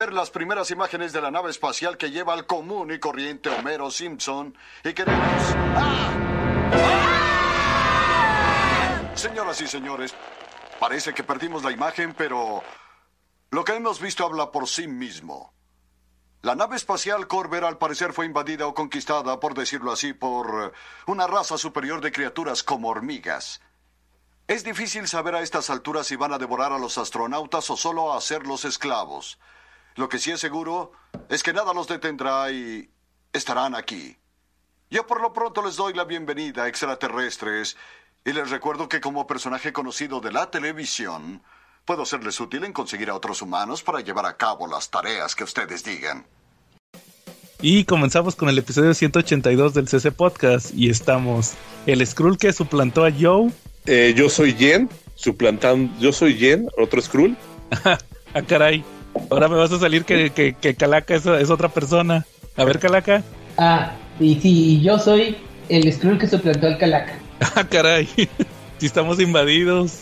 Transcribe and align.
ver 0.00 0.12
las 0.12 0.30
primeras 0.30 0.70
imágenes 0.70 1.12
de 1.12 1.20
la 1.20 1.32
nave 1.32 1.50
espacial 1.50 1.96
que 1.96 2.12
lleva 2.12 2.32
al 2.32 2.46
común 2.46 2.92
y 2.92 3.00
corriente 3.00 3.48
Homero 3.50 3.90
Simpson 3.90 4.56
y 4.84 4.92
queremos... 4.92 5.42
¡Ah! 5.74 6.12
Señoras 9.16 9.60
y 9.60 9.66
señores, 9.66 10.14
parece 10.78 11.12
que 11.12 11.24
perdimos 11.24 11.64
la 11.64 11.72
imagen, 11.72 12.14
pero 12.14 12.62
lo 13.50 13.64
que 13.64 13.74
hemos 13.74 14.00
visto 14.00 14.24
habla 14.24 14.52
por 14.52 14.68
sí 14.68 14.86
mismo. 14.86 15.52
La 16.42 16.54
nave 16.54 16.76
espacial 16.76 17.26
Corber 17.26 17.64
al 17.64 17.78
parecer 17.78 18.12
fue 18.12 18.26
invadida 18.26 18.68
o 18.68 18.74
conquistada, 18.74 19.40
por 19.40 19.54
decirlo 19.54 19.90
así, 19.90 20.12
por 20.12 20.74
una 21.08 21.26
raza 21.26 21.58
superior 21.58 22.00
de 22.00 22.12
criaturas 22.12 22.62
como 22.62 22.90
hormigas. 22.90 23.60
Es 24.46 24.62
difícil 24.62 25.08
saber 25.08 25.34
a 25.34 25.42
estas 25.42 25.70
alturas 25.70 26.06
si 26.06 26.14
van 26.14 26.32
a 26.32 26.38
devorar 26.38 26.72
a 26.72 26.78
los 26.78 26.98
astronautas 26.98 27.68
o 27.68 27.76
solo 27.76 28.12
a 28.12 28.18
hacerlos 28.18 28.64
esclavos. 28.64 29.40
Lo 29.98 30.08
que 30.08 30.20
sí 30.20 30.30
es 30.30 30.38
seguro 30.38 30.92
es 31.28 31.42
que 31.42 31.52
nada 31.52 31.74
los 31.74 31.88
detendrá 31.88 32.52
y 32.52 32.88
estarán 33.32 33.74
aquí. 33.74 34.16
Yo 34.92 35.04
por 35.08 35.20
lo 35.20 35.32
pronto 35.32 35.60
les 35.60 35.74
doy 35.74 35.92
la 35.92 36.04
bienvenida, 36.04 36.68
extraterrestres, 36.68 37.76
y 38.24 38.32
les 38.32 38.48
recuerdo 38.48 38.88
que 38.88 39.00
como 39.00 39.26
personaje 39.26 39.72
conocido 39.72 40.20
de 40.20 40.30
la 40.30 40.52
televisión, 40.52 41.42
puedo 41.84 42.06
serles 42.06 42.38
útil 42.38 42.62
en 42.62 42.72
conseguir 42.72 43.10
a 43.10 43.16
otros 43.16 43.42
humanos 43.42 43.82
para 43.82 44.00
llevar 44.00 44.24
a 44.26 44.36
cabo 44.36 44.68
las 44.68 44.88
tareas 44.88 45.34
que 45.34 45.42
ustedes 45.42 45.82
digan. 45.82 46.24
Y 47.60 47.82
comenzamos 47.82 48.36
con 48.36 48.48
el 48.48 48.56
episodio 48.56 48.94
182 48.94 49.74
del 49.74 49.88
CC 49.88 50.12
Podcast 50.12 50.72
y 50.74 50.90
estamos 50.90 51.54
el 51.86 52.06
Skrull 52.06 52.38
que 52.38 52.52
suplantó 52.52 53.04
a 53.04 53.10
Joe. 53.10 53.50
Eh, 53.84 54.14
yo 54.16 54.30
soy 54.30 54.54
Jen, 54.54 54.88
suplantando, 55.16 55.92
yo 55.98 56.12
soy 56.12 56.38
Jen, 56.38 56.68
otro 56.78 57.02
Skrull. 57.02 57.36
ah, 57.84 57.98
caray. 58.46 58.84
Ahora 59.30 59.48
me 59.48 59.56
vas 59.56 59.72
a 59.72 59.78
salir 59.78 60.04
que, 60.04 60.30
que, 60.30 60.54
que 60.54 60.74
Calaca 60.74 61.14
es, 61.14 61.26
es, 61.26 61.50
otra 61.50 61.68
persona. 61.68 62.24
A 62.56 62.64
ver, 62.64 62.78
Calaca. 62.78 63.22
Ah, 63.56 63.92
y 64.20 64.36
sí, 64.40 64.80
yo 64.80 64.98
soy 64.98 65.36
el 65.68 65.92
Skrull 65.92 66.18
que 66.18 66.26
suplantó 66.26 66.66
al 66.66 66.78
Calaca. 66.78 67.14
Ah, 67.54 67.64
caray. 67.68 68.08
si 68.78 68.86
estamos 68.86 69.20
invadidos. 69.20 69.92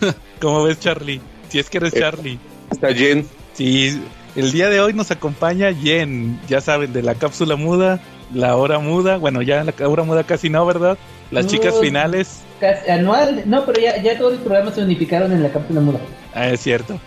¿Cómo 0.40 0.64
ves, 0.64 0.80
Charlie? 0.80 1.20
Si 1.48 1.58
es 1.60 1.70
que 1.70 1.78
eres 1.78 1.94
Eh, 1.94 2.00
Charlie. 2.00 2.38
Está 2.70 2.92
Jen. 2.92 3.26
Sí, 3.52 4.02
el 4.34 4.50
día 4.50 4.68
de 4.68 4.80
hoy 4.80 4.92
nos 4.92 5.10
acompaña 5.12 5.72
Jen, 5.72 6.40
ya 6.48 6.60
saben, 6.60 6.92
de 6.92 7.02
la 7.02 7.14
cápsula 7.14 7.54
muda, 7.54 8.00
la 8.32 8.56
hora 8.56 8.80
muda, 8.80 9.16
bueno, 9.18 9.42
ya 9.42 9.62
la 9.62 9.88
hora 9.88 10.02
muda 10.02 10.24
casi 10.24 10.48
no, 10.50 10.66
¿verdad? 10.66 10.98
Las 11.30 11.44
No. 11.44 11.50
chicas 11.52 11.74
finales. 11.80 12.40
Casi- 12.58 12.90
anual, 12.90 13.42
no, 13.46 13.64
pero 13.64 13.80
ya, 13.80 14.02
ya 14.02 14.18
todos 14.18 14.32
los 14.32 14.40
programas 14.42 14.74
se 14.74 14.82
unificaron 14.82 15.30
en 15.30 15.44
la 15.44 15.50
cápsula 15.52 15.80
muda. 15.80 16.00
Ah, 16.34 16.48
es 16.48 16.60
cierto. 16.60 16.98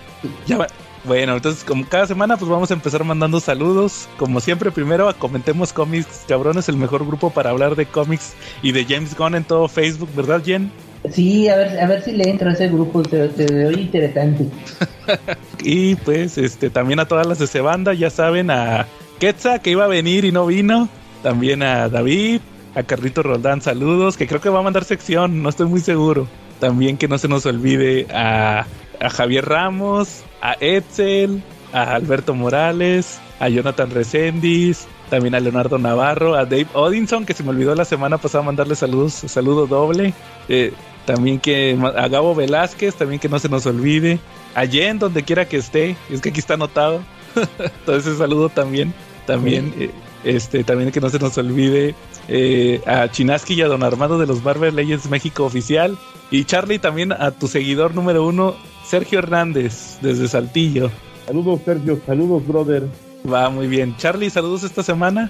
Ya 0.46 0.58
va- 0.58 0.68
Bueno, 1.08 1.36
entonces 1.36 1.64
como 1.64 1.88
cada 1.88 2.06
semana 2.06 2.36
pues 2.36 2.52
vamos 2.52 2.70
a 2.70 2.74
empezar 2.74 3.02
mandando 3.06 3.40
saludos. 3.40 4.10
Como 4.18 4.42
siempre, 4.42 4.72
primero 4.72 5.14
comentemos 5.18 5.72
cómics, 5.72 6.26
cabrones, 6.28 6.68
el 6.68 6.76
mejor 6.76 7.08
grupo 7.08 7.30
para 7.30 7.52
hablar 7.52 7.78
de 7.78 7.86
cómics 7.86 8.34
y 8.62 8.74
de 8.74 8.84
James 8.84 9.16
Gunn 9.18 9.36
en 9.36 9.46
todo 9.46 9.70
Facebook, 9.70 10.10
¿verdad, 10.14 10.42
Jen? 10.44 10.70
Sí, 11.10 11.48
a 11.48 11.56
ver, 11.56 11.80
a 11.80 11.88
ver 11.88 12.04
si 12.04 12.12
le 12.12 12.30
entro 12.30 12.50
a 12.50 12.54
ese 12.54 12.68
grupo, 12.68 13.04
se, 13.06 13.32
se 13.32 13.46
ve 13.46 13.74
interesante. 13.74 14.48
Y 15.64 15.96
pues 15.96 16.38
este 16.38 16.70
también 16.70 17.00
a 17.00 17.08
todas 17.08 17.26
las 17.26 17.40
de 17.40 17.46
ese 17.46 17.62
banda, 17.62 17.94
ya 17.94 18.10
saben, 18.10 18.52
a 18.52 18.86
Quetza 19.20 19.60
que 19.60 19.72
iba 19.72 19.86
a 19.86 19.88
venir 19.88 20.26
y 20.26 20.32
no 20.32 20.46
vino, 20.46 20.90
también 21.24 21.64
a 21.64 21.90
David, 21.90 22.42
a 22.76 22.84
Carlito 22.84 23.24
Roldán, 23.24 23.62
saludos, 23.62 24.18
que 24.18 24.28
creo 24.28 24.42
que 24.42 24.50
va 24.50 24.60
a 24.60 24.64
mandar 24.64 24.84
sección, 24.84 25.42
no 25.42 25.50
estoy 25.50 25.68
muy 25.68 25.80
seguro. 25.80 26.28
También 26.60 26.98
que 26.98 27.08
no 27.08 27.18
se 27.18 27.28
nos 27.28 27.46
olvide 27.46 28.08
a, 28.14 28.66
a 29.00 29.10
Javier 29.10 29.46
Ramos, 29.46 30.24
a 30.42 30.56
Etzel, 30.60 31.42
a 31.74 31.96
Alberto 31.96 32.34
Morales, 32.34 33.20
a 33.40 33.50
Jonathan 33.50 33.90
Resendiz, 33.92 34.88
también 35.10 35.36
a 35.36 35.40
Leonardo 35.40 35.78
Navarro, 35.78 36.36
a 36.36 36.46
Dave 36.46 36.68
Odinson, 36.74 37.26
que 37.26 37.34
se 37.34 37.44
me 37.44 37.50
olvidó 37.50 37.76
la 37.76 37.86
semana 37.86 38.18
pasada 38.18 38.44
mandarle 38.44 38.76
saludos, 38.76 39.14
saludo 39.14 39.68
doble. 39.68 40.14
Eh, 40.50 40.74
también 41.06 41.40
que 41.40 41.78
a 41.96 42.08
Gabo 42.10 42.36
Velázquez, 42.36 42.96
también 42.96 43.20
que 43.20 43.30
no 43.30 43.40
se 43.40 43.48
nos 43.48 43.66
olvide. 43.66 44.20
A 44.56 44.66
Jen, 44.66 45.00
donde 45.00 45.24
quiera 45.24 45.48
que 45.48 45.58
esté, 45.58 45.96
es 46.10 46.20
que 46.20 46.30
aquí 46.30 46.40
está 46.40 46.56
anotado. 46.56 47.02
Entonces 47.60 48.18
saludo 48.18 48.50
también. 48.50 48.94
También, 49.26 49.74
eh, 49.78 49.92
este, 50.24 50.64
también 50.64 50.92
que 50.92 51.00
no 51.00 51.10
se 51.10 51.20
nos 51.20 51.38
olvide 51.38 51.96
eh, 52.28 52.82
a 52.86 53.10
Chinaski 53.10 53.54
y 53.54 53.62
a 53.62 53.68
Don 53.68 53.84
Armando 53.84 54.18
de 54.18 54.28
los 54.28 54.44
Barber 54.44 54.74
Legends 54.74 55.10
México 55.10 55.46
Oficial. 55.46 55.98
Y 56.32 56.44
Charlie, 56.44 56.80
también 56.80 57.14
a 57.14 57.32
tu 57.32 57.48
seguidor 57.48 57.96
número 57.96 58.26
uno, 58.26 58.56
Sergio 58.88 59.20
Hernández, 59.20 59.98
desde 60.02 60.28
Saltillo. 60.28 60.90
Saludos, 61.26 61.60
Sergio. 61.66 62.00
Saludos, 62.06 62.48
brother. 62.48 62.88
Va 63.32 63.50
muy 63.50 63.68
bien. 63.68 63.96
Charlie, 63.98 64.30
saludos 64.30 64.64
esta 64.64 64.82
semana. 64.82 65.30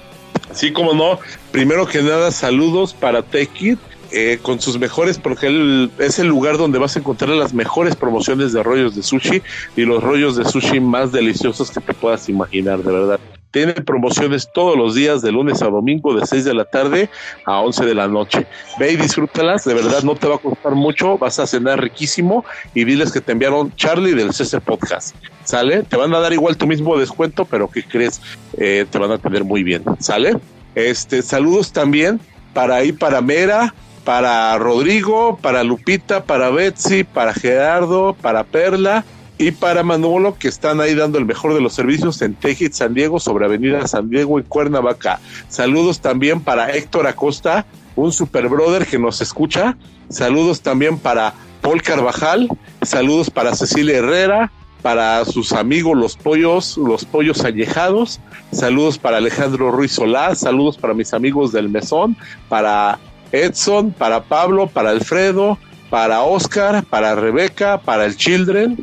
Sí, 0.52 0.72
como 0.72 0.94
no. 0.94 1.20
Primero 1.52 1.88
que 1.88 2.02
nada, 2.02 2.32
saludos 2.32 2.94
para 2.94 3.24
Techit. 3.24 3.80
Eh, 4.12 4.40
con 4.42 4.62
sus 4.62 4.80
mejores, 4.80 5.18
porque 5.18 5.48
él 5.48 5.92
es 6.00 6.20
el 6.20 6.28
lugar 6.28 6.58
donde 6.58 6.80
vas 6.80 6.96
a 6.96 7.00
encontrar 7.00 7.32
las 7.32 7.54
mejores 7.54 7.96
promociones 7.96 8.54
de 8.54 8.64
rollos 8.64 8.96
de 8.96 9.04
sushi 9.04 9.42
y 9.76 9.82
los 9.82 10.04
rollos 10.04 10.36
de 10.36 10.46
sushi 10.46 10.80
más 10.80 11.12
deliciosos 11.12 11.72
que 11.72 11.82
te 11.82 11.94
puedas 11.94 12.30
imaginar, 12.30 12.84
de 12.84 12.92
verdad. 12.92 13.20
Tiene 13.52 13.74
promociones 13.74 14.50
todos 14.54 14.78
los 14.78 14.94
días, 14.94 15.22
de 15.22 15.32
lunes 15.32 15.62
a 15.62 15.68
domingo, 15.68 16.14
de 16.14 16.26
6 16.26 16.46
de 16.46 16.54
la 16.54 16.66
tarde 16.66 17.10
a 17.46 17.60
11 17.62 17.86
de 17.86 17.96
la 17.96 18.08
noche. 18.08 18.46
Ve 18.78 18.92
y 18.92 18.98
disfrútalas, 18.98 19.64
de 19.64 19.74
verdad 19.74 20.04
no 20.04 20.16
te 20.16 20.28
va 20.28 20.36
a 20.36 20.40
costar 20.40 20.76
mucho, 20.76 21.18
vas 21.18 21.40
a 21.40 21.48
cenar 21.48 21.82
riquísimo 21.82 22.46
y 22.74 22.84
diles 22.84 23.12
que 23.12 23.22
te 23.22 23.32
enviaron 23.32 23.74
Charlie 23.76 24.14
del 24.14 24.34
CC 24.34 24.60
Podcast. 24.62 25.16
¿Sale? 25.44 25.84
Te 25.84 25.96
van 25.96 26.14
a 26.14 26.20
dar 26.20 26.34
igual 26.34 26.58
tu 26.58 26.68
mismo 26.68 26.98
descuento, 26.98 27.46
pero 27.46 27.70
¿qué 27.70 27.84
crees? 27.84 28.22
Eh, 28.58 28.86
te 28.90 29.00
van 29.00 29.12
a 29.12 29.18
tener 29.18 29.44
muy 29.46 29.64
bien. 29.64 29.84
¿Sale? 30.00 30.38
Este, 30.76 31.22
saludos 31.22 31.72
también 31.72 32.20
para 32.54 32.76
ahí, 32.76 32.92
para 32.92 33.22
Mera, 33.22 33.74
para 34.08 34.58
Rodrigo, 34.58 35.38
para 35.42 35.66
Lupita, 35.66 36.24
para 36.24 36.50
Betsy, 36.50 37.04
para 37.04 37.34
Gerardo, 37.34 38.16
para 38.22 38.46
Perla 38.46 39.04
y 39.38 39.52
para 39.52 39.84
Manolo, 39.84 40.38
que 40.40 40.48
están 40.48 40.80
ahí 40.80 40.96
dando 40.96 41.18
el 41.18 41.26
mejor 41.26 41.54
de 41.54 41.60
los 41.60 41.74
servicios 41.74 42.22
en 42.22 42.34
Tejit 42.34 42.72
San 42.72 42.94
Diego, 42.94 43.20
sobre 43.20 43.44
Avenida 43.44 43.86
San 43.86 44.10
Diego 44.10 44.40
y 44.40 44.44
Cuernavaca. 44.44 45.20
Saludos 45.50 46.00
también 46.00 46.40
para 46.40 46.72
Héctor 46.74 47.06
Acosta, 47.06 47.66
un 47.98 48.14
super 48.14 48.48
brother 48.48 48.88
que 48.88 48.98
nos 48.98 49.20
escucha. 49.20 49.76
Saludos 50.08 50.62
también 50.62 50.98
para 51.00 51.34
Paul 51.60 51.82
Carvajal. 51.82 52.48
Saludos 52.84 53.30
para 53.30 53.56
Cecilia 53.56 53.98
Herrera, 53.98 54.54
para 54.84 55.26
sus 55.26 55.52
amigos 55.52 55.98
los 55.98 56.16
pollos, 56.16 56.78
los 56.78 57.04
pollos 57.04 57.44
añejados. 57.44 58.22
Saludos 58.54 59.00
para 59.00 59.18
Alejandro 59.18 59.70
Ruiz 59.70 59.92
Solá. 59.92 60.34
Saludos 60.34 60.78
para 60.78 60.94
mis 60.94 61.14
amigos 61.14 61.52
del 61.52 61.68
Mesón, 61.68 62.16
para 62.48 63.00
Edson, 63.32 63.92
para 63.92 64.24
Pablo, 64.24 64.68
para 64.68 64.92
Alfredo, 64.92 65.58
para 65.90 66.22
Oscar, 66.22 66.84
para 66.84 67.16
Rebeca, 67.16 67.80
para 67.80 68.06
el 68.06 68.16
Children. 68.16 68.78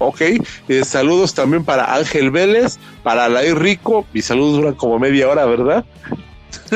Ok, 0.00 0.20
Eh, 0.68 0.84
saludos 0.84 1.34
también 1.34 1.64
para 1.64 1.94
Ángel 1.94 2.30
Vélez, 2.30 2.78
para 3.02 3.24
Alain 3.24 3.56
Rico. 3.56 4.06
Mis 4.12 4.26
saludos 4.26 4.58
duran 4.58 4.74
como 4.74 4.98
media 4.98 5.28
hora, 5.28 5.44
¿verdad? 5.44 5.84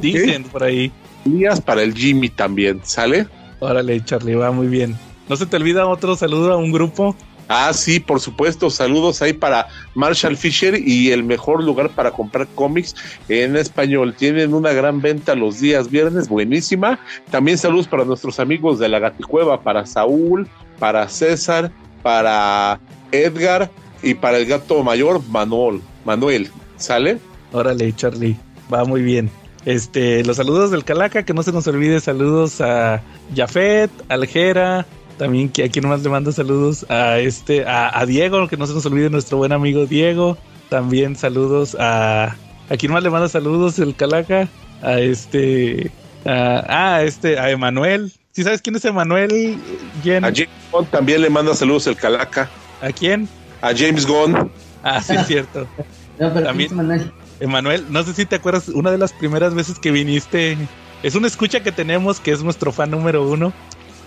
Dicen 0.00 0.44
por 0.44 0.62
ahí. 0.64 0.90
Días 1.24 1.60
para 1.60 1.82
el 1.82 1.94
Jimmy 1.94 2.28
también, 2.28 2.80
¿sale? 2.84 3.26
Órale, 3.60 4.02
Charlie, 4.04 4.34
va 4.34 4.50
muy 4.50 4.66
bien. 4.66 4.96
¿No 5.28 5.36
se 5.36 5.46
te 5.46 5.56
olvida 5.56 5.86
otro 5.86 6.16
saludo 6.16 6.52
a 6.52 6.56
un 6.56 6.70
grupo? 6.72 7.16
Ah, 7.48 7.72
sí, 7.72 8.00
por 8.00 8.20
supuesto. 8.20 8.70
Saludos 8.70 9.20
ahí 9.22 9.32
para 9.32 9.68
Marshall 9.94 10.36
Fisher 10.36 10.76
y 10.78 11.10
el 11.10 11.24
mejor 11.24 11.62
lugar 11.62 11.90
para 11.90 12.10
comprar 12.10 12.46
cómics 12.54 12.94
en 13.28 13.56
español. 13.56 14.14
Tienen 14.16 14.54
una 14.54 14.72
gran 14.72 15.00
venta 15.00 15.34
los 15.34 15.60
días 15.60 15.90
viernes, 15.90 16.28
buenísima. 16.28 16.98
También 17.30 17.58
saludos 17.58 17.88
para 17.88 18.04
nuestros 18.04 18.40
amigos 18.40 18.78
de 18.78 18.88
la 18.88 18.98
Gaticueva, 18.98 19.60
para 19.60 19.84
Saúl, 19.86 20.48
para 20.78 21.08
César, 21.08 21.70
para 22.02 22.80
Edgar 23.12 23.70
y 24.02 24.14
para 24.14 24.38
el 24.38 24.46
gato 24.46 24.82
mayor, 24.82 25.22
Manuel. 25.28 25.80
Manuel, 26.04 26.50
¿sale? 26.76 27.18
Órale, 27.52 27.94
Charlie, 27.94 28.36
va 28.72 28.84
muy 28.84 29.02
bien. 29.02 29.30
Este, 29.64 30.22
los 30.24 30.36
saludos 30.36 30.70
del 30.70 30.84
Calaca, 30.84 31.24
que 31.24 31.32
no 31.32 31.42
se 31.42 31.52
nos 31.52 31.66
olvide, 31.66 31.98
saludos 32.00 32.60
a 32.60 33.00
Jafet, 33.34 33.90
Aljera, 34.08 34.84
también 35.18 35.48
que 35.48 35.64
aquí 35.64 35.80
nomás 35.80 36.02
le 36.02 36.10
mando 36.10 36.32
saludos 36.32 36.86
a 36.88 37.18
este, 37.18 37.64
a, 37.66 37.98
a 37.98 38.06
Diego, 38.06 38.48
que 38.48 38.56
no 38.56 38.66
se 38.66 38.74
nos 38.74 38.84
olvide 38.86 39.10
nuestro 39.10 39.36
buen 39.38 39.52
amigo 39.52 39.86
Diego. 39.86 40.36
También 40.68 41.16
saludos 41.16 41.76
a 41.78 42.36
aquí 42.68 42.88
nomás 42.88 43.02
le 43.02 43.10
manda 43.10 43.28
saludos 43.28 43.78
el 43.78 43.94
Calaca, 43.94 44.48
a 44.82 44.98
este, 45.00 45.90
a, 46.24 46.94
a 46.96 47.02
este, 47.02 47.38
a 47.38 47.50
Emanuel. 47.50 48.12
¿Sí 48.32 48.42
sabes 48.42 48.60
quién 48.62 48.74
es 48.76 48.84
Emanuel? 48.84 49.56
Jen? 50.02 50.24
A 50.24 50.28
James 50.28 50.48
Gunn 50.72 50.86
también 50.86 51.20
le 51.22 51.30
manda 51.30 51.54
saludos 51.54 51.86
el 51.86 51.96
Calaca. 51.96 52.50
¿A 52.80 52.90
quién? 52.90 53.28
A 53.60 53.72
James 53.76 54.06
Gunn. 54.06 54.50
Ah, 54.82 55.00
sí, 55.00 55.14
es 55.14 55.26
cierto. 55.26 55.66
No, 56.16 56.32
pero 56.32 56.46
También- 56.46 56.68
sí, 56.68 56.74
Manuel. 56.76 57.12
Emanuel, 57.40 57.86
no 57.90 58.04
sé 58.04 58.14
si 58.14 58.24
te 58.24 58.36
acuerdas, 58.36 58.68
una 58.68 58.92
de 58.92 58.98
las 58.98 59.12
primeras 59.12 59.52
veces 59.52 59.80
que 59.80 59.90
viniste, 59.90 60.56
es 61.02 61.16
una 61.16 61.26
escucha 61.26 61.60
que 61.60 61.72
tenemos 61.72 62.20
que 62.20 62.30
es 62.30 62.44
nuestro 62.44 62.70
fan 62.70 62.92
número 62.92 63.28
uno. 63.28 63.52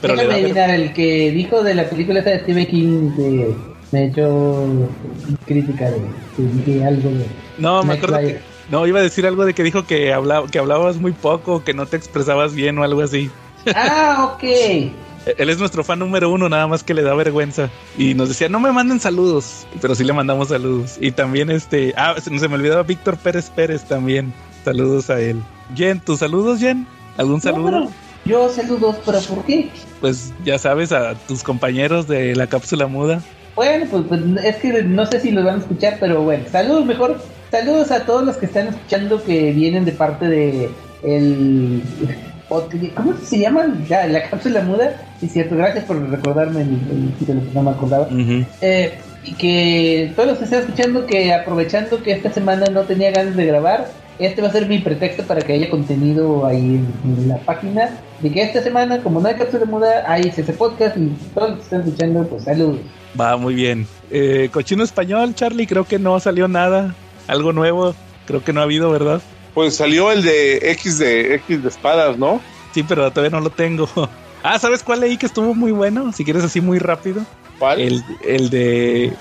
Pero 0.01 0.15
le 0.15 0.23
Déjame 0.23 0.27
da 0.27 0.35
ver- 0.35 0.45
adivinar, 0.45 0.69
el 0.69 0.93
que 0.93 1.31
dijo 1.31 1.63
de 1.63 1.73
la 1.75 1.89
película 1.89 2.21
de 2.21 2.39
Stephen 2.39 2.65
King 2.67 3.15
de 3.17 3.55
me 3.91 4.05
echó 4.05 4.65
crítica 5.45 5.89
de 5.89 5.97
que 6.35 6.43
dije 6.43 6.85
algo 6.85 7.09
de. 7.09 7.25
No, 7.57 7.83
me 7.83 7.93
acuerdo 7.93 8.19
que. 8.19 8.39
No, 8.69 8.85
iba 8.85 8.99
a 8.99 9.03
decir 9.03 9.25
algo 9.25 9.45
de 9.45 9.53
que 9.53 9.63
dijo 9.63 9.85
que, 9.87 10.11
hablaba, 10.11 10.47
que 10.47 10.59
hablabas 10.59 10.97
muy 10.97 11.13
poco, 11.13 11.63
que 11.63 11.73
no 11.73 11.85
te 11.85 11.95
expresabas 11.97 12.53
bien 12.53 12.77
o 12.77 12.83
algo 12.83 13.01
así. 13.01 13.29
Ah, 13.73 14.33
ok. 14.35 14.43
Él 15.37 15.49
es 15.49 15.57
nuestro 15.57 15.83
fan 15.83 15.99
número 15.99 16.29
uno, 16.29 16.47
nada 16.47 16.67
más 16.67 16.83
que 16.83 16.93
le 16.93 17.01
da 17.01 17.13
vergüenza. 17.13 17.69
Y 17.97 18.13
nos 18.13 18.29
decía, 18.29 18.47
no 18.49 18.59
me 18.61 18.71
manden 18.71 18.99
saludos, 18.99 19.67
pero 19.81 19.93
sí 19.95 20.03
le 20.05 20.13
mandamos 20.13 20.49
saludos. 20.49 20.97
Y 21.01 21.11
también 21.11 21.49
este, 21.49 21.93
ah, 21.97 22.15
se, 22.21 22.37
se 22.39 22.47
me 22.47 22.55
olvidaba 22.55 22.83
Víctor 22.83 23.17
Pérez 23.17 23.49
Pérez 23.49 23.83
también. 23.85 24.33
Saludos 24.63 25.09
a 25.09 25.19
él. 25.19 25.41
Jen, 25.75 25.99
¿tus 26.01 26.19
saludos, 26.19 26.59
Jen? 26.59 26.85
¿Algún 27.17 27.35
No, 27.35 27.41
saludo? 27.41 27.65
pero 27.65 27.89
yo 28.27 28.49
saludos, 28.49 28.97
pero 29.05 29.19
¿por 29.21 29.43
qué? 29.45 29.69
Pues 29.99 30.33
ya 30.43 30.59
sabes, 30.59 30.91
a 30.91 31.15
tus 31.15 31.43
compañeros 31.43 32.07
de 32.07 32.35
la 32.35 32.47
cápsula 32.47 32.87
muda. 32.87 33.21
Bueno, 33.55 33.85
pues, 33.89 34.03
pues, 34.07 34.21
es 34.43 34.55
que 34.57 34.83
no 34.83 35.05
sé 35.07 35.19
si 35.19 35.31
los 35.31 35.43
van 35.43 35.55
a 35.55 35.59
escuchar, 35.59 35.97
pero 35.99 36.21
bueno, 36.21 36.43
saludos 36.51 36.85
mejor. 36.85 37.19
Saludos 37.49 37.91
a 37.91 38.05
todos 38.05 38.23
los 38.23 38.37
que 38.37 38.45
están 38.45 38.67
escuchando 38.67 39.23
que 39.23 39.51
vienen 39.53 39.85
de 39.85 39.93
parte 39.93 40.27
de 40.27 40.69
el 41.01 41.81
¿cómo 42.49 43.13
se 43.23 43.39
llama? 43.39 43.65
Ya, 43.87 44.07
la 44.07 44.29
cápsula 44.29 44.61
muda. 44.61 45.01
Sí, 45.19 45.27
cierto, 45.27 45.55
gracias 45.55 45.85
por 45.85 45.97
recordarme 46.09 46.61
el, 46.61 46.69
el 46.69 47.13
título 47.19 47.41
que 47.41 47.53
no 47.53 47.63
me 47.63 47.71
acordaba. 47.71 48.07
Eh, 48.61 48.93
y 49.23 49.33
que 49.33 50.13
todos 50.15 50.29
los 50.29 50.37
que 50.37 50.45
están 50.45 50.61
escuchando 50.61 51.05
que 51.05 51.33
aprovechando 51.33 52.01
que 52.01 52.11
esta 52.11 52.31
semana 52.31 52.67
no 52.71 52.83
tenía 52.83 53.11
ganas 53.11 53.35
de 53.35 53.45
grabar, 53.45 53.87
este 54.19 54.41
va 54.41 54.47
a 54.47 54.51
ser 54.51 54.67
mi 54.67 54.79
pretexto 54.79 55.23
para 55.23 55.41
que 55.41 55.53
haya 55.53 55.69
contenido 55.69 56.45
ahí 56.45 56.57
en, 56.59 56.93
en 57.03 57.27
la 57.27 57.37
página. 57.37 57.89
De 58.21 58.31
que 58.31 58.41
esta 58.41 58.63
semana, 58.63 59.01
como 59.03 59.19
no 59.19 59.27
hay 59.27 59.35
cápsula 59.35 59.65
muda, 59.65 60.03
hay 60.07 60.23
ese 60.23 60.43
podcast 60.53 60.97
y 60.97 61.09
todos 61.35 61.49
los 61.49 61.57
que 61.59 61.63
están 61.63 61.81
escuchando, 61.81 62.27
pues 62.27 62.43
saludos. 62.43 62.79
Va 63.19 63.37
muy 63.37 63.53
bien. 63.53 63.87
Eh, 64.09 64.49
Cochino 64.51 64.83
español, 64.83 65.35
Charlie, 65.35 65.67
creo 65.67 65.85
que 65.85 65.99
no 65.99 66.19
salió 66.19 66.47
nada. 66.47 66.95
Algo 67.27 67.53
nuevo, 67.53 67.93
creo 68.25 68.43
que 68.43 68.53
no 68.53 68.61
ha 68.61 68.63
habido, 68.63 68.89
¿verdad? 68.89 69.21
Pues 69.53 69.75
salió 69.75 70.11
el 70.11 70.23
de 70.23 70.71
X 70.71 70.97
de 70.99 71.35
X 71.35 71.63
de 71.63 71.69
espadas, 71.69 72.17
¿no? 72.17 72.41
Sí, 72.73 72.83
pero 72.83 73.09
todavía 73.11 73.37
no 73.37 73.43
lo 73.43 73.49
tengo. 73.49 73.87
Ah, 74.43 74.59
¿sabes 74.59 74.83
cuál 74.83 75.01
leí 75.01 75.17
que 75.17 75.25
estuvo 75.25 75.53
muy 75.55 75.71
bueno? 75.71 76.13
Si 76.13 76.23
quieres 76.23 76.43
así 76.43 76.61
muy 76.61 76.77
rápido. 76.77 77.23
¿Cuál? 77.59 77.81
El, 77.81 78.03
el 78.23 78.49
de 78.49 79.13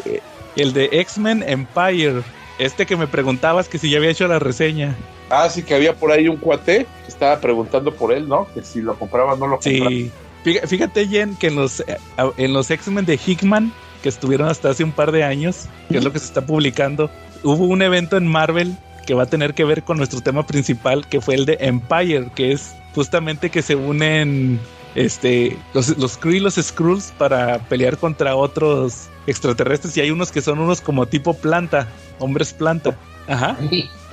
el 0.56 0.72
de 0.72 0.88
X-Men 0.92 1.42
Empire. 1.42 2.22
Este 2.58 2.86
que 2.86 2.96
me 2.96 3.06
preguntabas 3.06 3.68
que 3.68 3.78
si 3.78 3.90
ya 3.90 3.96
había 3.96 4.10
hecho 4.10 4.28
la 4.28 4.38
reseña. 4.38 4.94
Ah, 5.28 5.48
sí, 5.48 5.62
que 5.62 5.74
había 5.74 5.94
por 5.94 6.12
ahí 6.12 6.28
un 6.28 6.36
cuate 6.36 6.86
que 7.04 7.08
estaba 7.08 7.40
preguntando 7.40 7.92
por 7.92 8.12
él, 8.12 8.28
¿no? 8.28 8.46
Que 8.54 8.62
si 8.62 8.80
lo 8.80 8.98
compraba 8.98 9.34
o 9.34 9.36
no 9.36 9.46
lo 9.46 9.58
compraba. 9.58 9.90
Sí. 9.90 10.10
Fíjate, 10.44 10.66
fíjate, 10.68 11.08
Jen, 11.08 11.36
que 11.36 11.48
en 11.48 11.56
los, 11.56 11.80
eh, 11.80 11.96
en 12.36 12.52
los 12.52 12.70
X-Men 12.70 13.04
de 13.04 13.18
Hickman, 13.24 13.72
que 14.02 14.08
estuvieron 14.08 14.48
hasta 14.48 14.70
hace 14.70 14.84
un 14.84 14.92
par 14.92 15.10
de 15.10 15.24
años, 15.24 15.66
que 15.88 15.98
es 15.98 16.04
lo 16.04 16.12
que 16.12 16.20
se 16.20 16.26
está 16.26 16.46
publicando, 16.46 17.10
hubo 17.42 17.64
un 17.64 17.82
evento 17.82 18.16
en 18.16 18.28
Marvel 18.28 18.76
que 19.06 19.14
va 19.14 19.24
a 19.24 19.26
tener 19.26 19.54
que 19.54 19.64
ver 19.64 19.82
con 19.82 19.96
nuestro 19.96 20.20
tema 20.20 20.46
principal, 20.46 21.06
que 21.08 21.20
fue 21.20 21.34
el 21.34 21.46
de 21.46 21.58
Empire, 21.60 22.30
que 22.34 22.52
es 22.52 22.76
justamente 22.94 23.50
que 23.50 23.62
se 23.62 23.74
unen 23.74 24.60
este 24.94 25.56
los, 25.74 25.96
los 25.98 26.16
Kree 26.16 26.36
y 26.36 26.40
los 26.40 26.54
Skrulls 26.54 27.12
para 27.18 27.58
pelear 27.58 27.98
contra 27.98 28.34
otros 28.34 29.08
extraterrestres 29.26 29.96
y 29.96 30.00
hay 30.00 30.10
unos 30.10 30.32
que 30.32 30.40
son 30.40 30.58
unos 30.58 30.80
como 30.80 31.06
tipo 31.06 31.34
planta, 31.34 31.88
hombres 32.18 32.52
planta. 32.52 32.96
Ajá. 33.28 33.56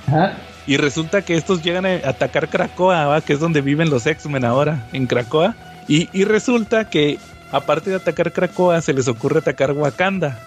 Ajá. 0.06 0.36
Y 0.66 0.76
resulta 0.76 1.22
que 1.22 1.36
estos 1.36 1.62
llegan 1.62 1.86
a 1.86 2.08
atacar 2.08 2.48
Krakoa, 2.48 3.06
¿va? 3.06 3.20
que 3.20 3.34
es 3.34 3.40
donde 3.40 3.60
viven 3.60 3.90
los 3.90 4.06
X-Men 4.06 4.44
ahora, 4.44 4.88
en 4.92 5.06
Krakoa. 5.06 5.54
Y, 5.88 6.08
y 6.12 6.24
resulta 6.24 6.88
que, 6.88 7.18
aparte 7.52 7.90
de 7.90 7.96
atacar 7.96 8.32
Krakoa, 8.32 8.80
se 8.80 8.94
les 8.94 9.08
ocurre 9.08 9.40
atacar 9.40 9.72
Wakanda. 9.72 10.38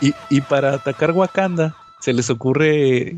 Y, 0.00 0.14
y 0.30 0.40
para 0.40 0.74
atacar 0.74 1.10
Wakanda, 1.10 1.76
se 2.00 2.12
les 2.12 2.30
ocurre 2.30 3.16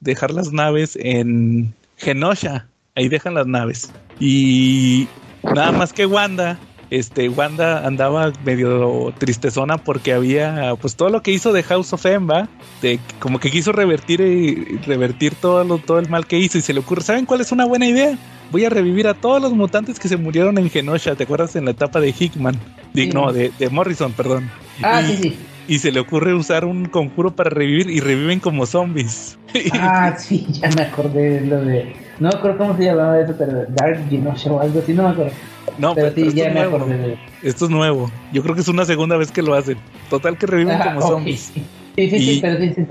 dejar 0.00 0.32
las 0.32 0.52
naves 0.52 0.96
en 1.00 1.74
Genosha. 1.96 2.66
Ahí 2.94 3.08
dejan 3.08 3.34
las 3.34 3.46
naves. 3.46 3.90
Y 4.20 5.08
nada 5.42 5.72
más 5.72 5.92
que 5.92 6.06
Wanda, 6.06 6.58
este, 6.98 7.28
Wanda 7.28 7.86
andaba 7.86 8.32
medio 8.44 9.12
tristezona 9.18 9.78
porque 9.78 10.12
había, 10.12 10.74
pues 10.80 10.94
todo 10.96 11.08
lo 11.10 11.22
que 11.22 11.30
hizo 11.32 11.52
de 11.52 11.62
House 11.62 11.92
of 11.92 12.04
M, 12.06 12.26
¿va? 12.26 12.48
De, 12.80 12.98
como 13.18 13.40
que 13.40 13.50
quiso 13.50 13.72
revertir 13.72 14.20
y 14.20 14.76
revertir 14.86 15.34
todo, 15.34 15.64
lo, 15.64 15.78
todo 15.78 15.98
el 15.98 16.08
mal 16.08 16.26
que 16.26 16.38
hizo 16.38 16.58
y 16.58 16.60
se 16.60 16.72
le 16.74 16.80
ocurre, 16.80 17.02
¿saben 17.02 17.26
cuál 17.26 17.40
es 17.40 17.50
una 17.52 17.64
buena 17.64 17.86
idea? 17.86 18.16
Voy 18.50 18.64
a 18.66 18.68
revivir 18.68 19.06
a 19.08 19.14
todos 19.14 19.40
los 19.40 19.52
mutantes 19.54 19.98
que 19.98 20.08
se 20.08 20.16
murieron 20.18 20.58
en 20.58 20.68
Genosha, 20.68 21.14
¿te 21.14 21.24
acuerdas 21.24 21.56
en 21.56 21.64
la 21.64 21.70
etapa 21.70 22.00
de 22.00 22.14
Hickman? 22.18 22.54
De- 22.92 23.04
Sí. 23.04 23.08
No, 23.08 23.32
de, 23.32 23.50
de 23.58 23.70
Morrison, 23.70 24.12
perdón. 24.12 24.50
Ah, 24.82 25.00
y, 25.00 25.06
sí, 25.06 25.16
sí. 25.22 25.36
y 25.68 25.78
se 25.78 25.90
le 25.92 26.00
ocurre 26.00 26.34
usar 26.34 26.66
un 26.66 26.84
conjuro 26.86 27.34
para 27.34 27.48
revivir 27.48 27.88
y 27.88 28.00
reviven 28.00 28.38
como 28.40 28.66
zombies. 28.66 29.38
Ah, 29.72 30.14
sí, 30.18 30.46
ya 30.50 30.68
me 30.70 30.82
acordé 30.82 31.40
de 31.40 31.46
lo 31.46 31.62
de. 31.64 31.94
No 32.22 32.28
me 32.28 32.36
acuerdo 32.36 32.56
cómo 32.58 32.76
se 32.76 32.84
llamaba 32.84 33.18
eso, 33.20 33.34
pero 33.36 33.64
Dark 33.70 34.08
Genosha 34.08 34.52
o 34.52 34.60
algo 34.60 34.78
así, 34.78 34.92
no 34.92 35.02
me 35.02 35.08
acuerdo. 35.08 35.32
no, 35.76 35.92
pero 35.96 36.14
sí, 36.14 36.32
ya 36.32 36.46
es 36.46 36.54
me 36.54 36.60
acordé 36.60 36.96
de 36.96 37.16
Esto 37.42 37.64
es 37.64 37.70
nuevo. 37.72 38.08
Yo 38.32 38.44
creo 38.44 38.54
que 38.54 38.60
es 38.60 38.68
una 38.68 38.84
segunda 38.84 39.16
vez 39.16 39.32
que 39.32 39.42
lo 39.42 39.54
hacen. 39.54 39.76
Total 40.08 40.38
que 40.38 40.46
reviven 40.46 40.76
Ah, 40.80 40.84
como 40.94 41.00
ok. 41.00 41.08
zombies. 41.08 41.50
Sí, 41.52 41.64
sí, 41.96 42.16
Y- 42.16 42.20
sí, 42.34 42.38
pero 42.40 42.60
sí, 42.60 42.72
sí. 42.76 42.86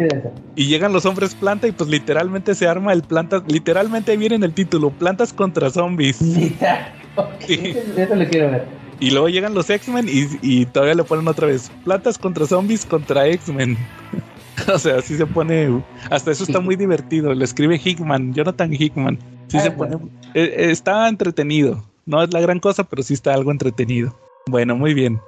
Y 0.55 0.65
llegan 0.65 0.91
los 0.91 1.05
hombres 1.05 1.33
planta 1.33 1.65
y 1.65 1.71
pues 1.71 1.89
literalmente 1.89 2.55
se 2.55 2.67
arma 2.67 2.91
el 2.91 3.03
planta. 3.03 3.41
Literalmente 3.47 4.11
ahí 4.11 4.17
viene 4.17 4.35
en 4.35 4.43
el 4.43 4.53
título, 4.53 4.89
plantas 4.89 5.31
contra 5.31 5.69
zombies. 5.69 6.21
Neta. 6.21 6.91
Ok, 7.15 7.27
Sí. 7.47 7.53
Eso, 7.73 8.01
eso 8.01 8.15
lo 8.15 8.25
quiero 8.27 8.51
ver. 8.51 8.65
Y 8.99 9.11
luego 9.11 9.29
llegan 9.29 9.53
los 9.53 9.69
X-Men 9.69 10.07
y, 10.09 10.27
y 10.41 10.65
todavía 10.65 10.95
le 10.95 11.05
ponen 11.05 11.25
otra 11.29 11.47
vez, 11.47 11.71
plantas 11.85 12.17
contra 12.17 12.45
zombies 12.45 12.85
contra 12.85 13.27
X-Men. 13.27 13.77
o 14.73 14.79
sea, 14.79 14.97
así 14.97 15.17
se 15.17 15.25
pone... 15.25 15.83
Hasta 16.09 16.31
eso 16.31 16.43
está 16.43 16.59
muy 16.59 16.75
divertido. 16.75 17.33
Lo 17.33 17.43
escribe 17.43 17.79
Hickman, 17.83 18.33
Jonathan 18.33 18.73
Hickman. 18.73 19.19
Sí 19.47 19.57
Ah, 19.57 19.61
se 19.61 19.71
pone... 19.71 19.95
eh, 19.95 19.99
eh, 20.33 20.71
está 20.71 21.07
entretenido. 21.07 21.83
No 22.05 22.23
es 22.23 22.33
la 22.33 22.39
gran 22.41 22.59
cosa, 22.59 22.83
pero 22.83 23.03
sí 23.03 23.13
está 23.13 23.33
algo 23.33 23.51
entretenido. 23.51 24.17
Bueno, 24.47 24.75
muy 24.75 24.93
bien. 24.93 25.21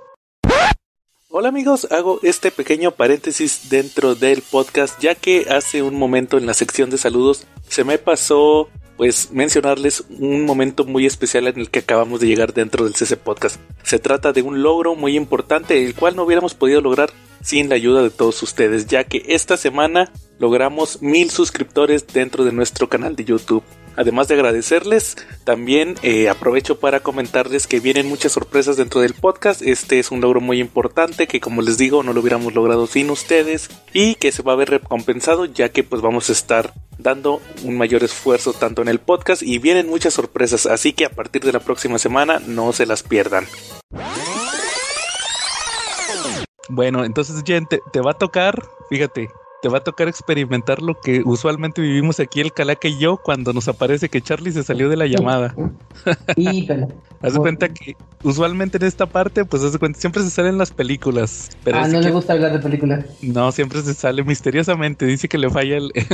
Hola 1.35 1.49
amigos, 1.49 1.87
hago 1.91 2.19
este 2.21 2.51
pequeño 2.51 2.91
paréntesis 2.91 3.69
dentro 3.71 4.13
del 4.13 4.43
podcast 4.43 4.99
ya 5.01 5.15
que 5.15 5.47
hace 5.49 5.81
un 5.81 5.95
momento 5.95 6.37
en 6.37 6.45
la 6.45 6.53
sección 6.53 6.91
de 6.91 6.99
saludos 6.99 7.47
se 7.67 7.83
me 7.83 7.97
pasó 7.97 8.69
pues 9.03 9.31
mencionarles 9.33 10.05
un 10.17 10.45
momento 10.45 10.85
muy 10.85 11.05
especial 11.05 11.47
en 11.47 11.59
el 11.59 11.69
que 11.69 11.79
acabamos 11.79 12.21
de 12.21 12.27
llegar 12.27 12.53
dentro 12.53 12.85
del 12.85 12.93
CC 12.93 13.17
Podcast. 13.17 13.59
Se 13.83 13.99
trata 13.99 14.31
de 14.31 14.41
un 14.41 14.63
logro 14.63 14.95
muy 14.95 15.17
importante 15.17 15.83
el 15.83 15.93
cual 15.93 16.15
no 16.15 16.23
hubiéramos 16.23 16.53
podido 16.53 16.79
lograr 16.79 17.09
sin 17.41 17.67
la 17.67 17.75
ayuda 17.75 18.01
de 18.01 18.11
todos 18.11 18.41
ustedes 18.43 18.87
ya 18.87 19.03
que 19.03 19.21
esta 19.27 19.57
semana 19.57 20.09
logramos 20.39 21.01
mil 21.01 21.29
suscriptores 21.29 22.07
dentro 22.07 22.43
de 22.43 22.51
nuestro 22.51 22.89
canal 22.89 23.15
de 23.15 23.25
YouTube. 23.25 23.63
Además 23.95 24.27
de 24.27 24.33
agradecerles, 24.33 25.17
también 25.43 25.95
eh, 26.01 26.27
aprovecho 26.27 26.79
para 26.79 27.01
comentarles 27.01 27.67
que 27.67 27.79
vienen 27.79 28.09
muchas 28.09 28.31
sorpresas 28.31 28.75
dentro 28.75 29.01
del 29.01 29.13
podcast. 29.13 29.61
Este 29.61 29.99
es 29.99 30.09
un 30.09 30.19
logro 30.19 30.41
muy 30.41 30.59
importante 30.59 31.27
que 31.27 31.39
como 31.39 31.61
les 31.61 31.77
digo 31.77 32.01
no 32.01 32.11
lo 32.11 32.21
hubiéramos 32.21 32.55
logrado 32.55 32.87
sin 32.87 33.11
ustedes 33.11 33.69
y 33.93 34.15
que 34.15 34.31
se 34.31 34.41
va 34.41 34.53
a 34.53 34.55
ver 34.55 34.71
recompensado 34.71 35.45
ya 35.45 35.69
que 35.69 35.83
pues 35.83 36.01
vamos 36.01 36.29
a 36.29 36.33
estar 36.33 36.73
dando 36.97 37.39
un 37.63 37.77
mayor 37.77 38.03
esfuerzo 38.03 38.53
tanto 38.53 38.81
en 38.81 38.87
el 38.87 38.99
podcast 38.99 39.43
y 39.43 39.59
vienen 39.59 39.87
muchas 39.87 40.15
sorpresas. 40.15 40.65
Así 40.65 40.93
que 40.93 41.05
a 41.05 41.09
partir 41.09 41.43
de 41.43 41.53
la 41.53 41.59
próxima 41.59 41.99
semana 41.99 42.41
no 42.47 42.73
se 42.73 42.87
las 42.87 43.03
pierdan. 43.03 43.45
Bueno, 46.69 47.05
entonces 47.05 47.43
Jen, 47.45 47.67
te, 47.67 47.79
te 47.91 48.01
va 48.01 48.11
a 48.11 48.17
tocar, 48.17 48.63
fíjate, 48.89 49.29
te 49.63 49.69
va 49.69 49.77
a 49.77 49.83
tocar 49.83 50.09
experimentar 50.09 50.81
lo 50.81 50.99
que 50.99 51.21
usualmente 51.23 51.81
vivimos 51.81 52.19
aquí 52.19 52.41
el 52.41 52.51
Calaca 52.51 52.89
y 52.89 52.99
yo 52.99 53.15
cuando 53.15 53.53
nos 53.53 53.69
aparece 53.69 54.09
que 54.09 54.19
Charlie 54.21 54.51
se 54.51 54.61
salió 54.61 54.89
de 54.89 54.97
la 54.97 55.07
llamada. 55.07 55.55
Híjole. 56.35 56.89
Haz 57.23 57.35
de 57.35 57.39
cuenta 57.39 57.69
que 57.69 57.95
usualmente 58.21 58.75
en 58.75 58.83
esta 58.83 59.05
parte, 59.05 59.45
pues 59.45 59.63
haz 59.63 59.71
de 59.71 59.79
cuenta, 59.79 59.97
siempre 59.97 60.21
se 60.23 60.29
salen 60.29 60.57
las 60.57 60.71
películas. 60.71 61.51
Pero 61.63 61.77
ah, 61.77 61.87
no 61.87 62.01
le 62.01 62.11
gusta 62.11 62.33
hablar 62.33 62.51
de 62.51 62.59
películas. 62.59 63.05
no, 63.21 63.49
siempre 63.53 63.81
se 63.81 63.93
sale 63.93 64.25
misteriosamente. 64.25 65.05
Dice 65.05 65.29
que 65.29 65.37
le 65.37 65.49
falla 65.49 65.77
el, 65.77 65.93
el, 65.95 66.05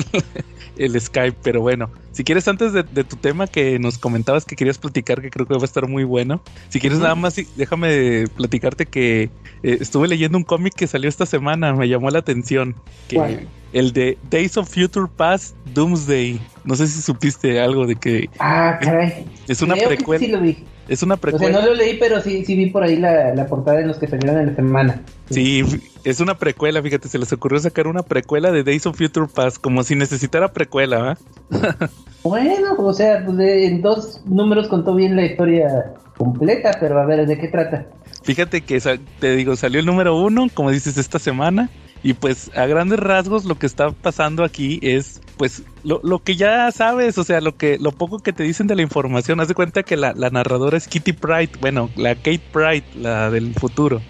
el 0.94 1.02
Skype, 1.02 1.38
pero 1.42 1.62
bueno. 1.62 1.90
Si 2.12 2.24
quieres, 2.24 2.48
antes 2.48 2.74
de, 2.74 2.84
de 2.84 3.04
tu 3.04 3.16
tema 3.16 3.48
que 3.48 3.80
nos 3.80 3.98
comentabas 3.98 4.46
que 4.46 4.56
querías 4.56 4.78
platicar, 4.78 5.20
que 5.20 5.32
creo 5.32 5.48
que 5.48 5.56
va 5.56 5.62
a 5.62 5.66
estar 5.66 5.88
muy 5.88 6.04
bueno. 6.04 6.44
Si 6.70 6.80
quieres, 6.80 7.00
nada 7.00 7.16
más, 7.16 7.36
déjame 7.56 8.26
platicarte 8.38 8.86
que 8.86 9.32
eh, 9.64 9.78
estuve 9.82 10.08
leyendo 10.08 10.38
un 10.38 10.44
cómic 10.44 10.76
que 10.76 10.86
salió 10.86 11.10
esta 11.10 11.26
semana. 11.26 11.74
Me 11.74 11.88
llamó 11.88 12.12
la 12.12 12.20
atención. 12.20 12.76
Que 13.08 13.16
¿Cuál? 13.16 13.39
El 13.74 13.94
de 13.94 14.18
Days 14.30 14.58
of 14.58 14.70
Future 14.70 15.08
Past 15.16 15.56
Doomsday. 15.74 16.40
No 16.64 16.76
sé 16.76 16.88
si 16.88 17.02
supiste 17.02 17.60
algo 17.60 17.86
de 17.88 17.96
que 17.96 18.30
Ah, 18.40 18.78
caray. 18.82 19.26
es 19.48 19.62
una 19.62 19.76
precuela. 19.76 20.26
Sí 20.26 20.32
lo 20.32 20.40
vi. 20.42 20.64
Es 20.88 21.04
una 21.04 21.14
O 21.14 21.18
sea, 21.18 21.22
precuela. 21.22 21.60
no 21.60 21.66
lo 21.68 21.76
leí, 21.76 21.98
pero 22.00 22.20
sí, 22.20 22.44
sí 22.46 22.56
vi 22.56 22.72
por 22.72 22.82
ahí 22.84 22.96
la, 22.96 23.36
la 23.36 23.46
portada 23.46 23.80
en 23.80 23.88
los 23.88 23.98
que 24.00 24.08
salieron 24.08 24.40
en 24.40 24.48
la 24.48 24.56
semana. 24.56 25.02
Sí, 25.30 25.64
es 26.04 26.20
una 26.20 26.36
precuela, 26.36 26.82
fíjate, 26.82 27.08
se 27.08 27.20
les 27.20 27.32
ocurrió 27.32 27.60
sacar 27.60 27.86
una 27.86 28.02
precuela 28.02 28.52
de 28.52 28.64
Days 28.64 28.88
of 28.88 28.98
Future 28.98 29.28
Past, 29.32 29.58
como 29.62 29.84
si 29.84 29.94
necesitara 29.96 30.52
precuela, 30.52 30.98
¿va? 31.00 31.18
Bueno, 32.24 32.74
o 32.78 32.92
sea, 32.94 33.24
pues 33.26 33.40
en 33.40 33.82
dos 33.82 34.22
números 34.26 34.68
contó 34.68 34.94
bien 34.94 35.16
la 35.16 35.26
historia 35.26 35.94
completa, 36.18 36.76
pero 36.80 37.00
a 37.00 37.06
ver, 37.06 37.26
¿de 37.26 37.38
qué 37.38 37.48
trata? 37.48 37.86
fíjate 38.24 38.60
que 38.62 38.82
te 39.20 39.36
digo, 39.36 39.56
salió 39.56 39.80
el 39.80 39.86
número 39.86 40.18
uno, 40.20 40.48
como 40.54 40.70
dices, 40.70 40.98
esta 40.98 41.18
semana. 41.18 41.70
Y 42.02 42.14
pues 42.14 42.50
a 42.56 42.66
grandes 42.66 43.00
rasgos 43.00 43.46
lo 43.46 43.56
que 43.56 43.66
está 43.66 43.92
pasando 43.92 44.44
aquí 44.44 44.80
es 44.82 45.22
pues 45.38 45.64
lo, 45.84 46.02
lo, 46.04 46.20
que 46.20 46.36
ya 46.36 46.72
sabes, 46.72 47.18
o 47.18 47.24
sea, 47.24 47.40
lo 47.42 47.56
que 47.56 47.78
lo 47.78 47.92
poco 47.92 48.20
que 48.20 48.34
te 48.34 48.44
dicen 48.44 48.68
de 48.68 48.76
la 48.76 48.82
información, 48.82 49.40
haz 49.40 49.48
de 49.48 49.54
cuenta 49.54 49.84
que 49.84 49.96
la, 49.96 50.14
la 50.14 50.30
narradora 50.30 50.78
es 50.78 50.88
Kitty 50.88 51.14
Pride, 51.14 51.52
bueno, 51.62 51.90
la 51.96 52.16
Kate 52.16 52.42
Pride, 52.52 52.84
la 52.96 53.30
del 53.32 53.54
futuro. 53.54 54.02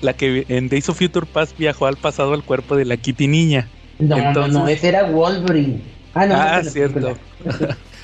La 0.00 0.12
que 0.14 0.44
en 0.48 0.68
Days 0.68 0.88
of 0.88 0.98
Future 0.98 1.26
Past 1.26 1.56
viajó 1.56 1.86
al 1.86 1.96
pasado 1.96 2.34
al 2.34 2.42
cuerpo 2.42 2.76
de 2.76 2.84
la 2.84 2.96
Kitty 2.96 3.28
niña. 3.28 3.68
No, 3.98 4.16
Entonces, 4.16 4.52
no, 4.52 4.60
no, 4.60 4.68
ese 4.68 4.88
era 4.88 5.04
Wolverine. 5.04 5.82
Ah, 6.14 6.26
no, 6.26 6.34
ah 6.34 6.64
cierto. 6.64 7.16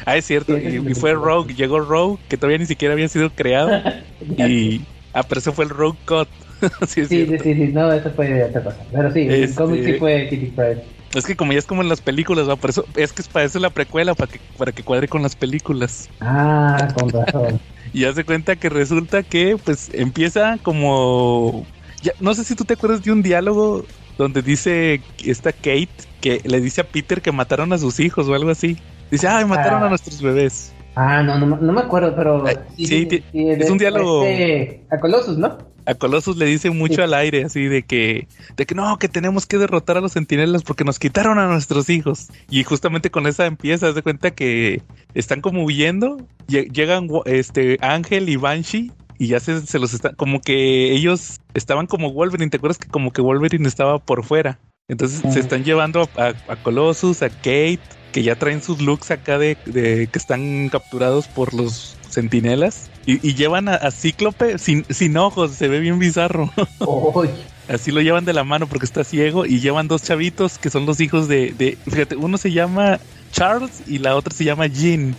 ah, 0.04 0.16
es 0.16 0.24
cierto. 0.24 0.56
y, 0.56 0.94
fue 0.94 1.14
Rogue, 1.14 1.54
llegó 1.54 1.80
Rogue, 1.80 2.18
que 2.28 2.36
todavía 2.36 2.58
ni 2.58 2.66
siquiera 2.66 2.94
había 2.94 3.08
sido 3.08 3.30
creado. 3.30 3.70
y 4.38 4.82
ah, 5.14 5.22
pero 5.22 5.40
ese 5.40 5.52
fue 5.52 5.64
el 5.64 5.70
Rogue 5.70 5.98
Cut. 6.06 6.28
sí, 6.86 7.06
sí, 7.06 7.26
sí, 7.26 7.54
sí, 7.54 7.68
no, 7.72 7.92
eso 7.92 8.10
fue 8.10 8.44
otra 8.44 8.62
cosa. 8.62 8.78
Pero 8.92 9.12
sí, 9.12 9.20
el 9.20 9.44
este, 9.44 9.56
cómic 9.56 9.84
sí 9.84 9.92
fue 9.94 10.28
Kitty 10.28 10.46
Pride. 10.46 10.84
Es 11.14 11.26
que 11.26 11.36
como 11.36 11.52
ya 11.52 11.58
es 11.58 11.66
como 11.66 11.82
en 11.82 11.88
las 11.88 12.00
películas, 12.00 12.48
¿va? 12.48 12.56
Por 12.56 12.70
eso, 12.70 12.86
es 12.96 13.12
que 13.12 13.22
es 13.22 13.28
para 13.28 13.44
eso 13.44 13.58
la 13.58 13.70
precuela, 13.70 14.14
para 14.14 14.32
que, 14.32 14.40
para 14.56 14.72
que 14.72 14.82
cuadre 14.82 15.08
con 15.08 15.22
las 15.22 15.36
películas. 15.36 16.08
Ah, 16.20 16.88
con 16.98 17.10
razón. 17.10 17.60
y 17.92 18.04
hace 18.04 18.24
cuenta 18.24 18.56
que 18.56 18.70
resulta 18.70 19.22
que 19.22 19.58
pues 19.62 19.90
empieza 19.92 20.58
como 20.62 21.66
ya, 22.02 22.12
no 22.20 22.34
sé 22.34 22.44
si 22.44 22.54
tú 22.54 22.64
te 22.64 22.74
acuerdas 22.74 23.02
de 23.04 23.12
un 23.12 23.22
diálogo 23.22 23.84
donde 24.18 24.42
dice 24.42 25.00
esta 25.24 25.52
Kate 25.52 25.88
que 26.20 26.40
le 26.44 26.60
dice 26.60 26.80
a 26.80 26.84
Peter 26.84 27.22
que 27.22 27.32
mataron 27.32 27.72
a 27.72 27.78
sus 27.78 28.00
hijos 28.00 28.28
o 28.28 28.34
algo 28.34 28.50
así. 28.50 28.78
Dice, 29.10 29.28
ay, 29.28 29.44
mataron 29.44 29.82
a 29.82 29.86
ah. 29.86 29.88
nuestros 29.88 30.22
bebés. 30.22 30.72
Ah, 30.94 31.22
no, 31.22 31.38
no, 31.38 31.56
no 31.56 31.72
me 31.72 31.80
acuerdo, 31.80 32.14
pero... 32.14 32.44
sí, 32.76 33.08
es 33.32 33.70
un 33.70 33.78
diálogo... 33.78 34.24
Este, 34.24 34.84
a 34.90 34.98
Colossus, 34.98 35.38
¿no? 35.38 35.58
A 35.86 35.94
Colossus 35.94 36.36
le 36.36 36.46
dice 36.46 36.70
mucho 36.70 37.02
al 37.02 37.14
aire, 37.14 37.44
así 37.44 37.64
de 37.64 37.82
que, 37.82 38.28
de 38.56 38.66
que 38.66 38.74
no, 38.74 38.98
que 38.98 39.08
tenemos 39.08 39.46
que 39.46 39.58
derrotar 39.58 39.96
a 39.96 40.00
los 40.00 40.12
sentinelas 40.12 40.62
porque 40.62 40.84
nos 40.84 40.98
quitaron 40.98 41.38
a 41.38 41.46
nuestros 41.46 41.88
hijos. 41.90 42.28
Y 42.50 42.64
justamente 42.64 43.10
con 43.10 43.26
esa 43.26 43.46
empieza, 43.46 43.88
haz 43.88 43.94
de 43.94 44.02
cuenta 44.02 44.30
que 44.30 44.82
están 45.14 45.40
como 45.40 45.64
huyendo, 45.64 46.18
llegan 46.46 47.08
este 47.26 47.78
Ángel 47.80 48.28
y 48.28 48.36
Banshee 48.36 48.92
y 49.18 49.28
ya 49.28 49.40
se, 49.40 49.64
se 49.66 49.78
los 49.78 49.94
está, 49.94 50.14
como 50.14 50.40
que 50.40 50.92
ellos 50.92 51.40
estaban 51.54 51.86
como 51.86 52.12
Wolverine, 52.12 52.50
¿te 52.50 52.56
acuerdas 52.56 52.78
que 52.78 52.88
como 52.88 53.12
que 53.12 53.20
Wolverine 53.20 53.68
estaba 53.68 53.98
por 53.98 54.24
fuera? 54.24 54.58
Entonces 54.88 55.22
se 55.32 55.40
están 55.40 55.64
llevando 55.64 56.08
a, 56.16 56.32
a, 56.48 56.56
Colossus, 56.56 57.22
a 57.22 57.30
Kate, 57.30 57.80
que 58.12 58.22
ya 58.22 58.36
traen 58.36 58.62
sus 58.62 58.80
looks 58.80 59.10
acá 59.10 59.38
de, 59.38 59.56
que 59.64 60.08
están 60.12 60.68
capturados 60.68 61.28
por 61.28 61.54
los 61.54 61.96
sentinelas. 62.12 62.90
Y, 63.04 63.34
llevan 63.34 63.68
a, 63.68 63.90
Cíclope 63.90 64.58
sin, 64.58 64.84
sin 64.88 65.16
ojos, 65.16 65.52
se 65.52 65.68
ve 65.68 65.80
bien 65.80 65.98
bizarro. 65.98 66.50
Así 67.68 67.90
lo 67.90 68.00
llevan 68.00 68.24
de 68.24 68.32
la 68.32 68.44
mano 68.44 68.66
porque 68.66 68.86
está 68.86 69.02
ciego 69.04 69.46
y 69.46 69.60
llevan 69.60 69.88
dos 69.88 70.02
chavitos 70.02 70.58
que 70.58 70.70
son 70.70 70.84
los 70.84 71.00
hijos 71.00 71.26
de, 71.28 71.52
de 71.52 71.78
fíjate, 71.88 72.16
uno 72.16 72.36
se 72.36 72.52
llama 72.52 73.00
Charles 73.32 73.82
y 73.86 73.98
la 73.98 74.14
otra 74.14 74.34
se 74.34 74.44
llama 74.44 74.66
Jean. 74.66 75.16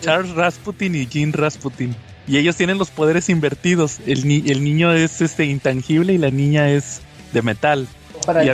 Charles 0.00 0.34
Rasputin 0.34 0.94
y 0.94 1.06
Jean 1.06 1.32
Rasputin. 1.32 1.96
Y 2.26 2.38
ellos 2.38 2.56
tienen 2.56 2.78
los 2.78 2.90
poderes 2.90 3.28
invertidos. 3.28 3.98
El, 4.06 4.24
el 4.48 4.64
niño 4.64 4.92
es 4.92 5.20
este 5.20 5.44
intangible 5.44 6.12
y 6.12 6.18
la 6.18 6.30
niña 6.30 6.70
es 6.70 7.00
de 7.32 7.42
metal. 7.42 7.86
Y 8.42 8.48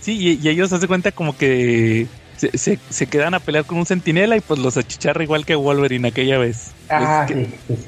sí, 0.00 0.38
y, 0.42 0.48
ellos 0.48 0.72
hace 0.72 0.88
cuenta 0.88 1.12
como 1.12 1.36
que 1.36 2.06
se, 2.50 2.78
se, 2.88 3.06
quedan 3.06 3.34
a 3.34 3.40
pelear 3.40 3.64
con 3.64 3.78
un 3.78 3.86
centinela 3.86 4.36
y 4.36 4.40
pues 4.40 4.58
los 4.60 4.76
achicharra 4.76 5.22
igual 5.22 5.46
que 5.46 5.54
Wolverine 5.54 6.08
aquella 6.08 6.38
vez. 6.38 6.72
Ah, 6.90 7.26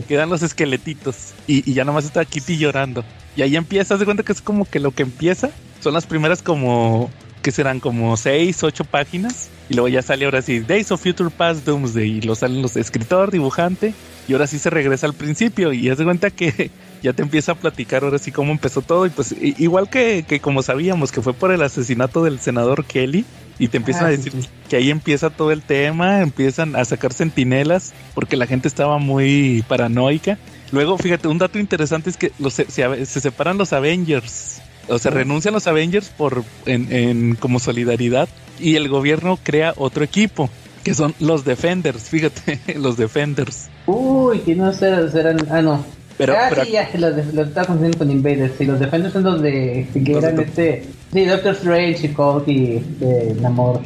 Quedan 0.08 0.28
los 0.30 0.42
esqueletitos 0.42 1.32
y, 1.46 1.68
y, 1.68 1.74
ya 1.74 1.84
nomás 1.84 2.04
está 2.04 2.24
Kitty 2.24 2.56
llorando. 2.56 3.04
Y 3.36 3.42
ahí 3.42 3.56
empieza, 3.56 3.94
hace 3.94 4.04
cuenta 4.04 4.22
que 4.22 4.32
es 4.32 4.40
como 4.40 4.64
que 4.64 4.80
lo 4.80 4.92
que 4.92 5.02
empieza 5.02 5.50
son 5.80 5.94
las 5.94 6.06
primeras 6.06 6.42
como 6.42 7.10
que 7.42 7.52
serán 7.52 7.78
como 7.78 8.16
seis, 8.16 8.62
ocho 8.62 8.84
páginas. 8.84 9.50
Y 9.68 9.74
luego 9.74 9.88
ya 9.88 10.02
sale 10.02 10.24
ahora 10.24 10.42
sí 10.42 10.60
Days 10.60 10.90
of 10.90 11.02
Future 11.02 11.30
Past 11.30 11.64
Doomsday. 11.64 12.18
Y 12.18 12.20
lo 12.22 12.34
salen 12.34 12.62
los 12.62 12.76
escritor, 12.76 13.30
dibujante. 13.30 13.94
Y 14.26 14.32
ahora 14.32 14.46
sí 14.46 14.58
se 14.58 14.70
regresa 14.70 15.06
al 15.06 15.14
principio. 15.14 15.72
Y 15.72 15.90
hace 15.90 16.04
cuenta 16.04 16.30
que 16.30 16.70
ya 17.02 17.12
te 17.12 17.22
empieza 17.22 17.52
a 17.52 17.54
platicar 17.54 18.04
ahora 18.04 18.18
sí 18.18 18.32
cómo 18.32 18.52
empezó 18.52 18.82
todo. 18.82 19.06
Y 19.06 19.10
pues 19.10 19.34
igual 19.40 19.88
que, 19.88 20.24
que 20.26 20.40
como 20.40 20.62
sabíamos 20.62 21.12
que 21.12 21.22
fue 21.22 21.34
por 21.34 21.50
el 21.50 21.62
asesinato 21.62 22.24
del 22.24 22.40
senador 22.40 22.84
Kelly. 22.84 23.24
Y 23.56 23.68
te 23.68 23.76
empiezan 23.76 24.06
a 24.06 24.08
ah, 24.08 24.10
decir 24.10 24.32
que 24.68 24.76
ahí 24.76 24.90
empieza 24.90 25.30
todo 25.30 25.52
el 25.52 25.62
tema, 25.62 26.22
empiezan 26.22 26.74
a 26.74 26.84
sacar 26.84 27.12
sentinelas 27.12 27.94
porque 28.12 28.36
la 28.36 28.46
gente 28.46 28.66
estaba 28.66 28.98
muy 28.98 29.64
paranoica. 29.68 30.38
Luego, 30.72 30.98
fíjate, 30.98 31.28
un 31.28 31.38
dato 31.38 31.60
interesante 31.60 32.10
es 32.10 32.16
que 32.16 32.32
los, 32.40 32.54
se, 32.54 32.66
se 32.66 33.20
separan 33.20 33.56
los 33.56 33.72
Avengers. 33.72 34.60
O 34.88 34.98
sea, 34.98 35.12
renuncian 35.12 35.54
los 35.54 35.68
Avengers 35.68 36.08
por 36.08 36.42
en, 36.66 36.92
en, 36.92 37.36
como 37.36 37.60
solidaridad 37.60 38.28
y 38.58 38.74
el 38.74 38.88
gobierno 38.88 39.38
crea 39.42 39.72
otro 39.76 40.04
equipo 40.04 40.50
que 40.84 40.94
son 40.94 41.14
los 41.18 41.44
Defenders, 41.44 42.02
fíjate, 42.10 42.60
los 42.78 42.96
Defenders. 42.96 43.68
Uy, 43.86 44.40
que 44.40 44.54
no 44.54 44.72
serán, 44.72 45.38
ah 45.50 45.62
no, 45.62 45.84
pero, 46.16 46.34
ah, 46.36 46.50
sí, 46.62 46.72
ya, 46.72 46.88
los, 46.94 47.34
los 47.34 47.48
estaba 47.48 47.66
confundiendo 47.66 47.98
con 47.98 48.10
Invaders. 48.10 48.52
Sí, 48.56 48.64
los 48.64 48.78
Defenders 48.78 49.12
son 49.12 49.24
los 49.24 49.42
de. 49.42 49.86
que 49.92 50.12
eran 50.12 50.38
este. 50.38 50.84
Sí, 51.12 51.24
Doctor 51.24 51.54
Strange 51.54 52.06
y 52.06 52.08
Cold 52.10 52.48
y 52.48 52.76
este, 52.76 53.34
Namor. 53.40 53.80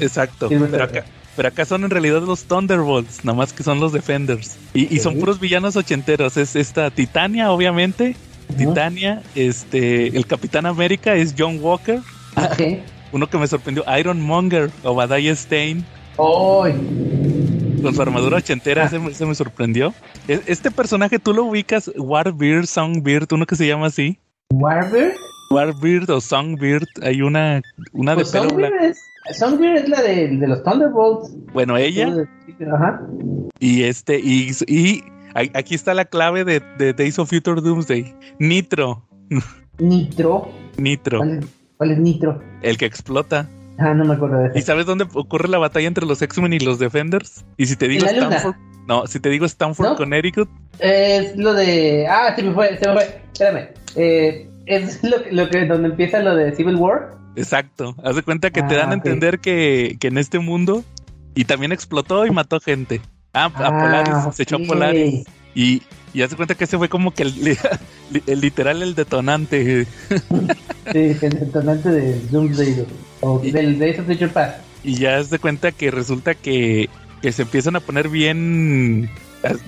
Exacto. 0.00 0.48
pero, 0.48 0.84
acá, 0.84 1.04
pero 1.36 1.48
acá 1.48 1.64
son 1.64 1.84
en 1.84 1.90
realidad 1.90 2.22
los 2.22 2.44
Thunderbolts, 2.44 3.24
nada 3.24 3.36
más 3.36 3.52
que 3.52 3.62
son 3.62 3.80
los 3.80 3.92
Defenders. 3.92 4.56
Y, 4.74 4.94
y 4.94 4.98
son 5.00 5.18
puros 5.18 5.40
villanos 5.40 5.76
ochenteros. 5.76 6.36
Es 6.36 6.56
esta 6.56 6.90
Titania, 6.90 7.50
obviamente. 7.50 8.16
Titania, 8.56 9.22
este. 9.34 10.08
El 10.08 10.26
Capitán 10.26 10.66
América 10.66 11.14
es 11.14 11.34
John 11.36 11.58
Walker. 11.60 12.00
Okay. 12.52 12.82
Uno 13.12 13.28
que 13.28 13.38
me 13.38 13.46
sorprendió, 13.46 13.84
Iron 13.98 14.20
Monger, 14.20 14.70
Obadiah 14.84 15.36
Stein. 15.36 15.84
¡Oh! 16.16 16.66
Con 17.82 17.94
su 17.94 18.02
armadura 18.02 18.36
ochentera, 18.38 18.88
se, 18.88 18.98
me 18.98 19.34
sorprendió. 19.34 19.92
E, 20.28 20.40
este 20.46 20.70
personaje, 20.70 21.18
¿tú 21.18 21.34
lo 21.34 21.44
ubicas? 21.44 21.90
Warbeard, 21.96 22.66
Songbird, 22.66 23.32
uno 23.32 23.46
que 23.46 23.56
se 23.56 23.66
llama 23.66 23.86
así. 23.86 24.18
¿Warbeard? 24.52 25.14
Warbeard 25.50 26.10
o 26.10 26.20
Songbird, 26.20 26.86
hay 27.02 27.22
una, 27.22 27.60
una 27.92 28.12
de 28.12 28.22
pues 28.22 28.30
pelo. 28.30 28.48
Songbird 29.38 29.76
es 29.76 29.88
la 29.88 30.02
de, 30.02 30.28
de, 30.28 30.48
los 30.48 30.62
Thunderbolts. 30.62 31.34
Bueno, 31.52 31.76
ella. 31.76 32.12
Ajá. 32.74 33.02
Y 33.58 33.82
este, 33.84 34.18
y, 34.18 34.50
y 34.66 35.02
aquí 35.34 35.74
está 35.74 35.94
la 35.94 36.04
clave 36.04 36.44
de, 36.44 36.60
de, 36.78 36.92
Days 36.92 37.18
of 37.18 37.30
Future 37.30 37.60
Doomsday. 37.60 38.14
Nitro. 38.38 39.06
Nitro. 39.78 40.48
Nitro. 40.76 41.20
¿Cuál 41.76 41.90
es 41.90 41.98
Nitro? 41.98 42.42
El 42.62 42.76
que 42.78 42.86
explota. 42.86 43.48
Ah, 43.78 43.94
no 43.94 44.04
me 44.04 44.14
acuerdo 44.14 44.38
de 44.38 44.48
eso. 44.48 44.58
¿Y 44.58 44.62
sabes 44.62 44.86
dónde 44.86 45.06
ocurre 45.14 45.48
la 45.48 45.58
batalla 45.58 45.88
entre 45.88 46.06
los 46.06 46.20
X-Men 46.22 46.52
y 46.52 46.58
los 46.60 46.78
Defenders? 46.78 47.44
Y 47.56 47.66
si 47.66 47.76
te 47.76 47.88
digo 47.88 48.06
Stanford. 48.06 48.54
No, 48.86 49.06
si 49.06 49.20
te 49.20 49.28
digo 49.28 49.46
Stanford, 49.46 49.96
Connecticut. 49.96 50.48
Es 50.78 51.36
lo 51.36 51.54
de. 51.54 52.06
Ah, 52.08 52.34
se 52.34 52.42
me 52.42 52.52
fue, 52.52 52.78
se 52.78 52.88
me 52.88 52.94
fue. 52.94 53.22
Espérame. 53.32 53.68
Eh, 53.96 54.48
es 54.66 55.02
lo, 55.02 55.16
lo, 55.30 55.48
que 55.48 55.66
donde 55.66 55.88
empieza 55.88 56.20
lo 56.20 56.34
de 56.34 56.54
Civil 56.54 56.76
War. 56.76 57.14
Exacto. 57.36 57.94
Haz 58.04 58.16
de 58.16 58.22
cuenta 58.22 58.50
que 58.50 58.62
te 58.62 58.74
dan 58.74 58.88
a 58.88 58.90
ah, 58.90 58.94
entender 58.94 59.38
que, 59.38 59.96
que, 60.00 60.08
en 60.08 60.18
este 60.18 60.38
mundo. 60.38 60.84
Y 61.34 61.44
también 61.44 61.72
explotó 61.72 62.26
y 62.26 62.30
mató 62.30 62.60
gente. 62.60 63.00
Ah, 63.32 63.50
a 63.54 63.66
ah, 63.66 63.78
Polaris. 63.78 64.36
Se 64.36 64.42
echó 64.42 64.56
a 64.56 64.66
Polaris. 64.66 65.24
Y, 65.54 65.82
y 66.14 66.22
haz 66.22 66.34
cuenta 66.34 66.54
que 66.54 66.64
ese 66.64 66.78
fue 66.78 66.88
como 66.88 67.12
que 67.12 67.22
el, 67.22 67.58
el 68.26 68.40
literal 68.40 68.82
el 68.82 68.94
detonante. 68.94 69.86
sí, 70.92 71.16
el 71.20 71.38
detonante 71.40 71.90
de 71.90 72.20
Doomsday. 72.30 72.86
O 73.20 73.38
del 73.38 73.78
Days 73.78 73.98
of 73.98 74.06
Future 74.06 74.28
Past. 74.28 74.58
Y 74.84 74.96
ya 74.96 75.18
haz 75.18 75.30
de 75.30 75.38
cuenta 75.38 75.72
que 75.72 75.90
resulta 75.90 76.34
que, 76.34 76.90
que 77.22 77.32
se 77.32 77.42
empiezan 77.42 77.76
a 77.76 77.80
poner 77.80 78.08
bien. 78.08 79.10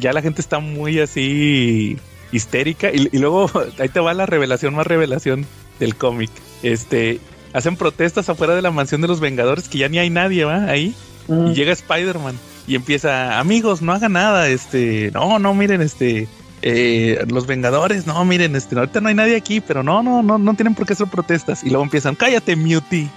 Ya 0.00 0.12
la 0.12 0.22
gente 0.22 0.40
está 0.40 0.58
muy 0.58 1.00
así 1.00 1.96
histérica. 2.32 2.90
Y, 2.92 3.16
luego 3.18 3.50
ahí 3.78 3.88
te 3.88 4.00
va 4.00 4.12
la 4.12 4.26
revelación 4.26 4.74
más 4.74 4.86
revelación 4.86 5.46
del 5.80 5.96
cómic. 5.96 6.30
Este. 6.62 7.20
Hacen 7.52 7.76
protestas 7.76 8.28
afuera 8.28 8.56
de 8.56 8.62
la 8.62 8.72
mansión 8.72 9.00
de 9.00 9.06
los 9.06 9.20
Vengadores 9.20 9.68
que 9.68 9.78
ya 9.78 9.88
ni 9.88 9.98
hay 9.98 10.10
nadie, 10.10 10.44
¿va? 10.44 10.64
Ahí. 10.64 10.92
Y 11.28 11.54
llega 11.54 11.72
Spider-Man 11.72 12.36
y 12.66 12.75
empieza, 12.75 13.38
amigos, 13.38 13.83
no 13.83 13.92
hagan 13.92 14.12
nada, 14.12 14.49
este, 14.49 15.11
no, 15.12 15.38
no, 15.38 15.54
miren, 15.54 15.83
este, 15.83 16.28
eh, 16.62 17.25
los 17.28 17.47
Vengadores, 17.47 18.06
no, 18.06 18.25
miren, 18.25 18.56
este, 18.56 18.76
ahorita 18.76 19.00
no 19.00 19.09
hay 19.09 19.14
nadie 19.14 19.37
aquí, 19.37 19.61
pero 19.61 19.83
no, 19.83 20.02
no, 20.02 20.23
no, 20.23 20.38
no 20.38 20.54
tienen 20.54 20.75
por 20.75 20.87
qué 20.87 20.94
hacer 20.94 21.09
protestas. 21.09 21.62
Y 21.62 21.68
luego 21.68 21.85
empiezan, 21.85 22.14
cállate, 22.14 22.56
Muty. 22.56 23.09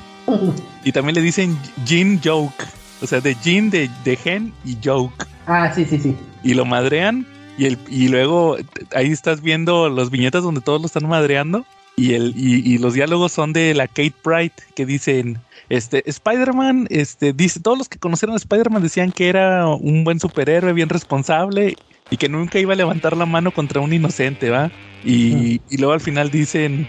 y 0.84 0.92
también 0.92 1.16
le 1.16 1.22
dicen 1.22 1.58
Jean 1.86 2.20
Joke, 2.24 2.66
o 3.01 3.08
sea, 3.08 3.22
de 3.22 3.36
Jean, 3.42 3.70
de, 3.70 3.89
de 4.04 4.16
Gen 4.18 4.54
y 4.66 4.77
Joke. 4.84 5.25
Ah, 5.46 5.72
sí, 5.74 5.86
sí, 5.86 5.98
sí. 5.98 6.16
Y 6.44 6.54
lo 6.54 6.66
madrean 6.66 7.25
y, 7.58 7.66
el, 7.66 7.77
y 7.88 8.10
luego 8.10 8.58
ahí 8.94 9.12
estás 9.12 9.42
viendo 9.42 9.89
los 9.89 10.10
viñetas 10.10 10.44
donde 10.44 10.62
todos 10.62 10.82
lo 10.82 10.88
están 10.88 11.08
madreando. 11.08 11.66
Y, 12.00 12.13
el, 12.13 12.34
y, 12.38 12.62
y 12.63 12.77
los 12.77 12.94
diálogos 12.94 13.32
son 13.32 13.54
de 13.54 13.74
la 13.74 13.88
Kate 13.88 14.13
Pride 14.24 14.51
que 14.75 14.86
dicen, 14.86 15.39
este, 15.70 16.08
Spider-Man, 16.08 16.88
este, 16.92 17.34
dice, 17.34 17.60
todos 17.60 17.77
los 17.77 17.89
que 17.89 17.98
conocieron 17.98 18.36
a 18.36 18.38
Spider-Man 18.38 18.84
decían 18.84 19.12
que 19.12 19.30
era 19.30 19.68
un 19.68 20.04
buen 20.04 20.20
superhéroe, 20.20 20.74
bien 20.74 20.89
responsable, 20.89 21.75
y 22.12 22.18
que 22.18 22.30
nunca 22.30 22.60
iba 22.60 22.74
a 22.74 22.75
levantar 22.75 23.18
la 23.18 23.25
mano 23.25 23.51
contra 23.51 23.82
un 23.82 23.92
inocente, 23.94 24.51
¿va? 24.51 24.72
Y, 25.04 25.60
y 25.70 25.77
luego 25.77 25.94
al 25.94 26.00
final 26.00 26.30
dicen, 26.30 26.88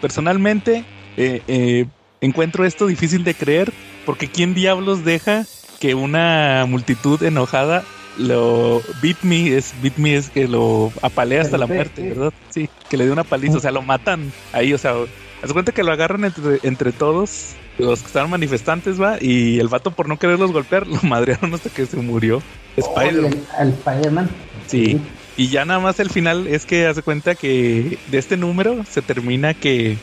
personalmente, 0.00 0.84
eh, 1.16 1.42
eh, 1.48 1.86
encuentro 2.20 2.64
esto 2.64 2.86
difícil 2.86 3.24
de 3.24 3.34
creer, 3.34 3.72
porque 4.04 4.28
¿quién 4.28 4.54
diablos 4.54 5.04
deja 5.04 5.46
que 5.80 5.94
una 5.94 6.66
multitud 6.68 7.22
enojada 7.22 7.82
lo 8.20 8.82
beat 9.02 9.22
me 9.22 9.56
es 9.56 9.74
beat 9.82 9.96
me 9.96 10.16
es 10.16 10.30
que 10.30 10.46
lo 10.46 10.92
apalea 11.02 11.42
hasta 11.42 11.58
la 11.58 11.66
muerte, 11.66 12.08
¿verdad? 12.08 12.32
Sí, 12.50 12.68
que 12.88 12.96
le 12.96 13.06
dé 13.06 13.12
una 13.12 13.24
paliza, 13.24 13.56
o 13.56 13.60
sea, 13.60 13.70
lo 13.70 13.82
matan 13.82 14.32
ahí, 14.52 14.72
o 14.72 14.78
sea, 14.78 14.94
haz 15.42 15.52
cuenta 15.52 15.72
que 15.72 15.82
lo 15.82 15.92
agarran 15.92 16.24
entre, 16.24 16.60
entre 16.62 16.92
todos 16.92 17.54
los 17.78 18.00
que 18.00 18.06
estaban 18.06 18.30
manifestantes, 18.30 19.00
va, 19.00 19.16
y 19.20 19.58
el 19.58 19.68
vato 19.68 19.90
por 19.90 20.08
no 20.08 20.18
quererlos 20.18 20.52
golpear 20.52 20.86
lo 20.86 21.00
madrearon 21.02 21.54
hasta 21.54 21.70
que 21.70 21.86
se 21.86 21.96
murió. 21.96 22.42
Spider-Man. 22.76 23.46
al 23.56 23.68
Spider-Man. 23.70 24.30
Sí. 24.66 25.00
Y 25.36 25.48
ya 25.48 25.64
nada 25.64 25.80
más 25.80 25.98
el 26.00 26.10
final 26.10 26.46
es 26.46 26.66
que 26.66 26.86
hace 26.86 27.02
cuenta 27.02 27.34
que 27.34 27.98
de 28.10 28.18
este 28.18 28.36
número 28.36 28.84
se 28.88 29.00
termina 29.00 29.54
que 29.54 29.96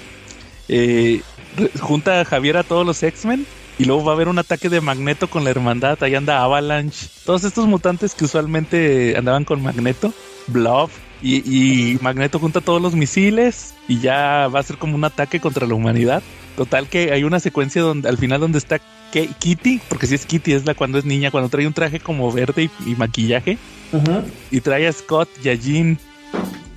eh, 0.68 1.22
junta 1.80 2.22
a 2.22 2.26
Javier 2.26 2.58
a 2.58 2.64
todos 2.64 2.86
los 2.86 3.02
X-Men 3.04 3.46
y 3.80 3.86
luego 3.86 4.04
va 4.04 4.12
a 4.14 4.16
haber 4.16 4.28
un 4.28 4.40
ataque 4.40 4.70
de 4.70 4.82
Magneto 4.82 5.30
con 5.30 5.44
la 5.44 5.50
hermandad. 5.52 5.98
Ahí 6.04 6.16
anda 6.16 6.42
Avalanche. 6.44 7.08
Todos 7.26 7.44
estos 7.44 7.68
mutantes 7.68 8.14
que 8.16 8.26
usualmente 8.26 9.16
andaban 9.18 9.46
con 9.46 9.62
Magneto, 9.62 10.14
Blob. 10.48 10.90
Y, 11.22 11.38
y 11.38 11.98
Magneto 12.02 12.38
junta 12.38 12.62
todos 12.62 12.80
los 12.80 12.94
misiles 12.94 13.74
y 13.88 14.00
ya 14.00 14.48
va 14.54 14.60
a 14.60 14.64
ser 14.64 14.78
como 14.78 14.94
un 14.96 15.04
ataque 15.04 15.40
contra 15.40 15.66
la 15.66 15.74
humanidad. 15.74 16.22
Total 16.56 16.88
que 16.88 17.12
hay 17.12 17.24
una 17.24 17.40
secuencia 17.40 17.82
donde 17.82 18.08
al 18.10 18.18
final 18.20 18.40
donde 18.40 18.60
está 18.60 18.80
Kitty, 19.40 19.82
porque 19.90 20.06
si 20.06 20.14
es 20.16 20.26
Kitty 20.28 20.54
es 20.54 20.66
la 20.66 20.76
cuando 20.76 21.00
es 21.00 21.06
niña, 21.06 21.32
cuando 21.32 21.50
trae 21.50 21.66
un 21.66 21.74
traje 21.74 22.00
como 22.00 22.32
verde 22.32 22.70
y- 22.86 22.92
y 22.92 22.96
maquillaje 22.96 23.58
y 24.52 24.62
trae 24.62 24.88
a 24.88 24.92
Scott 24.94 25.30
y 25.44 25.50
a 25.50 25.56
Jean. 25.56 25.98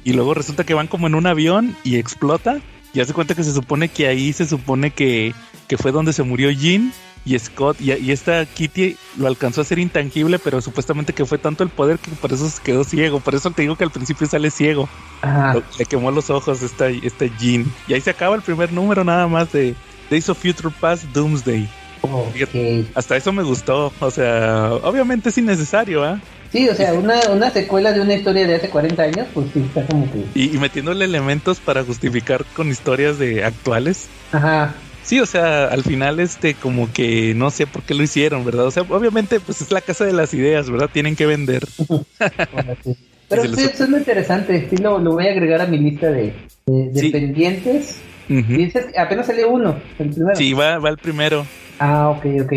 Y 0.05 0.13
luego 0.15 0.33
resulta 0.33 0.65
que 0.65 0.73
van 0.75 0.87
como 0.87 1.07
en 1.07 1.15
un 1.15 1.27
avión 1.27 1.77
y 1.85 1.97
explota. 1.97 2.61
Y 2.95 3.01
hace 3.01 3.13
cuenta 3.13 3.35
que 3.35 3.45
se 3.45 3.53
supone 3.53 3.89
que 3.89 4.07
ahí 4.07 4.33
se 4.33 4.47
supone 4.47 4.91
que, 4.91 5.33
que 5.71 5.79
fue 5.79 5.93
donde 5.93 6.13
se 6.13 6.25
murió 6.25 6.51
Jean 6.51 6.93
y 7.25 7.39
Scott. 7.39 7.81
Y, 7.81 7.93
y 7.93 8.11
esta 8.11 8.45
Kitty 8.45 8.97
lo 9.19 9.29
alcanzó 9.29 9.61
a 9.61 9.65
ser 9.65 9.79
intangible, 9.79 10.41
pero 10.41 10.61
supuestamente 10.61 11.13
que 11.13 11.25
fue 11.25 11.39
tanto 11.39 11.63
el 11.63 11.71
poder 11.71 12.01
que 12.01 12.11
por 12.11 12.33
eso 12.33 12.51
se 12.51 12.61
quedó 12.61 12.83
ciego. 12.83 13.21
Por 13.21 13.37
eso 13.37 13.53
te 13.53 13.63
digo 13.63 13.77
que 13.77 13.85
al 13.85 13.93
principio 13.93 14.27
sale 14.27 14.51
ciego. 14.51 14.89
Ajá. 15.23 15.55
Lo- 15.55 15.63
le 15.79 15.85
quemó 15.85 16.11
los 16.11 16.29
ojos 16.29 16.61
esta, 16.63 16.89
esta 16.89 17.27
Jean. 17.39 17.73
Y 17.87 17.95
ahí 17.95 18.01
se 18.01 18.11
acaba 18.11 18.35
el 18.35 18.43
primer 18.43 18.73
número 18.73 19.05
nada 19.05 19.29
más 19.29 19.53
de 19.53 19.77
Days 20.11 20.29
of 20.29 20.39
Future 20.43 20.75
Past 20.81 21.05
Doomsday. 21.13 21.69
Ok. 22.03 22.87
Hasta 22.97 23.17
eso 23.17 23.31
me 23.33 23.45
gustó. 23.45 23.93
O 24.01 24.11
sea, 24.11 24.73
obviamente 24.83 25.29
es 25.29 25.39
innecesario, 25.39 26.03
¿ah? 26.03 26.19
Sí, 26.51 26.69
o 26.69 26.75
sea, 26.75 26.95
una, 26.95 27.15
una 27.31 27.49
secuela 27.51 27.93
de 27.93 28.01
una 28.01 28.15
historia 28.15 28.45
de 28.45 28.57
hace 28.57 28.69
40 28.71 29.01
años, 29.05 29.29
pues 29.33 29.47
sí, 29.55 29.61
está 29.61 29.87
como 29.87 30.11
que... 30.11 30.25
y, 30.35 30.57
y 30.57 30.59
metiéndole 30.59 31.05
elementos 31.05 31.61
para 31.61 31.85
justificar 31.85 32.45
con 32.57 32.71
historias 32.71 33.21
de 33.21 33.45
actuales. 33.45 34.09
Ajá. 34.33 34.75
Sí, 35.03 35.19
o 35.19 35.27
sea, 35.27 35.67
al 35.67 35.83
final 35.83 36.21
este 36.21 36.55
como 36.55 36.93
que 36.93 37.33
no 37.35 37.51
sé 37.51 37.67
por 37.67 37.83
qué 37.83 37.95
lo 37.95 38.03
hicieron, 38.03 38.45
¿verdad? 38.45 38.67
O 38.67 38.71
sea, 38.71 38.83
obviamente 38.89 39.41
pues 39.41 39.61
es 39.63 39.73
la 39.73 39.81
casa 39.81 40.05
de 40.05 40.13
las 40.13 40.33
ideas, 40.35 40.71
¿verdad? 40.71 40.91
Tienen 40.93 41.17
que 41.17 41.27
vender. 41.27 41.63
Pero 43.29 43.45
sí, 43.55 43.63
eso 43.63 43.85
es 43.85 43.91
muy 43.91 44.01
interesante. 44.01 44.67
Sí, 44.69 44.77
lo, 44.79 44.99
lo 44.99 45.13
voy 45.13 45.27
a 45.29 45.31
agregar 45.31 45.61
a 45.61 45.67
mi 45.67 45.79
lista 45.79 46.11
de, 46.11 46.33
de, 46.67 46.89
de 46.91 47.01
Sí. 47.01 47.11
pendientes. 47.11 48.01
Ujú. 48.29 48.53
Y 48.53 48.65
dices 48.67 48.87
que 48.93 48.99
apenas 48.99 49.27
salió 49.27 49.51
uno, 49.51 49.77
el 49.99 50.11
primero. 50.11 50.37
Sí, 50.37 50.53
va, 50.53 50.79
va 50.79 50.91
el 50.91 50.99
primero. 50.99 51.47
Ah, 51.79 52.11
ok, 52.11 52.27
ok. 52.45 52.53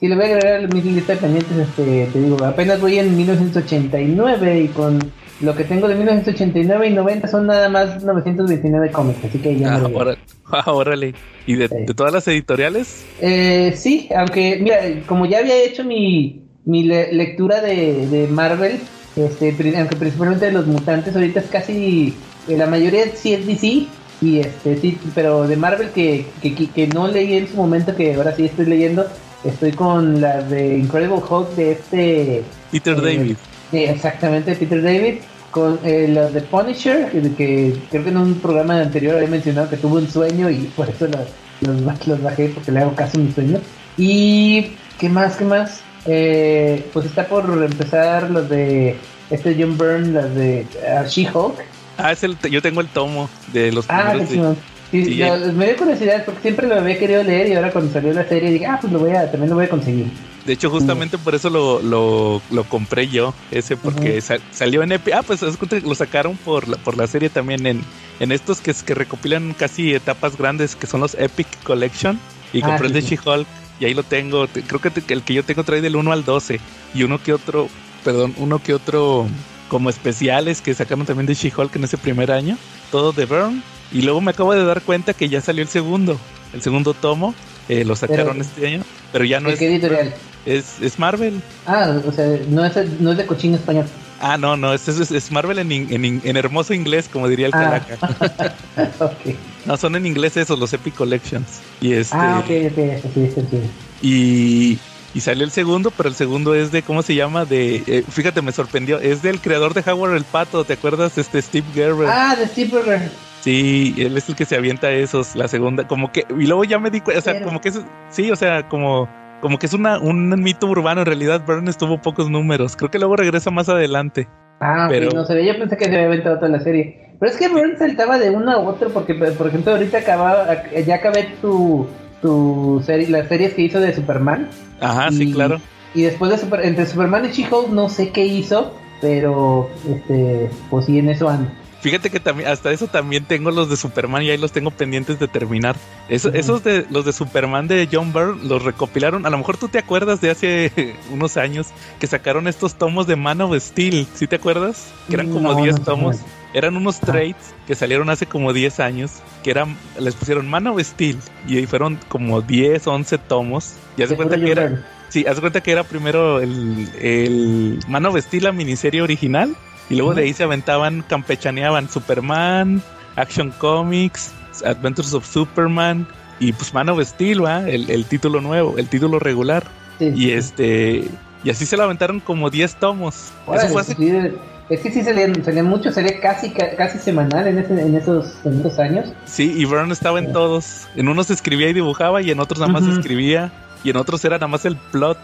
Sí, 0.00 0.08
le 0.08 0.14
voy 0.16 0.24
a 0.24 0.28
agregar 0.28 0.64
a 0.64 0.68
mi 0.68 0.82
lista 0.82 1.14
de 1.14 1.18
pendientes. 1.20 1.56
Este, 1.56 2.06
te 2.12 2.20
digo, 2.20 2.44
apenas 2.44 2.80
voy 2.80 2.98
en 2.98 3.16
1989 3.16 4.60
y 4.60 4.68
con 4.68 4.98
lo 5.40 5.54
que 5.54 5.64
tengo 5.64 5.86
de 5.88 5.94
1989 5.96 6.88
y 6.88 6.92
90 6.94 7.28
son 7.28 7.46
nada 7.46 7.68
más 7.68 8.02
929 8.02 8.90
cómics. 8.90 9.24
Así 9.24 9.38
que 9.38 9.56
ya 9.56 9.74
Ah, 9.76 9.78
me 9.88 9.94
órale. 9.94 10.18
Ah, 10.50 10.72
órale. 10.72 11.14
¿Y 11.46 11.54
de, 11.56 11.68
Sí. 11.68 11.74
de 11.86 11.94
todas 11.94 12.12
las 12.12 12.26
editoriales? 12.28 13.04
Eh, 13.20 13.72
sí, 13.76 14.08
aunque, 14.16 14.58
mira, 14.62 14.78
como 15.06 15.26
ya 15.26 15.38
había 15.38 15.56
hecho 15.62 15.84
mi, 15.84 16.42
mi 16.64 16.84
le- 16.84 17.12
lectura 17.12 17.60
de, 17.60 18.06
de 18.06 18.26
Marvel, 18.28 18.78
este, 19.16 19.48
aunque 19.76 19.96
principalmente 19.96 20.46
de 20.46 20.52
los 20.52 20.66
mutantes, 20.66 21.14
ahorita 21.16 21.40
es 21.40 21.46
casi, 21.46 22.14
eh, 22.48 22.56
la 22.56 22.66
mayoría 22.66 23.04
sí 23.14 23.32
es 23.34 23.46
DC, 23.46 23.86
y 24.22 24.38
este, 24.38 24.76
sí, 24.78 24.98
pero 25.14 25.46
de 25.48 25.56
Marvel 25.56 25.90
que, 25.90 26.26
que, 26.40 26.54
que- 26.54 26.68
que 26.70 26.86
no 26.88 27.08
leí 27.08 27.34
en 27.34 27.48
su 27.48 27.56
momento, 27.56 27.94
que 27.96 28.14
ahora 28.14 28.34
sí 28.34 28.44
estoy 28.46 28.66
leyendo, 28.66 29.04
estoy 29.44 29.72
con 29.72 30.20
la 30.20 30.42
de 30.42 30.78
Incredible 30.78 31.20
Hulk 31.28 31.50
de 31.56 31.72
este, 31.72 32.42
Peter 32.72 32.96
Eh, 32.98 33.00
David. 33.16 33.36
Sí, 33.70 33.78
exactamente, 33.84 34.54
Peter 34.54 34.82
David. 34.82 35.14
Con 35.50 35.78
eh, 35.84 36.06
los 36.08 36.34
de 36.34 36.42
Punisher, 36.42 37.10
que, 37.10 37.22
que 37.34 37.74
creo 37.90 38.04
que 38.04 38.10
en 38.10 38.16
un 38.18 38.34
programa 38.34 38.78
anterior 38.78 39.16
había 39.16 39.28
mencionado 39.28 39.70
que 39.70 39.78
tuvo 39.78 39.96
un 39.96 40.06
sueño 40.10 40.50
y 40.50 40.70
por 40.76 40.86
eso 40.90 41.06
los, 41.06 41.20
los, 41.62 41.82
ba- 41.84 41.96
los 42.04 42.22
bajé 42.22 42.48
porque 42.54 42.72
le 42.72 42.80
hago 42.80 42.94
caso 42.94 43.16
a 43.18 43.22
mi 43.22 43.32
sueño. 43.32 43.58
Y, 43.96 44.72
¿qué 44.98 45.08
más? 45.08 45.36
¿Qué 45.36 45.44
más? 45.46 45.80
Eh, 46.04 46.84
pues 46.92 47.06
está 47.06 47.26
por 47.26 47.44
empezar 47.64 48.30
los 48.30 48.50
de 48.50 48.96
este 49.30 49.56
John 49.58 49.78
Byrne, 49.78 50.12
las 50.12 50.34
de 50.34 50.66
ah, 50.94 51.04
She-Hulk. 51.08 51.54
Ah, 51.96 52.12
es 52.12 52.22
el, 52.22 52.36
yo 52.50 52.60
tengo 52.60 52.82
el 52.82 52.88
tomo 52.88 53.30
de 53.54 53.72
los 53.72 53.86
Ah, 53.88 54.12
primeros. 54.12 54.58
Sí, 54.90 55.04
Sí, 55.06 55.16
ya. 55.16 55.36
me 55.36 55.66
dio 55.66 55.76
curiosidad 55.78 56.22
porque 56.26 56.42
siempre 56.42 56.66
lo 56.68 56.74
había 56.76 56.98
querido 56.98 57.22
leer 57.22 57.48
y 57.48 57.54
ahora 57.54 57.72
cuando 57.72 57.92
salió 57.92 58.12
la 58.12 58.24
serie 58.28 58.50
dije, 58.50 58.66
ah, 58.66 58.78
pues 58.80 58.92
lo 58.92 58.98
voy 58.98 59.12
a, 59.12 59.30
también 59.30 59.48
lo 59.50 59.56
voy 59.56 59.64
a 59.64 59.68
conseguir. 59.70 60.06
De 60.46 60.52
hecho, 60.52 60.70
justamente 60.70 61.18
por 61.18 61.34
eso 61.34 61.50
lo, 61.50 61.82
lo, 61.82 62.40
lo 62.50 62.64
compré 62.64 63.08
yo, 63.08 63.34
ese, 63.50 63.76
porque 63.76 64.22
salió 64.52 64.82
en 64.84 64.92
Epic. 64.92 65.14
Ah, 65.14 65.22
pues 65.22 65.42
lo 65.82 65.94
sacaron 65.96 66.36
por 66.36 66.68
la, 66.68 66.76
por 66.76 66.96
la 66.96 67.06
serie 67.08 67.28
también 67.30 67.66
en, 67.66 67.82
en 68.20 68.30
estos 68.32 68.60
que, 68.60 68.72
que 68.72 68.94
recopilan 68.94 69.54
casi 69.54 69.92
etapas 69.92 70.36
grandes, 70.38 70.76
que 70.76 70.86
son 70.86 71.00
los 71.00 71.14
Epic 71.14 71.48
Collection. 71.64 72.18
Y 72.52 72.62
Ah, 72.62 72.66
compré 72.68 72.86
el 72.86 72.92
de. 72.92 73.02
She-Hulk, 73.02 73.46
y 73.80 73.86
ahí 73.86 73.94
lo 73.94 74.04
tengo. 74.04 74.46
Te- 74.46 74.62
Creo 74.62 74.80
que 74.80 74.92
el 75.12 75.22
que 75.22 75.34
yo 75.34 75.42
tengo 75.42 75.64
trae 75.64 75.80
del 75.80 75.96
1 75.96 76.12
al 76.12 76.24
12, 76.24 76.60
y 76.94 77.02
uno 77.02 77.20
que 77.20 77.32
otro, 77.32 77.68
perdón, 78.04 78.32
uno 78.36 78.62
que 78.62 78.72
otro 78.72 79.26
como 79.68 79.90
especiales 79.90 80.60
que 80.62 80.72
sacaron 80.74 81.04
también 81.06 81.26
de 81.26 81.34
She-Hulk 81.34 81.74
en 81.74 81.84
ese 81.84 81.98
primer 81.98 82.30
año, 82.30 82.56
todo 82.92 83.12
de 83.12 83.26
Burn. 83.26 83.64
Y 83.90 84.02
luego 84.02 84.20
me 84.20 84.30
acabo 84.30 84.52
de 84.54 84.64
dar 84.64 84.80
cuenta 84.82 85.12
que 85.12 85.28
ya 85.28 85.40
salió 85.40 85.62
el 85.62 85.68
segundo, 85.68 86.16
el 86.52 86.62
segundo 86.62 86.94
tomo. 86.94 87.34
eh, 87.68 87.84
lo 87.84 87.96
sacaron 87.96 88.36
Pero- 88.38 88.42
este 88.42 88.64
año, 88.68 88.84
pero 89.12 89.24
ya 89.24 89.40
no 89.40 89.48
¿De 89.48 89.54
es, 89.54 89.58
qué 89.60 89.66
editorial? 89.68 90.12
es, 90.44 90.80
es 90.80 90.98
Marvel. 90.98 91.40
Ah, 91.66 92.00
o 92.06 92.12
sea, 92.12 92.26
no 92.48 92.64
es, 92.64 92.76
no 93.00 93.12
es 93.12 93.16
de 93.18 93.26
cochino 93.26 93.56
español. 93.56 93.86
Ah, 94.20 94.38
no, 94.38 94.56
no, 94.56 94.72
es, 94.72 94.88
es, 94.88 95.10
es 95.10 95.30
Marvel 95.30 95.58
en, 95.58 95.70
in- 95.72 95.88
en, 95.92 96.04
in- 96.04 96.22
en 96.24 96.36
hermoso 96.38 96.72
inglés, 96.72 97.08
como 97.12 97.28
diría 97.28 97.46
el 97.48 97.54
Ah. 97.54 97.80
Calaca. 97.90 98.54
ok. 99.04 99.34
No, 99.66 99.76
son 99.76 99.94
en 99.96 100.06
inglés 100.06 100.36
esos, 100.36 100.58
los 100.58 100.72
Epic 100.72 100.94
Collections. 100.94 101.46
Y 101.80 101.92
este, 101.92 102.16
Ah, 102.16 102.38
ok, 102.42 102.50
ok, 102.72 103.10
sí, 103.14 103.30
sí, 103.34 103.40
sí. 103.50 103.60
y, 104.02 104.78
y 105.14 105.20
salió 105.20 105.44
el 105.44 105.50
segundo, 105.50 105.90
pero 105.90 106.08
el 106.08 106.14
segundo 106.14 106.54
es 106.54 106.72
de, 106.72 106.82
¿cómo 106.82 107.02
se 107.02 107.14
llama? 107.14 107.44
De, 107.44 107.82
eh, 107.86 108.04
fíjate, 108.08 108.40
me 108.42 108.52
sorprendió, 108.52 108.98
es 109.00 109.20
del 109.22 109.40
creador 109.40 109.74
de 109.74 109.88
Howard 109.90 110.16
el 110.16 110.24
Pato, 110.24 110.64
¿te 110.64 110.74
acuerdas? 110.74 111.18
Este 111.18 111.42
Steve 111.42 111.66
Gerber. 111.74 112.08
Ah, 112.10 112.36
de 112.36 112.46
Steve 112.46 112.70
Burger. 112.70 113.10
Sí, 113.46 113.94
él 113.96 114.16
es 114.16 114.28
el 114.28 114.34
que 114.34 114.44
se 114.44 114.56
avienta 114.56 114.90
esos, 114.90 115.36
la 115.36 115.46
segunda, 115.46 115.86
como 115.86 116.10
que, 116.10 116.24
y 116.36 116.48
luego 116.48 116.64
ya 116.64 116.80
me 116.80 116.90
di 116.90 117.00
cuenta, 117.00 117.20
o 117.20 117.22
sea, 117.22 117.34
Pero- 117.34 117.44
como 117.46 117.60
que 117.60 117.68
es, 117.68 117.80
sí, 118.10 118.28
o 118.32 118.34
sea, 118.34 118.68
como, 118.68 119.08
como 119.40 119.56
que 119.56 119.66
es 119.66 119.72
una, 119.72 120.00
un 120.00 120.30
mito 120.42 120.66
urbano, 120.66 121.02
en 121.02 121.06
realidad 121.06 121.42
Burns 121.46 121.78
tuvo 121.78 122.02
pocos 122.02 122.28
números, 122.28 122.74
creo 122.74 122.90
que 122.90 122.98
luego 122.98 123.14
regresa 123.14 123.52
más 123.52 123.68
adelante. 123.68 124.26
Ah, 124.58 124.86
Pero- 124.90 125.12
no 125.12 125.24
sé, 125.24 125.46
yo 125.46 125.56
pensé 125.56 125.76
que 125.76 125.84
se 125.84 125.94
había 125.94 126.06
aventado 126.08 126.36
toda 126.40 126.48
la 126.48 126.58
serie. 126.58 127.14
Pero 127.20 127.30
es 127.30 127.38
que 127.38 127.46
Burns 127.46 127.78
saltaba 127.78 128.18
de 128.18 128.30
uno 128.30 128.50
a 128.50 128.58
otro 128.58 128.88
porque, 128.90 129.14
por 129.14 129.46
ejemplo, 129.46 129.70
ahorita 129.74 129.98
acababa, 129.98 130.68
ya 130.84 130.96
acabé 130.96 131.28
tu, 131.40 131.86
tu 132.20 132.82
serie, 132.84 133.08
las 133.10 133.28
series 133.28 133.54
que 133.54 133.62
hizo 133.62 133.78
de 133.78 133.94
Superman. 133.94 134.48
Ajá, 134.80 135.12
sí, 135.12 135.32
claro. 135.32 135.60
Y 135.94 136.02
después 136.02 136.32
de 136.32 136.38
Super, 136.38 136.64
entre 136.64 136.84
Superman 136.84 137.24
y 137.26 137.28
She-Hulk 137.28 137.68
no 137.70 137.88
sé 137.88 138.10
qué 138.10 138.26
hizo, 138.26 138.74
pero 139.00 139.70
este, 139.88 140.50
pues 140.68 140.86
sí, 140.86 140.98
en 140.98 141.10
eso 141.10 141.28
ando. 141.28 141.48
Fíjate 141.80 142.10
que 142.10 142.18
también, 142.20 142.48
hasta 142.48 142.72
eso 142.72 142.86
también 142.88 143.24
tengo 143.26 143.50
los 143.50 143.68
de 143.68 143.76
Superman 143.76 144.22
y 144.22 144.30
ahí 144.30 144.38
los 144.38 144.50
tengo 144.50 144.70
pendientes 144.70 145.18
de 145.18 145.28
terminar. 145.28 145.76
Eso-. 146.08 146.32
Esos 146.32 146.64
de 146.64 146.86
los 146.90 147.04
de 147.04 147.12
Superman 147.12 147.68
de 147.68 147.88
John 147.92 148.12
Byrne 148.12 148.42
los 148.44 148.62
recopilaron. 148.64 149.26
A 149.26 149.30
lo 149.30 149.38
mejor 149.38 149.56
tú 149.56 149.68
te 149.68 149.78
acuerdas 149.78 150.20
de 150.20 150.30
hace 150.30 150.94
unos 151.12 151.36
años 151.36 151.68
que 152.00 152.06
sacaron 152.06 152.48
estos 152.48 152.74
tomos 152.76 153.06
de 153.06 153.16
Man 153.16 153.40
of 153.40 153.56
Steel. 153.60 154.06
¿Sí 154.14 154.26
te 154.26 154.36
acuerdas? 154.36 154.88
Que 155.08 155.14
eran 155.14 155.30
como 155.30 155.52
No, 155.52 155.62
10 155.62 155.78
no, 155.80 155.84
tomos. 155.84 156.16
no. 156.16 156.24
Eran 156.54 156.76
unos 156.76 156.98
trades 157.00 157.36
que 157.66 157.74
salieron 157.74 158.08
hace 158.08 158.24
como 158.26 158.52
10 158.54 158.80
años. 158.80 159.10
Que 159.44 159.50
eran, 159.50 159.76
les 160.00 160.14
pusieron 160.14 160.48
Man 160.48 160.66
of 160.66 160.80
Steel. 160.82 161.18
Y 161.46 161.58
ahí 161.58 161.66
fueron 161.66 161.98
como 162.08 162.40
10, 162.40 162.86
11 162.86 163.18
tomos. 163.18 163.74
Y 163.96 164.02
haz 164.02 164.08
de 164.08 164.16
De 164.16 164.16
puro 164.16 164.28
cuenta 164.30 164.44
que 164.44 164.50
era. 164.52 164.86
Sí, 165.10 165.24
haz 165.28 165.38
cuenta 165.38 165.60
que 165.62 165.70
era 165.70 165.84
primero 165.84 166.40
el, 166.40 166.88
el 167.00 167.78
Man 167.86 168.06
of 168.06 168.18
Steel, 168.18 168.44
la 168.44 168.52
miniserie 168.52 169.02
original, 169.02 169.54
y 169.88 169.96
luego 169.96 170.14
de 170.14 170.22
ahí 170.22 170.32
se 170.32 170.44
aventaban, 170.44 171.02
campechaneaban 171.08 171.88
Superman, 171.88 172.82
Action 173.16 173.50
Comics, 173.58 174.32
Adventures 174.64 175.12
of 175.14 175.26
Superman, 175.26 176.06
y 176.38 176.52
pues 176.52 176.74
Man 176.74 176.88
of 176.88 177.02
Steel, 177.02 177.44
¿va? 177.44 177.68
El, 177.68 177.88
el 177.90 178.04
título 178.04 178.40
nuevo, 178.40 178.76
el 178.78 178.88
título 178.88 179.18
regular. 179.18 179.64
Sí, 179.98 180.06
Y 180.14 180.16
sí. 180.16 180.32
este, 180.32 181.08
y 181.44 181.50
así 181.50 181.64
se 181.64 181.76
lo 181.76 181.84
aventaron 181.84 182.20
como 182.20 182.50
10 182.50 182.74
tomos. 182.76 183.14
Eso 183.54 183.68
fue 183.68 183.80
hace, 183.80 183.94
pues 183.94 184.32
Es 184.68 184.80
que 184.80 184.90
sí 184.90 185.02
salían, 185.02 185.44
salían 185.44 185.66
mucho, 185.66 185.92
salía 185.92 186.20
casi 186.20 186.50
casi 186.50 186.98
semanal 186.98 187.46
en, 187.46 187.58
ese, 187.58 187.80
en, 187.80 187.94
esos, 187.94 188.34
en 188.44 188.60
esos 188.60 188.78
años. 188.78 189.12
Sí, 189.24 189.54
y 189.56 189.64
Byrne 189.64 189.92
estaba 189.92 190.18
en 190.18 190.32
todos. 190.32 190.88
En 190.96 191.08
unos 191.08 191.30
escribía 191.30 191.70
y 191.70 191.72
dibujaba 191.72 192.20
y 192.20 192.30
en 192.30 192.40
otros 192.40 192.58
nada 192.60 192.72
más 192.72 192.84
escribía 192.84 193.52
y 193.84 193.90
en 193.90 193.96
otros 193.96 194.24
era 194.24 194.36
nada 194.36 194.48
más 194.48 194.64
el 194.64 194.76
plot. 194.76 195.18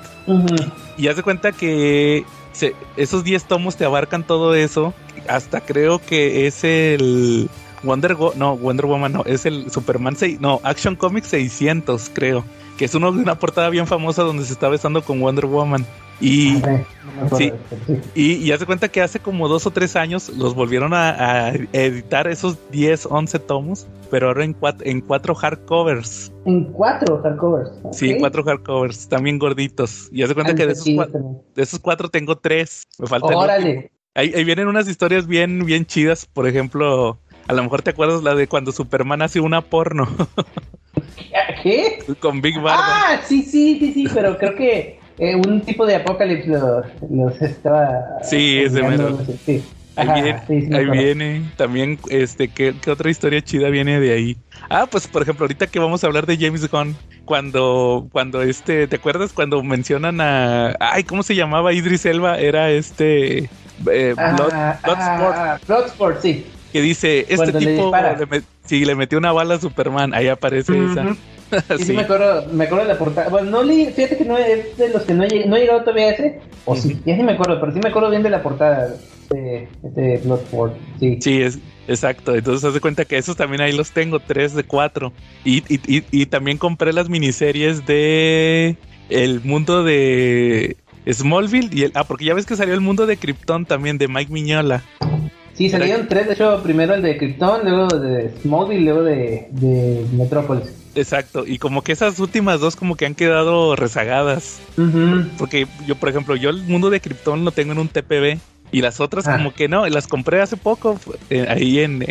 Y 0.97 1.09
haz 1.09 1.17
de 1.17 1.23
cuenta 1.23 1.51
que 1.53 2.25
esos 2.97 3.25
10 3.25 3.45
tomos 3.45 3.77
te 3.77 3.85
abarcan 3.85 4.27
todo 4.27 4.55
eso. 4.55 4.95
Hasta 5.29 5.61
creo 5.61 6.01
que 6.01 6.47
es 6.47 6.65
el 6.65 7.49
Wonder 7.83 8.17
no, 8.37 8.57
Wonder 8.57 8.87
Woman 8.87 9.13
no, 9.13 9.25
es 9.25 9.47
el 9.47 9.71
Superman 9.71 10.17
6, 10.17 10.41
no, 10.41 10.61
Action 10.63 10.97
Comics 10.97 11.29
600, 11.29 12.11
creo, 12.13 12.45
que 12.79 12.85
es 12.85 12.95
uno 12.95 13.09
una 13.11 13.39
portada 13.39 13.71
bien 13.71 13.87
famosa 13.87 14.23
donde 14.23 14.45
se 14.45 14.53
está 14.53 14.69
besando 14.69 15.03
con 15.03 15.21
Wonder 15.21 15.47
Woman. 15.47 15.85
Y, 16.21 16.63
sí, 17.37 17.53
y, 18.15 18.35
y 18.35 18.53
hace 18.53 18.65
cuenta 18.65 18.89
que 18.89 19.01
hace 19.01 19.19
como 19.19 19.49
dos 19.49 19.67
o 19.67 19.71
tres 19.71 19.97
años 19.97 20.29
los 20.29 20.55
volvieron 20.55 20.93
a, 20.95 21.53
editar 21.73 22.29
esos 22.29 22.59
10, 22.71 23.07
11 23.11 23.39
tomos, 23.41 23.87
pero 24.11 24.29
ahora 24.29 24.45
en 24.45 24.53
cuatro, 24.53 24.87
en 24.87 25.01
cuatro 25.01 25.35
hardcovers. 25.35 26.33
En 26.45 26.65
cuatro 26.73 27.21
hardcovers. 27.23 27.71
Sí, 27.93 28.11
en 28.11 28.21
cuatro 28.21 28.45
hardcovers, 28.45 29.09
también 29.09 29.39
gorditos. 29.39 30.09
Y 30.13 30.23
hace 30.23 30.35
cuenta 30.35 30.55
que 30.55 30.67
de 30.67 30.73
esos, 30.73 30.89
cuatro, 30.95 31.45
de 31.55 31.63
esos 31.63 31.81
cuatro 31.81 32.09
tengo 32.09 32.37
tres. 32.37 32.87
Me 32.99 33.07
faltan. 33.07 33.35
Órale. 33.35 33.91
Ahí, 34.15 34.33
ahí, 34.35 34.45
vienen 34.45 34.69
unas 34.69 34.89
historias 34.89 35.27
bien, 35.27 35.65
bien 35.65 35.87
chidas. 35.87 36.27
Por 36.27 36.47
ejemplo, 36.47 37.19
a 37.49 37.53
lo 37.53 37.63
mejor 37.63 37.83
te 37.83 37.91
acuerdas 37.91 38.23
la 38.23 38.35
de 38.35 38.47
cuando 38.47 38.71
Superman 38.71 39.23
hace 39.23 39.41
una 39.41 39.63
porno. 39.63 40.07
¿Qué? 41.63 41.99
Con 42.21 42.41
Big 42.43 42.61
Barda. 42.61 42.83
Ah, 42.85 43.21
sí, 43.25 43.43
sí, 43.43 43.79
sí, 43.79 43.93
sí, 43.93 44.09
pero 44.13 44.37
creo 44.37 44.55
que 44.55 44.99
eh, 45.19 45.37
un 45.37 45.61
tipo 45.61 45.87
de 45.87 45.97
apocalipsis 45.97 46.53
los, 47.11 47.43
estaba. 47.43 48.19
Sí, 48.23 48.61
ese 48.61 48.83
mero. 48.83 49.19
Sí. 49.45 49.63
Ahí, 49.95 50.23
viene, 50.23 50.77
ahí 50.77 50.87
viene, 50.87 51.43
también, 51.57 51.99
este, 52.09 52.49
¿qué, 52.49 52.75
otra 52.91 53.11
historia 53.11 53.43
chida 53.43 53.69
viene 53.69 54.01
de 54.01 54.15
ahí? 54.15 54.37
Ah, 54.71 54.87
pues 54.91 55.07
por 55.07 55.21
ejemplo, 55.21 55.45
ahorita 55.45 55.67
que 55.67 55.79
vamos 55.79 56.03
a 56.03 56.07
hablar 56.07 56.25
de 56.25 56.39
James 56.39 56.71
Gunn, 56.71 56.97
cuando, 57.27 58.09
cuando 58.11 58.41
este, 58.41 58.87
¿te 58.87 58.97
acuerdas 58.97 59.35
cuando 59.35 59.63
mencionan 59.63 60.23
a, 60.23 60.75
ay, 60.81 61.05
¿cómo 61.05 61.23
se 61.23 61.35
llamaba 61.35 61.75
Idris 61.75 62.07
Elba? 62.07 62.39
Era 62.39 62.71
este, 62.71 63.51
eh, 63.91 64.15
Bloodsport. 64.17 65.67
Bloodsport, 65.67 66.23
sí. 66.23 66.47
Que 66.73 66.81
dice, 66.81 67.27
este 67.29 67.53
tipo, 67.53 67.93
le, 68.31 68.43
sí, 68.65 68.87
le 68.87 68.95
metió 68.95 69.19
una 69.19 69.33
bala 69.33 69.57
a 69.57 69.61
Superman, 69.61 70.15
ahí 70.15 70.29
aparece 70.29 70.73
esa. 70.73 71.05
sí, 71.77 71.85
sí, 71.85 71.93
me 71.93 72.03
acuerdo, 72.03 72.47
me 72.53 72.65
acuerdo 72.65 72.85
de 72.85 72.93
la 72.93 72.99
portada. 72.99 73.29
Bueno, 73.29 73.51
no 73.51 73.63
leí, 73.63 73.87
fíjate 73.87 74.17
que 74.17 74.25
no 74.25 74.39
es 74.39 74.77
de 74.77 74.89
los 74.89 75.03
que 75.03 75.15
no 75.15 75.25
he, 75.25 75.47
no 75.47 75.57
he 75.57 75.61
llegado 75.61 75.81
todavía 75.81 76.07
a 76.07 76.11
ese, 76.11 76.41
o 76.65 76.77
sí, 76.77 77.01
ya 77.05 77.17
sí 77.17 77.23
me 77.23 77.33
acuerdo, 77.33 77.61
pero 77.61 77.73
sí 77.73 77.81
me 77.83 77.89
acuerdo 77.89 78.11
bien 78.11 78.23
de 78.23 78.31
la 78.31 78.43
portada 78.43 78.95
de, 79.31 79.69
de 79.83 80.19
Bloodsport, 80.19 80.75
sí. 80.99 81.19
Sí, 81.21 81.43
es, 81.43 81.59
exacto, 81.89 82.35
entonces 82.35 82.65
haz 82.65 82.75
de 82.75 82.81
cuenta 82.81 83.05
que 83.05 83.19
esos 83.19 83.37
también 83.37 83.61
ahí 83.61 83.73
los 83.73 83.91
tengo, 83.91 84.21
tres 84.21 84.55
de 84.55 84.65
cuatro. 84.65 85.13
Y, 85.45 85.59
y, 85.69 85.81
y, 85.87 86.05
y 86.11 86.27
también 86.27 86.59
compré 86.59 86.93
las 86.93 87.09
miniseries 87.09 87.85
de 87.87 88.77
El 89.09 89.43
Mundo 89.43 89.85
de 89.85 90.77
Smallville 91.11 91.71
y 91.73 91.83
el, 91.85 91.93
ah, 91.95 92.05
porque 92.05 92.25
ya 92.25 92.35
ves 92.35 92.47
que 92.47 92.57
salió 92.57 92.75
el 92.75 92.81
mundo 92.81 93.07
de 93.07 93.17
Krypton 93.17 93.67
también 93.67 93.99
de 93.99 94.09
Mike 94.09 94.33
Miñola. 94.33 94.83
Sí, 95.55 95.69
salieron 95.69 96.09
tres, 96.09 96.27
de 96.29 96.33
hecho, 96.33 96.63
primero 96.63 96.95
el 96.95 97.03
de 97.03 97.19
Krypton, 97.19 97.61
luego 97.65 97.89
de 97.99 98.31
Smallville, 98.41 98.85
luego 98.85 99.03
de, 99.03 99.49
de 99.51 100.07
Metrópolis. 100.13 100.82
Exacto, 100.95 101.45
y 101.47 101.59
como 101.59 101.83
que 101.83 101.93
esas 101.93 102.19
últimas 102.19 102.61
dos 102.61 102.77
como 102.77 102.97
que 102.97 103.07
han 103.07 103.15
quedado 103.15 103.77
rezagadas. 103.77 104.61
Porque 105.39 105.67
yo, 105.87 105.97
por 105.97 106.09
ejemplo, 106.09 106.37
yo 106.37 106.51
el 106.51 106.63
mundo 106.65 106.91
de 106.91 107.01
Krypton 107.01 107.45
lo 107.45 107.53
tengo 107.53 107.73
en 107.73 107.79
un 107.79 107.89
TPB 107.89 108.39
y 108.73 108.83
las 108.83 109.01
otras 109.01 109.27
ah. 109.27 109.37
como 109.37 109.55
que 109.55 109.69
no, 109.69 109.87
las 109.89 110.07
compré 110.07 110.43
hace 110.43 110.57
poco, 110.57 110.99
eh, 111.31 111.47
ahí 111.49 111.81
en, 111.81 112.05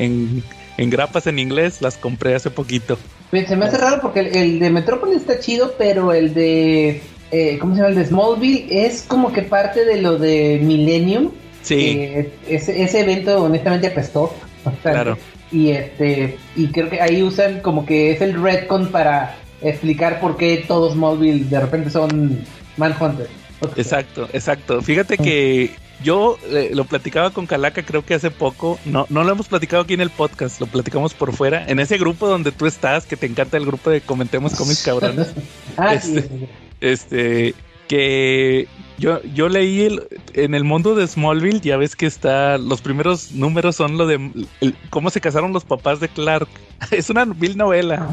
en, 0.77 0.89
grapas 0.89 1.27
en 1.27 1.39
inglés, 1.39 1.81
las 1.81 1.97
compré 1.97 2.33
hace 2.35 2.49
poquito. 2.49 2.97
Se 3.31 3.55
me 3.55 3.65
hace 3.65 3.77
raro 3.77 4.01
porque 4.01 4.19
el, 4.19 4.59
de 4.59 4.69
Metrópolis 4.69 5.17
está 5.17 5.39
chido, 5.39 5.73
pero 5.77 6.11
el 6.11 6.33
de, 6.33 7.01
eh, 7.31 7.57
¿cómo 7.59 7.75
se 7.75 7.81
llama? 7.81 7.89
El 7.89 7.95
de 7.95 8.05
Smallville 8.05 8.85
es 8.85 9.03
como 9.03 9.31
que 9.31 9.43
parte 9.43 9.85
de 9.85 10.01
lo 10.01 10.17
de 10.17 10.59
Millennium. 10.61 11.31
Sí. 11.61 12.09
ese, 12.47 12.81
ese 12.81 13.01
evento 13.01 13.43
honestamente 13.43 13.87
apestó. 13.87 14.33
Claro 14.81 15.17
y 15.51 15.71
este 15.71 16.37
y 16.55 16.67
creo 16.67 16.89
que 16.89 17.01
ahí 17.01 17.23
usan 17.23 17.61
como 17.61 17.85
que 17.85 18.11
es 18.11 18.21
el 18.21 18.41
redcon 18.41 18.87
para 18.87 19.35
explicar 19.61 20.19
por 20.19 20.37
qué 20.37 20.63
todos 20.67 20.95
móviles 20.95 21.49
de 21.49 21.59
repente 21.59 21.89
son 21.89 22.43
Manhunter. 22.77 23.27
Exacto, 23.75 24.27
exacto. 24.33 24.81
Fíjate 24.81 25.17
que 25.17 25.71
yo 26.03 26.37
eh, 26.49 26.71
lo 26.73 26.85
platicaba 26.85 27.29
con 27.29 27.45
Calaca 27.45 27.83
creo 27.83 28.03
que 28.03 28.15
hace 28.15 28.31
poco, 28.31 28.79
no, 28.85 29.05
no 29.09 29.23
lo 29.23 29.31
hemos 29.31 29.47
platicado 29.47 29.83
aquí 29.83 29.93
en 29.93 30.01
el 30.01 30.09
podcast, 30.09 30.59
lo 30.59 30.67
platicamos 30.67 31.13
por 31.13 31.33
fuera, 31.33 31.65
en 31.67 31.79
ese 31.79 31.97
grupo 31.97 32.27
donde 32.27 32.51
tú 32.51 32.65
estás, 32.65 33.05
que 33.05 33.17
te 33.17 33.27
encanta 33.27 33.57
el 33.57 33.65
grupo 33.65 33.89
de 33.89 34.01
Comentemos 34.01 34.55
con 34.55 34.67
mis 34.67 34.81
cabrones. 34.81 35.33
ah, 35.77 35.93
este, 35.93 36.21
sí, 36.23 36.47
este, 36.79 37.53
que 37.87 38.67
yo, 39.01 39.19
yo 39.33 39.49
leí 39.49 39.81
el, 39.81 40.03
en 40.35 40.53
el 40.53 40.63
mundo 40.63 40.93
de 40.93 41.07
Smallville, 41.07 41.59
ya 41.59 41.75
ves 41.75 41.95
que 41.95 42.05
está, 42.05 42.59
los 42.59 42.81
primeros 42.81 43.31
números 43.31 43.75
son 43.75 43.97
lo 43.97 44.05
de 44.05 44.45
cómo 44.91 45.09
se 45.09 45.19
casaron 45.19 45.51
los 45.53 45.65
papás 45.65 45.99
de 45.99 46.07
Clark. 46.07 46.47
Es 46.91 47.09
una 47.09 47.25
vil 47.25 47.57
novela 47.57 48.07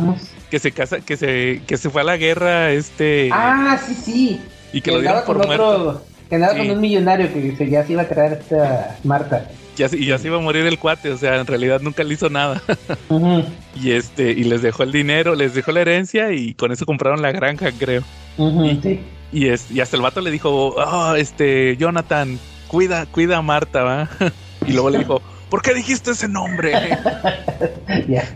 que 0.51 0.59
se 0.59 0.73
casa, 0.73 1.01
que 1.01 1.17
se, 1.17 1.63
que 1.67 1.77
se 1.77 1.91
fue 1.91 2.01
a 2.01 2.05
la 2.05 2.17
guerra, 2.17 2.71
este. 2.73 3.29
Ah, 3.33 3.79
sí, 3.87 3.95
sí. 3.95 4.41
Y 4.73 4.81
que, 4.81 4.93
lo 4.93 5.01
dieron 5.01 5.25
por 5.27 5.47
muerto. 5.47 6.03
Que 6.29 6.37
andaba 6.37 6.57
con 6.57 6.71
un 6.71 6.81
millonario 6.81 7.31
que 7.33 7.71
ya 7.71 7.85
se 7.85 7.93
iba 7.93 8.03
a 8.03 8.09
traer 8.09 8.33
esta 8.41 8.99
Marta. 9.05 9.47
Y 9.79 10.07
ya 10.07 10.19
se 10.19 10.27
iba 10.27 10.39
a 10.39 10.41
morir 10.41 10.67
el 10.67 10.79
cuate, 10.79 11.11
o 11.11 11.19
sea, 11.19 11.39
en 11.39 11.47
realidad 11.47 11.81
nunca 11.81 12.03
le 12.03 12.15
hizo 12.15 12.31
nada. 12.31 12.63
Y 13.81 13.93
este, 13.93 14.33
y 14.33 14.43
les 14.43 14.61
dejó 14.61 14.83
el 14.83 14.91
dinero, 14.91 15.37
les 15.37 15.55
dejó 15.55 15.71
la 15.71 15.83
herencia 15.83 16.33
y 16.33 16.55
con 16.55 16.73
eso 16.73 16.85
compraron 16.85 17.23
la 17.23 17.31
granja, 17.31 17.71
creo. 17.79 18.03
sí. 18.37 19.01
Y, 19.33 19.49
es, 19.49 19.71
y 19.71 19.81
hasta 19.81 19.97
el 19.97 20.03
vato 20.03 20.21
le 20.21 20.31
dijo, 20.31 20.75
oh, 20.77 21.15
este, 21.15 21.77
Jonathan, 21.77 22.39
cuida, 22.67 23.07
cuida 23.07 23.39
a 23.39 23.43
Marta, 23.43 23.83
¿va? 23.83 24.09
Y 24.67 24.73
luego 24.73 24.91
le 24.91 24.99
dijo, 24.99 25.23
¿por 25.49 25.63
qué 25.63 25.73
dijiste 25.73 26.11
ese 26.11 26.29
nombre? 26.29 26.73
ya, 28.09 28.29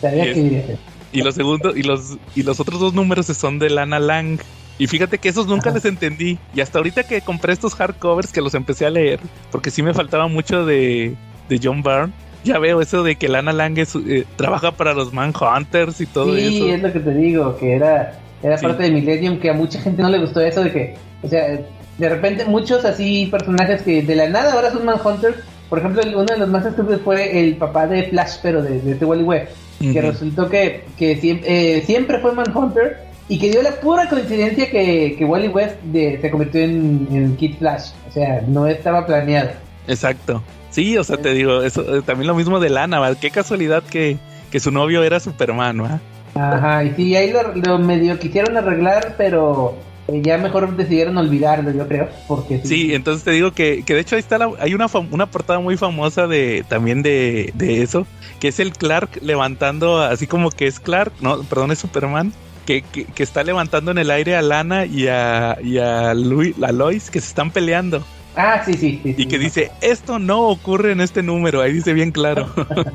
sabía 0.00 0.32
que 0.32 0.76
y 1.12 1.20
los 1.20 1.34
segundos, 1.34 1.76
y 1.76 1.82
los, 1.82 2.16
y 2.34 2.42
los 2.42 2.58
otros 2.58 2.80
dos 2.80 2.94
números 2.94 3.26
son 3.26 3.58
de 3.58 3.70
Lana 3.70 3.98
Lang. 3.98 4.40
Y 4.78 4.86
fíjate 4.86 5.18
que 5.18 5.28
esos 5.28 5.46
nunca 5.46 5.70
les 5.70 5.84
entendí. 5.84 6.38
Y 6.54 6.62
hasta 6.62 6.78
ahorita 6.78 7.04
que 7.04 7.20
compré 7.20 7.52
estos 7.52 7.74
hardcovers 7.74 8.32
que 8.32 8.40
los 8.40 8.54
empecé 8.54 8.86
a 8.86 8.90
leer, 8.90 9.20
porque 9.50 9.70
sí 9.70 9.82
me 9.82 9.92
faltaba 9.92 10.26
mucho 10.26 10.64
de, 10.64 11.14
de 11.48 11.60
John 11.62 11.82
Byrne. 11.82 12.12
Ya 12.44 12.58
veo 12.58 12.80
eso 12.80 13.04
de 13.04 13.16
que 13.16 13.28
Lana 13.28 13.52
Lang 13.52 13.78
eh, 13.78 14.24
trabaja 14.36 14.72
para 14.72 14.94
los 14.94 15.12
Manhunters 15.12 16.00
y 16.00 16.06
todo 16.06 16.36
eso. 16.36 16.48
Sí, 16.48 16.70
es 16.70 16.82
lo 16.82 16.92
que 16.92 17.00
te 17.00 17.14
digo, 17.14 17.56
que 17.58 17.74
era 17.74 18.18
era 18.42 18.56
parte 18.56 18.82
de 18.84 18.90
Millennium 18.90 19.38
que 19.38 19.50
a 19.50 19.52
mucha 19.52 19.80
gente 19.80 20.02
no 20.02 20.08
le 20.08 20.18
gustó 20.18 20.40
eso 20.40 20.64
de 20.64 20.72
que, 20.72 20.94
o 21.22 21.28
sea, 21.28 21.60
de 21.98 22.08
repente 22.08 22.44
muchos 22.44 22.84
así 22.84 23.26
personajes 23.30 23.82
que 23.82 24.02
de 24.02 24.16
la 24.16 24.28
nada 24.28 24.52
ahora 24.52 24.70
son 24.70 24.84
Manhunters. 24.84 25.36
Por 25.68 25.78
ejemplo, 25.78 26.02
uno 26.04 26.24
de 26.24 26.38
los 26.38 26.48
más 26.48 26.66
estúpidos 26.66 27.00
fue 27.02 27.40
el 27.40 27.56
papá 27.56 27.86
de 27.86 28.04
Flash, 28.04 28.36
pero 28.42 28.62
de, 28.62 28.78
de, 28.80 29.04
Wally 29.04 29.22
Webb, 29.22 29.48
que 29.80 30.02
resultó 30.02 30.48
que, 30.50 30.84
que 30.98 31.16
siempre, 31.16 31.78
eh, 31.78 31.82
siempre 31.82 32.18
fue 32.18 32.32
Manhunter 32.32 32.98
y 33.28 33.38
que 33.38 33.50
dio 33.50 33.62
la 33.62 33.70
pura 33.80 34.06
coincidencia 34.08 34.70
que, 34.70 35.14
que 35.16 35.24
Wally 35.24 35.48
West 35.48 35.76
se 35.92 36.30
convirtió 36.30 36.60
en, 36.60 37.08
en 37.10 37.36
Kid 37.36 37.56
Flash. 37.58 37.92
O 38.06 38.12
sea, 38.12 38.42
no 38.46 38.66
estaba 38.66 39.06
planeado. 39.06 39.52
Exacto. 39.88 40.42
Sí, 40.70 40.96
o 40.98 41.04
sea, 41.04 41.16
te 41.16 41.32
digo, 41.32 41.62
eso 41.62 41.96
eh, 41.96 42.02
también 42.02 42.26
lo 42.26 42.34
mismo 42.34 42.60
de 42.60 42.70
Lana, 42.70 43.14
Qué 43.20 43.30
casualidad 43.30 43.82
que, 43.82 44.18
que 44.50 44.60
su 44.60 44.70
novio 44.70 45.02
era 45.02 45.20
Superman, 45.20 45.78
¿verdad? 45.78 46.00
Ajá, 46.34 46.84
y 46.84 46.94
sí, 46.94 47.16
ahí 47.16 47.32
lo, 47.54 47.78
medio 47.78 48.18
quisieron 48.18 48.56
arreglar, 48.56 49.14
pero 49.18 49.76
eh, 50.08 50.20
ya 50.22 50.38
mejor 50.38 50.74
decidieron 50.76 51.18
olvidarlo, 51.18 51.70
yo 51.70 51.86
creo. 51.86 52.08
porque 52.26 52.60
Sí, 52.64 52.94
entonces 52.94 53.24
te 53.24 53.32
digo 53.32 53.52
que, 53.52 53.82
que 53.84 53.94
de 53.94 54.00
hecho 54.00 54.16
ahí 54.16 54.20
está 54.20 54.38
hay 54.58 54.74
una, 54.74 54.86
una 55.10 55.26
portada 55.26 55.60
muy 55.60 55.76
famosa 55.76 56.26
de 56.26 56.64
también 56.68 57.02
de, 57.02 57.52
de 57.54 57.82
eso, 57.82 58.06
que 58.40 58.48
es 58.48 58.60
el 58.60 58.72
Clark 58.72 59.18
levantando, 59.20 60.00
así 60.00 60.26
como 60.26 60.50
que 60.50 60.66
es 60.66 60.80
Clark, 60.80 61.12
no, 61.20 61.42
perdón, 61.42 61.72
es 61.72 61.78
Superman. 61.78 62.32
Que, 62.64 62.82
que, 62.82 63.22
está 63.24 63.42
levantando 63.42 63.90
en 63.90 63.98
el 63.98 64.08
aire 64.08 64.36
a 64.36 64.40
Lana 64.40 64.86
y 64.86 65.08
a, 65.08 65.58
y 65.60 65.78
a, 65.78 66.14
Louis, 66.14 66.54
a 66.62 66.70
Lois 66.70 67.10
que 67.10 67.20
se 67.20 67.26
están 67.26 67.50
peleando. 67.50 68.04
Ah, 68.36 68.62
sí, 68.64 68.74
sí. 68.74 69.00
y 69.04 69.26
que 69.26 69.38
dice, 69.38 69.70
esto 69.80 70.18
no 70.18 70.48
ocurre 70.48 70.92
en 70.92 71.00
este 71.00 71.22
número, 71.22 71.60
ahí 71.60 71.72
dice 71.72 71.92
bien 71.92 72.12
claro. 72.12 72.48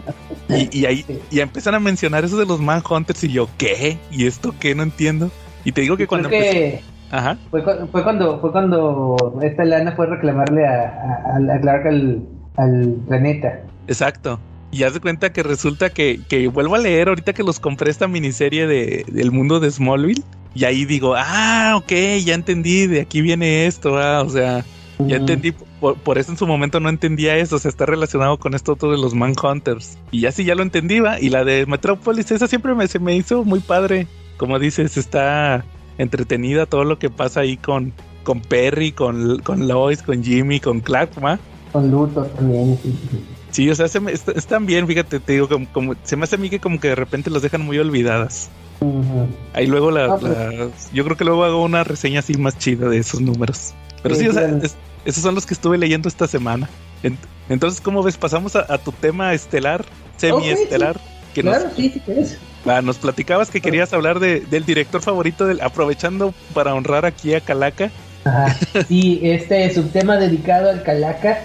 y, 0.50 0.80
y, 0.80 0.86
ahí 0.86 1.06
y 1.30 1.40
empiezan 1.42 1.76
a 1.76 1.80
mencionar 1.80 2.26
eso 2.26 2.38
de 2.38 2.46
los 2.46 2.60
Manhunters 2.60 3.24
y 3.24 3.32
yo, 3.32 3.48
¿qué? 3.58 3.98
¿Y 4.12 4.26
esto 4.26 4.56
qué? 4.60 4.74
No 4.74 4.84
entiendo. 4.84 5.30
Y 5.64 5.74
te 5.74 5.82
digo 5.82 5.98
que 5.98 6.08
cuando... 6.08 6.30
Ajá. 7.10 7.38
Fue, 7.52 7.64
fue, 7.64 8.04
cuando 8.04 8.40
fue 8.42 8.52
cuando 8.52 9.40
esta 9.42 9.64
lana 9.64 9.94
fue 9.94 10.08
a 10.08 10.10
reclamarle 10.10 10.66
a, 10.66 11.36
a, 11.36 11.62
Clark 11.62 11.88
al, 11.88 12.22
al, 12.58 12.96
planeta. 13.08 13.62
Exacto. 13.88 14.40
Y 14.72 14.84
haz 14.84 14.94
de 14.94 15.00
cuenta 15.00 15.32
que 15.32 15.44
resulta 15.44 15.90
que, 15.90 16.20
que 16.28 16.50
vuelvo 16.50 16.76
a 16.76 16.80
leer 16.80 17.08
ahorita 17.08 17.32
que 17.32 17.44
los 17.44 17.62
compré 17.62 17.92
esta 17.92 18.08
miniserie 18.10 18.68
de, 18.68 19.06
del 19.08 19.32
mundo 19.32 19.62
de 19.62 19.72
Smallville. 19.72 20.24
Y 20.54 20.66
ahí 20.66 20.84
digo, 20.86 21.14
ah, 21.16 21.76
ok, 21.78 21.92
ya 22.26 22.34
entendí, 22.34 22.88
de 22.88 23.02
aquí 23.02 23.22
viene 23.22 23.68
esto, 23.68 23.98
ah, 23.98 24.24
o 24.24 24.30
sea, 24.30 24.66
Ya 25.00 25.18
entendí, 25.18 25.54
por, 25.80 26.18
eso 26.18 26.32
en 26.32 26.38
su 26.38 26.48
momento 26.48 26.80
no 26.80 26.90
entendía 26.90 27.38
eso, 27.38 27.58
o 27.58 27.60
sea, 27.60 27.70
está 27.70 27.86
relacionado 27.86 28.38
con 28.38 28.56
esto 28.56 28.76
todo 28.76 28.92
de 28.92 28.98
los 28.98 29.14
Manhunters. 29.14 29.98
Y 30.12 30.22
ya 30.22 30.32
sí, 30.32 30.44
ya 30.44 30.56
lo 30.56 30.64
entendí, 30.64 31.00
va. 31.00 31.20
Y 31.20 31.30
la 31.30 31.44
de 31.44 31.66
Metropolis, 31.68 32.32
esa 32.32 32.48
siempre 32.48 32.74
me, 32.74 32.88
se 32.88 33.00
me 33.00 33.16
hizo 33.16 33.44
muy 33.44 33.60
padre. 33.60 34.08
Como 34.38 34.58
dices, 34.58 34.98
está 34.98 35.64
entretenida 35.98 36.66
todo 36.66 36.84
lo 36.84 36.98
que 36.98 37.10
pasa 37.10 37.42
ahí 37.42 37.58
con, 37.58 37.94
con 38.24 38.42
Perry, 38.42 38.92
con, 38.92 39.40
con 39.40 39.68
Lois, 39.68 40.02
con 40.02 40.24
Jimmy, 40.24 40.60
con 40.60 40.80
Clark, 40.80 41.12
¿va? 41.24 41.40
Con 41.72 41.92
Luthor 41.92 42.28
también. 42.30 42.80
Sí, 43.52 43.70
o 43.70 43.76
sea, 43.76 43.88
se 43.88 44.00
me, 44.00 44.12
están 44.12 44.66
bien, 44.66 44.88
fíjate, 44.88 45.20
te 45.20 45.34
digo, 45.34 45.48
como, 45.72 45.96
se 46.04 46.16
me 46.16 46.24
hace 46.24 46.36
a 46.36 46.38
mí 46.40 46.50
que 46.50 46.60
como 46.60 46.80
que 46.80 46.90
de 46.90 46.96
repente 46.96 47.30
los 47.30 47.42
dejan 47.42 47.62
muy 47.62 47.78
olvidadas. 47.80 48.50
Ahí 49.54 49.66
luego 49.66 49.90
la, 49.90 50.06
ah, 50.06 50.18
pues. 50.20 50.92
yo 50.94 51.04
creo 51.04 51.18
que 51.18 51.24
luego 51.24 51.44
hago 51.44 51.64
una 51.64 51.84
reseña 51.84 52.20
así 52.20 52.36
más 52.36 52.58
chida 52.58 52.88
de 52.90 53.00
esos 53.00 53.22
números. 53.22 53.74
Pero 54.08 54.20
sí, 54.20 54.28
o 54.28 54.34
sea, 54.34 54.50
esos 55.06 55.24
son 55.24 55.36
los 55.36 55.46
que 55.46 55.54
estuve 55.54 55.78
leyendo 55.78 56.10
esta 56.10 56.28
semana. 56.28 56.70
Entonces, 57.50 57.82
¿cómo 57.82 58.04
ves? 58.04 58.18
Pasamos 58.18 58.56
a, 58.56 58.78
tu 58.78 58.92
tema 58.92 59.34
estelar, 59.34 59.86
semi-estelar. 60.18 61.00
claro, 61.34 61.66
nos, 61.66 61.74
sí, 61.74 61.90
sí, 61.90 62.02
es. 62.08 62.38
nos 62.84 62.98
platicabas 62.98 63.50
que 63.50 63.62
querías 63.62 63.94
hablar 63.94 64.20
de, 64.20 64.42
del 64.42 64.66
director 64.66 65.02
favorito, 65.02 65.46
del, 65.46 65.62
aprovechando 65.62 66.34
para 66.54 66.74
honrar 66.74 67.06
aquí 67.06 67.34
a 67.34 67.42
Calaca. 67.42 67.92
Ajá. 68.26 68.56
Sí, 68.88 69.22
este 69.24 69.74
subtema 69.74 70.18
dedicado 70.18 70.70
al 70.70 70.84
Calaca, 70.84 71.40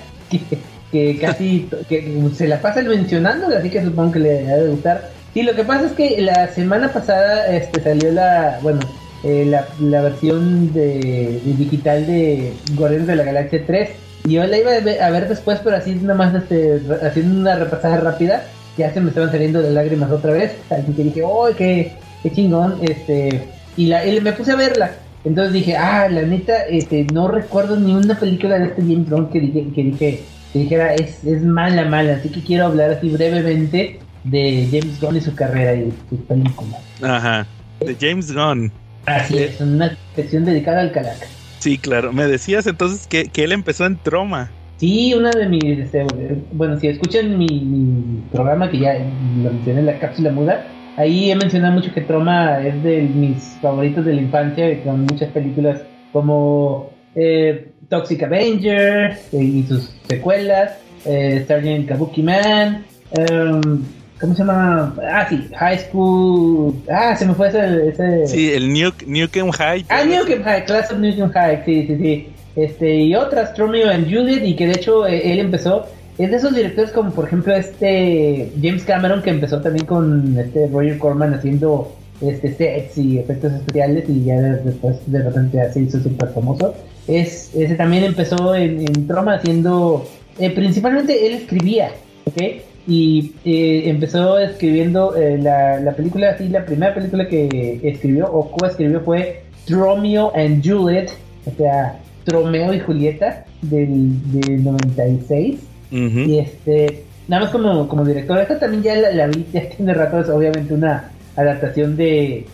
que, 0.90 1.18
casi 1.20 1.68
que 1.88 2.31
se 2.35 2.48
la 2.48 2.61
pasa 2.61 2.83
mencionando, 2.83 3.46
así 3.57 3.70
que 3.70 3.83
supongo 3.83 4.12
que 4.12 4.18
le 4.18 4.51
ha 4.51 4.57
de 4.57 4.68
gustar. 4.68 5.11
Sí, 5.35 5.42
lo 5.42 5.55
que 5.55 5.64
pasa 5.64 5.87
es 5.87 5.92
que 5.92 6.20
la 6.20 6.48
semana 6.48 6.92
pasada 6.92 7.46
este, 7.46 7.83
salió 7.83 8.11
la, 8.12 8.59
bueno, 8.61 8.81
eh, 9.25 9.45
la, 9.47 9.67
la, 9.81 10.03
versión 10.03 10.73
de, 10.73 11.41
digital 11.45 12.07
de 12.07 12.53
Guardianes 12.75 13.07
de 13.07 13.17
la 13.17 13.25
Galaxia 13.25 13.65
3. 13.67 13.91
Y 14.25 14.33
yo 14.33 14.47
la 14.47 14.59
iba 14.59 14.71
a 14.73 15.11
ver, 15.11 15.29
después, 15.29 15.61
pero 15.63 15.77
así 15.77 15.95
nada 15.95 16.15
más 16.15 16.35
este, 16.35 16.81
haciendo 17.05 17.41
una 17.41 17.57
repasada 17.57 17.99
rápida, 17.99 18.45
ya 18.79 18.93
se 18.93 19.01
me 19.01 19.09
estaban 19.09 19.31
saliendo 19.31 19.61
las 19.61 19.73
lágrimas 19.73 20.11
otra 20.11 20.33
vez. 20.33 20.53
Así 20.71 20.93
que 20.93 21.05
dije, 21.05 21.23
¡oh, 21.25 21.49
qué, 21.57 21.93
qué 22.23 22.31
chingón! 22.33 22.77
Este, 22.83 23.49
y, 23.77 23.87
la, 23.87 24.07
y 24.07 24.21
me 24.21 24.33
puse 24.33 24.53
a 24.53 24.57
verla. 24.57 24.93
Entonces 25.25 25.53
dije, 25.53 25.77
ah, 25.77 26.09
la 26.09 26.23
neta, 26.23 26.67
este, 26.69 27.07
no 27.13 27.29
recuerdo 27.29 27.77
ni 27.77 27.95
una 27.95 28.19
película 28.19 28.59
de 28.59 28.67
este 28.67 28.83
James 28.83 29.09
Gunn 29.09 29.31
que 29.31 29.41
dije, 29.41 29.67
que 29.75 29.83
dije, 29.85 30.25
que 30.53 30.59
dijera 30.59 30.95
es, 30.95 31.25
es 31.25 31.43
mala, 31.43 31.85
mala. 31.85 32.15
Así 32.15 32.29
que 32.29 32.41
quiero 32.41 32.67
hablar 32.67 32.91
así 32.91 33.09
brevemente 33.09 34.01
de 34.25 34.69
James 34.71 35.01
Gunn 35.01 35.17
y 35.17 35.21
su 35.21 35.35
carrera 35.35 35.75
y 35.75 35.93
sus 36.11 36.21
películas. 36.21 36.81
Ajá, 37.01 37.47
de 37.81 37.97
James 38.01 38.33
Gunn. 38.33 38.73
Así 39.07 39.38
es, 39.38 39.61
una 39.61 39.97
sección 40.15 40.45
dedicada 40.45 40.81
al 40.81 40.93
Calaca. 40.93 41.27
Sí, 41.59 41.79
claro. 41.79 42.12
Me 42.12 42.27
decías 42.27 42.67
entonces 42.67 43.07
que, 43.07 43.25
que 43.27 43.45
él 43.45 43.53
empezó 43.53 43.87
en 43.87 43.97
Troma. 43.97 44.51
Sí, 44.83 45.15
una 45.15 45.31
de 45.31 45.49
mis. 45.49 45.62
Este, 45.65 46.05
bueno, 46.51 46.77
si 46.81 46.88
escuchan 46.88 47.38
mi, 47.38 48.25
programa 48.33 48.69
que 48.69 48.81
ya 48.81 48.95
lo 48.95 49.53
mencioné, 49.53 49.83
la 49.83 49.99
cápsula 50.01 50.33
muda, 50.33 50.67
ahí 50.97 51.31
he 51.31 51.37
mencionado 51.37 51.75
mucho 51.75 51.95
que 51.95 52.01
Troma 52.01 52.61
es 52.67 52.83
de 52.83 53.03
mis 53.03 53.45
favoritos 53.62 54.05
de 54.05 54.15
la 54.15 54.23
infancia, 54.23 54.83
con 54.83 55.03
muchas 55.03 55.31
películas 55.31 55.83
como 56.12 56.91
eh, 57.15 57.71
Toxic 57.88 58.25
Avenger 58.25 59.17
eh, 59.33 59.37
y 59.37 59.62
sus 59.62 59.95
secuelas, 60.09 60.79
eh, 61.05 61.45
Sgt. 61.47 61.87
Kabuki 61.87 62.25
Man. 62.25 62.85
Um, 63.17 63.85
¿Cómo 64.23 64.37
se 64.37 64.45
llama? 64.45 64.95
Ah, 65.03 65.27
sí, 65.29 65.49
High 65.59 65.79
School. 65.81 66.77
Ah, 66.89 67.17
se 67.17 67.27
me 67.27 67.35
fue 67.35 67.49
ese. 67.49 67.89
ese... 67.89 68.27
Sí, 68.29 68.53
el 68.53 68.73
New, 68.73 68.93
Newcomb 69.05 69.51
High. 69.51 69.85
Ah, 69.89 70.05
Newcomb 70.05 70.45
High, 70.45 70.65
Class 70.65 70.93
of 70.93 71.01
Newcomb 71.01 71.33
High, 71.33 71.65
sí, 71.65 71.87
sí, 71.89 71.97
sí. 71.97 72.29
Este, 72.55 72.95
y 72.95 73.17
otras, 73.17 73.59
Romeo 73.59 73.91
and 73.91 74.05
Juliet, 74.05 74.45
y 74.45 74.55
que 74.55 74.69
de 74.69 74.75
hecho 74.75 75.09
eh, 75.09 75.33
él 75.33 75.41
empezó. 75.41 75.87
Es 76.19 76.31
de 76.31 76.37
esos 76.37 76.55
directores 76.55 76.93
como, 76.93 77.11
por 77.11 77.27
ejemplo, 77.27 77.53
este 77.53 78.53
James 78.63 78.85
Cameron, 78.85 79.23
que 79.23 79.31
empezó 79.31 79.61
también 79.61 79.87
con 79.87 80.39
este 80.39 80.69
Roger 80.69 80.99
Corman 80.99 81.35
haciendo 81.35 81.93
este 82.21 82.55
sets 82.55 82.99
y 82.99 83.19
efectos 83.19 83.53
especiales, 83.55 84.05
y 84.09 84.23
ya 84.23 84.41
después 84.41 84.99
de 85.07 85.21
repente 85.21 85.59
se 85.73 85.81
hizo 85.81 86.01
súper 86.01 86.29
famoso. 86.29 86.77
Es, 87.09 87.51
ese 87.57 87.75
también 87.75 88.05
empezó 88.05 88.55
en, 88.55 88.83
en 88.83 89.09
Troma 89.09 89.35
haciendo. 89.35 90.07
Eh, 90.39 90.51
principalmente 90.51 91.27
él 91.27 91.33
escribía, 91.33 91.91
¿ok? 92.27 92.41
Y 92.87 93.33
eh, 93.45 93.85
empezó 93.87 94.38
escribiendo 94.38 95.14
eh, 95.16 95.38
la, 95.38 95.79
la, 95.81 95.92
película, 95.92 96.31
así 96.31 96.49
la 96.49 96.64
primera 96.64 96.95
película 96.95 97.29
que 97.29 97.81
escribió 97.83 98.27
o 98.27 98.51
co-escribió 98.51 99.01
fue 99.03 99.45
Romeo 99.68 100.33
and 100.35 100.66
Juliet, 100.66 101.11
o 101.47 101.51
sea, 101.57 101.99
Tromeo 102.25 102.75
y 102.75 102.81
Julieta 102.81 103.45
del, 103.62 104.33
del 104.33 104.64
96. 104.64 105.61
Y 105.90 106.38
este, 106.38 107.05
nada 107.29 107.45
más 107.45 107.53
como, 107.53 107.87
como 107.87 108.05
director, 108.05 108.38
esta 108.38 108.59
también 108.59 108.83
ya 108.83 109.12
la, 109.12 109.27
vi, 109.27 109.45
ya 109.53 109.68
tiene 109.68 109.92
rato, 109.92 110.21
es 110.21 110.29
obviamente 110.31 110.73
una 110.73 111.11
adaptación 111.37 111.97
de, 111.97 112.47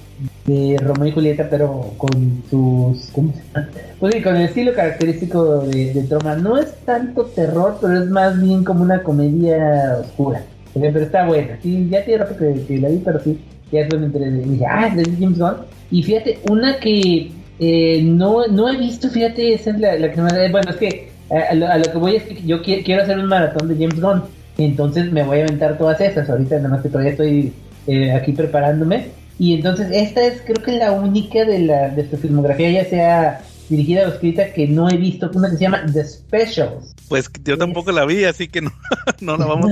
de 0.49 0.79
Romeo 0.79 1.09
y 1.09 1.13
Julieta, 1.13 1.47
pero 1.51 1.93
con 1.99 2.43
sus. 2.49 3.11
¿Cómo 3.13 3.33
se 3.33 3.43
llama? 3.53 3.69
Pues 4.01 4.15
sí, 4.15 4.23
con 4.23 4.37
el 4.37 4.43
estilo 4.47 4.73
característico 4.73 5.61
de, 5.61 5.93
de, 5.93 6.03
Troma. 6.05 6.37
No 6.37 6.57
es 6.57 6.75
tanto 6.87 7.25
terror, 7.27 7.77
pero 7.81 8.03
es 8.03 8.09
más 8.09 8.41
bien 8.41 8.65
como 8.65 8.83
una 8.83 9.03
comedia 9.03 9.99
oscura. 10.01 10.43
Pero 10.73 11.01
está 11.01 11.27
buena. 11.27 11.59
Sí, 11.63 11.89
ya 11.91 12.05
tiene 12.05 12.25
rato 12.25 12.37
que, 12.37 12.79
la 12.79 12.89
vi, 12.89 12.99
pero 13.05 13.21
sí, 13.21 13.39
ya 13.71 13.81
es 13.81 13.89
donde 13.89 14.31
dije, 14.31 14.65
ah, 14.67 14.87
es 14.87 14.97
de 14.97 15.17
James 15.19 15.39
Gunn. 15.39 15.57
Y 15.91 16.03
fíjate, 16.03 16.39
una 16.49 16.79
que 16.79 17.31
eh, 17.59 18.03
no, 18.03 18.47
no 18.47 18.69
he 18.69 18.77
visto, 18.77 19.09
fíjate, 19.11 19.55
esa 19.55 19.71
es 19.71 19.79
la, 19.81 20.11
que 20.11 20.21
me 20.21 20.51
Bueno, 20.51 20.71
es 20.71 20.77
que 20.77 21.11
a, 21.31 21.55
lo, 21.55 21.93
que 21.93 21.99
voy 21.99 22.17
es 22.17 22.23
que 22.23 22.43
yo 22.47 22.63
quiero, 22.63 23.03
hacer 23.03 23.19
un 23.19 23.27
maratón 23.27 23.69
de 23.69 23.75
James 23.75 24.01
Gunn. 24.01 24.23
Entonces 24.57 25.13
me 25.13 25.23
voy 25.23 25.41
a 25.41 25.45
aventar 25.45 25.77
todas 25.77 26.01
esas. 26.01 26.29
Ahorita, 26.31 26.57
nada 26.57 26.69
más 26.69 26.83
que 26.83 26.89
todavía 26.89 27.13
estoy 27.13 27.53
eh, 27.87 28.13
aquí 28.13 28.33
preparándome. 28.33 29.19
Y 29.38 29.55
entonces 29.55 29.88
esta 29.92 30.24
es 30.24 30.42
creo 30.42 30.64
que 30.64 30.72
la 30.72 30.92
única 30.92 31.44
de, 31.44 31.61
la, 31.61 31.88
de 31.90 32.09
su 32.11 32.16
filmografía, 32.16 32.70
ya 32.70 32.85
sea 32.85 33.40
dirigida 33.68 34.07
o 34.07 34.12
escrita, 34.12 34.53
que 34.53 34.66
no 34.66 34.88
he 34.88 34.96
visto, 34.96 35.31
una 35.35 35.51
que 35.51 35.57
se 35.57 35.62
llama 35.62 35.85
The 35.92 36.05
Specials. 36.05 36.94
Pues 37.09 37.31
yo 37.44 37.57
tampoco 37.57 37.92
la 37.92 38.05
vi, 38.05 38.24
así 38.24 38.48
que 38.48 38.61
no, 38.61 38.72
no 39.20 39.37
la 39.37 39.46
vamos 39.46 39.70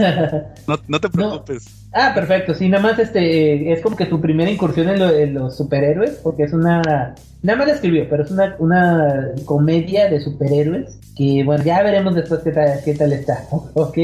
no, 0.66 0.78
no, 0.86 1.00
te 1.00 1.08
preocupes. 1.10 1.66
Ah, 1.92 2.12
perfecto, 2.14 2.54
sí, 2.54 2.68
nada 2.68 2.82
más 2.82 2.98
este, 2.98 3.72
es 3.72 3.80
como 3.80 3.96
que 3.96 4.08
su 4.08 4.20
primera 4.20 4.50
incursión 4.50 4.88
en, 4.88 5.34
los 5.34 5.56
superhéroes, 5.56 6.20
porque 6.22 6.44
es 6.44 6.52
una, 6.52 7.14
nada 7.42 7.58
más 7.58 7.66
la 7.66 7.74
escribió, 7.74 8.06
pero 8.08 8.24
es 8.24 8.30
una, 8.30 8.54
una 8.58 9.30
comedia 9.44 10.08
de 10.08 10.20
superhéroes, 10.20 10.98
que 11.16 11.42
bueno, 11.44 11.64
ya 11.64 11.82
veremos 11.82 12.14
después 12.14 12.40
qué 12.42 12.52
tal, 12.52 12.80
qué 12.84 12.94
tal 12.94 13.12
está, 13.12 13.44
ok. 13.74 13.98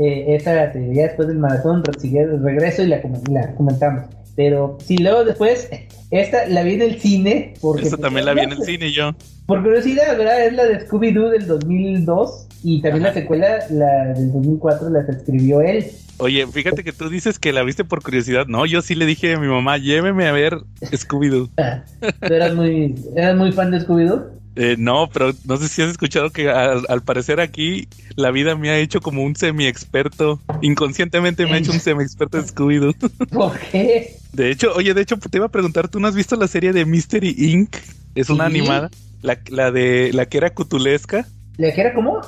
Eh, 0.00 0.36
esa, 0.36 0.72
ya 0.72 1.02
después 1.02 1.26
del 1.26 1.38
maratón, 1.38 1.82
regreso 1.82 2.82
y 2.82 2.86
la, 2.86 3.00
la 3.32 3.52
comentamos. 3.54 4.04
Pero 4.38 4.78
si 4.80 4.96
luego 4.98 5.24
después, 5.24 5.68
esta 6.12 6.46
la 6.46 6.62
vi 6.62 6.74
en 6.74 6.82
el 6.82 7.00
cine. 7.00 7.54
Porque 7.60 7.82
esta 7.82 7.96
también 7.96 8.24
la 8.24 8.34
vi 8.34 8.42
en 8.42 8.52
el 8.52 8.62
cine 8.62 8.92
yo. 8.92 9.12
Por 9.46 9.64
curiosidad, 9.64 10.16
¿verdad? 10.16 10.46
Es 10.46 10.52
la 10.52 10.64
de 10.64 10.86
Scooby-Doo 10.86 11.30
del 11.30 11.48
2002 11.48 12.46
y 12.62 12.80
también 12.80 13.02
la 13.02 13.14
secuela, 13.14 13.66
la 13.70 14.14
del 14.14 14.32
2004, 14.32 14.90
la 14.90 15.00
escribió 15.00 15.60
él. 15.60 15.86
Oye, 16.18 16.46
fíjate 16.46 16.84
que 16.84 16.92
tú 16.92 17.08
dices 17.08 17.40
que 17.40 17.52
la 17.52 17.64
viste 17.64 17.82
por 17.82 18.00
curiosidad. 18.00 18.46
No, 18.46 18.64
yo 18.64 18.80
sí 18.80 18.94
le 18.94 19.06
dije 19.06 19.34
a 19.34 19.40
mi 19.40 19.48
mamá, 19.48 19.76
lléveme 19.76 20.28
a 20.28 20.32
ver 20.32 20.58
Scooby-Doo. 20.82 21.50
eras 22.20 22.54
muy, 22.54 22.94
eras 23.16 23.36
muy 23.36 23.50
fan 23.50 23.72
de 23.72 23.80
Scooby-Doo? 23.80 24.24
Eh, 24.60 24.74
no, 24.76 25.08
pero 25.08 25.32
no 25.44 25.56
sé 25.56 25.68
si 25.68 25.82
has 25.82 25.90
escuchado 25.90 26.30
que 26.30 26.50
al, 26.50 27.02
parecer 27.02 27.38
aquí 27.38 27.86
la 28.16 28.32
vida 28.32 28.56
me 28.56 28.70
ha 28.70 28.78
hecho 28.78 29.00
como 29.00 29.22
un 29.22 29.36
semi-experto. 29.36 30.40
Inconscientemente 30.62 31.46
me 31.46 31.52
ha 31.52 31.58
hecho 31.58 31.70
un 31.70 31.78
semi-experto 31.78 32.38
de 32.38 32.48
Scooby-Doo. 32.48 32.92
¿Por 33.30 33.56
qué? 33.70 34.16
De 34.32 34.50
hecho, 34.50 34.72
oye, 34.74 34.94
de 34.94 35.02
hecho 35.02 35.16
te 35.16 35.38
iba 35.38 35.46
a 35.46 35.50
preguntar, 35.50 35.86
¿tú 35.86 36.00
no 36.00 36.08
has 36.08 36.16
visto 36.16 36.34
la 36.34 36.48
serie 36.48 36.72
de 36.72 36.84
Mystery 36.84 37.36
Inc? 37.38 37.76
Es 38.16 38.30
una 38.30 38.46
animada. 38.46 38.90
La, 39.22 39.38
la 39.48 39.70
de 39.70 40.10
la 40.12 40.26
que 40.26 40.38
era 40.38 40.50
cutulesca. 40.50 41.24
¿La 41.56 41.72
que 41.72 41.80
era 41.80 41.94
cómo? 41.94 42.20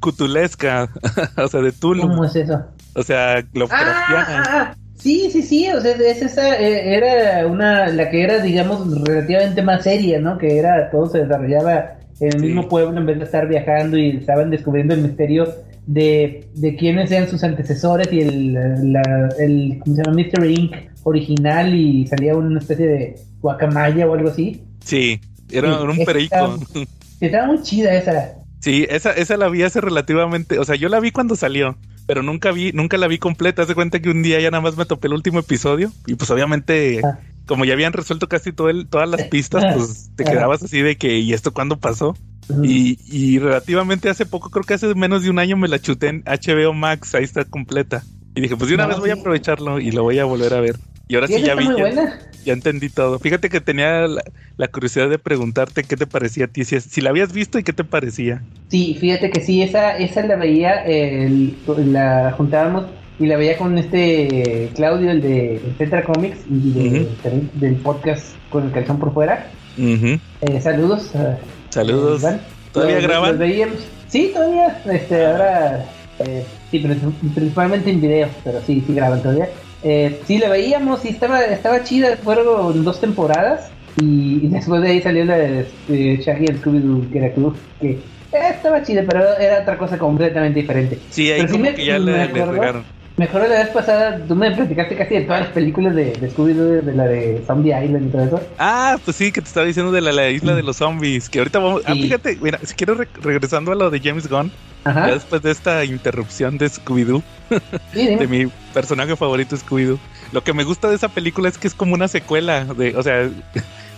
cutulesca. 0.00 0.88
o 1.36 1.48
sea, 1.48 1.60
de 1.60 1.72
Tulu. 1.72 2.02
¿Cómo 2.02 2.24
es 2.24 2.34
eso? 2.34 2.64
O 2.94 3.02
sea, 3.02 3.38
ah, 3.38 3.44
ah, 3.70 4.44
ah, 4.48 4.74
Sí, 5.04 5.28
sí, 5.30 5.42
sí, 5.42 5.68
o 5.68 5.82
sea, 5.82 5.92
es 5.96 6.22
esa, 6.22 6.58
eh, 6.58 6.94
era 6.96 7.46
una, 7.46 7.88
la 7.88 8.08
que 8.08 8.22
era, 8.22 8.38
digamos, 8.38 9.02
relativamente 9.02 9.60
más 9.60 9.84
seria, 9.84 10.18
¿no? 10.18 10.38
Que 10.38 10.56
era, 10.56 10.90
todo 10.90 11.10
se 11.10 11.18
desarrollaba 11.18 11.98
en 12.20 12.36
el 12.36 12.40
mismo 12.40 12.66
pueblo 12.70 12.98
en 12.98 13.04
vez 13.04 13.18
de 13.18 13.24
estar 13.24 13.46
viajando 13.46 13.98
y 13.98 14.16
estaban 14.16 14.48
descubriendo 14.48 14.94
el 14.94 15.02
misterio 15.02 15.46
de, 15.86 16.46
de 16.54 16.76
quiénes 16.76 17.10
eran 17.10 17.28
sus 17.28 17.44
antecesores 17.44 18.10
y 18.10 18.20
el, 18.20 18.56
el 19.38 19.78
¿cómo 19.84 19.94
se 19.94 20.02
llama? 20.02 20.16
Mr. 20.16 20.46
Inc. 20.46 20.74
original 21.02 21.74
y 21.74 22.06
salía 22.06 22.34
una 22.34 22.58
especie 22.58 22.86
de 22.86 23.16
guacamaya 23.42 24.06
o 24.06 24.14
algo 24.14 24.30
así. 24.30 24.62
Sí, 24.82 25.20
era, 25.50 25.82
un 25.82 26.02
perico. 26.02 26.58
Estaba, 27.20 27.46
muy 27.46 27.60
chida 27.60 27.94
esa. 27.94 28.36
Sí, 28.60 28.86
esa, 28.88 29.12
esa 29.12 29.36
la 29.36 29.50
vi 29.50 29.64
hace 29.64 29.82
relativamente, 29.82 30.58
o 30.58 30.64
sea, 30.64 30.76
yo 30.76 30.88
la 30.88 30.98
vi 30.98 31.10
cuando 31.10 31.36
salió 31.36 31.76
pero 32.06 32.22
nunca 32.22 32.52
vi, 32.52 32.72
nunca 32.72 32.98
la 32.98 33.08
vi 33.08 33.18
completa. 33.18 33.62
Haz 33.62 33.68
de 33.68 33.74
cuenta 33.74 34.00
que 34.00 34.10
un 34.10 34.22
día 34.22 34.40
ya 34.40 34.50
nada 34.50 34.62
más 34.62 34.76
me 34.76 34.84
topé 34.84 35.08
el 35.08 35.14
último 35.14 35.38
episodio 35.40 35.92
y 36.06 36.14
pues 36.14 36.30
obviamente, 36.30 37.00
ah. 37.04 37.18
como 37.46 37.64
ya 37.64 37.74
habían 37.74 37.92
resuelto 37.92 38.28
casi 38.28 38.52
todo 38.52 38.68
el, 38.68 38.86
todas 38.86 39.08
las 39.08 39.24
pistas, 39.24 39.74
pues 39.74 40.10
te 40.16 40.24
quedabas 40.24 40.62
así 40.62 40.82
de 40.82 40.96
que, 40.96 41.18
¿y 41.18 41.32
esto 41.32 41.52
cuándo 41.52 41.78
pasó? 41.78 42.16
y, 42.62 42.98
y, 43.06 43.38
relativamente 43.38 44.10
hace 44.10 44.26
poco, 44.26 44.50
creo 44.50 44.64
que 44.64 44.74
hace 44.74 44.94
menos 44.94 45.22
de 45.22 45.30
un 45.30 45.38
año 45.38 45.56
me 45.56 45.66
la 45.66 45.78
chuté 45.78 46.08
en 46.08 46.22
HBO 46.24 46.74
Max, 46.74 47.14
ahí 47.14 47.24
está 47.24 47.46
completa. 47.46 48.02
Y 48.34 48.40
dije, 48.42 48.56
pues 48.56 48.68
de 48.68 48.74
una 48.74 48.86
vez 48.86 48.98
voy 48.98 49.10
a 49.10 49.14
aprovecharlo 49.14 49.80
y 49.80 49.92
lo 49.92 50.02
voy 50.02 50.18
a 50.18 50.24
volver 50.24 50.52
a 50.52 50.60
ver. 50.60 50.76
Y 51.08 51.14
ahora 51.16 51.26
sí, 51.26 51.42
ya 51.42 51.54
vi. 51.54 51.68
Ya, 52.44 52.52
entendí 52.52 52.88
todo. 52.90 53.18
Fíjate 53.18 53.48
que 53.48 53.60
tenía 53.60 54.06
la, 54.56 54.68
curiosidad 54.68 55.08
de 55.08 55.18
preguntarte 55.18 55.82
qué 55.82 55.96
te 55.96 56.06
parecía 56.06 56.44
a 56.44 56.48
ti, 56.48 56.64
si, 56.64 56.78
si, 56.80 57.00
la 57.00 57.10
habías 57.10 57.32
visto 57.32 57.58
y 57.58 57.62
qué 57.62 57.72
te 57.72 57.84
parecía. 57.84 58.42
Sí, 58.68 58.96
fíjate 59.00 59.30
que 59.30 59.40
sí, 59.40 59.62
esa, 59.62 59.96
esa 59.96 60.26
la 60.26 60.36
veía, 60.36 60.84
la 60.86 62.34
juntábamos 62.36 62.84
y 63.18 63.26
la 63.26 63.36
veía 63.36 63.56
con 63.56 63.78
este 63.78 64.70
Claudio, 64.74 65.10
el 65.10 65.22
de 65.22 65.60
Centra 65.78 66.02
Comics 66.04 66.38
y 66.50 67.06
del 67.54 67.76
podcast 67.76 68.34
con 68.50 68.64
el 68.64 68.72
calzón 68.72 68.98
por 68.98 69.14
fuera. 69.14 69.50
Eh, 69.78 70.60
saludos. 70.60 71.12
saludos. 71.70 72.22
¿Todavía 72.72 73.00
graban? 73.00 73.38
Sí, 74.08 74.30
todavía. 74.34 74.82
Este, 74.84 75.26
ahora, 75.26 75.84
eh, 76.20 76.44
sí, 76.70 76.78
pero 76.80 76.94
principalmente 77.34 77.90
en 77.90 78.00
video, 78.00 78.28
pero 78.42 78.60
sí, 78.66 78.82
sí 78.86 78.94
graban 78.94 79.22
todavía. 79.22 79.48
Eh, 79.84 80.20
sí, 80.26 80.38
la 80.38 80.48
veíamos 80.48 81.04
y 81.04 81.08
estaba, 81.08 81.42
estaba 81.42 81.84
chida. 81.84 82.16
Fueron 82.16 82.82
dos 82.84 83.00
temporadas 83.00 83.70
y, 84.00 84.48
después 84.48 84.82
de 84.82 84.88
ahí 84.88 85.02
salió 85.02 85.24
la 85.24 85.36
de, 85.36 85.66
Shaggy 85.88 86.46
and 86.48 86.62
Scooby-Doo, 86.62 87.10
que 87.12 87.18
era 87.18 87.32
Club, 87.32 87.56
que 87.80 87.90
eh, 87.90 88.00
estaba 88.50 88.82
chida, 88.82 89.04
pero 89.06 89.36
era 89.38 89.60
otra 89.60 89.78
cosa 89.78 89.98
completamente 89.98 90.60
diferente. 90.60 90.98
Sí, 91.10 91.30
ahí 91.30 91.46
como 91.46 91.64
que 91.74 91.84
ya 91.84 91.98
le, 91.98 92.28
le 92.28 92.84
Mejor 93.16 93.42
la 93.42 93.60
vez 93.60 93.68
pasada, 93.68 94.20
tú 94.26 94.34
me 94.34 94.50
platicaste 94.50 94.96
casi 94.96 95.14
de 95.14 95.20
todas 95.20 95.42
las 95.42 95.50
películas 95.50 95.94
de, 95.94 96.06
de 96.14 96.30
Scooby-Doo, 96.32 96.82
de, 96.82 96.94
la 96.94 97.04
de 97.04 97.44
Zombie 97.46 97.70
Island 97.70 98.08
y 98.08 98.10
todo 98.10 98.24
eso. 98.24 98.40
Ah, 98.58 98.98
pues 99.04 99.16
sí, 99.16 99.30
que 99.30 99.40
te 99.40 99.46
estaba 99.46 99.64
diciendo 99.64 99.92
de 99.92 100.00
la, 100.00 100.30
isla 100.30 100.56
de 100.56 100.64
los 100.64 100.78
zombies, 100.78 101.28
que 101.28 101.38
ahorita 101.38 101.60
vamos... 101.60 101.82
Ah, 101.86 101.92
fíjate, 101.92 102.36
mira, 102.42 102.58
si 102.64 102.74
quiero 102.74 102.96
regresando 103.22 103.70
a 103.70 103.76
lo 103.76 103.88
de 103.88 104.00
James 104.00 104.28
Gunn, 104.28 104.50
después 104.84 105.42
de 105.42 105.50
esta 105.50 105.84
interrupción 105.84 106.58
de 106.58 106.66
Scooby-Doo, 106.66 107.22
de 107.92 108.26
mi 108.26 108.46
personaje 108.72 109.16
favorito 109.16 109.56
Scooby-Doo, 109.56 109.98
lo 110.32 110.44
que 110.44 110.52
me 110.52 110.64
gusta 110.64 110.88
de 110.88 110.96
esa 110.96 111.08
película 111.08 111.48
es 111.48 111.58
que 111.58 111.66
es 111.66 111.74
como 111.74 111.94
una 111.94 112.08
secuela, 112.08 112.64
de, 112.64 112.96
o 112.96 113.02
sea... 113.02 113.28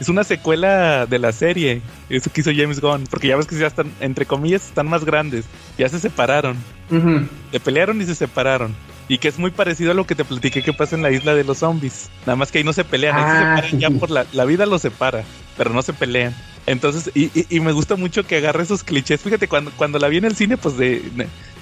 es 0.00 0.08
una 0.08 0.24
secuela 0.24 1.06
de 1.06 1.18
la 1.18 1.32
serie. 1.32 1.82
Eso 2.08 2.30
que 2.30 2.40
hizo 2.40 2.50
James 2.54 2.80
Gunn. 2.80 3.04
Porque 3.10 3.28
ya 3.28 3.36
ves 3.36 3.46
que 3.46 3.56
ya 3.56 3.66
están, 3.66 3.90
entre 4.00 4.26
comillas, 4.26 4.66
están 4.66 4.88
más 4.88 5.04
grandes. 5.04 5.46
Ya 5.78 5.88
se 5.88 5.98
separaron. 5.98 6.56
Se 7.50 7.60
pelearon 7.60 8.00
y 8.00 8.04
se 8.04 8.14
separaron. 8.14 8.74
Y 9.08 9.18
que 9.18 9.28
es 9.28 9.38
muy 9.38 9.50
parecido 9.50 9.92
a 9.92 9.94
lo 9.94 10.06
que 10.06 10.14
te 10.14 10.24
platiqué 10.24 10.62
que 10.62 10.72
pasa 10.72 10.96
en 10.96 11.02
la 11.02 11.10
isla 11.10 11.34
de 11.34 11.44
los 11.44 11.58
zombies. 11.58 12.10
Nada 12.26 12.36
más 12.36 12.50
que 12.50 12.58
ahí 12.58 12.64
no 12.64 12.72
se 12.72 12.84
pelean, 12.84 13.16
ahí 13.16 13.22
se 13.22 13.28
ah, 13.28 13.56
separan 13.56 13.80
ya 13.80 13.90
por 13.90 14.10
la, 14.10 14.26
la 14.32 14.44
vida 14.44 14.66
los 14.66 14.82
separa, 14.82 15.22
pero 15.56 15.70
no 15.70 15.80
se 15.82 15.92
pelean. 15.92 16.34
Entonces, 16.66 17.10
y, 17.14 17.30
y, 17.54 17.60
me 17.60 17.72
gusta 17.72 17.94
mucho 17.94 18.26
que 18.26 18.36
agarre 18.36 18.64
esos 18.64 18.82
clichés. 18.82 19.20
Fíjate, 19.20 19.46
cuando, 19.46 19.70
cuando 19.76 19.98
la 19.98 20.08
vi 20.08 20.18
en 20.18 20.24
el 20.24 20.34
cine, 20.34 20.56
pues 20.56 20.76
de, 20.76 21.00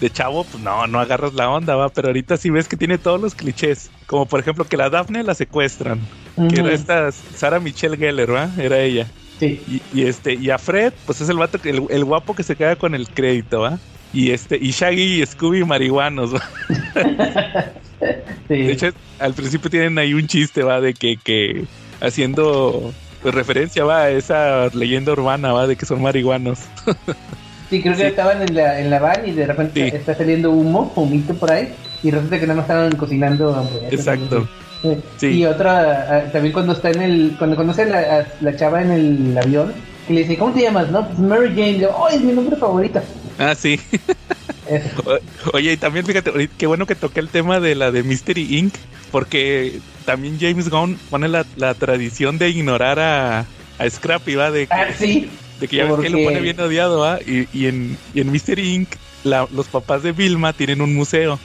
de, 0.00 0.10
chavo, 0.10 0.44
pues 0.44 0.62
no, 0.62 0.86
no 0.86 0.98
agarras 0.98 1.34
la 1.34 1.50
onda, 1.50 1.76
va. 1.76 1.90
Pero 1.90 2.08
ahorita 2.08 2.38
sí 2.38 2.48
ves 2.48 2.68
que 2.68 2.76
tiene 2.76 2.96
todos 2.96 3.20
los 3.20 3.34
clichés. 3.34 3.90
Como 4.06 4.26
por 4.26 4.40
ejemplo 4.40 4.64
que 4.64 4.78
la 4.78 4.88
Daphne 4.88 5.22
la 5.22 5.34
secuestran. 5.34 6.00
Que 6.48 6.60
era 6.60 6.72
esta 6.72 7.12
Sara 7.12 7.60
Michelle 7.60 7.96
Geller, 7.96 8.32
¿va? 8.32 8.50
Era 8.58 8.80
ella. 8.80 9.06
Sí. 9.38 9.60
Y, 9.68 9.82
y, 9.92 10.06
este, 10.06 10.34
y 10.34 10.50
a 10.50 10.58
Fred, 10.58 10.94
pues 11.04 11.20
es 11.20 11.28
el 11.28 11.36
vato, 11.36 11.58
el, 11.64 11.84
el 11.90 12.04
guapo 12.04 12.34
que 12.34 12.42
se 12.42 12.56
queda 12.56 12.76
con 12.76 12.94
el 12.94 13.08
crédito, 13.08 13.60
¿va? 13.60 13.78
y 14.14 14.30
este 14.30 14.56
y 14.56 14.70
Shaggy 14.70 15.22
y 15.22 15.26
Scooby 15.26 15.64
marihuanos. 15.64 16.30
De 18.48 18.72
hecho, 18.72 18.90
al 19.18 19.34
principio 19.34 19.70
tienen 19.70 19.98
ahí 19.98 20.14
un 20.14 20.26
chiste, 20.26 20.62
va, 20.62 20.80
de 20.80 20.94
que, 20.94 21.16
que 21.16 21.64
haciendo 22.00 22.92
pues, 23.24 23.34
referencia 23.34 23.84
va 23.84 24.02
a 24.02 24.10
esa 24.10 24.68
leyenda 24.74 25.12
urbana, 25.12 25.52
va, 25.52 25.66
de 25.66 25.76
que 25.76 25.86
son 25.86 26.02
marihuanos. 26.02 26.58
sí, 27.70 27.80
creo 27.80 27.96
que 27.96 28.08
estaban 28.08 28.42
en 28.42 28.54
la, 28.54 28.78
en 28.78 28.90
la 28.90 28.98
van 28.98 29.26
y 29.26 29.32
de 29.32 29.46
repente 29.46 29.96
está 29.96 30.14
saliendo 30.14 30.50
humo, 30.50 30.92
humito 30.94 31.34
por 31.34 31.50
ahí, 31.50 31.72
y 32.02 32.10
resulta 32.10 32.38
que 32.38 32.46
nada 32.46 32.58
más 32.58 32.64
estaban 32.64 32.94
cocinando 32.96 33.66
Exacto. 33.90 34.46
Sí. 35.16 35.28
Y 35.28 35.46
otra, 35.46 36.06
ah, 36.10 36.30
también 36.30 36.52
cuando 36.52 36.74
está 36.74 36.90
en 36.90 37.00
el, 37.00 37.36
cuando 37.38 37.56
conoce 37.56 37.84
a 37.84 37.86
la, 37.86 38.26
la 38.42 38.56
chava 38.56 38.82
en 38.82 38.90
el 38.90 39.38
avión, 39.38 39.72
que 40.06 40.12
le 40.12 40.20
dice, 40.20 40.36
¿cómo 40.36 40.52
te 40.52 40.60
llamas? 40.60 40.90
No, 40.90 41.06
pues 41.06 41.18
Mary 41.18 41.48
Jane. 41.48 41.86
¡Oh, 41.86 42.08
es 42.08 42.20
mi 42.20 42.32
nombre 42.32 42.56
favorito! 42.56 43.00
Ah, 43.38 43.54
sí. 43.54 43.80
Oye, 45.52 45.72
y 45.72 45.76
también 45.76 46.06
fíjate, 46.06 46.48
qué 46.56 46.66
bueno 46.66 46.86
que 46.86 46.94
toqué 46.94 47.20
el 47.20 47.28
tema 47.28 47.60
de 47.60 47.74
la 47.74 47.90
de 47.90 48.02
Mystery 48.02 48.58
Inc. 48.58 48.74
Porque 49.10 49.78
también 50.04 50.38
James 50.40 50.68
Gunn 50.68 50.98
pone 51.08 51.28
la, 51.28 51.44
tradición 51.74 52.36
de 52.36 52.50
ignorar 52.50 52.98
a, 52.98 53.46
a 53.78 53.90
Scrappy, 53.90 54.34
¿va? 54.34 54.50
De 54.50 54.66
que, 54.66 54.74
ah, 54.74 54.88
sí. 54.98 55.30
De 55.60 55.68
que 55.68 55.76
ya 55.76 55.84
ves 55.84 56.00
que 56.00 56.10
lo 56.10 56.18
pone 56.24 56.40
bien 56.40 56.58
odiado, 56.58 57.00
¿va? 57.00 57.20
Y, 57.20 57.46
y, 57.52 57.66
en, 57.66 57.96
y 58.12 58.20
en 58.20 58.32
Mystery 58.32 58.74
Inc. 58.74 58.88
los 59.22 59.68
papás 59.68 60.02
de 60.02 60.10
Vilma 60.10 60.52
tienen 60.52 60.80
un 60.80 60.94
museo. 60.94 61.38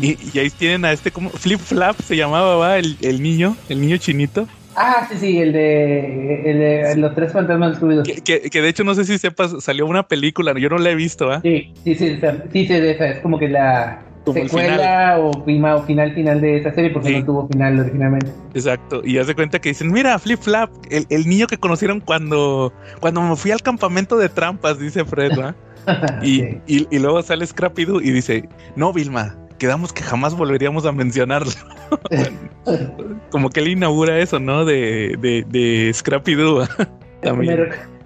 y, 0.00 0.16
y, 0.32 0.38
ahí 0.38 0.50
tienen 0.50 0.86
a 0.86 0.92
este 0.92 1.10
como 1.10 1.28
Flip 1.30 1.60
Flap 1.60 2.00
se 2.00 2.16
llamaba, 2.16 2.56
¿va? 2.56 2.78
El, 2.78 2.96
el 3.02 3.22
niño, 3.22 3.56
el 3.68 3.80
niño 3.80 3.98
chinito. 3.98 4.48
Ah, 4.76 5.06
sí, 5.10 5.18
sí, 5.18 5.38
el 5.38 5.52
de, 5.52 6.50
el 6.50 6.58
de 6.58 6.96
los 6.96 7.14
tres 7.14 7.32
fantasmas 7.32 7.70
descubridos. 7.70 8.08
Que, 8.08 8.40
que, 8.40 8.62
de 8.62 8.68
hecho 8.68 8.84
no 8.84 8.94
sé 8.94 9.04
si 9.04 9.18
sepas, 9.18 9.54
salió 9.62 9.86
una 9.86 10.06
película, 10.06 10.54
yo 10.58 10.68
no 10.68 10.78
la 10.78 10.90
he 10.90 10.94
visto, 10.94 11.30
¿ah? 11.30 11.40
Sí, 11.42 11.72
sí, 11.84 11.94
sí, 11.94 12.18
sí, 12.52 12.66
sí, 12.66 12.72
es 12.72 13.20
como 13.20 13.38
que 13.38 13.48
la 13.48 14.02
secuela 14.32 15.18
o, 15.18 15.44
prima, 15.44 15.74
o 15.74 15.82
final 15.82 16.14
final 16.14 16.40
de 16.40 16.58
esa 16.58 16.72
serie 16.72 16.90
porque 16.90 17.18
no 17.18 17.24
tuvo 17.24 17.48
final 17.48 17.80
originalmente. 17.80 18.30
Exacto, 18.54 19.02
y 19.04 19.18
hace 19.18 19.34
cuenta 19.34 19.60
que 19.60 19.70
dicen, 19.70 19.92
mira, 19.92 20.18
Flip 20.18 20.40
Flap, 20.40 20.70
el, 20.90 21.06
el 21.10 21.28
niño 21.28 21.46
que 21.46 21.58
conocieron 21.58 22.00
cuando, 22.00 22.72
cuando 23.00 23.20
me 23.20 23.36
fui 23.36 23.50
al 23.50 23.60
campamento 23.60 24.16
de 24.16 24.28
trampas, 24.28 24.78
dice 24.78 25.04
Fred, 25.04 25.32
¿ah? 25.38 25.54
y, 26.22 26.42
y, 26.66 26.86
y, 26.90 26.98
luego 27.00 27.22
sale 27.22 27.44
Scrappy 27.44 27.84
Doo 27.84 28.00
y 28.00 28.12
dice, 28.12 28.48
no, 28.76 28.92
Vilma, 28.92 29.36
quedamos 29.62 29.92
que 29.92 30.02
jamás 30.02 30.34
volveríamos 30.34 30.86
a 30.86 30.90
mencionarlo. 30.90 31.52
como 33.30 33.48
que 33.48 33.60
él 33.60 33.68
inaugura 33.68 34.18
eso, 34.18 34.40
¿no? 34.40 34.64
De, 34.64 35.16
de, 35.20 35.44
de 35.48 35.92
Scrappy 35.94 36.34
Doo. 36.34 36.66
me, 37.22 37.32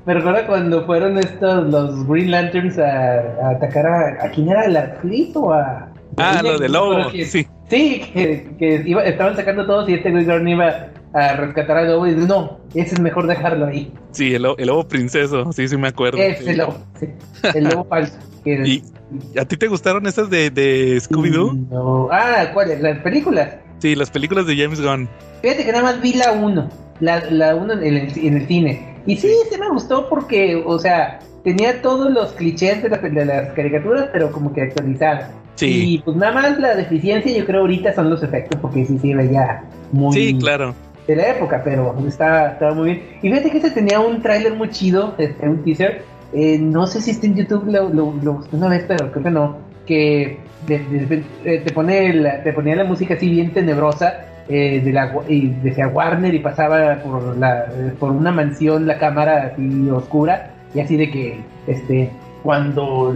me, 0.05 0.15
recuerda 0.15 0.47
cuando 0.47 0.85
fueron 0.85 1.17
estos, 1.17 1.67
los 1.69 2.07
Green 2.07 2.31
Lanterns 2.31 2.79
a, 2.79 3.53
atacar 3.53 3.87
a, 3.87 4.27
a. 4.27 4.31
quién 4.33 4.51
era? 4.51 4.67
¿El 4.67 4.77
Arclis 4.77 5.35
o 5.35 5.55
a.? 5.55 5.89
Ah, 6.19 6.43
lo 6.43 6.59
de 6.59 6.69
Lobo, 6.69 7.11
sí. 7.25 7.47
Sí, 7.69 8.03
que, 8.13 8.49
que 8.59 8.83
iba, 8.87 9.03
estaban 9.05 9.35
sacando 9.35 9.67
todos 9.67 9.89
y 9.89 9.95
este 9.95 10.11
Green 10.11 10.27
Lantern 10.27 10.49
iba 10.49 10.89
a 11.15 11.37
rescatar 11.37 11.79
al 11.79 11.89
lobo 11.89 12.07
y 12.07 12.15
dice, 12.15 12.27
no, 12.27 12.61
ese 12.75 12.95
es 12.95 13.01
mejor 13.01 13.27
dejarlo 13.27 13.67
ahí. 13.67 13.93
Sí, 14.13 14.35
el, 14.35 14.47
el 14.59 14.67
lobo 14.67 14.87
princeso, 14.87 15.53
sí, 15.53 15.67
sí 15.67 15.77
me 15.77 15.89
acuerdo. 15.89 16.19
Ese 16.19 16.55
lobo, 16.57 16.77
sí, 17.01 17.09
el 17.55 17.65
lobo 17.65 17.85
falso. 17.89 18.19
¿Y 18.45 18.83
a 19.37 19.45
ti 19.45 19.57
te 19.57 19.67
gustaron 19.67 20.07
esas 20.07 20.31
de, 20.31 20.51
de 20.51 20.99
Scooby-Doo? 20.99 21.69
No. 21.71 22.09
Ah, 22.13 22.51
¿cuáles? 22.55 22.81
¿Las 22.81 22.99
películas? 23.01 23.57
Sí, 23.79 23.97
las 23.97 24.11
películas 24.11 24.47
de 24.47 24.57
James 24.57 24.81
Gunn. 24.81 25.09
Fíjate 25.43 25.65
que 25.65 25.73
nada 25.73 25.85
más 25.85 26.01
vi 26.01 26.13
la 26.13 26.33
1, 26.33 26.69
la 27.01 27.19
1 27.19 27.31
la 27.31 27.55
uno 27.57 27.73
en, 27.73 27.83
el, 27.83 28.19
en 28.19 28.37
el 28.37 28.47
cine. 28.47 28.95
Y 29.07 29.17
sí, 29.17 29.33
sí 29.51 29.59
me 29.59 29.69
gustó 29.69 30.09
porque, 30.09 30.63
o 30.65 30.79
sea, 30.79 31.19
tenía 31.43 31.83
todos 31.83 32.13
los 32.13 32.33
clichés 32.33 32.83
de, 32.83 32.89
de 32.89 33.25
las 33.25 33.53
caricaturas, 33.53 34.09
pero 34.13 34.31
como 34.31 34.53
que 34.53 34.63
actualizadas. 34.63 35.31
Sí. 35.57 35.95
Y 35.95 35.99
pues 35.99 36.17
nada 36.17 36.33
más 36.33 36.59
la 36.59 36.75
deficiencia 36.75 37.37
yo 37.37 37.45
creo 37.45 37.63
ahorita 37.63 37.95
son 37.95 38.11
los 38.11 38.23
efectos, 38.23 38.61
porque 38.61 38.85
sí 38.85 38.99
se 38.99 39.15
veía 39.15 39.65
muy... 39.93 40.13
Sí, 40.15 40.39
claro. 40.39 40.75
De 41.07 41.17
la 41.17 41.31
época, 41.31 41.63
pero 41.65 41.95
estaba, 42.07 42.53
estaba 42.53 42.75
muy 42.75 42.93
bien. 42.93 43.03
Y 43.23 43.31
fíjate 43.31 43.51
que 43.51 43.61
se 43.61 43.71
tenía 43.71 44.01
un 44.01 44.23
tráiler 44.23 44.55
muy 44.55 44.71
chido, 44.71 45.15
este, 45.19 45.49
un 45.49 45.63
teaser, 45.63 46.03
eh, 46.33 46.59
no 46.59 46.87
sé 46.87 47.01
si 47.01 47.13
está 47.13 47.27
en 47.27 47.37
YouTube, 47.37 47.67
lo, 47.67 47.89
lo, 47.89 48.33
busqué 48.35 48.57
una 48.57 48.69
vez, 48.69 48.85
pero 48.87 49.11
creo 49.11 49.25
que 49.25 49.31
no. 49.31 49.59
Que 49.87 50.39
eh, 50.69 51.63
te, 51.65 51.73
pone 51.73 52.13
la, 52.13 52.43
te 52.43 52.53
ponía 52.53 52.75
la 52.75 52.85
música 52.85 53.15
así 53.15 53.29
bien 53.29 53.53
tenebrosa 53.53 54.27
eh, 54.49 54.81
de 54.85 54.93
la, 54.93 55.15
y 55.29 55.49
decía 55.63 55.89
Warner 55.89 56.35
y 56.35 56.41
pasaba 56.41 56.97
por, 56.97 57.37
la, 57.37 57.67
por 58.01 58.11
una 58.11 58.33
mansión 58.33 58.87
la 58.87 58.99
cámara 58.99 59.53
así 59.53 59.89
oscura 59.91 60.51
y 60.75 60.81
así 60.81 60.97
de 60.97 61.11
que 61.11 61.41
este 61.69 62.11
cuando 62.47 63.13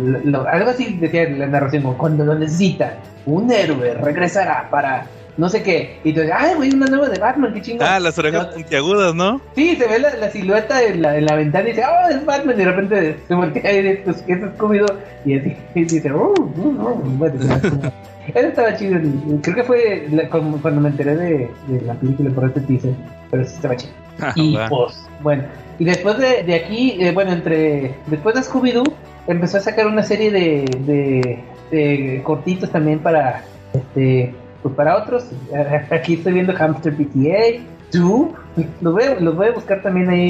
algo 0.50 0.70
así 0.70 0.94
decía 0.94 1.30
la 1.30 1.46
narración 1.46 1.94
cuando 1.94 2.24
lo 2.24 2.34
necesita 2.34 2.94
un 3.26 3.48
héroe 3.48 3.94
regresará 3.94 4.68
para 4.68 5.06
no 5.36 5.48
sé 5.48 5.62
qué. 5.62 6.00
Y 6.04 6.12
tú 6.12 6.20
dices, 6.20 6.34
ay, 6.36 6.54
güey, 6.56 6.74
una 6.74 6.86
nueva 6.86 7.08
de 7.08 7.18
Batman, 7.18 7.54
qué 7.54 7.62
chingón. 7.62 7.86
Ah, 7.88 8.00
las 8.00 8.18
orejas 8.18 8.48
puntiagudas, 8.48 9.14
¿no? 9.14 9.40
Sí, 9.54 9.76
se 9.76 9.86
ve 9.86 9.98
la, 9.98 10.14
la 10.16 10.30
silueta 10.30 10.82
en 10.82 11.00
la, 11.00 11.16
en 11.16 11.24
la, 11.24 11.36
ventana 11.36 11.68
y 11.68 11.72
dice, 11.72 11.84
oh, 11.86 12.10
es 12.10 12.26
Batman. 12.26 12.56
Y 12.56 12.58
de 12.58 12.64
repente 12.66 13.16
se 13.26 13.34
voltea 13.34 13.72
y 13.72 13.82
dice, 13.82 14.02
pues, 14.04 14.22
¿qué 14.22 14.32
es 14.34 14.40
comido? 14.58 14.86
Y 15.24 15.38
así, 15.38 15.56
y 15.76 15.84
dice, 15.84 16.10
oh, 16.10 16.34
oh, 16.36 16.84
oh. 16.84 16.94
Bueno, 17.16 17.40
eso 18.34 18.48
estaba 18.48 18.76
chido. 18.76 19.00
Creo 19.40 19.56
que 19.56 19.64
fue 19.64 20.08
cuando 20.60 20.80
me 20.80 20.90
enteré 20.90 21.16
de, 21.16 21.50
de, 21.68 21.80
la 21.86 21.94
película 21.94 22.30
por 22.30 22.44
este 22.44 22.60
teaser. 22.60 22.94
Pero 23.30 23.44
sí 23.46 23.54
estaba 23.54 23.76
chido. 23.76 23.92
Ah, 24.20 24.32
y 24.34 24.58
pues, 24.68 25.08
bueno. 25.22 25.44
Y 25.80 25.84
después 25.84 26.18
de, 26.18 26.44
de 26.44 26.54
aquí, 26.54 26.96
eh, 27.00 27.10
bueno, 27.10 27.32
entre. 27.32 27.96
Después 28.06 28.36
de 28.36 28.42
Scooby-Doo, 28.42 28.92
empezó 29.26 29.56
a 29.56 29.60
sacar 29.60 29.88
una 29.88 30.04
serie 30.04 30.30
de, 30.30 30.64
de, 30.86 31.38
de 31.72 32.22
cortitos 32.22 32.70
también 32.70 33.00
para. 33.00 33.42
Este 33.72 34.32
pues 34.62 34.74
para 34.74 34.96
otros, 34.96 35.24
aquí 35.90 36.14
estoy 36.14 36.34
viendo 36.34 36.54
Hamster 36.54 36.94
PTA, 36.94 37.62
tú, 37.90 38.32
los 38.80 38.92
voy, 38.92 39.04
a, 39.04 39.14
los 39.20 39.36
voy 39.36 39.48
a 39.48 39.52
buscar 39.52 39.82
también 39.82 40.10
ahí, 40.10 40.28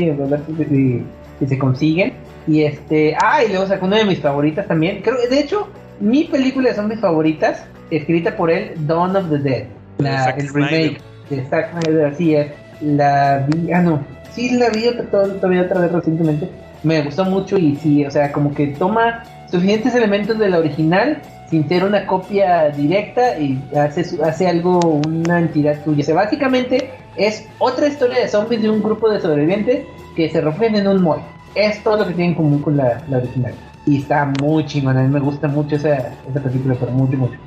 si 1.39 1.47
se 1.47 1.59
consiguen. 1.59 2.13
Y 2.47 2.63
este, 2.63 3.17
ah, 3.21 3.45
y 3.45 3.49
luego 3.49 3.67
sacó 3.67 3.87
una 3.87 3.99
de 3.99 4.05
mis 4.05 4.21
favoritas 4.21 4.67
también. 4.67 5.03
Creo, 5.03 5.17
de 5.29 5.41
hecho, 5.41 5.69
mi 6.01 6.25
película 6.25 6.71
de 6.71 6.75
zombies 6.75 7.01
favoritas, 7.01 7.65
escrita 7.91 8.37
por 8.37 8.51
él, 8.51 8.73
Dawn 8.87 9.17
of 9.17 9.29
the 9.31 9.39
Dead. 9.39 9.65
La, 9.99 10.31
el 10.31 10.49
remake 10.49 10.99
de 11.29 11.45
Zack 11.47 11.73
Snyder, 11.73 12.07
así 12.07 12.35
es. 12.35 12.53
La 12.81 13.47
vi, 13.47 13.73
ah, 13.73 13.83
no, 13.83 14.03
sí 14.33 14.51
la 14.51 14.70
vi 14.70 14.85
todavía 15.11 15.62
otra 15.62 15.81
vez 15.81 15.93
recientemente. 15.93 16.49
Me 16.83 17.03
gustó 17.03 17.24
mucho 17.24 17.59
y 17.59 17.76
sí, 17.76 18.05
o 18.05 18.11
sea, 18.11 18.33
como 18.33 18.55
que 18.55 18.68
toma 18.68 19.22
suficientes 19.51 19.95
elementos 19.95 20.39
de 20.39 20.49
la 20.49 20.59
original 20.59 21.20
sin 21.51 21.68
ser 21.68 21.85
una 21.85 22.07
copia 22.07 22.70
directa 22.70 23.39
y 23.39 23.61
hace, 23.76 24.07
hace 24.22 24.47
algo, 24.47 24.78
una 25.07 25.41
entidad 25.41 25.83
tuya. 25.85 26.03
O 26.03 26.05
sea, 26.05 26.14
básicamente 26.14 26.91
es 27.16 27.47
otra 27.59 27.89
historia 27.89 28.20
de 28.20 28.28
zombies 28.28 28.62
de 28.62 28.70
un 28.70 28.83
grupo 28.83 29.11
de 29.11 29.20
sobrevivientes 29.20 29.85
que 30.14 30.31
se 30.31 30.41
refugian 30.41 30.76
en 30.76 30.87
un 30.87 31.03
mall. 31.03 31.20
Es 31.55 31.83
todo 31.83 31.99
lo 31.99 32.07
que 32.07 32.14
tiene 32.14 32.31
en 32.31 32.37
común 32.37 32.62
con 32.62 32.76
la, 32.76 33.03
original. 33.12 33.53
Y 33.85 33.99
está 33.99 34.33
muy 34.41 34.64
chingón, 34.66 34.97
a 34.97 35.03
mí 35.03 35.09
me 35.09 35.20
gusta 35.20 35.49
mucho 35.49 35.74
esa, 35.76 36.12
esa 36.28 36.41
película, 36.41 36.76
pero 36.78 36.93
mucho, 36.93 37.16
mucho. 37.16 37.39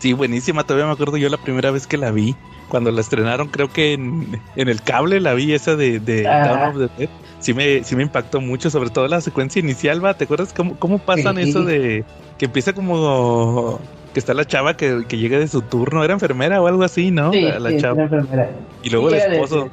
Sí, 0.00 0.14
buenísima, 0.14 0.64
todavía 0.64 0.86
me 0.86 0.92
acuerdo 0.92 1.18
yo 1.18 1.28
la 1.28 1.36
primera 1.36 1.70
vez 1.70 1.86
que 1.86 1.98
la 1.98 2.10
vi. 2.10 2.34
Cuando 2.68 2.90
la 2.90 3.00
estrenaron, 3.00 3.48
creo 3.48 3.68
que 3.68 3.92
en, 3.92 4.40
el 4.56 4.82
cable 4.82 5.20
la 5.20 5.34
vi, 5.34 5.52
esa 5.52 5.76
de, 5.76 6.00
de 6.00 6.26
of 6.26 6.78
the 6.78 6.88
Dead. 6.96 7.10
Sí 7.40 7.52
me, 7.52 7.84
sí 7.84 7.96
me 7.96 8.02
impactó 8.02 8.40
mucho, 8.40 8.70
sobre 8.70 8.90
todo 8.90 9.08
la 9.08 9.20
secuencia 9.20 9.60
inicial, 9.60 10.04
¿va? 10.04 10.14
¿Te 10.14 10.24
acuerdas 10.24 10.52
cómo, 10.54 10.76
cómo 10.78 10.98
pasan 10.98 11.38
eso 11.38 11.64
de 11.64 12.04
que 12.38 12.46
empieza 12.46 12.72
como 12.72 13.80
que 14.14 14.20
está 14.20 14.34
la 14.34 14.44
chava 14.44 14.76
que, 14.76 15.04
que 15.06 15.18
llega 15.18 15.38
de 15.38 15.48
su 15.48 15.62
turno, 15.62 16.02
era 16.02 16.14
enfermera 16.14 16.60
o 16.60 16.66
algo 16.66 16.82
así, 16.82 17.10
¿no? 17.10 17.32
Sí, 17.32 17.42
la, 17.42 17.76
chava. 17.76 18.02
enfermera. 18.02 18.50
Y 18.82 18.90
luego 18.90 19.10
el 19.10 19.16
esposo 19.16 19.70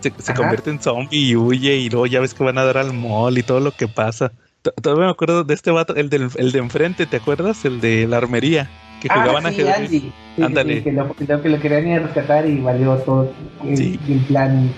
se, 0.00 0.34
convierte 0.34 0.70
en 0.70 0.80
zombie 0.80 1.18
y 1.18 1.36
huye 1.36 1.76
y 1.76 1.90
luego 1.90 2.06
ya 2.06 2.20
ves 2.20 2.34
que 2.34 2.44
van 2.44 2.58
a 2.58 2.64
dar 2.64 2.78
al 2.78 2.92
mall 2.92 3.38
y 3.38 3.42
todo 3.42 3.60
lo 3.60 3.72
que 3.72 3.88
pasa. 3.88 4.32
Todavía 4.80 5.06
me 5.06 5.10
acuerdo 5.10 5.44
de 5.44 5.54
este 5.54 5.70
vato, 5.70 5.94
el, 5.96 6.08
del, 6.08 6.28
el 6.36 6.52
de 6.52 6.58
enfrente, 6.58 7.06
¿te 7.06 7.16
acuerdas? 7.16 7.64
El 7.64 7.80
de 7.80 8.06
la 8.06 8.18
armería, 8.18 8.70
que 9.02 9.08
ah, 9.10 9.20
jugaban 9.20 9.46
a 9.46 9.52
Sí, 9.52 10.12
Ándale. 10.40 10.82
que, 10.82 10.92
lo, 10.92 11.12
que, 11.14 11.48
lo, 11.48 11.60
querían 11.60 11.88
ir 11.88 11.94
a 11.94 12.02
rescatar 12.04 12.46
y 12.46 12.60
valió 12.60 12.94
todo 12.98 13.32
el, 13.64 13.98
el 14.08 14.18
plan. 14.28 14.70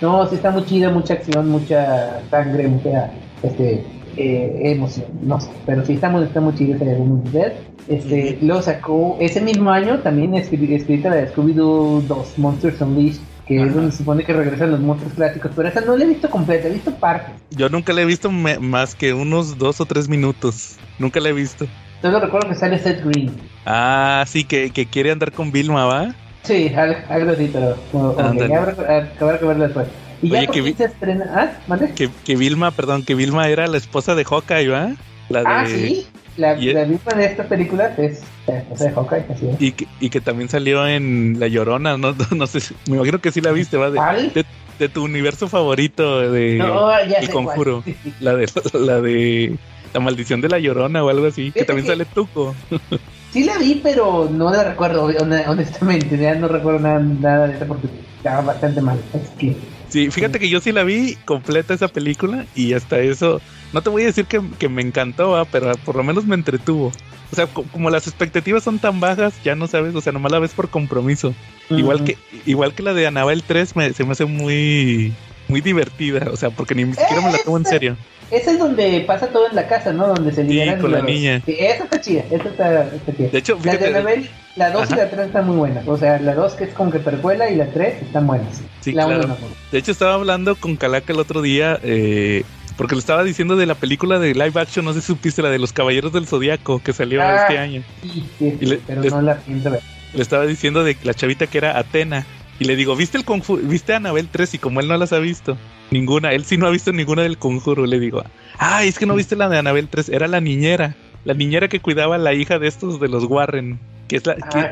No, 0.00 0.26
sí 0.26 0.36
está 0.36 0.50
muy 0.50 0.64
chida, 0.64 0.90
mucha 0.90 1.14
acción, 1.14 1.50
mucha 1.50 2.22
sangre, 2.30 2.68
mucha 2.68 3.10
este, 3.42 3.84
eh, 4.16 4.60
emoción, 4.64 5.06
no 5.22 5.40
sé, 5.40 5.50
pero 5.66 5.84
sí 5.84 5.94
estamos, 5.94 6.22
está 6.22 6.40
muy 6.40 6.54
chido 6.54 6.76
ese 6.76 7.52
Este, 7.88 8.38
lo 8.40 8.62
sacó 8.62 9.16
ese 9.20 9.40
mismo 9.40 9.70
año 9.70 9.98
también 9.98 10.34
escrita 10.34 11.10
la 11.10 11.16
de 11.16 11.34
Scooby-Doo 11.34 12.02
2 12.02 12.38
Monsters 12.38 12.80
Unleashed 12.80 13.20
que 13.46 13.60
es 13.60 13.74
donde 13.74 13.90
se 13.90 13.98
supone 13.98 14.24
que 14.24 14.32
regresan 14.32 14.70
los 14.70 14.78
monstruos 14.78 15.12
clásicos, 15.14 15.50
pero 15.56 15.68
esa 15.68 15.80
no 15.80 15.96
la 15.96 16.04
he 16.04 16.06
visto 16.06 16.30
completa, 16.30 16.68
he 16.68 16.72
visto 16.72 16.94
partes. 16.94 17.34
Yo 17.50 17.68
nunca 17.68 17.92
la 17.92 18.02
he 18.02 18.04
visto 18.04 18.30
más 18.30 18.94
que 18.94 19.12
unos 19.12 19.58
dos 19.58 19.80
o 19.80 19.86
tres 19.86 20.08
minutos, 20.08 20.76
nunca 21.00 21.18
la 21.18 21.30
he 21.30 21.32
visto. 21.32 21.66
Solo 22.02 22.20
recuerdo 22.20 22.48
que 22.48 22.54
sale 22.54 22.78
Seth 22.78 23.04
Green. 23.04 23.30
Ah, 23.66 24.24
sí, 24.26 24.44
que, 24.44 24.70
que 24.70 24.86
quiere 24.86 25.10
andar 25.10 25.32
con 25.32 25.52
Vilma, 25.52 25.84
¿va? 25.84 26.14
Sí, 26.42 26.72
algo, 26.74 27.32
así, 27.32 27.50
pero 27.52 27.76
como, 27.92 28.16
que 28.16 28.22
habrá 28.54 29.38
que 29.38 29.44
verlo 29.44 29.64
después. 29.64 29.88
Y 30.22 30.30
ya 30.30 30.46
que 30.46 30.74
se 30.74 30.84
estrena. 30.84 31.26
¿Ah? 31.68 31.78
Que, 31.94 32.10
que 32.24 32.36
Vilma, 32.36 32.70
perdón, 32.70 33.04
que 33.04 33.14
Vilma 33.14 33.48
era 33.48 33.66
la 33.66 33.76
esposa 33.76 34.14
de 34.14 34.24
Hawkeye, 34.24 34.68
¿va? 34.68 34.92
La 35.28 35.40
ah, 35.40 35.42
de... 35.42 35.48
Ah, 35.48 35.66
sí. 35.66 36.06
La, 36.36 36.54
la 36.54 36.84
misma 36.86 37.12
de 37.12 37.26
esta 37.26 37.44
película 37.44 37.92
es 37.98 38.22
la 38.46 38.58
esposa 38.58 38.84
de 38.84 38.90
Hawkeye, 38.92 39.24
así 39.30 39.48
es. 39.48 39.60
Y 39.60 39.72
que, 39.72 39.86
y 40.00 40.10
que 40.10 40.20
también 40.20 40.48
salió 40.48 40.86
en 40.86 41.36
La 41.38 41.48
Llorona, 41.48 41.98
no, 41.98 42.14
no 42.34 42.46
sé, 42.46 42.74
me 42.88 42.96
imagino 42.96 43.20
que 43.20 43.30
sí 43.30 43.40
la 43.40 43.52
viste, 43.52 43.76
¿va? 43.76 43.90
De, 43.90 44.44
de, 44.78 44.88
tu 44.88 45.04
universo 45.04 45.48
favorito 45.48 46.30
de 46.30 46.56
no, 46.56 46.98
El 46.98 47.30
Conjuro. 47.30 47.84
La 48.20 48.34
de 48.36 48.48
la 48.72 49.00
de 49.00 49.58
La 49.92 50.00
Maldición 50.00 50.40
de 50.40 50.48
la 50.48 50.58
Llorona 50.58 51.04
o 51.04 51.08
algo 51.08 51.26
así, 51.26 51.52
que 51.52 51.64
también 51.64 51.86
sale 51.86 52.04
Tuco. 52.04 52.54
Sí 53.32 53.44
la 53.44 53.58
vi, 53.58 53.80
pero 53.80 54.28
no 54.28 54.50
la 54.50 54.64
recuerdo, 54.64 55.04
honestamente, 55.04 56.18
ya 56.18 56.34
no 56.34 56.48
recuerdo 56.48 56.80
nada, 56.80 56.98
nada 56.98 57.46
de 57.46 57.54
esa 57.54 57.64
porque 57.64 57.86
estaba 58.16 58.40
bastante 58.40 58.80
mal. 58.80 59.00
Es 59.14 59.30
que 59.38 59.54
Sí, 59.90 60.08
fíjate 60.10 60.38
que 60.38 60.48
yo 60.48 60.60
sí 60.60 60.70
la 60.70 60.84
vi 60.84 61.16
completa 61.24 61.74
esa 61.74 61.88
película 61.88 62.46
y 62.54 62.74
hasta 62.74 63.00
eso, 63.00 63.40
no 63.72 63.82
te 63.82 63.90
voy 63.90 64.04
a 64.04 64.06
decir 64.06 64.26
que, 64.26 64.68
me 64.68 64.82
encantó, 64.82 65.46
pero 65.50 65.72
por 65.84 65.96
lo 65.96 66.04
menos 66.04 66.24
me 66.26 66.36
entretuvo. 66.36 66.92
O 67.32 67.36
sea, 67.36 67.48
como 67.48 67.90
las 67.90 68.06
expectativas 68.06 68.62
son 68.62 68.78
tan 68.78 69.00
bajas, 69.00 69.34
ya 69.42 69.56
no 69.56 69.66
sabes, 69.66 69.94
o 69.96 70.00
sea, 70.00 70.12
nomás 70.12 70.30
la 70.30 70.38
ves 70.38 70.52
por 70.52 70.68
compromiso. 70.68 71.34
Igual 71.70 72.04
que 72.04 72.16
igual 72.46 72.72
que 72.72 72.84
la 72.84 72.94
de 72.94 73.06
Anabel 73.06 73.42
3 73.42 73.76
me, 73.76 73.92
se 73.92 74.04
me 74.04 74.12
hace 74.12 74.24
muy 74.26 75.12
muy 75.48 75.60
divertida, 75.60 76.30
o 76.30 76.36
sea, 76.36 76.50
porque 76.50 76.76
ni 76.76 76.84
siquiera 76.94 77.20
me 77.22 77.32
la 77.32 77.38
tomo 77.38 77.56
en 77.56 77.66
serio. 77.66 77.96
Esa 78.30 78.52
es 78.52 78.58
donde 78.58 79.02
pasa 79.06 79.28
todo 79.28 79.48
en 79.48 79.56
la 79.56 79.66
casa, 79.66 79.92
¿no? 79.92 80.06
Donde 80.08 80.32
se 80.32 80.44
liberan 80.44 80.76
sí, 80.76 80.80
con 80.82 80.92
la 80.92 81.02
niña. 81.02 81.42
Sí, 81.44 81.56
esa 81.58 81.84
está 81.84 82.00
chida, 82.00 82.24
esa 82.30 82.48
está, 82.48 82.90
chida. 83.16 83.28
De 83.28 83.38
hecho, 83.38 83.58
fíjate, 83.58 83.90
la 83.90 84.02
de 84.02 84.28
la 84.56 84.70
2 84.70 84.90
y 84.90 84.94
la 84.94 85.10
3 85.10 85.26
están 85.26 85.46
muy 85.46 85.56
buenas. 85.56 85.86
O 85.88 85.96
sea, 85.96 86.18
la 86.20 86.34
2 86.34 86.54
que 86.54 86.64
es 86.64 86.74
como 86.74 86.90
que 86.90 86.98
percuela 86.98 87.50
y 87.50 87.56
la 87.56 87.66
3 87.66 88.02
están 88.02 88.26
buenas. 88.26 88.62
Sí, 88.80 88.92
claro. 88.92 89.36
De 89.72 89.78
hecho, 89.78 89.92
estaba 89.92 90.14
hablando 90.14 90.54
con 90.56 90.76
Calaca 90.76 91.12
el 91.12 91.18
otro 91.18 91.42
día, 91.42 91.78
eh, 91.82 92.44
porque 92.76 92.94
le 92.94 93.00
estaba 93.00 93.24
diciendo 93.24 93.56
de 93.56 93.66
la 93.66 93.74
película 93.74 94.18
de 94.18 94.34
live 94.34 94.60
action, 94.60 94.84
no 94.84 94.92
sé 94.92 95.00
si 95.00 95.08
supiste, 95.08 95.42
la 95.42 95.50
de 95.50 95.58
los 95.58 95.72
Caballeros 95.72 96.12
del 96.12 96.26
Zodíaco, 96.26 96.80
que 96.82 96.92
salió 96.92 97.22
ah, 97.22 97.42
este 97.42 97.58
año. 97.58 97.82
Sí, 98.02 98.24
sí, 98.38 98.80
pero 98.86 99.02
no 99.02 99.22
la 99.22 99.36
pienso 99.36 99.70
ver. 99.70 99.80
Le 100.14 100.22
estaba 100.22 100.46
diciendo 100.46 100.82
de 100.82 100.96
la 101.02 101.14
chavita 101.14 101.46
que 101.46 101.58
era 101.58 101.78
Atena. 101.78 102.26
Y 102.60 102.66
le 102.66 102.76
digo, 102.76 102.94
¿viste 102.94 103.16
el 103.16 103.24
conjuro? 103.24 103.62
¿Viste 103.64 103.94
a 103.94 103.96
Anabel 103.96 104.28
3? 104.30 104.54
Y 104.54 104.58
como 104.58 104.80
él 104.80 104.88
no 104.88 104.96
las 104.98 105.14
ha 105.14 105.18
visto, 105.18 105.56
ninguna, 105.90 106.34
él 106.34 106.44
sí 106.44 106.58
no 106.58 106.66
ha 106.66 106.70
visto 106.70 106.92
ninguna 106.92 107.22
del 107.22 107.38
conjuro, 107.38 107.86
le 107.86 107.98
digo, 107.98 108.22
ah, 108.58 108.84
es 108.84 108.98
que 108.98 109.06
no 109.06 109.14
viste 109.14 109.34
la 109.34 109.48
de 109.48 109.58
Anabel 109.58 109.88
3, 109.88 110.10
era 110.10 110.28
la 110.28 110.42
niñera, 110.42 110.94
la 111.24 111.32
niñera 111.32 111.68
que 111.68 111.80
cuidaba 111.80 112.16
a 112.16 112.18
la 112.18 112.34
hija 112.34 112.58
de 112.58 112.68
estos 112.68 113.00
de 113.00 113.08
los 113.08 113.24
Warren. 113.24 113.80
Que 114.08 114.16
es 114.16 114.26
la, 114.26 114.36
ah, 114.42 114.70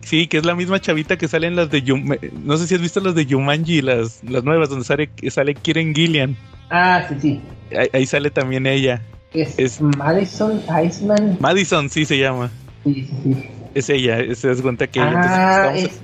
sí, 0.00 0.26
que 0.26 0.38
es 0.38 0.46
la 0.46 0.56
misma 0.56 0.80
chavita 0.80 1.16
que 1.16 1.28
sale 1.28 1.46
en 1.46 1.54
las 1.54 1.70
de 1.70 1.82
no 2.42 2.56
sé 2.56 2.66
si 2.66 2.74
has 2.74 2.80
visto 2.80 3.00
las 3.00 3.14
de 3.14 3.26
Yumanji, 3.26 3.82
las, 3.82 4.24
las 4.24 4.42
nuevas, 4.42 4.70
donde 4.70 4.84
sale, 4.84 5.10
sale 5.30 5.54
Kiren 5.54 5.94
Gillian. 5.94 6.36
Ah, 6.70 7.06
sí, 7.08 7.14
sí. 7.20 7.40
Ahí, 7.92 8.06
sale 8.06 8.30
también 8.30 8.66
ella. 8.66 9.02
Es, 9.32 9.80
Madison 9.80 10.60
Iceman. 10.84 11.36
Madison, 11.38 11.88
sí 11.90 12.04
se 12.04 12.18
llama. 12.18 12.50
Sí, 12.82 12.94
sí, 13.04 13.12
sí. 13.22 13.44
Es 13.74 13.90
ella, 13.90 14.34
se 14.34 14.48
das 14.48 14.62
cuenta 14.62 14.86
que 14.86 14.98
ella. 15.00 15.12
Ah, 15.14 15.76
es 15.76 16.00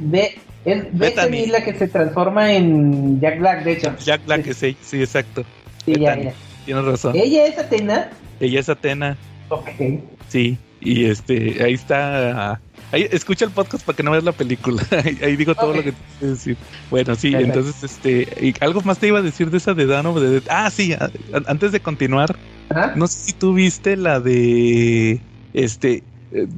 es 0.65 0.99
Bethany 0.99 1.47
la 1.47 1.62
que 1.62 1.75
se 1.75 1.89
transforma 1.89 2.53
en 2.53 3.21
Jack 3.21 3.39
Black, 3.39 3.65
de 3.65 3.73
hecho. 3.73 3.95
Jack 3.99 4.25
Black, 4.25 4.47
es 4.47 4.62
ella, 4.62 4.79
sí, 4.83 5.01
exacto. 5.01 5.45
Sí, 5.85 5.95
ya, 5.99 6.17
ya. 6.17 6.33
Tienes 6.65 6.85
razón. 6.85 7.15
¿Ella 7.15 7.47
es 7.47 7.59
Atena? 7.59 8.11
Ella 8.41 8.61
es 8.61 8.69
Atena. 8.69 9.17
Ok. 9.51 9.69
Sí, 10.29 10.57
y 10.81 11.05
este, 11.05 11.62
ahí 11.62 11.75
está. 11.75 12.61
Ahí, 12.93 13.09
escucha 13.11 13.45
el 13.45 13.51
podcast 13.51 13.85
para 13.85 13.97
que 13.97 14.03
no 14.03 14.12
veas 14.12 14.25
la 14.25 14.33
película. 14.33 14.83
ahí, 15.23 15.37
digo 15.37 15.55
todo 15.55 15.75
lo 15.75 15.83
que 15.83 15.93
te 16.21 16.27
decir. 16.27 16.57
Bueno, 16.91 17.15
sí, 17.15 17.35
entonces, 17.35 17.83
este, 17.83 18.29
y 18.41 18.55
algo 18.61 18.81
más 18.83 18.99
te 18.99 19.09
iba 19.09 19.19
a 19.19 19.23
decir 19.23 19.51
de 19.51 19.59
esa 19.59 19.75
de 19.75 19.87
Dano. 19.87 20.19
De, 20.19 20.43
ah, 20.49 20.71
sí, 20.71 20.95
antes 21.47 21.73
de 21.73 21.81
continuar, 21.81 22.37
no 22.95 23.07
sé 23.07 23.19
si 23.19 23.33
tú 23.33 23.55
viste 23.55 23.97
la 23.97 24.21
de, 24.21 25.21
este, 25.53 26.03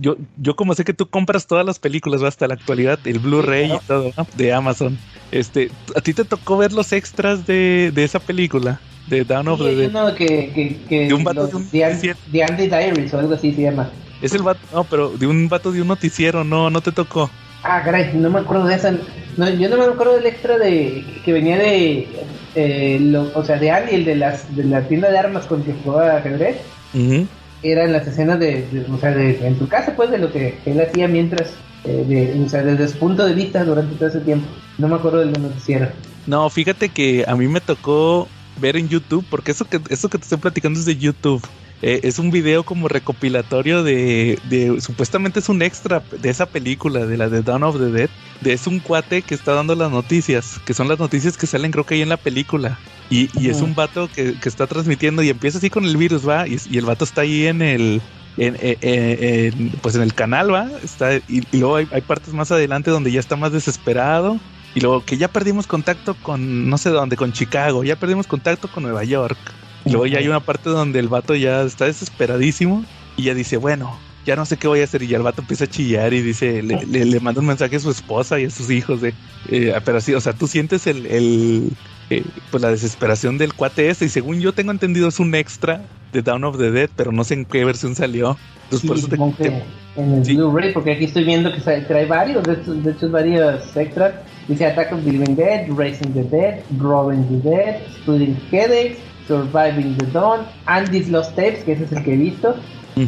yo, 0.00 0.16
yo 0.38 0.56
como 0.56 0.74
sé 0.74 0.84
que 0.84 0.94
tú 0.94 1.08
compras 1.08 1.46
todas 1.46 1.64
las 1.66 1.78
películas 1.78 2.22
hasta 2.22 2.48
la 2.48 2.54
actualidad, 2.54 2.98
el 3.04 3.18
Blu-ray 3.18 3.72
y 3.72 3.78
todo, 3.86 4.12
De 4.36 4.52
Amazon. 4.52 4.98
Este, 5.30 5.70
¿a 5.94 6.00
ti 6.00 6.14
te 6.14 6.24
tocó 6.24 6.56
ver 6.56 6.72
los 6.72 6.92
extras 6.92 7.46
de, 7.46 7.92
de 7.94 8.04
esa 8.04 8.20
película? 8.20 8.80
De 9.08 9.24
Down 9.24 9.48
of 9.48 9.60
the 9.60 9.74
Dead. 9.74 10.14
que, 10.14 10.78
que, 10.88 11.06
de 11.06 11.14
un 11.14 11.22
vato 11.22 11.46
de 11.46 11.56
un 11.56 11.62
Andy 11.62 12.66
Diaries 12.66 13.14
o 13.14 13.18
algo 13.18 13.34
así 13.34 13.52
se 13.52 13.62
llama. 13.62 13.90
Es 14.20 14.34
el 14.34 14.42
vato, 14.42 14.60
no, 14.72 14.84
pero 14.84 15.10
de 15.10 15.26
un 15.26 15.48
vato 15.48 15.70
de 15.70 15.82
un 15.82 15.88
noticiero, 15.88 16.42
no, 16.42 16.70
no 16.70 16.80
te 16.80 16.90
tocó. 16.90 17.30
Ah, 17.62 17.82
caray, 17.84 18.12
no 18.14 18.30
me 18.30 18.40
acuerdo 18.40 18.66
de 18.66 18.74
esa. 18.74 18.94
No, 19.36 19.48
yo 19.50 19.68
no 19.68 19.76
me 19.76 19.84
acuerdo 19.84 20.14
del 20.14 20.26
extra 20.26 20.58
de 20.58 21.04
que 21.24 21.32
venía 21.32 21.58
de, 21.58 22.08
eh, 22.54 22.98
lo, 23.00 23.30
o 23.34 23.44
sea, 23.44 23.58
de 23.58 23.70
Andy, 23.70 23.94
el 23.94 24.04
de 24.04 24.16
las 24.16 24.56
de 24.56 24.64
la 24.64 24.82
tienda 24.88 25.10
de 25.10 25.18
armas 25.18 25.46
con 25.46 25.62
que 25.62 25.74
jugaba 25.84 26.16
ajedrez. 26.16 26.56
Uh 26.94 27.26
eran 27.70 27.92
las 27.92 28.06
escenas 28.06 28.38
de, 28.38 28.66
o 28.92 28.98
sea, 28.98 29.10
de, 29.10 29.46
en 29.46 29.58
tu 29.58 29.68
casa, 29.68 29.94
pues, 29.96 30.10
de 30.10 30.18
lo 30.18 30.32
que 30.32 30.58
él 30.66 30.80
hacía 30.80 31.08
mientras, 31.08 31.54
eh, 31.84 32.04
de, 32.06 32.44
o 32.44 32.48
sea, 32.48 32.62
desde 32.62 32.88
su 32.88 32.98
punto 32.98 33.24
de 33.24 33.34
vista 33.34 33.64
durante 33.64 33.94
todo 33.96 34.08
ese 34.08 34.20
tiempo. 34.20 34.46
No 34.78 34.88
me 34.88 34.96
acuerdo 34.96 35.18
del 35.18 35.32
noticiero. 35.40 35.88
No, 36.26 36.48
fíjate 36.50 36.88
que 36.88 37.24
a 37.26 37.36
mí 37.36 37.48
me 37.48 37.60
tocó 37.60 38.28
ver 38.60 38.76
en 38.76 38.88
YouTube, 38.88 39.24
porque 39.30 39.52
eso 39.52 39.64
que, 39.64 39.80
eso 39.90 40.08
que 40.08 40.18
te 40.18 40.24
estoy 40.24 40.38
platicando 40.38 40.78
es 40.78 40.86
de 40.86 40.96
YouTube. 40.96 41.42
Eh, 41.82 42.00
es 42.04 42.18
un 42.18 42.30
video 42.30 42.62
como 42.62 42.88
recopilatorio 42.88 43.82
de, 43.82 44.38
de, 44.48 44.80
supuestamente 44.80 45.40
es 45.40 45.48
un 45.48 45.60
extra 45.60 46.02
de 46.10 46.30
esa 46.30 46.46
película, 46.46 47.04
de 47.04 47.18
la 47.18 47.28
de 47.28 47.42
Dawn 47.42 47.64
of 47.64 47.78
the 47.78 47.90
Dead. 47.90 48.10
De, 48.40 48.52
es 48.54 48.66
un 48.66 48.80
cuate 48.80 49.22
que 49.22 49.34
está 49.34 49.52
dando 49.52 49.74
las 49.74 49.90
noticias, 49.90 50.58
que 50.64 50.72
son 50.72 50.88
las 50.88 50.98
noticias 50.98 51.36
que 51.36 51.46
salen 51.46 51.72
creo 51.72 51.84
que 51.84 51.94
ahí 51.94 52.02
en 52.02 52.08
la 52.08 52.16
película. 52.16 52.78
Y, 53.10 53.28
y 53.38 53.50
es 53.50 53.60
un 53.60 53.74
vato 53.74 54.08
que, 54.12 54.34
que, 54.40 54.48
está 54.48 54.66
transmitiendo 54.66 55.22
y 55.22 55.28
empieza 55.28 55.58
así 55.58 55.70
con 55.70 55.84
el 55.84 55.96
virus, 55.96 56.28
va, 56.28 56.48
y, 56.48 56.58
y 56.68 56.78
el 56.78 56.86
vato 56.86 57.04
está 57.04 57.22
ahí 57.22 57.46
en 57.46 57.62
el... 57.62 58.00
En, 58.38 58.54
en, 58.60 59.70
pues 59.80 59.94
en 59.94 60.02
el 60.02 60.12
canal 60.12 60.52
va 60.52 60.68
está 60.84 61.16
y, 61.16 61.40
luego 61.52 61.76
hay, 61.76 61.88
hay, 61.90 62.02
partes 62.02 62.34
más 62.34 62.52
adelante 62.52 62.90
donde 62.90 63.10
ya 63.10 63.18
está 63.18 63.34
más 63.34 63.50
desesperado 63.50 64.38
Y 64.74 64.80
luego 64.80 65.02
que 65.06 65.16
ya 65.16 65.28
perdimos 65.28 65.66
contacto 65.66 66.14
con 66.22 66.68
no 66.68 66.76
sé 66.76 66.90
dónde, 66.90 67.16
con 67.16 67.32
Chicago, 67.32 67.82
ya 67.82 67.96
perdimos 67.96 68.26
contacto 68.26 68.68
con 68.68 68.82
Nueva 68.82 69.04
York. 69.04 69.38
Y 69.86 69.90
luego 69.90 70.06
ya 70.06 70.18
hay 70.18 70.28
una 70.28 70.40
parte 70.40 70.68
donde 70.68 70.98
el 70.98 71.08
vato 71.08 71.34
ya 71.34 71.62
está 71.62 71.84
desesperadísimo 71.86 72.84
y 73.16 73.24
ya 73.24 73.34
dice, 73.34 73.56
bueno, 73.56 73.96
ya 74.26 74.34
no 74.34 74.44
sé 74.44 74.56
qué 74.56 74.66
voy 74.68 74.80
a 74.80 74.84
hacer. 74.84 75.02
Y 75.02 75.06
ya 75.06 75.16
el 75.16 75.22
vato 75.22 75.40
empieza 75.40 75.64
a 75.64 75.68
chillar 75.68 76.12
y 76.12 76.22
dice, 76.22 76.62
le, 76.62 76.84
le, 76.84 77.20
manda 77.20 77.40
un 77.40 77.46
mensaje 77.46 77.76
a 77.76 77.80
su 77.80 77.90
esposa 77.90 78.40
y 78.40 78.46
a 78.46 78.50
sus 78.50 78.68
hijos 78.70 79.00
de, 79.00 79.14
eh, 79.48 79.72
pero 79.84 80.00
sí, 80.00 80.12
o 80.12 80.20
sea, 80.20 80.32
tú 80.32 80.48
sientes 80.48 80.86
el, 80.86 81.06
el 81.06 81.72
eh, 82.10 82.24
pues 82.50 82.62
la 82.62 82.70
desesperación 82.70 83.38
del 83.38 83.54
cuate 83.54 83.88
ese. 83.88 84.04
Y 84.04 84.08
según 84.08 84.40
yo 84.40 84.52
tengo 84.52 84.72
entendido, 84.72 85.08
es 85.08 85.20
un 85.20 85.34
extra 85.34 85.82
de 86.12 86.22
Down 86.22 86.44
of 86.44 86.58
the 86.58 86.70
Dead, 86.70 86.90
pero 86.96 87.12
no 87.12 87.24
sé 87.24 87.34
en 87.34 87.44
qué 87.44 87.64
versión 87.64 87.94
salió. 87.94 88.36
Entonces, 88.64 88.88
por 88.88 88.98
eso 88.98 89.08
te, 89.08 89.62
en 89.96 90.12
el 90.12 90.22
Blu-ray, 90.22 90.72
porque 90.72 90.92
aquí 90.92 91.04
estoy 91.04 91.24
viendo 91.24 91.52
que 91.52 91.60
trae 91.60 92.06
varios, 92.06 92.42
de 92.44 92.90
hecho, 92.90 93.06
de 93.06 93.12
varios 93.12 93.76
extras. 93.76 94.14
Dice 94.48 94.66
Attack 94.66 94.92
of 94.92 95.04
the 95.04 95.12
Living 95.12 95.34
Dead, 95.36 95.68
Raising 95.70 96.12
the 96.12 96.24
Dead, 96.24 96.60
Robbing 96.78 97.24
the 97.28 97.48
Dead, 97.48 97.80
Splitting 98.02 98.36
Headaches, 98.50 98.98
Surviving 99.26 99.96
the 99.98 100.06
Dawn, 100.06 100.46
Andy's 100.66 101.08
Lost 101.08 101.30
Tapes, 101.36 101.64
que 101.64 101.72
ese 101.72 101.84
es 101.84 101.92
el 101.92 102.04
que 102.04 102.14
he 102.14 102.16
visto. 102.16 102.54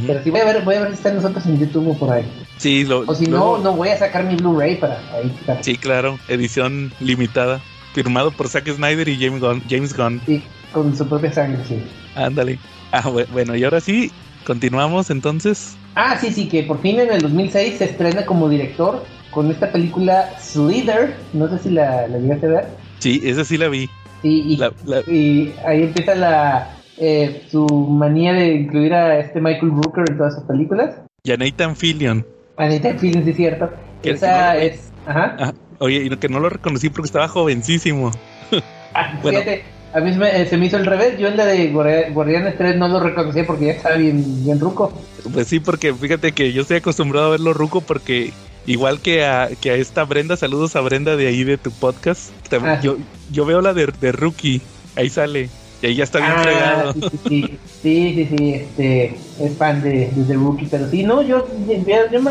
Pero 0.06 0.22
sí 0.22 0.30
voy 0.30 0.40
a 0.40 0.44
ver, 0.44 0.64
voy 0.64 0.74
a 0.74 0.80
ver 0.80 0.88
si 0.90 0.96
están 0.96 1.16
nosotros 1.16 1.46
en 1.46 1.58
YouTube 1.58 1.88
o 1.88 1.94
por 1.98 2.12
ahí. 2.12 2.24
Sí, 2.58 2.84
lo, 2.84 3.00
o 3.00 3.14
si 3.14 3.26
no, 3.26 3.56
no 3.58 3.72
voy 3.72 3.88
a 3.88 3.96
sacar 3.96 4.24
mi 4.24 4.36
Blu-ray 4.36 4.76
para 4.76 4.98
ahí. 5.14 5.34
Sí, 5.62 5.76
claro, 5.76 6.18
edición 6.28 6.92
limitada, 7.00 7.60
firmado 7.94 8.30
por 8.30 8.48
Zack 8.48 8.68
Snyder 8.68 9.08
y 9.08 9.16
James 9.18 9.40
Gunn. 9.40 9.62
James 9.68 9.96
Gunn. 9.96 10.20
Sí, 10.26 10.42
con 10.72 10.94
su 10.94 11.08
propia 11.08 11.32
sangre, 11.32 11.64
sí. 11.66 11.82
Ándale. 12.14 12.58
Ah, 12.92 13.08
bueno, 13.32 13.56
y 13.56 13.64
ahora 13.64 13.80
sí, 13.80 14.10
continuamos 14.44 15.08
entonces. 15.08 15.74
Ah, 15.94 16.18
sí, 16.20 16.32
sí, 16.32 16.48
que 16.48 16.64
por 16.64 16.82
fin 16.82 17.00
en 17.00 17.10
el 17.10 17.22
2006 17.22 17.78
se 17.78 17.84
estrena 17.86 18.26
como 18.26 18.48
director 18.48 19.04
con 19.30 19.50
esta 19.50 19.72
película 19.72 20.30
Slither. 20.38 21.16
No 21.32 21.48
sé 21.48 21.58
si 21.58 21.70
la, 21.70 22.06
la 22.08 22.18
llegaste 22.18 22.46
a 22.46 22.50
ver. 22.50 22.66
Sí, 22.98 23.20
esa 23.24 23.44
sí 23.44 23.56
la 23.56 23.68
vi. 23.68 23.88
Y, 24.22 24.60
y 25.06 25.54
ahí 25.64 25.82
empieza 25.84 26.14
la 26.14 26.78
eh, 27.00 27.42
su 27.50 27.66
manía 27.66 28.32
de 28.32 28.54
incluir 28.54 28.92
a 28.92 29.20
este 29.20 29.40
Michael 29.40 29.70
Brooker 29.70 30.04
en 30.08 30.18
todas 30.18 30.34
sus 30.34 30.44
películas. 30.44 30.96
Y 31.22 31.32
a 31.32 31.36
Nathan 31.36 31.76
Fillion. 31.76 32.26
A 32.56 32.66
Nathan 32.66 32.98
Fillion, 32.98 33.24
sí 33.24 33.30
es 33.30 33.36
cierto. 33.36 33.70
Esa 34.02 34.56
es... 34.56 34.90
Ajá. 35.06 35.54
Oye, 35.78 36.02
y 36.04 36.10
que 36.16 36.28
no 36.28 36.40
lo 36.40 36.48
reconocí 36.48 36.90
porque 36.90 37.06
estaba 37.06 37.28
jovencísimo. 37.28 38.10
Ah, 38.94 39.16
fíjate, 39.22 39.62
a 39.92 40.00
mí 40.00 40.10
eh, 40.10 40.46
se 40.46 40.56
me 40.56 40.66
hizo 40.66 40.76
el 40.76 40.86
revés. 40.86 41.18
Yo 41.18 41.28
en 41.28 41.36
la 41.36 41.44
de 41.44 41.68
Guardianes 41.70 42.56
3 42.56 42.76
no 42.78 42.88
lo 42.88 42.98
reconocí 42.98 43.42
porque 43.44 43.66
ya 43.66 43.72
estaba 43.72 43.96
bien, 43.96 44.44
bien 44.44 44.58
ruco. 44.58 44.92
Pues 45.32 45.46
sí, 45.46 45.60
porque 45.60 45.94
fíjate 45.94 46.32
que 46.32 46.52
yo 46.52 46.62
estoy 46.62 46.78
acostumbrado 46.78 47.26
a 47.26 47.30
verlo 47.30 47.52
ruco 47.52 47.80
porque 47.80 48.32
igual 48.66 49.00
que 49.00 49.24
a, 49.24 49.48
que 49.60 49.70
a 49.70 49.74
esta 49.74 50.04
Brenda, 50.04 50.36
saludos 50.36 50.76
a 50.76 50.80
Brenda 50.80 51.16
de 51.16 51.26
ahí 51.26 51.44
de 51.44 51.58
tu 51.58 51.70
podcast. 51.70 52.30
Ah. 52.52 52.80
Yo, 52.82 52.96
yo 53.30 53.44
veo 53.44 53.60
la 53.60 53.74
de, 53.74 53.86
de 54.00 54.12
Rookie, 54.12 54.60
ahí 54.96 55.08
sale. 55.08 55.48
Y 55.80 55.86
ahí 55.86 55.94
ya 55.94 56.04
está 56.04 56.18
bien 56.18 56.32
ah, 56.32 56.92
Sí, 57.28 57.58
sí, 57.82 58.28
sí, 58.36 58.54
este, 58.54 59.16
es 59.38 59.56
fan 59.56 59.80
de, 59.80 60.10
de, 60.12 60.34
Rookie, 60.34 60.66
pero 60.68 60.90
sí, 60.90 61.04
no, 61.04 61.22
yo, 61.22 61.46
yo, 61.68 62.20
me 62.20 62.30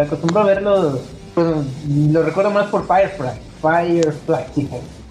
acostumbro 0.00 0.40
a 0.40 0.44
verlo, 0.44 1.00
bueno, 1.34 1.64
lo 2.12 2.22
recuerdo 2.22 2.52
más 2.52 2.66
por 2.66 2.86
Firefly, 2.86 3.40
Firefly, 3.60 4.44
sí, 4.54 4.68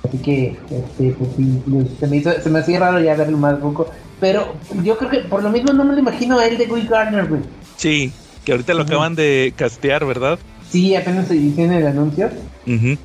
así 0.07 0.17
que, 0.19 0.57
este, 0.71 1.15
pues, 1.17 1.29
se, 1.99 2.07
me 2.07 2.17
hizo, 2.17 2.31
se 2.41 2.49
me 2.49 2.59
hacía 2.59 2.79
raro 2.79 3.01
ya 3.01 3.15
verlo 3.15 3.37
más 3.37 3.57
poco, 3.57 3.89
pero 4.21 4.53
yo 4.81 4.97
creo 4.97 5.09
que 5.09 5.19
por 5.19 5.43
lo 5.43 5.49
mismo 5.49 5.73
no 5.73 5.83
me 5.83 5.93
lo 5.93 5.99
imagino 5.99 6.39
a 6.39 6.45
él 6.45 6.57
de 6.57 6.67
Will 6.67 6.87
Gardner, 6.87 7.27
güey. 7.27 7.41
Sí, 7.75 8.13
que 8.45 8.51
ahorita 8.51 8.73
lo 8.73 8.83
acaban 8.83 9.15
de 9.15 9.53
castear, 9.55 10.05
¿verdad? 10.05 10.39
Sí, 10.69 10.95
apenas 10.95 11.27
se 11.27 11.35
hicieron 11.35 11.73
el 11.73 11.87
anuncio. 11.87 12.29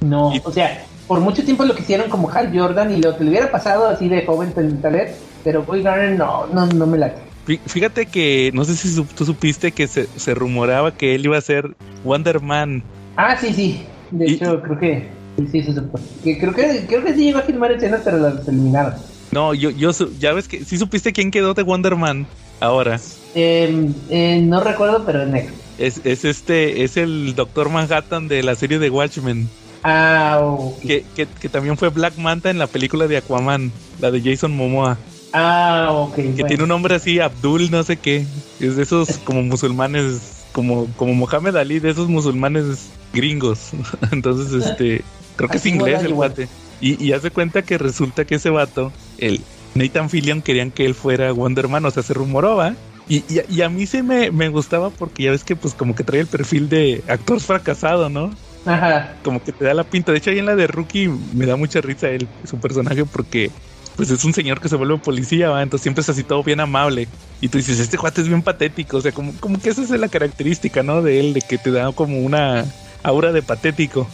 No, 0.01 0.33
o 0.45 0.53
sea, 0.53 0.85
por 1.07 1.21
mucho 1.21 1.45
tiempo 1.45 1.65
lo 1.65 1.75
quisieron 1.75 2.09
como 2.09 2.31
Hal 2.31 2.57
Jordan 2.57 2.97
y 2.97 3.01
lo 3.01 3.17
que 3.17 3.25
le 3.25 3.31
hubiera 3.31 3.51
pasado 3.51 3.89
así 3.89 4.09
de 4.09 4.25
joven 4.25 4.53
talet, 4.81 5.17
pero 5.43 5.65
Will 5.67 5.83
Garner 5.83 6.17
no, 6.17 6.47
no, 6.47 6.67
no 6.67 6.87
me 6.87 6.99
late. 6.99 7.21
Fíjate 7.67 8.07
que 8.07 8.51
no 8.55 8.65
sé 8.65 8.77
si 8.77 9.03
tú 9.03 9.25
supiste 9.25 9.73
que 9.73 9.89
se, 9.89 10.07
se 10.17 10.35
rumoraba 10.35 10.93
que 10.95 11.15
él 11.15 11.25
iba 11.25 11.37
a 11.37 11.41
ser 11.41 11.75
Wonder 12.05 12.41
Man. 12.41 12.85
Ah, 13.17 13.37
sí, 13.37 13.53
sí. 13.53 13.83
De 14.11 14.27
hecho, 14.27 14.61
creo 14.63 14.79
que 14.79 15.09
sí, 15.51 15.63
sí, 15.63 15.75
Que 16.23 16.39
creo 16.39 16.53
que 16.53 16.87
creo 16.87 17.03
que 17.03 17.15
sí 17.15 17.25
llegó 17.25 17.39
a 17.39 17.43
filmar 17.43 17.73
escenas, 17.73 18.03
pero 18.05 18.19
las 18.19 18.47
eliminaron. 18.47 18.95
No, 19.33 19.55
yo, 19.55 19.71
yo, 19.71 19.91
ya 20.19 20.33
ves 20.33 20.49
que 20.49 20.65
sí 20.65 20.77
supiste 20.77 21.13
quién 21.13 21.31
quedó 21.31 21.55
de 21.55 21.63
Wonder 21.63 21.97
Man 21.97 22.27
ahora. 22.61 23.01
Em, 23.35 23.95
eh, 24.09 24.41
no 24.43 24.61
recuerdo, 24.61 25.05
pero 25.05 25.23
es 25.23 25.29
negro. 25.29 25.55
Es, 25.79 26.01
es 26.05 26.25
este, 26.25 26.85
es 26.85 26.97
el 26.97 27.35
Doctor 27.35 27.71
Manhattan 27.71 28.29
de 28.29 28.43
la 28.43 28.55
serie 28.55 28.79
de 28.79 28.91
Watchmen. 28.91 29.49
Ah, 29.83 30.43
que, 30.83 31.05
que, 31.15 31.49
también 31.49 31.79
fue 31.79 31.89
Black 31.89 32.19
Manta 32.19 32.51
en 32.51 32.59
la 32.59 32.67
película 32.67 33.07
de 33.07 33.17
Aquaman, 33.17 33.73
la 33.99 34.11
de 34.11 34.21
Jason 34.21 34.55
Momoa. 34.55 34.99
Ah, 35.33 35.89
ok. 35.91 36.17
Que 36.37 36.45
tiene 36.45 36.65
un 36.65 36.69
nombre 36.69 36.97
así, 36.97 37.21
Abdul, 37.21 37.71
no 37.71 37.83
sé 37.83 37.97
qué. 37.97 38.27
Es 38.59 38.77
de 38.77 38.83
esos 38.83 39.19
como 39.25 39.43
musulmanes, 39.43 40.45
como, 40.53 40.87
como 40.97 41.15
Mohamed 41.15 41.57
Ali, 41.57 41.79
de 41.79 41.91
esos 41.91 42.09
musulmanes 42.09 42.91
gringos. 43.15 43.71
Entonces, 44.13 44.53
este, 44.53 45.03
creo 45.37 45.49
que 45.49 45.57
es 45.57 45.67
inglés 45.67 46.03
el 46.05 46.15
guate. 46.15 46.49
Y, 46.81 47.03
y 47.03 47.13
hace 47.13 47.31
cuenta 47.31 47.63
que 47.63 47.79
resulta 47.79 48.25
que 48.25 48.35
ese 48.35 48.51
vato, 48.51 48.93
el 49.19 49.41
Nathan 49.75 50.11
Fillion, 50.11 50.43
querían 50.43 50.71
que 50.71 50.85
él 50.85 50.95
fuera 50.95 51.33
Wonder 51.33 51.69
Man, 51.69 51.85
o 51.87 51.91
sea, 51.91 52.03
se 52.03 52.13
rumoraba. 52.13 52.75
Y, 53.11 53.25
y, 53.29 53.43
y, 53.49 53.63
a 53.63 53.69
mí 53.69 53.87
se 53.87 54.05
me, 54.05 54.31
me 54.31 54.49
gustaba 54.51 54.89
porque 54.89 55.25
ya 55.25 55.33
ves 55.33 55.43
que 55.43 55.57
pues 55.57 55.75
como 55.75 55.97
que 55.97 56.05
trae 56.05 56.21
el 56.21 56.29
perfil 56.29 56.69
de 56.69 57.03
actor 57.09 57.41
fracasado, 57.41 58.09
¿no? 58.09 58.31
Ajá. 58.65 59.17
Como 59.25 59.43
que 59.43 59.51
te 59.51 59.65
da 59.65 59.75
la 59.75 59.83
pinta. 59.83 60.13
De 60.13 60.19
hecho, 60.19 60.31
ahí 60.31 60.39
en 60.39 60.47
la 60.47 60.55
de 60.55 60.69
Rookie 60.69 61.09
me 61.35 61.45
da 61.45 61.57
mucha 61.57 61.81
risa 61.81 62.09
él, 62.09 62.29
su 62.49 62.61
personaje, 62.61 63.05
porque 63.05 63.51
pues 63.97 64.11
es 64.11 64.25
un 64.25 64.33
señor 64.33 64.61
que 64.61 64.69
se 64.69 64.77
vuelve 64.77 64.97
policía, 64.99 65.51
¿va? 65.51 65.61
entonces 65.63 65.83
siempre 65.83 66.03
es 66.03 66.09
así 66.09 66.23
todo 66.23 66.45
bien 66.45 66.61
amable. 66.61 67.09
Y 67.41 67.49
tú 67.49 67.59
dices, 67.59 67.81
este 67.81 67.99
cuate 67.99 68.21
es 68.21 68.29
bien 68.29 68.43
patético, 68.43 68.99
o 68.99 69.01
sea, 69.01 69.11
como, 69.11 69.35
como 69.41 69.61
que 69.61 69.71
esa 69.71 69.83
es 69.83 69.91
la 69.91 70.09
característica, 70.09 70.85
¿no? 70.85 71.03
De 71.03 71.19
él, 71.19 71.35
de 71.35 71.41
que 71.41 71.59
te 71.59 71.73
da 71.73 71.91
como 71.91 72.21
una 72.21 72.65
aura 73.03 73.33
de 73.33 73.43
patético. 73.43 74.09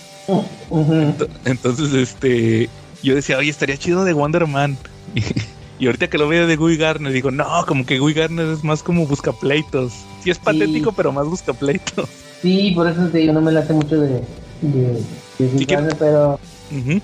Entonces, 1.44 1.92
este, 1.92 2.70
yo 3.02 3.14
decía, 3.14 3.36
oye, 3.36 3.50
estaría 3.50 3.76
chido 3.76 4.04
de 4.04 4.14
Wonder 4.14 4.46
Man. 4.46 4.78
Y, 5.78 5.86
ahorita 5.86 6.08
que 6.08 6.18
lo 6.18 6.28
veo 6.28 6.46
de 6.46 6.56
Guy 6.56 6.76
Garner, 6.76 7.12
digo, 7.12 7.30
no, 7.30 7.46
como 7.66 7.84
que 7.84 7.98
Guy 7.98 8.14
Garner 8.14 8.46
es 8.46 8.64
más 8.64 8.82
como 8.82 9.06
busca 9.06 9.32
pleitos. 9.32 9.92
Sí 10.22 10.30
es 10.30 10.38
patético, 10.38 10.92
pero 10.92 11.12
más 11.12 11.26
busca 11.26 11.52
pleitos. 11.52 12.08
Sí, 12.42 12.72
por 12.74 12.88
eso 12.88 13.06
te 13.08 13.18
digo, 13.18 13.32
no 13.32 13.40
me 13.40 13.52
late 13.52 13.72
mucho 13.72 14.00
de, 14.00 14.22
de, 14.60 15.02
de 15.38 15.94
pero... 15.98 16.38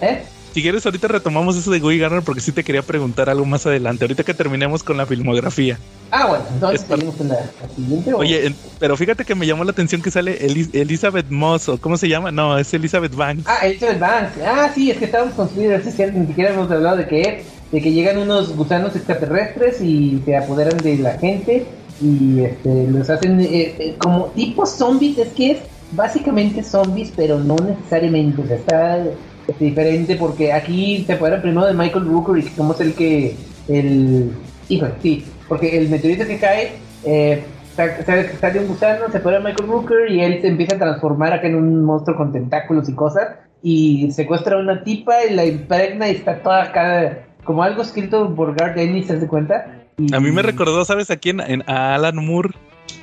¿Eh? 0.01 0.23
Si 0.53 0.61
quieres, 0.61 0.85
ahorita 0.85 1.09
retomamos 1.09 1.57
eso 1.57 1.71
de 1.71 1.81
Guy 1.81 1.99
Garner 1.99 2.23
porque 2.23 2.43
sí 2.43 2.53
te 2.53 2.63
quería 2.63 2.83
preguntar 2.83 3.31
algo 3.31 3.47
más 3.47 3.65
adelante, 3.65 4.05
ahorita 4.05 4.23
que 4.23 4.35
terminemos 4.35 4.83
con 4.83 4.99
la 4.99 5.07
filmografía. 5.07 5.79
Ah, 6.11 6.27
bueno, 6.27 6.45
entonces 6.53 6.85
seguimos 6.87 7.15
con 7.15 7.29
la, 7.29 7.39
siguiente. 7.75 8.13
Oye, 8.13 8.55
pero 8.79 8.95
fíjate 8.99 9.25
que 9.25 9.35
me 9.35 9.47
llamó 9.47 9.65
la 9.65 9.71
atención 9.71 10.03
que 10.03 10.11
sale 10.11 10.45
Elizabeth 10.45 11.31
Moss, 11.31 11.71
o 11.71 11.79
¿cómo 11.81 11.97
se 11.97 12.07
llama? 12.07 12.31
No, 12.31 12.59
es 12.59 12.73
Elizabeth 12.75 13.15
Banks. 13.15 13.45
Ah, 13.47 13.67
Elizabeth 13.67 13.99
Banks. 13.99 14.33
Ah, 14.45 14.71
sí, 14.75 14.91
es 14.91 14.99
que 14.99 15.07
estábamos 15.07 15.33
construidos, 15.35 15.87
es 15.87 15.97
cierto, 15.97 16.19
ni 16.19 16.27
siquiera 16.27 16.53
hemos 16.53 16.71
hablado 16.71 16.99
de 16.99 17.07
que, 17.07 17.45
de 17.73 17.81
que 17.81 17.93
llegan 17.93 18.19
unos 18.19 18.55
gusanos 18.55 18.95
extraterrestres 18.95 19.81
y 19.81 20.21
se 20.25 20.37
apoderan 20.37 20.77
de 20.79 20.99
la 20.99 21.13
gente 21.19 21.67
y 22.01 22.41
este, 22.41 22.89
los 22.89 23.09
hacen 23.09 23.41
eh, 23.41 23.75
eh, 23.79 23.95
como 23.99 24.27
tipo 24.27 24.67
zombies, 24.67 25.19
es 25.19 25.29
que 25.33 25.53
es 25.53 25.59
básicamente 25.93 26.63
zombies, 26.63 27.13
pero 27.17 27.39
no 27.39 27.57
necesariamente, 27.57 28.43
o 28.43 28.47
sea, 28.47 28.57
está 28.57 29.07
diferente 29.59 30.17
porque 30.17 30.53
aquí 30.53 31.05
se 31.07 31.15
apoderan 31.15 31.43
primero 31.43 31.67
de 31.67 31.75
Michael 31.75 32.07
Rooker 32.07 32.45
y 32.45 32.49
como 32.51 32.75
es 32.75 32.81
el 32.81 32.95
que, 32.95 33.37
el, 33.69 34.33
híjole, 34.69 34.93
sí, 35.03 35.25
porque 35.49 35.77
el 35.79 35.89
meteorito 35.89 36.27
que 36.27 36.39
cae, 36.39 36.73
eh, 37.05 37.43
sale 37.75 38.61
un 38.61 38.69
gusano, 38.69 39.11
se 39.11 39.19
apodera 39.19 39.41
Michael 39.41 39.69
Rooker 39.69 40.11
y 40.11 40.21
él 40.21 40.41
se 40.43 40.49
empieza 40.49 40.77
a 40.77 40.79
transformar 40.79 41.33
acá 41.33 41.47
en 41.47 41.55
un 41.55 41.85
monstruo 41.85 42.17
con 42.17 42.33
tentáculos 42.33 42.89
y 42.89 42.95
cosas 42.95 43.29
y 43.63 44.11
secuestra 44.11 44.57
a 44.57 44.61
una 44.61 44.83
tipa 44.83 45.25
y 45.25 45.35
la 45.35 45.47
impregna 45.47 46.09
y 46.09 46.17
está 46.17 46.43
toda 46.43 46.65
acá 46.65 47.27
como 47.45 47.63
algo 47.63 47.83
escrito 47.83 48.35
por 48.35 48.55
Garth 48.55 48.77
Ennis, 48.79 49.07
¿se 49.07 49.15
hace 49.15 49.27
cuenta? 49.27 49.83
A 50.13 50.21
mí 50.21 50.31
me 50.31 50.43
recordó, 50.43 50.85
¿sabes 50.85 51.11
a 51.11 51.17
quién? 51.17 51.41
En, 51.41 51.63
a 51.69 51.95
Alan 51.95 52.25
Moore, 52.25 52.51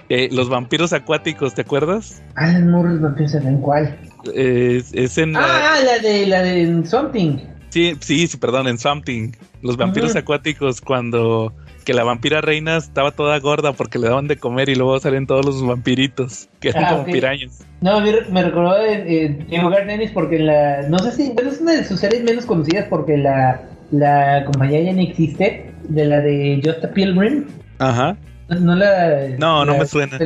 eh, 0.10 0.30
los 0.32 0.50
vampiros 0.50 0.92
acuáticos, 0.94 1.54
¿te 1.54 1.62
acuerdas? 1.62 2.22
Alan 2.36 2.70
Moore, 2.72 2.90
los 2.90 3.02
vampiros, 3.02 3.34
¿en 3.36 3.62
cuál? 3.62 3.98
es 4.34 5.18
en. 5.18 5.36
Ah, 5.36 5.76
la, 5.86 6.00
de 6.00 6.26
la 6.26 6.42
de 6.42 6.86
Something. 6.86 7.38
Sí, 7.70 7.96
sí, 8.00 8.28
sí, 8.28 8.38
perdón, 8.38 8.68
en 8.68 8.80
Something. 8.80 9.32
Los 9.62 9.78
vampiros 9.78 10.16
acuáticos, 10.16 10.82
cuando 10.82 11.54
que 11.86 11.94
la 11.94 12.04
vampira 12.04 12.42
reina 12.42 12.78
estaba 12.78 13.12
toda 13.12 13.40
gorda 13.40 13.74
porque 13.74 14.00
le 14.00 14.10
daban 14.10 14.28
de 14.28 14.38
comer 14.38 14.70
y 14.70 14.76
luego 14.76 15.00
salen 15.00 15.28
todos 15.28 15.46
los 15.46 15.66
vampiritos, 15.66 16.50
que 16.60 16.70
eran 16.70 16.86
ah, 16.86 16.90
como 16.92 17.06
pirañas. 17.06 17.66
No, 17.82 18.02
me 18.02 18.44
recordó 18.44 18.84
en, 18.84 19.48
en 19.50 20.14
porque 20.14 20.40
la. 20.40 20.88
No 20.90 21.00
sé 21.00 21.12
si. 21.12 21.34
Pero 21.36 21.50
es 21.50 21.62
una 21.62 21.74
de 21.74 21.84
sus 21.84 22.00
series 22.00 22.24
menos 22.24 22.46
conocidas 22.46 22.88
porque 22.90 23.18
la, 23.18 23.62
la 23.92 24.44
compañía 24.46 24.82
ya 24.82 24.94
no 24.94 25.02
existe 25.02 25.72
de 25.88 26.06
la 26.06 26.22
de 26.22 26.62
Just 26.64 26.84
a 26.86 26.92
Pilgrim. 26.92 27.46
Ajá. 27.80 28.18
No, 28.50 28.76
la. 28.76 29.30
No, 29.38 29.66
no 29.66 29.78
me 29.78 29.86
suena. 29.86 30.18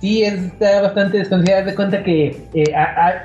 Sí, 0.00 0.22
está 0.22 0.82
bastante 0.82 1.18
desconocida. 1.18 1.62
de 1.62 1.74
cuenta 1.74 2.02
que 2.02 2.36
eh, 2.54 2.74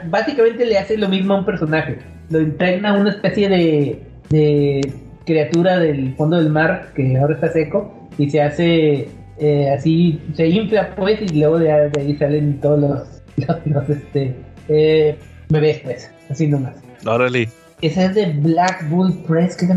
básicamente 0.05 0.65
le 0.65 0.77
hace 0.77 0.97
lo 0.97 1.09
mismo 1.09 1.33
a 1.33 1.39
un 1.39 1.45
personaje. 1.45 1.99
lo 2.29 2.41
impregna 2.41 2.93
una 2.93 3.09
especie 3.09 3.49
de, 3.49 4.01
de 4.29 4.93
criatura 5.25 5.77
del 5.77 6.15
fondo 6.15 6.37
del 6.37 6.49
mar 6.49 6.91
que 6.95 7.17
ahora 7.17 7.35
está 7.35 7.51
seco 7.51 8.09
y 8.17 8.29
se 8.29 8.41
hace 8.41 9.09
eh, 9.39 9.69
así, 9.69 10.19
se 10.33 10.47
infla 10.47 10.93
pues 10.95 11.21
y 11.21 11.39
luego 11.39 11.59
de, 11.59 11.71
ahí 11.71 12.15
salen 12.17 12.59
todos 12.59 12.79
los, 13.37 13.65
los, 13.65 13.89
este, 13.89 14.35
eh, 14.67 15.17
bebés 15.49 15.79
pues, 15.79 16.11
así 16.29 16.47
nomás. 16.47 16.75
Órale. 17.05 17.47
Ese 17.81 18.05
es 18.05 18.15
de 18.15 18.25
Black 18.33 18.89
Bull 18.89 19.13
Press. 19.27 19.55
¿Qué 19.55 19.67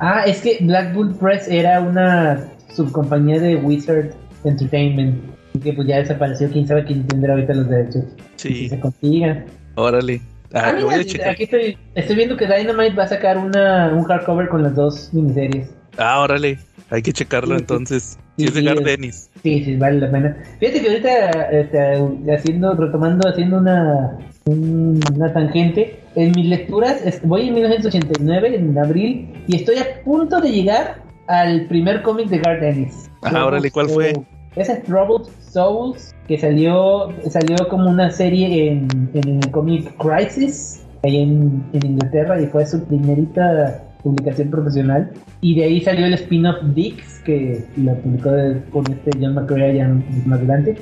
Ah, 0.00 0.24
es 0.26 0.40
que 0.40 0.58
Black 0.60 0.92
Bull 0.94 1.14
Press 1.14 1.46
era 1.48 1.80
una 1.80 2.44
subcompañía 2.74 3.40
de 3.40 3.56
Wizard 3.56 4.10
Entertainment. 4.44 5.22
Que 5.62 5.72
pues 5.72 5.86
ya 5.86 5.98
desapareció. 5.98 6.50
Quién 6.50 6.66
sabe 6.66 6.84
quién 6.84 7.06
tendrá 7.06 7.34
ahorita 7.34 7.54
los 7.54 7.68
derechos. 7.68 8.04
Sí. 8.36 8.68
se 8.68 8.80
consigan. 8.80 9.44
Órale. 9.76 10.20
Ah, 10.54 10.74
ah 10.76 11.30
aquí 11.30 11.44
estoy, 11.44 11.78
estoy 11.94 12.16
viendo 12.16 12.36
que 12.36 12.46
Dynamite 12.46 12.94
va 12.94 13.04
a 13.04 13.08
sacar 13.08 13.38
una, 13.38 13.94
un 13.94 14.04
hardcover 14.04 14.48
con 14.48 14.62
las 14.62 14.74
dos 14.74 15.08
miniseries. 15.12 15.70
Ah, 15.96 16.20
órale. 16.20 16.58
Hay 16.90 17.00
que 17.00 17.12
checarlo 17.12 17.56
entonces. 17.56 18.18
Sí, 18.36 18.44
es 18.44 18.54
de 18.54 18.62
Gardenis. 18.62 19.30
Sí, 19.42 19.64
sí, 19.64 19.76
vale 19.76 19.98
la 19.98 20.10
pena. 20.10 20.36
Fíjate 20.60 20.80
que 20.80 20.88
ahorita 20.88 21.30
este, 21.50 22.34
haciendo, 22.34 22.74
retomando, 22.74 23.28
haciendo 23.28 23.58
una, 23.58 24.18
una 24.46 25.32
tangente, 25.32 26.00
en 26.14 26.32
mis 26.32 26.46
lecturas, 26.46 27.02
voy 27.24 27.48
en 27.48 27.54
1989, 27.54 28.56
en 28.56 28.78
abril, 28.78 29.32
y 29.46 29.56
estoy 29.56 29.76
a 29.78 30.02
punto 30.04 30.40
de 30.40 30.50
llegar 30.50 31.02
al 31.28 31.66
primer 31.66 32.02
cómic 32.02 32.28
de 32.28 32.38
Gardenis. 32.38 33.10
Ah, 33.22 33.46
órale, 33.46 33.70
¿cuál 33.70 33.88
fue? 33.88 34.12
Ese 34.56 34.72
es 34.72 34.82
Troubled 34.82 35.28
Souls, 35.40 36.14
que 36.28 36.38
salió 36.38 37.08
salió 37.30 37.56
como 37.68 37.88
una 37.88 38.10
serie 38.10 38.72
en, 38.72 39.10
en 39.14 39.38
el 39.42 39.50
cómic 39.50 39.94
Crisis, 39.96 40.84
ahí 41.04 41.22
en, 41.22 41.64
en 41.72 41.86
Inglaterra, 41.86 42.40
y 42.40 42.46
fue 42.46 42.66
su 42.66 42.84
primerita 42.84 43.82
publicación 44.02 44.50
profesional. 44.50 45.10
Y 45.40 45.54
de 45.54 45.64
ahí 45.64 45.80
salió 45.80 46.06
el 46.06 46.14
spin-off 46.14 46.56
Dix, 46.74 47.20
que 47.24 47.64
lo 47.76 47.94
publicó 47.96 48.30
con 48.70 48.84
este 48.90 49.10
John 49.20 49.34
McCrea 49.34 49.72
ya 49.72 49.88
más 50.26 50.38
adelante. 50.38 50.76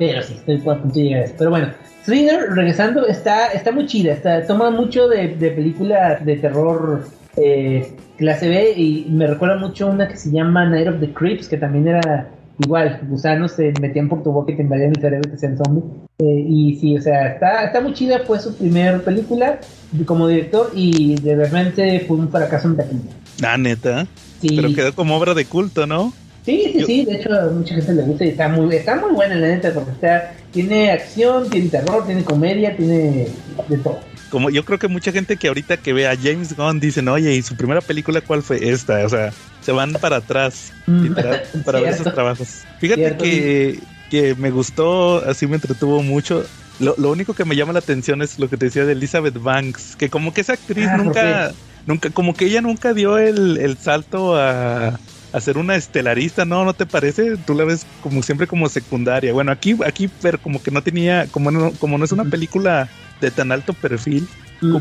Pero 0.00 0.22
sí, 0.22 0.32
estoy 0.34 0.56
a 0.56 0.78
punto 0.78 0.98
de 0.98 1.02
llegar 1.02 1.20
a 1.20 1.24
eso. 1.26 1.34
Pero 1.36 1.50
bueno, 1.50 1.68
Slinger, 2.04 2.54
regresando, 2.54 3.06
está, 3.06 3.48
está 3.48 3.70
muy 3.70 3.84
chida. 3.84 4.14
Está, 4.14 4.46
toma 4.46 4.70
mucho 4.70 5.06
de, 5.08 5.28
de 5.36 5.50
película 5.50 6.18
de 6.24 6.36
terror 6.36 7.04
eh, 7.36 7.92
clase 8.16 8.48
B 8.48 8.72
y 8.78 9.06
me 9.10 9.26
recuerda 9.26 9.58
mucho 9.58 9.88
una 9.88 10.08
que 10.08 10.16
se 10.16 10.30
llama 10.30 10.64
Night 10.64 10.88
of 10.88 11.00
the 11.00 11.12
Creeps, 11.12 11.48
que 11.48 11.58
también 11.58 11.86
era 11.88 12.30
igual, 12.58 12.98
gusanos 13.08 13.52
se 13.52 13.74
metían 13.78 14.08
por 14.08 14.22
tu 14.22 14.32
boca 14.32 14.52
y 14.52 14.56
te 14.56 14.62
invadían 14.62 14.90
el 14.90 15.02
cerebro 15.02 15.28
y 15.28 15.30
te 15.32 15.36
hacían 15.36 15.58
zombie. 15.58 15.82
Eh, 16.18 16.46
y 16.48 16.76
sí, 16.76 16.96
o 16.96 17.02
sea, 17.02 17.32
está, 17.32 17.64
está 17.64 17.82
muy 17.82 17.92
chida, 17.92 18.20
fue 18.26 18.40
su 18.40 18.56
primera 18.56 18.98
película 19.00 19.60
como 20.06 20.28
director 20.28 20.70
y 20.74 21.20
de 21.20 21.36
repente 21.36 22.04
fue 22.08 22.16
un 22.16 22.30
fracaso 22.30 22.68
en 22.68 22.76
taquilla. 22.76 23.10
Ah, 23.42 23.58
neta. 23.58 24.06
Sí. 24.40 24.56
Pero 24.56 24.74
quedó 24.74 24.94
como 24.94 25.16
obra 25.16 25.34
de 25.34 25.44
culto, 25.44 25.86
¿no? 25.86 26.14
Sí, 26.50 26.72
sí, 26.72 26.84
sí, 26.84 27.04
de 27.04 27.14
hecho 27.16 27.30
mucha 27.52 27.74
gente 27.76 27.94
le 27.94 28.02
gusta 28.02 28.24
y 28.24 28.28
está 28.30 28.48
muy, 28.48 28.74
está 28.74 28.96
muy 28.96 29.12
buena 29.12 29.36
la 29.36 29.46
neta, 29.46 29.72
porque 29.72 29.92
está, 29.92 30.32
tiene 30.50 30.90
acción, 30.90 31.48
tiene 31.48 31.68
terror, 31.68 32.04
tiene 32.04 32.24
comedia, 32.24 32.76
tiene 32.76 33.28
de 33.68 33.78
todo 33.78 34.00
como 34.30 34.48
yo 34.48 34.64
creo 34.64 34.78
que 34.78 34.86
mucha 34.86 35.10
gente 35.10 35.36
que 35.36 35.48
ahorita 35.48 35.76
que 35.78 35.92
ve 35.92 36.06
a 36.06 36.16
James 36.16 36.56
Gunn 36.56 36.78
dicen, 36.78 37.08
oye, 37.08 37.34
¿y 37.34 37.42
su 37.42 37.56
primera 37.56 37.80
película 37.80 38.20
cuál 38.20 38.44
fue 38.44 38.70
esta? 38.70 39.04
O 39.04 39.08
sea, 39.08 39.32
se 39.60 39.72
van 39.72 39.92
para 39.94 40.18
atrás 40.18 40.72
mm. 40.86 41.14
para 41.64 41.80
ver 41.80 41.94
esos 41.94 42.14
trabajos. 42.14 42.62
Fíjate 42.78 43.16
que, 43.16 43.80
que, 44.08 44.36
me 44.36 44.52
gustó, 44.52 45.18
así 45.28 45.48
me 45.48 45.56
entretuvo 45.56 46.04
mucho. 46.04 46.46
Lo, 46.78 46.94
lo, 46.96 47.10
único 47.10 47.34
que 47.34 47.44
me 47.44 47.56
llama 47.56 47.72
la 47.72 47.80
atención 47.80 48.22
es 48.22 48.38
lo 48.38 48.48
que 48.48 48.56
te 48.56 48.66
decía 48.66 48.84
de 48.84 48.92
Elizabeth 48.92 49.42
Banks, 49.42 49.96
que 49.96 50.08
como 50.08 50.32
que 50.32 50.42
esa 50.42 50.52
actriz 50.52 50.86
ah, 50.88 50.96
nunca, 50.96 51.52
nunca, 51.86 52.10
como 52.10 52.32
que 52.32 52.46
ella 52.46 52.62
nunca 52.62 52.94
dio 52.94 53.18
el, 53.18 53.58
el 53.58 53.78
salto 53.78 54.36
a, 54.36 54.98
a 55.32 55.40
ser 55.40 55.58
una 55.58 55.76
estelarista, 55.76 56.44
¿no? 56.44 56.64
¿No 56.64 56.74
te 56.74 56.86
parece? 56.86 57.36
Tú 57.36 57.54
la 57.54 57.64
ves 57.64 57.86
como 58.02 58.22
siempre 58.22 58.46
como 58.46 58.68
secundaria. 58.68 59.32
Bueno, 59.32 59.52
aquí, 59.52 59.76
aquí, 59.84 60.08
pero 60.20 60.38
como 60.38 60.62
que 60.62 60.70
no 60.70 60.82
tenía, 60.82 61.26
como 61.30 61.50
no, 61.50 61.72
como 61.72 61.98
no 61.98 62.04
es 62.04 62.12
una 62.12 62.24
película 62.24 62.88
de 63.20 63.30
tan 63.30 63.52
alto 63.52 63.72
perfil. 63.72 64.26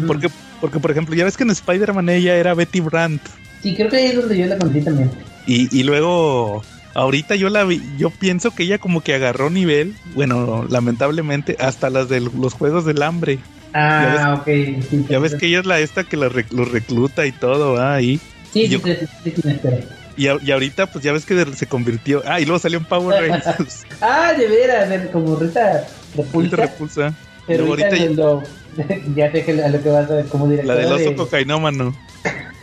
porque, 0.08 0.30
porque, 0.60 0.80
por 0.80 0.92
ejemplo, 0.92 1.16
ya 1.16 1.26
ves 1.26 1.38
que 1.38 1.44
en 1.44 1.52
Spider-Man 1.52 2.10
ella 2.10 2.36
era 2.36 2.54
Betty 2.54 2.80
Brandt. 2.80 3.22
Sí, 3.62 3.76
creo 3.76 3.90
que 3.90 3.98
ahí 3.98 4.06
es 4.08 4.16
donde 4.16 4.38
yo 4.38 4.46
la 4.46 4.58
conocí 4.58 4.82
también. 4.82 5.12
Y, 5.46 5.78
y 5.78 5.84
luego, 5.84 6.64
ahorita 6.94 7.36
yo 7.36 7.50
la 7.50 7.64
vi, 7.64 7.82
yo 7.98 8.10
pienso 8.10 8.52
que 8.52 8.64
ella 8.64 8.78
como 8.78 9.02
que 9.02 9.16
agarró 9.16 9.50
nivel, 9.50 9.96
bueno, 10.16 10.66
lamentablemente, 10.70 11.58
hasta 11.60 11.90
las 11.90 12.10
de 12.10 12.22
los 12.22 12.54
Juegos 12.54 12.86
del 12.86 13.04
Hambre. 13.04 13.40
Ah, 13.74 14.36
ok. 14.40 15.10
ya 15.10 15.20
ves 15.20 15.36
que 15.36 15.46
ella 15.48 15.60
es 15.60 15.66
la 15.66 15.80
esta 15.80 16.04
que 16.04 16.18
los 16.18 16.34
recluta 16.34 17.26
y 17.28 17.32
todo, 17.32 17.74
¿va? 17.74 17.94
Ahí. 17.94 18.20
Sí, 18.52 18.68
sí, 18.68 18.82
sí, 18.84 18.96
sí, 19.24 19.34
sí, 19.44 19.99
y, 20.20 20.28
y, 20.46 20.52
ahorita, 20.52 20.88
pues 20.88 21.04
ya 21.04 21.14
ves 21.14 21.26
que 21.26 21.46
se 21.56 21.66
convirtió. 21.66 22.22
Ah, 22.26 22.42
y 22.42 22.46
luego 22.46 22.60
salió 22.60 22.78
en 22.78 22.86
Power 22.86 23.22
Rangers. 23.30 23.86
ah, 24.02 24.34
de 24.38 24.48
veras, 24.48 25.08
como 25.14 25.38
Rita 25.38 25.88
Repulsa. 26.16 26.56
Rita 26.56 26.56
Repulsa. 26.58 27.14
Pero 27.48 27.66
ahorita 27.68 27.96
ya... 27.96 28.10
Lo, 28.10 28.44
ya 29.16 29.32
sé 29.32 29.46
que 29.46 29.64
a 29.64 29.70
lo 29.70 29.82
que 29.82 29.90
vas 29.90 30.12
a 30.12 30.16
ver 30.16 30.26
como 30.26 30.48
director. 30.48 30.76
La 30.76 30.82
del 30.82 30.92
oso 30.92 31.10
de... 31.10 31.16
cocainómano. 31.16 31.96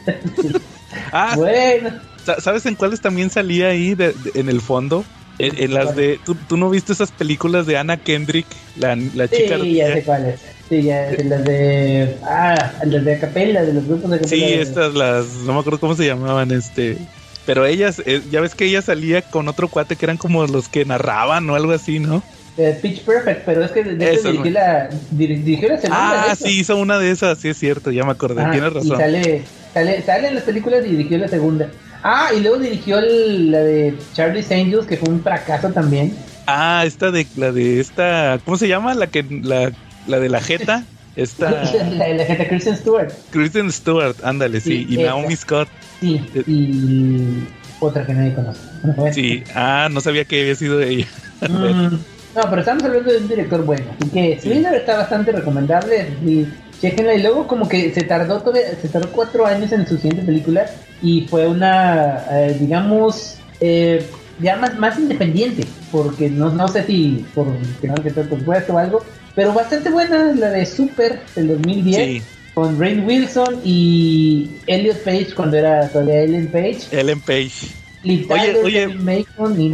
ah, 1.12 1.34
bueno. 1.36 1.90
¿Sabes 2.38 2.66
en 2.66 2.74
cuáles 2.74 3.00
también 3.00 3.30
salía 3.30 3.68
ahí 3.68 3.94
de, 3.94 4.14
en 4.34 4.48
el 4.48 4.60
fondo? 4.60 5.04
En, 5.38 5.74
las 5.74 5.94
de. 5.94 6.18
¿tú, 6.24 6.56
no 6.56 6.70
viste 6.70 6.92
esas 6.92 7.10
películas 7.10 7.66
de 7.66 7.76
Anna 7.76 7.98
Kendrick? 7.98 8.46
La, 8.78 8.96
la 8.96 9.28
chica. 9.28 9.58
Sí, 9.60 9.74
ya 9.74 9.92
sé 9.92 10.02
cuáles. 10.02 10.40
Sí, 10.68 10.82
ya, 10.82 11.10
en 11.10 11.28
las 11.28 11.44
de. 11.44 12.16
Ah, 12.22 12.72
las 12.84 13.04
de 13.04 13.14
Acapella, 13.14 13.62
de 13.62 13.74
los 13.74 13.86
grupos 13.86 14.10
de 14.10 14.16
Acapella. 14.16 14.46
Sí, 14.46 14.54
estas, 14.54 14.94
las. 14.94 15.26
No 15.44 15.52
me 15.52 15.60
acuerdo 15.60 15.78
cómo 15.78 15.94
se 15.94 16.06
llamaban, 16.06 16.50
este. 16.50 16.98
Pero 17.46 17.64
ellas, 17.64 18.02
eh, 18.04 18.22
ya 18.30 18.40
ves 18.40 18.54
que 18.54 18.66
ella 18.66 18.82
salía 18.82 19.22
con 19.22 19.48
otro 19.48 19.68
cuate 19.68 19.96
que 19.96 20.04
eran 20.04 20.16
como 20.16 20.46
los 20.46 20.68
que 20.68 20.84
narraban 20.84 21.48
o 21.48 21.54
algo 21.54 21.72
así, 21.72 22.00
¿no? 22.00 22.22
Eh, 22.58 22.78
Pitch 22.80 23.02
Perfect, 23.02 23.44
pero 23.44 23.64
es 23.64 23.70
que 23.70 23.84
de 23.84 24.14
hecho 24.14 24.32
dirigió, 24.32 24.50
la, 24.50 24.88
dirigió 25.10 25.68
la 25.68 25.78
segunda. 25.78 26.24
Ah, 26.30 26.34
sí, 26.34 26.60
hizo 26.60 26.76
una 26.76 26.98
de 26.98 27.10
esas, 27.10 27.38
sí 27.38 27.48
es 27.48 27.58
cierto, 27.58 27.90
ya 27.90 28.04
me 28.04 28.12
acordé, 28.12 28.42
tienes 28.50 28.72
razón. 28.72 28.96
Y 28.96 29.00
sale, 29.00 29.42
sale, 29.74 30.02
sale 30.02 30.28
en 30.28 30.34
las 30.34 30.44
películas 30.44 30.84
y 30.86 30.90
dirigió 30.90 31.18
la 31.18 31.28
segunda. 31.28 31.68
Ah, 32.02 32.30
y 32.36 32.40
luego 32.40 32.58
dirigió 32.58 33.00
la 33.00 33.58
de 33.58 33.94
Charlie's 34.14 34.50
Angels, 34.50 34.86
que 34.86 34.96
fue 34.96 35.10
un 35.10 35.22
fracaso 35.22 35.70
también. 35.70 36.16
Ah, 36.46 36.84
esta 36.86 37.10
de 37.10 37.26
la 37.36 37.52
de 37.52 37.80
esta, 37.80 38.40
¿cómo 38.44 38.56
se 38.56 38.68
llama? 38.68 38.94
La 38.94 39.08
que 39.08 39.22
la, 39.22 39.72
la 40.06 40.18
de 40.18 40.28
la 40.28 40.40
Jeta. 40.40 40.84
Esta... 41.16 41.50
la, 41.50 42.08
de 42.08 42.14
la 42.14 42.24
Jeta 42.26 42.46
Kristen 42.46 42.76
Stewart. 42.76 43.10
Kristen 43.30 43.72
Stewart, 43.72 44.16
ándale, 44.22 44.60
sí. 44.60 44.86
y 44.86 44.98
Naomi 44.98 45.34
Scott. 45.34 45.66
Sí, 46.00 46.20
eh, 46.34 46.42
y 46.46 47.44
otra 47.80 48.06
que 48.06 48.14
nadie 48.14 48.34
conoce. 48.34 49.12
sí, 49.12 49.44
ah, 49.54 49.88
no 49.90 50.00
sabía 50.00 50.24
que 50.24 50.40
había 50.40 50.54
sido 50.54 50.78
de 50.78 50.90
ella. 50.90 51.06
Mm. 51.38 51.98
No, 52.36 52.42
pero 52.50 52.60
estamos 52.60 52.82
hablando 52.84 53.12
de 53.12 53.18
un 53.18 53.28
director 53.28 53.64
bueno. 53.64 53.84
Así 53.98 54.10
que 54.10 54.38
Splinter 54.38 54.74
está 54.74 54.96
bastante 54.96 55.32
recomendable. 55.32 56.06
Y 56.24 56.46
chequenla. 56.80 57.14
Y 57.14 57.22
luego 57.22 57.46
como 57.46 57.68
que 57.68 57.92
se 57.92 58.02
tardó 58.04 58.42
se 58.54 58.88
tardó 58.88 59.10
cuatro 59.12 59.46
años 59.46 59.72
en 59.72 59.86
su 59.86 59.96
siguiente 59.96 60.22
película. 60.22 60.66
Y 61.02 61.26
fue 61.28 61.46
una, 61.46 62.24
eh, 62.30 62.56
digamos, 62.58 63.38
eh, 63.60 64.06
ya 64.40 64.56
más, 64.56 64.78
más 64.78 64.98
independiente. 64.98 65.66
Porque 65.90 66.28
no, 66.28 66.50
no 66.50 66.68
sé 66.68 66.84
si 66.84 67.26
por 67.34 67.46
que 67.80 67.88
no 67.88 67.94
que 67.94 68.10
por 68.10 68.44
puesto 68.44 68.74
o 68.74 68.78
algo. 68.78 69.02
Pero 69.34 69.52
bastante 69.52 69.90
buena 69.90 70.32
la 70.34 70.50
de 70.50 70.66
Super 70.66 71.20
del 71.34 71.48
2010. 71.48 72.35
Con 72.56 72.80
Rain 72.80 73.04
Wilson 73.04 73.60
y 73.66 74.48
Elliot 74.66 75.04
Page 75.04 75.34
cuando 75.34 75.58
era 75.58 75.90
todavía 75.90 76.22
Ellen 76.22 76.50
Page. 76.50 76.78
Ellen 76.90 77.20
Page. 77.20 77.52
oye, 78.02 78.56
oye, 78.64 78.88
y 79.58 79.68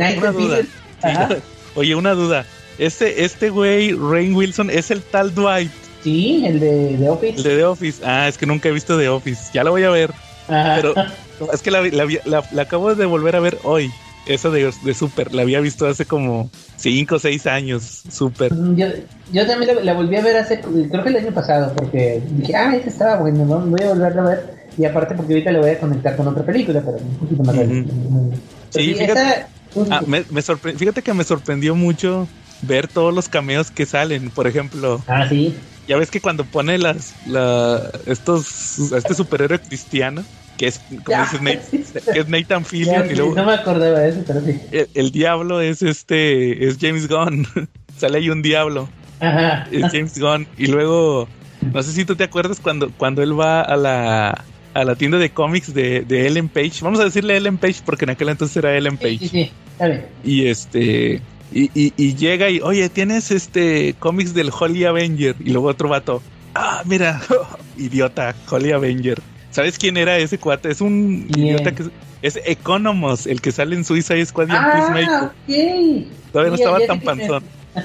Oye, 1.77 1.95
una 1.95 2.11
duda. 2.15 2.45
Este, 2.79 3.23
este 3.23 3.51
güey, 3.51 3.93
Rain 3.93 4.35
Wilson, 4.35 4.69
es 4.69 4.91
el 4.91 5.01
tal 5.01 5.33
Dwight. 5.33 5.71
Sí, 6.03 6.45
el 6.45 6.59
de 6.59 6.97
The 6.99 7.09
Office. 7.09 7.37
El 7.37 7.43
de 7.45 7.57
The 7.57 7.65
Office. 7.67 8.03
Ah, 8.05 8.27
es 8.27 8.37
que 8.37 8.47
nunca 8.47 8.69
he 8.69 8.73
visto 8.73 8.99
The 8.99 9.09
Office. 9.09 9.53
Ya 9.55 9.63
lo 9.63 9.71
voy 9.71 9.85
a 9.85 9.91
ver. 9.91 10.11
Pero 10.49 10.93
es 11.53 11.63
que 11.63 11.71
la, 11.71 12.45
acabo 12.61 12.97
de 12.97 13.07
volver 13.07 13.37
a 13.37 13.41
ver 13.41 13.59
hoy. 13.63 13.93
Esa 14.27 14.51
de, 14.51 14.73
de 14.85 14.95
Super. 14.95 15.35
La 15.35 15.43
había 15.43 15.61
visto 15.61 15.87
hace 15.87 16.05
como 16.07 16.51
5 16.77 17.15
o 17.15 17.19
6 17.19 17.47
años. 17.47 18.03
Super. 18.11 18.53
Mm, 18.53 18.77
yo, 18.77 18.87
yo 19.33 19.47
también 19.47 19.85
la, 19.85 19.95
volví 19.95 20.17
a 20.17 20.23
ver 20.23 20.37
hace, 20.37 20.61
creo 20.61 21.03
que 21.03 21.09
el 21.09 21.17
año 21.17 21.33
pasado. 21.33 21.73
Porque 21.75 22.23
dije, 22.31 22.55
ah, 22.55 22.75
esa 22.77 22.89
estaba 22.89 23.17
bueno, 23.17 23.45
¿no? 23.45 23.61
Voy 23.61 23.83
a 23.83 23.89
volver 23.89 24.19
a 24.19 24.23
ver. 24.23 24.63
Y 24.79 24.85
aparte 24.85 25.15
porque 25.15 25.35
ahorita 25.35 25.53
le 25.53 25.59
voy 25.59 25.71
a 25.71 25.79
conectar 25.79 26.17
con 26.17 26.29
otra 26.29 26.45
película, 26.45 26.81
pero 26.81 26.97
un 26.97 27.17
poquito 27.17 27.43
más. 27.43 27.57
Sí, 28.71 28.95
fíjate. 28.95 29.47
Ah, 29.91 30.03
me, 30.07 30.23
fíjate 30.23 31.03
que 31.03 31.15
me 31.15 31.25
sorprendió 31.25 31.75
mucho 31.75 32.29
ver 32.63 32.89
todos 32.89 33.13
los 33.13 33.29
cameos 33.29 33.71
que 33.71 33.87
salen. 33.87 34.31
Por 34.31 34.47
ejemplo, 34.47 35.03
ah, 35.07 35.27
sí. 35.29 35.55
Ya 35.89 35.97
ves 35.97 36.11
que 36.11 36.21
cuando 36.21 36.45
pone 36.45 36.79
las, 36.79 37.15
la, 37.27 37.91
estos, 38.07 38.93
este 38.93 39.15
superhéroe 39.15 39.59
cristiano, 39.59 40.23
que 40.57 40.67
es, 40.69 40.81
como 41.05 41.25
dices, 41.25 42.05
que 42.13 42.21
es 42.21 42.29
Nathan 42.29 42.65
Fillion. 42.65 43.11
y 43.11 43.15
luego, 43.15 43.35
no 43.35 43.45
me 43.45 43.53
acordaba 43.53 44.01
de 44.01 44.11
eso, 44.11 44.23
pero 44.27 44.41
sí. 44.41 44.61
El, 44.95 45.11
diablo 45.11 45.61
es 45.61 45.83
este, 45.83 46.67
es 46.67 46.79
James 46.81 47.09
Gunn. 47.09 47.47
Sale 47.97 48.19
ahí 48.19 48.31
un 48.31 48.43
diablo. 48.43 48.89
Ajá. 49.21 49.67
Es 49.71 49.93
James 49.93 50.19
Gunn. 50.19 50.47
Y 50.59 50.67
luego 50.67 51.29
No 51.73 51.83
sé 51.83 51.93
si 51.93 52.05
tú 52.05 52.17
te 52.17 52.25
acuerdas 52.25 52.59
cuando, 52.61 52.91
cuando 52.91 53.23
él 53.23 53.39
va 53.39 53.61
a 53.61 53.77
la, 53.77 54.45
a 54.75 54.85
la 54.85 54.95
tienda 54.97 55.19
de 55.19 55.31
cómics 55.31 55.73
de, 55.73 56.03
de 56.03 56.27
Ellen 56.27 56.49
Page. 56.49 56.81
Vamos 56.83 57.01
a 57.01 57.05
decirle 57.05 57.37
Ellen 57.37 57.59
Page 57.59 57.83
porque 57.85 58.05
en 58.05 58.11
aquel 58.11 58.29
entonces 58.29 58.57
era 58.57 58.77
Ellen 58.77 58.97
Page. 58.97 59.19
Sí, 59.19 59.29
sí, 59.29 59.51
bien. 59.79 60.07
Y 60.25 60.47
este. 60.47 61.21
Y, 61.55 61.71
y, 61.75 61.93
y 61.97 62.15
llega 62.15 62.49
y, 62.49 62.61
oye, 62.61 62.89
tienes 62.89 63.31
este 63.31 63.95
cómics 63.99 64.33
del 64.33 64.51
Holy 64.59 64.85
Avenger. 64.85 65.37
Y 65.41 65.51
luego 65.51 65.69
otro 65.69 65.89
vato. 65.89 66.23
Ah, 66.55 66.83
mira, 66.85 67.21
idiota, 67.77 68.35
Holy 68.51 68.73
Avenger. 68.73 69.21
¿Sabes 69.53 69.79
quién 69.79 69.97
era 69.97 70.19
ese 70.19 70.39
cuate? 70.39 70.71
Es 70.71 70.81
un 70.81 71.27
idiota 71.29 71.73
que 71.73 71.85
es 72.23 72.41
Economos, 72.45 73.27
el 73.27 73.41
que 73.41 73.53
sale 73.53 73.77
en 73.77 73.85
Suicide 73.85 74.25
Squad 74.27 74.49
y 74.49 74.51
en 74.51 74.57
Ah, 74.57 74.73
Peacemaker. 74.73 75.29
ok. 75.29 76.07
Todavía 76.33 76.51
no 76.51 76.57
Sí, 76.57 76.63
estaba 76.63 76.81
ya 76.81 76.87
tan 76.87 77.01
panzón. 77.01 77.45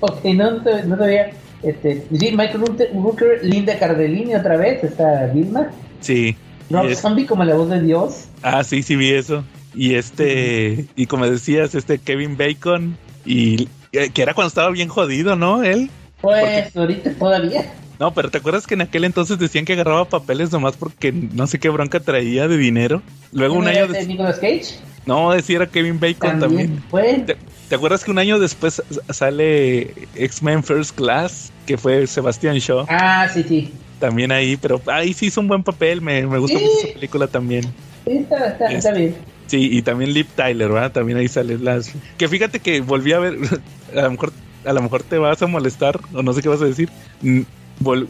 Ok, 0.00 0.24
no, 0.26 0.52
no, 0.52 0.62
sab- 0.64 0.84
no 0.84 0.96
sabía. 0.96 1.30
Este, 1.60 2.04
sí, 2.16 2.30
Michael 2.30 2.60
Rooker, 2.94 3.40
Linda 3.42 3.76
Cardellini 3.80 4.32
otra 4.36 4.56
vez, 4.56 4.84
está 4.84 5.26
Vilma. 5.34 5.72
Sí. 6.00 6.36
Rob 6.70 6.88
Y 6.88 6.92
es- 6.92 7.00
Zombie 7.00 7.26
como 7.26 7.42
la 7.44 7.56
voz 7.56 7.68
de 7.68 7.82
Dios. 7.82 8.28
Ah, 8.42 8.62
sí, 8.62 8.84
sí 8.84 8.94
vi 8.94 9.10
eso. 9.10 9.42
Y 9.74 9.94
este, 9.96 10.86
y 10.94 11.06
como 11.06 11.28
decías, 11.28 11.74
este 11.74 11.98
Kevin 11.98 12.36
Bacon, 12.36 12.96
y 13.26 13.68
eh, 13.90 14.10
que 14.14 14.22
era 14.22 14.34
cuando 14.34 14.48
estaba 14.48 14.70
bien 14.70 14.88
jodido, 14.88 15.34
¿no? 15.34 15.64
Él. 15.64 15.90
Pues 16.20 16.76
ahorita 16.76 17.10
todavía. 17.14 17.64
No, 17.98 18.14
pero 18.14 18.30
¿te 18.30 18.38
acuerdas 18.38 18.66
que 18.66 18.74
en 18.74 18.82
aquel 18.82 19.04
entonces 19.04 19.38
decían 19.38 19.64
que 19.64 19.72
agarraba 19.72 20.04
papeles 20.08 20.52
nomás 20.52 20.76
porque 20.76 21.10
no 21.12 21.46
sé 21.46 21.58
qué 21.58 21.68
bronca 21.68 21.98
traía 22.00 22.46
de 22.46 22.56
dinero? 22.56 23.02
Luego 23.32 23.54
un 23.56 23.64
¿No 23.64 23.70
año 23.70 23.84
era 23.84 23.92
de. 23.92 24.06
Nicolas 24.06 24.36
Cage? 24.38 24.76
No, 25.04 25.32
decía 25.32 25.56
era 25.56 25.66
Kevin 25.66 25.98
Bacon 25.98 26.38
también. 26.38 26.82
¿Te, 27.26 27.36
te 27.68 27.74
acuerdas 27.74 28.04
que 28.04 28.10
un 28.10 28.18
año 28.18 28.38
después 28.38 28.82
sale 29.10 29.94
X-Men 30.14 30.62
First 30.62 30.94
Class? 30.96 31.52
Que 31.66 31.76
fue 31.76 32.06
Sebastian 32.06 32.56
Shaw. 32.58 32.86
Ah, 32.88 33.28
sí, 33.32 33.42
sí. 33.46 33.72
También 33.98 34.30
ahí, 34.32 34.56
pero 34.56 34.80
ahí 34.86 35.12
sí 35.12 35.26
hizo 35.26 35.40
un 35.40 35.48
buen 35.48 35.64
papel. 35.64 36.00
Me, 36.00 36.26
me 36.26 36.38
gustó 36.38 36.58
Sí. 36.58 36.64
mucho 36.64 36.78
esa 36.86 36.94
película 36.94 37.26
también. 37.26 37.64
Sí, 38.04 38.12
está, 38.18 38.46
está, 38.48 38.66
Es- 38.66 38.78
está 38.84 38.92
bien. 38.92 39.16
Sí, 39.48 39.70
y 39.72 39.82
también 39.82 40.12
Lip 40.12 40.28
Tyler, 40.36 40.68
¿verdad? 40.70 40.92
También 40.92 41.18
ahí 41.18 41.26
sale 41.26 41.58
las. 41.58 41.92
Que 42.18 42.28
fíjate 42.28 42.60
que 42.60 42.80
volví 42.80 43.12
a 43.12 43.18
ver. 43.18 43.38
A 43.96 44.02
lo 44.02 44.10
mejor, 44.10 44.32
a 44.66 44.72
lo 44.74 44.82
mejor 44.82 45.02
te 45.02 45.16
vas 45.16 45.40
a 45.40 45.46
molestar, 45.46 45.98
o 46.12 46.22
no 46.22 46.34
sé 46.34 46.42
qué 46.42 46.50
vas 46.50 46.60
a 46.60 46.66
decir. 46.66 46.90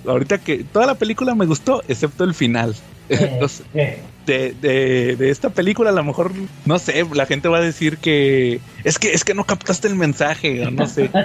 Ahorita 0.07 0.39
que 0.39 0.65
toda 0.65 0.87
la 0.87 0.95
película 0.95 1.35
me 1.35 1.47
gustó, 1.47 1.83
excepto 1.89 2.25
el 2.25 2.35
final. 2.35 2.75
Eh, 3.09 3.41
eh. 3.75 3.99
de, 4.27 4.55
de, 4.61 5.17
de 5.17 5.31
esta 5.31 5.51
película, 5.51 5.91
a 5.91 5.95
lo 5.95 6.05
mejor, 6.05 6.33
no 6.67 6.79
sé, 6.79 7.07
la 7.15 7.27
gente 7.27 7.49
va 7.49 7.59
a 7.59 7.63
decir 7.63 7.99
que 7.99 8.61
es 8.85 8.99
que 8.99 9.13
es 9.13 9.25
que 9.25 9.35
no 9.35 9.45
captaste 9.45 9.89
el 9.89 9.95
mensaje, 9.97 10.67
o 10.67 10.71
no 10.71 10.87
sé. 10.87 11.11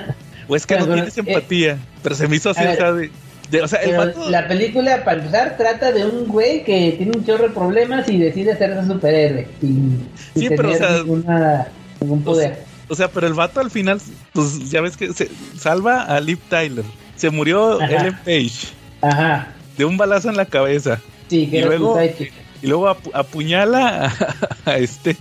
O 0.48 0.58
es 0.58 0.66
que 0.66 0.78
no 0.78 0.86
tienes 0.86 1.18
eh, 1.18 1.24
empatía. 1.26 1.78
Pero 2.02 2.16
se 2.16 2.28
me 2.28 2.36
hizo 2.36 2.50
así, 2.50 2.62
ver. 2.62 2.78
de, 2.94 3.12
de- 3.50 3.62
o 3.62 3.68
sea, 3.68 3.80
el 3.82 4.14
la 4.30 4.46
película, 4.48 5.04
para 5.06 5.20
empezar, 5.20 5.56
trata 5.58 5.94
de 5.94 6.06
un 6.06 6.28
güey 6.28 6.66
que 6.66 6.96
tiene 6.98 7.18
un 7.18 7.26
chorro 7.26 7.48
de 7.48 7.54
problemas 7.54 8.10
y 8.10 8.18
decide 8.18 8.52
hacerse 8.52 8.86
superhéroe. 8.86 9.48
Sin, 9.62 10.06
sin 10.34 10.42
Sí, 10.44 10.50
pero, 10.50 10.72
tener 10.72 10.76
o 10.76 10.78
sea, 10.88 10.98
ninguna, 10.98 11.68
ningún 12.02 12.24
poder. 12.24 12.64
O 12.90 12.96
sea, 12.96 13.08
pero 13.10 13.26
el 13.28 13.34
vato 13.34 13.62
al 13.62 13.72
final, 13.72 14.02
pues 14.34 14.70
ya 14.70 14.82
ves 14.82 14.98
que 14.98 15.14
se 15.14 15.30
salva 15.58 16.04
a 16.04 16.20
Liv 16.20 16.40
Tyler. 16.50 16.84
Se 17.24 17.30
murió 17.30 17.82
Ajá. 17.82 17.90
Ellen 17.96 18.18
Page 18.26 18.68
Ajá. 19.02 19.48
de 19.78 19.86
un 19.86 19.96
balazo 19.96 20.30
en 20.30 20.36
la 20.36 20.46
cabeza. 20.46 21.00
Sí, 21.30 21.48
que 21.48 21.56
Y 21.56 21.60
era 21.60 21.68
luego-. 21.68 21.98
Y 22.62 22.68
luego 22.68 22.90
apu- 22.90 23.12
apuñala 23.14 24.08
a, 24.66 24.70
a 24.72 24.78
este 24.78 25.16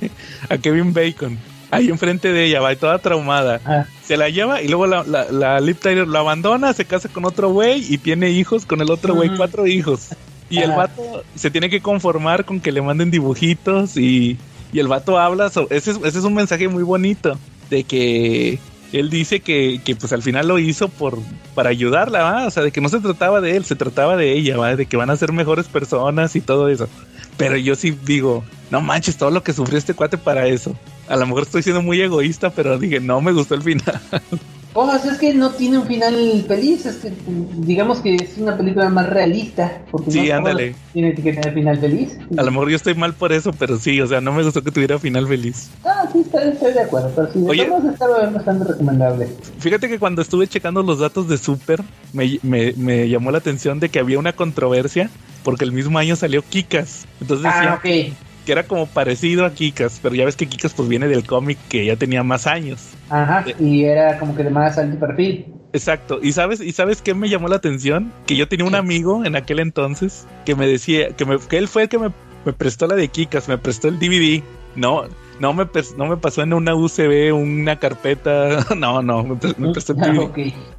a 0.49 0.59
Kevin 0.59 0.93
Bacon. 0.93 1.39
Ahí 1.71 1.89
enfrente 1.91 2.33
de 2.33 2.47
ella, 2.47 2.61
va 2.61 2.73
y 2.73 2.77
toda 2.77 2.99
traumada. 2.99 3.61
Ah, 3.65 3.85
Se 4.05 4.17
la 4.17 4.29
lleva 4.31 4.61
y 4.63 4.67
luego 4.67 4.89
la, 4.89 5.05
la, 5.05 5.31
la 5.31 5.61
Liv 5.61 5.77
Tyler 5.77 6.09
lo 6.09 6.19
abandona, 6.19 6.73
se 6.73 6.87
casa 6.87 7.09
con 7.09 7.25
otro 7.25 7.51
güey 7.53 7.85
y 7.89 7.99
tiene 7.99 8.31
hijos 8.31 8.67
con 8.67 8.81
el 8.81 8.91
otro 8.91 9.15
güey, 9.15 9.31
cuatro 9.37 9.65
hijos. 9.69 10.09
Y 10.51 10.59
el 10.59 10.73
Ajá. 10.73 10.79
vato 10.89 11.23
se 11.37 11.53
tiene 11.53 11.71
que 11.71 11.81
conformar 11.81 12.45
con 12.45 12.59
que 12.59 12.73
le 12.73 12.83
manden 12.83 13.13
dibujitos 13.13 13.97
y, 13.97 14.39
y 14.73 14.79
el 14.81 14.89
vato 14.89 15.21
habla. 15.21 15.47
ese, 15.47 15.63
es, 15.71 15.87
ese 15.87 16.19
es 16.19 16.25
un 16.25 16.35
mensaje 16.35 16.67
muy 16.67 16.83
bonito 16.83 17.39
de 17.71 17.85
que 17.85 18.59
él 18.93 19.11
dice 19.11 19.41
que, 19.41 19.81
que 19.85 19.97
pues 19.97 20.13
al 20.13 20.23
final 20.23 20.49
lo 20.49 20.59
hizo 20.59 20.89
por 20.89 21.19
para 21.55 21.71
ayudarla, 21.71 22.23
¿va? 22.23 22.47
O 22.47 22.51
sea, 22.51 22.63
de 22.63 22.73
que 22.73 22.81
no 22.81 22.89
se 22.89 23.01
trataba 23.01 23.41
de 23.41 23.57
él, 23.57 23.65
se 23.65 23.77
trataba 23.77 24.17
de 24.17 24.33
ella, 24.33 24.57
¿va? 24.57 24.77
De 24.77 24.87
que 24.87 24.97
van 24.97 25.11
a 25.11 25.17
ser 25.17 25.33
mejores 25.33 25.67
personas 25.67 26.37
y 26.37 26.41
todo 26.41 26.69
eso. 26.69 26.89
Pero 27.37 27.57
yo 27.57 27.75
sí 27.75 27.97
digo, 28.05 28.45
no 28.71 28.81
manches, 28.81 29.17
todo 29.17 29.31
lo 29.31 29.43
que 29.43 29.53
sufrió 29.53 29.79
este 29.79 29.95
cuate 29.95 30.19
para 30.19 30.47
eso. 30.47 30.77
A 31.09 31.17
lo 31.17 31.27
mejor 31.27 31.43
estoy 31.43 31.63
siendo 31.63 31.83
muy 31.83 32.01
egoísta, 32.01 32.51
pero 32.51 32.79
dije, 32.79 33.01
no 33.01 33.21
me 33.21 33.33
gustó 33.33 33.55
el 33.55 33.63
final. 33.63 34.01
Pues 34.73 35.05
es 35.05 35.19
que 35.19 35.35
no 35.35 35.51
tiene 35.51 35.79
un 35.79 35.87
final 35.87 36.45
feliz, 36.49 36.87
es 36.87 36.97
que 36.97 37.13
digamos 37.27 38.01
que 38.01 38.15
es 38.15 38.39
una 38.39 38.57
película 38.57 38.89
más 38.89 39.07
realista, 39.11 39.83
porque 39.91 40.11
Sí, 40.11 40.29
no 40.29 40.37
ándale. 40.37 40.75
tiene 40.95 41.15
que 41.15 41.23
tener 41.35 41.53
final 41.53 41.79
feliz. 41.79 42.17
A 42.39 42.43
lo 42.43 42.51
mejor 42.51 42.71
yo 42.71 42.77
estoy 42.77 42.95
mal 42.95 43.13
por 43.13 43.33
eso, 43.33 43.53
pero 43.53 43.77
sí, 43.79 44.01
o 44.01 44.07
sea, 44.07 44.23
no 44.23 44.33
me 44.33 44.43
gustó 44.43 44.63
que 44.63 44.71
tuviera 44.71 44.99
final 44.99 45.29
feliz. 45.29 45.69
Ah, 45.85 46.09
sí, 46.11 46.21
estoy, 46.21 46.49
estoy 46.49 46.73
de 46.73 46.81
acuerdo, 46.81 47.13
pero 47.15 47.31
sí, 47.33 47.45
Oye. 47.47 47.69
estaba 47.93 48.27
bastante 48.31 48.65
recomendable. 48.65 49.29
Fíjate 49.59 49.89
que 49.91 49.99
cuando 49.99 50.23
estuve 50.23 50.47
checando 50.49 50.83
los 50.83 50.99
datos 51.01 51.29
de 51.29 51.37
Super, 51.37 51.83
me, 52.15 52.39
me- 52.43 52.73
me 52.79 53.09
llamó 53.11 53.31
la 53.31 53.39
atención 53.39 53.79
de 53.79 53.91
que 53.91 53.99
había 53.99 54.19
una 54.19 54.33
controversia 54.33 55.11
porque 55.45 55.65
el 55.65 55.73
mismo 55.73 55.99
año 55.99 56.17
salió 56.17 56.41
Kikas. 56.43 57.05
Entonces 57.21 57.45
decía 57.53 57.73
Ah, 57.73 57.75
ok. 57.75 58.15
Que 58.45 58.53
era 58.53 58.65
como 58.65 58.87
parecido 58.87 59.45
a 59.47 59.53
Kikas, 59.53 60.01
pero 60.03 60.15
ya 60.15 60.25
ves 60.25 60.37
que 60.37 60.47
Kikas 60.47 60.73
pues 60.75 60.89
viene 60.89 61.09
del 61.09 61.25
cómic 61.27 61.59
que 61.69 61.85
ya 61.87 61.97
tenía 61.97 62.23
más 62.23 62.47
años. 62.47 62.81
Ajá, 63.09 63.45
y 63.61 63.85
era 63.85 64.19
como 64.19 64.35
que 64.35 64.43
de 64.45 64.51
más 64.51 64.79
alto 64.79 64.99
perfil. 64.99 65.47
Exacto. 65.73 66.19
¿Y 66.23 66.33
sabes, 66.33 66.61
¿Y 66.61 66.73
sabes 66.73 67.01
qué 67.03 67.15
me 67.15 67.29
llamó 67.29 67.49
la 67.49 67.57
atención? 67.57 68.13
Que 68.27 68.37
yo 68.37 68.47
tenía 68.49 68.67
un 68.67 68.75
amigo 68.75 69.25
en 69.25 69.37
aquel 69.37 69.59
entonces 69.61 70.27
que 70.45 70.55
me 70.55 70.67
decía 70.67 71.09
que, 71.17 71.25
me- 71.25 71.39
que 71.39 71.57
él 71.59 71.69
fue 71.69 71.83
el 71.85 71.89
que 71.89 71.99
me, 71.99 72.11
me 72.45 72.53
prestó 72.53 72.87
la 72.87 72.95
de 72.95 73.09
Kikas, 73.09 73.49
me 73.49 73.57
prestó 73.59 73.89
el 73.89 73.99
DVD. 73.99 74.43
No, 74.77 75.05
no 75.41 75.53
me, 75.55 75.67
no 75.97 76.07
me 76.07 76.17
pasó 76.17 76.43
en 76.43 76.53
una 76.53 76.75
USB, 76.75 77.33
una 77.35 77.79
carpeta. 77.79 78.67
No, 78.77 79.03
no, 79.03 79.23
me, 79.25 79.37
pre- 79.37 79.55
me 79.59 79.73
prestó 79.73 79.93
el 79.95 80.03
Ah, 80.03 80.09
DVD. 80.09 80.19
ok. 80.25 80.37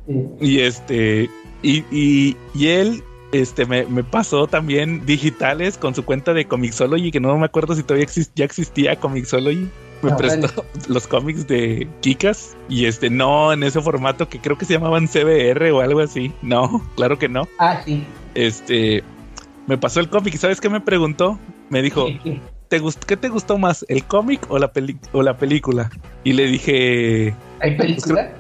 Sí. 0.08 0.26
Y 0.42 0.60
este, 0.60 1.30
y, 1.62 1.84
y, 1.92 2.38
y 2.54 2.68
él 2.68 3.04
este, 3.34 3.66
me, 3.66 3.86
me 3.86 4.04
pasó 4.04 4.48
también 4.48 5.06
digitales 5.06 5.78
con 5.78 5.94
su 5.94 6.06
cuenta 6.06 6.34
de 6.34 6.46
Comixology, 6.48 7.12
que 7.12 7.20
no 7.20 7.38
me 7.38 7.46
acuerdo 7.46 7.76
si 7.76 7.84
todavía 7.84 8.06
exis- 8.06 8.32
ya 8.36 8.46
existía 8.46 8.96
Comixology. 8.96 9.68
Me 10.02 10.12
Ah, 10.12 10.18
prestó 10.18 10.66
los 10.88 11.08
cómics 11.08 11.48
de 11.48 11.88
Kikas 12.02 12.56
y 12.70 12.86
este 12.86 13.10
no 13.10 13.54
en 13.54 13.64
ese 13.64 13.82
formato 13.82 14.28
que 14.30 14.40
creo 14.40 14.58
que 14.58 14.66
se 14.66 14.74
llamaban 14.74 15.08
CBR 15.08 15.72
o 15.72 15.82
algo 15.82 16.00
así. 16.02 16.32
No, 16.42 16.82
claro 16.96 17.18
que 17.18 17.28
no. 17.30 17.48
Ah, 17.60 17.82
sí. 17.86 18.06
Este 18.36 19.04
me 19.68 19.78
pasó 19.78 20.00
el 20.00 20.10
cómic 20.10 20.36
y 20.36 20.38
¿sabes 20.38 20.60
qué 20.60 20.70
me 20.70 20.82
preguntó? 20.82 21.40
Me 21.70 21.82
dijo, 21.82 22.08
Sí. 22.24 22.42
¿te 22.68 22.82
¿qué 23.08 23.16
te 23.18 23.30
gustó 23.30 23.58
más, 23.58 23.86
el 23.88 24.04
cómic 24.04 24.42
o 24.50 24.60
la 24.60 24.72
o 25.14 25.24
la 25.24 25.38
película? 25.38 25.90
Y 26.26 26.34
le 26.34 26.48
dije, 26.48 27.34
¿Hay 27.62 27.78
película? 27.78 28.32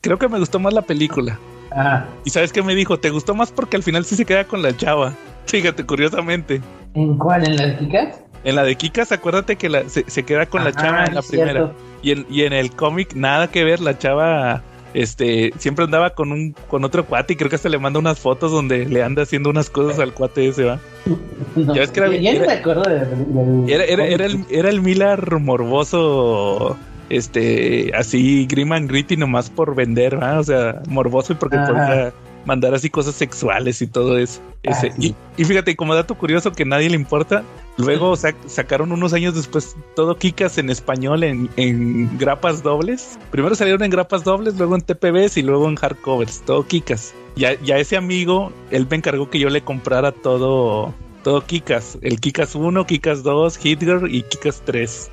creo 0.00 0.18
que 0.18 0.28
me 0.28 0.38
gustó 0.38 0.58
más 0.58 0.72
la 0.74 0.82
película. 0.82 1.38
Ah, 1.76 2.06
¿Y 2.24 2.30
sabes 2.30 2.52
qué 2.52 2.62
me 2.62 2.74
dijo? 2.74 2.98
¿Te 2.98 3.10
gustó 3.10 3.34
más 3.34 3.52
porque 3.52 3.76
al 3.76 3.82
final 3.82 4.04
sí 4.04 4.16
se 4.16 4.24
queda 4.24 4.44
con 4.44 4.62
la 4.62 4.74
chava? 4.76 5.12
Fíjate, 5.46 5.84
curiosamente. 5.84 6.60
¿en 6.94 7.16
cuál? 7.18 7.44
¿En 7.44 7.56
las 7.56 7.78
chicas? 7.78 8.20
En 8.44 8.54
la 8.56 8.64
de 8.64 8.76
Kikas, 8.76 9.12
acuérdate 9.12 9.56
que 9.56 9.68
la- 9.68 9.88
se, 9.88 10.04
se 10.08 10.22
queda 10.22 10.46
con 10.46 10.64
la 10.64 10.70
Ajá, 10.70 10.80
chava 10.82 11.04
en 11.06 11.14
la 11.14 11.22
primera. 11.22 11.52
cierto. 11.52 11.74
Y 12.02 12.12
en, 12.12 12.26
y 12.30 12.42
en 12.42 12.52
el 12.52 12.70
cómic, 12.70 13.14
nada 13.14 13.50
que 13.50 13.64
ver, 13.64 13.80
la 13.80 13.98
chava 13.98 14.62
este 14.94 15.52
siempre 15.58 15.84
andaba 15.84 16.10
con 16.10 16.32
un 16.32 16.54
con 16.68 16.82
otro 16.84 17.04
cuate 17.04 17.34
y 17.34 17.36
creo 17.36 17.50
que 17.50 17.56
hasta 17.56 17.68
le 17.68 17.78
manda 17.78 17.98
unas 17.98 18.18
fotos 18.18 18.50
donde 18.50 18.86
le 18.86 19.02
anda 19.02 19.24
haciendo 19.24 19.50
unas 19.50 19.68
cosas 19.68 19.98
al 19.98 20.14
cuate 20.14 20.48
ese, 20.48 20.64
¿va? 20.64 20.78
No, 21.56 21.74
Ya 21.74 21.80
ves 21.80 21.90
que 21.90 22.00
era- 22.00 22.14
era- 22.14 22.46
me 22.46 22.52
acuerdo 22.52 22.82
de- 22.84 23.04
del. 23.04 23.70
Era, 23.70 23.84
era, 24.04 24.24
el, 24.26 24.46
el 24.48 24.80
Miller 24.80 25.38
morboso, 25.38 26.76
este, 27.10 27.92
así, 27.94 28.46
grim 28.46 28.72
and 28.72 28.88
gritty 28.88 29.16
nomás 29.16 29.50
por 29.50 29.74
vender. 29.74 30.14
O 30.16 30.42
sea, 30.44 30.82
morboso 30.88 31.32
y 31.32 31.36
porque 31.36 31.56
podía 31.58 32.12
mandar 32.44 32.74
así 32.74 32.90
cosas 32.90 33.14
sexuales 33.16 33.82
y 33.82 33.86
todo 33.88 34.18
eso. 34.18 34.40
Ese. 34.62 34.88
Ah, 34.88 34.94
sí. 34.98 35.14
y, 35.36 35.42
y 35.42 35.44
fíjate, 35.44 35.74
como 35.76 35.94
dato 35.94 36.14
curioso 36.16 36.52
que 36.52 36.64
nadie 36.64 36.88
le 36.88 36.94
importa, 36.96 37.42
luego 37.76 38.12
sac- 38.16 38.36
sacaron 38.46 38.92
unos 38.92 39.12
años 39.12 39.34
después 39.34 39.76
todo 39.96 40.16
Kikas 40.16 40.58
en 40.58 40.70
español 40.70 41.24
en, 41.24 41.48
en 41.56 42.16
grapas 42.18 42.62
dobles. 42.62 43.18
Primero 43.32 43.54
salieron 43.56 43.82
en 43.82 43.90
grapas 43.90 44.22
dobles, 44.22 44.56
luego 44.56 44.76
en 44.76 44.80
TPBs 44.82 45.36
y 45.38 45.42
luego 45.42 45.68
en 45.68 45.74
hardcovers, 45.76 46.40
todo 46.42 46.64
Kikas. 46.64 47.14
Ya, 47.34 47.60
ya 47.62 47.78
ese 47.78 47.96
amigo, 47.96 48.52
él 48.70 48.86
me 48.88 48.96
encargó 48.96 49.28
que 49.28 49.38
yo 49.40 49.50
le 49.50 49.62
comprara 49.62 50.10
todo, 50.12 50.94
todo 51.24 51.44
Kikas. 51.44 51.98
El 52.00 52.18
Kikas 52.20 52.54
1, 52.54 52.86
Kikas 52.86 53.22
2, 53.24 53.58
Hitler 53.64 54.02
y 54.08 54.22
Kikas 54.22 54.62
3. 54.64 55.10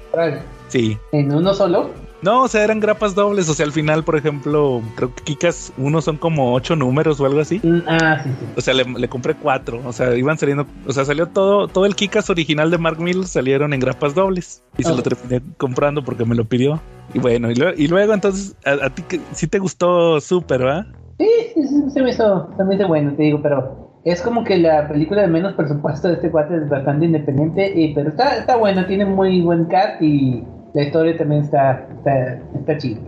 Sí. 0.74 0.97
¿En 1.11 1.32
uno 1.32 1.53
solo? 1.53 1.91
No, 2.24 2.41
o 2.41 2.47
sea, 2.47 2.63
eran 2.63 2.80
grapas 2.80 3.13
dobles. 3.13 3.47
O 3.47 3.53
sea, 3.53 3.63
al 3.67 3.71
final, 3.71 4.03
por 4.03 4.15
ejemplo, 4.15 4.82
creo 4.95 5.13
que 5.13 5.24
Kikas 5.24 5.71
1 5.78 6.01
son 6.01 6.17
como 6.17 6.55
8 6.55 6.76
números 6.76 7.19
o 7.19 7.28
algo 7.28 7.41
así. 7.41 7.59
Mm, 7.61 7.84
Ah, 7.86 8.24
sí, 8.24 8.30
sí. 8.39 8.45
O 8.57 8.61
sea, 8.61 8.74
le, 8.74 8.84
le 8.84 9.07
compré 9.07 9.36
cuatro. 9.36 9.82
O 9.86 9.93
sea, 9.93 10.15
iban 10.15 10.39
saliendo. 10.39 10.65
O 10.88 10.91
sea, 10.91 11.05
salió 11.05 11.28
todo. 11.28 11.67
Todo 11.67 11.86
el 11.86 11.95
Kikas 11.95 12.32
original 12.32 12.71
de 12.71 12.80
Mark 12.80 12.99
Mills 12.99 13.30
salieron 13.30 13.71
en 13.71 13.82
grapas 13.82 14.15
dobles. 14.15 14.63
Y 14.76 14.82
se 14.82 14.95
lo 14.95 15.03
terminé 15.03 15.43
comprando 15.57 16.03
porque 16.03 16.26
me 16.26 16.34
lo 16.34 16.45
pidió. 16.45 16.82
Y 17.13 17.19
bueno, 17.19 17.51
y, 17.51 17.55
luego, 17.55 17.74
y 17.78 17.88
luego 17.88 18.15
entonces, 18.15 18.55
a, 18.65 18.88
a 18.88 18.89
ti 18.89 19.03
que 19.03 19.19
sí 19.34 19.45
te 19.45 19.59
gustó 19.59 20.19
súper, 20.19 20.65
¿va? 20.65 20.88
Sí, 21.19 21.30
sí, 21.53 21.67
sí, 21.67 21.91
se 21.91 22.01
me 22.01 22.09
hizo, 22.09 22.49
se 22.57 22.63
me 22.63 22.74
hizo 22.74 22.88
bueno, 22.88 23.13
te 23.13 23.21
digo, 23.21 23.43
pero 23.43 23.99
es 24.05 24.21
como 24.21 24.43
que 24.43 24.57
la 24.57 24.88
película 24.88 25.21
de 25.21 25.28
menos 25.28 25.53
presupuesto 25.53 26.07
de 26.07 26.15
este 26.15 26.32
cuate 26.32 26.55
es 26.55 26.69
bastante 26.69 27.05
independiente, 27.05 27.71
y, 27.80 27.93
pero 27.93 28.09
está, 28.09 28.38
está 28.38 28.57
buena, 28.57 28.88
tiene 28.88 29.05
muy 29.05 29.41
buen 29.41 29.65
cast 29.65 30.01
y 30.01 30.43
la 30.74 30.84
historia 30.84 31.17
también 31.17 31.43
está, 31.43 31.88
está, 31.97 32.39
está 32.55 32.78
chida. 32.78 32.99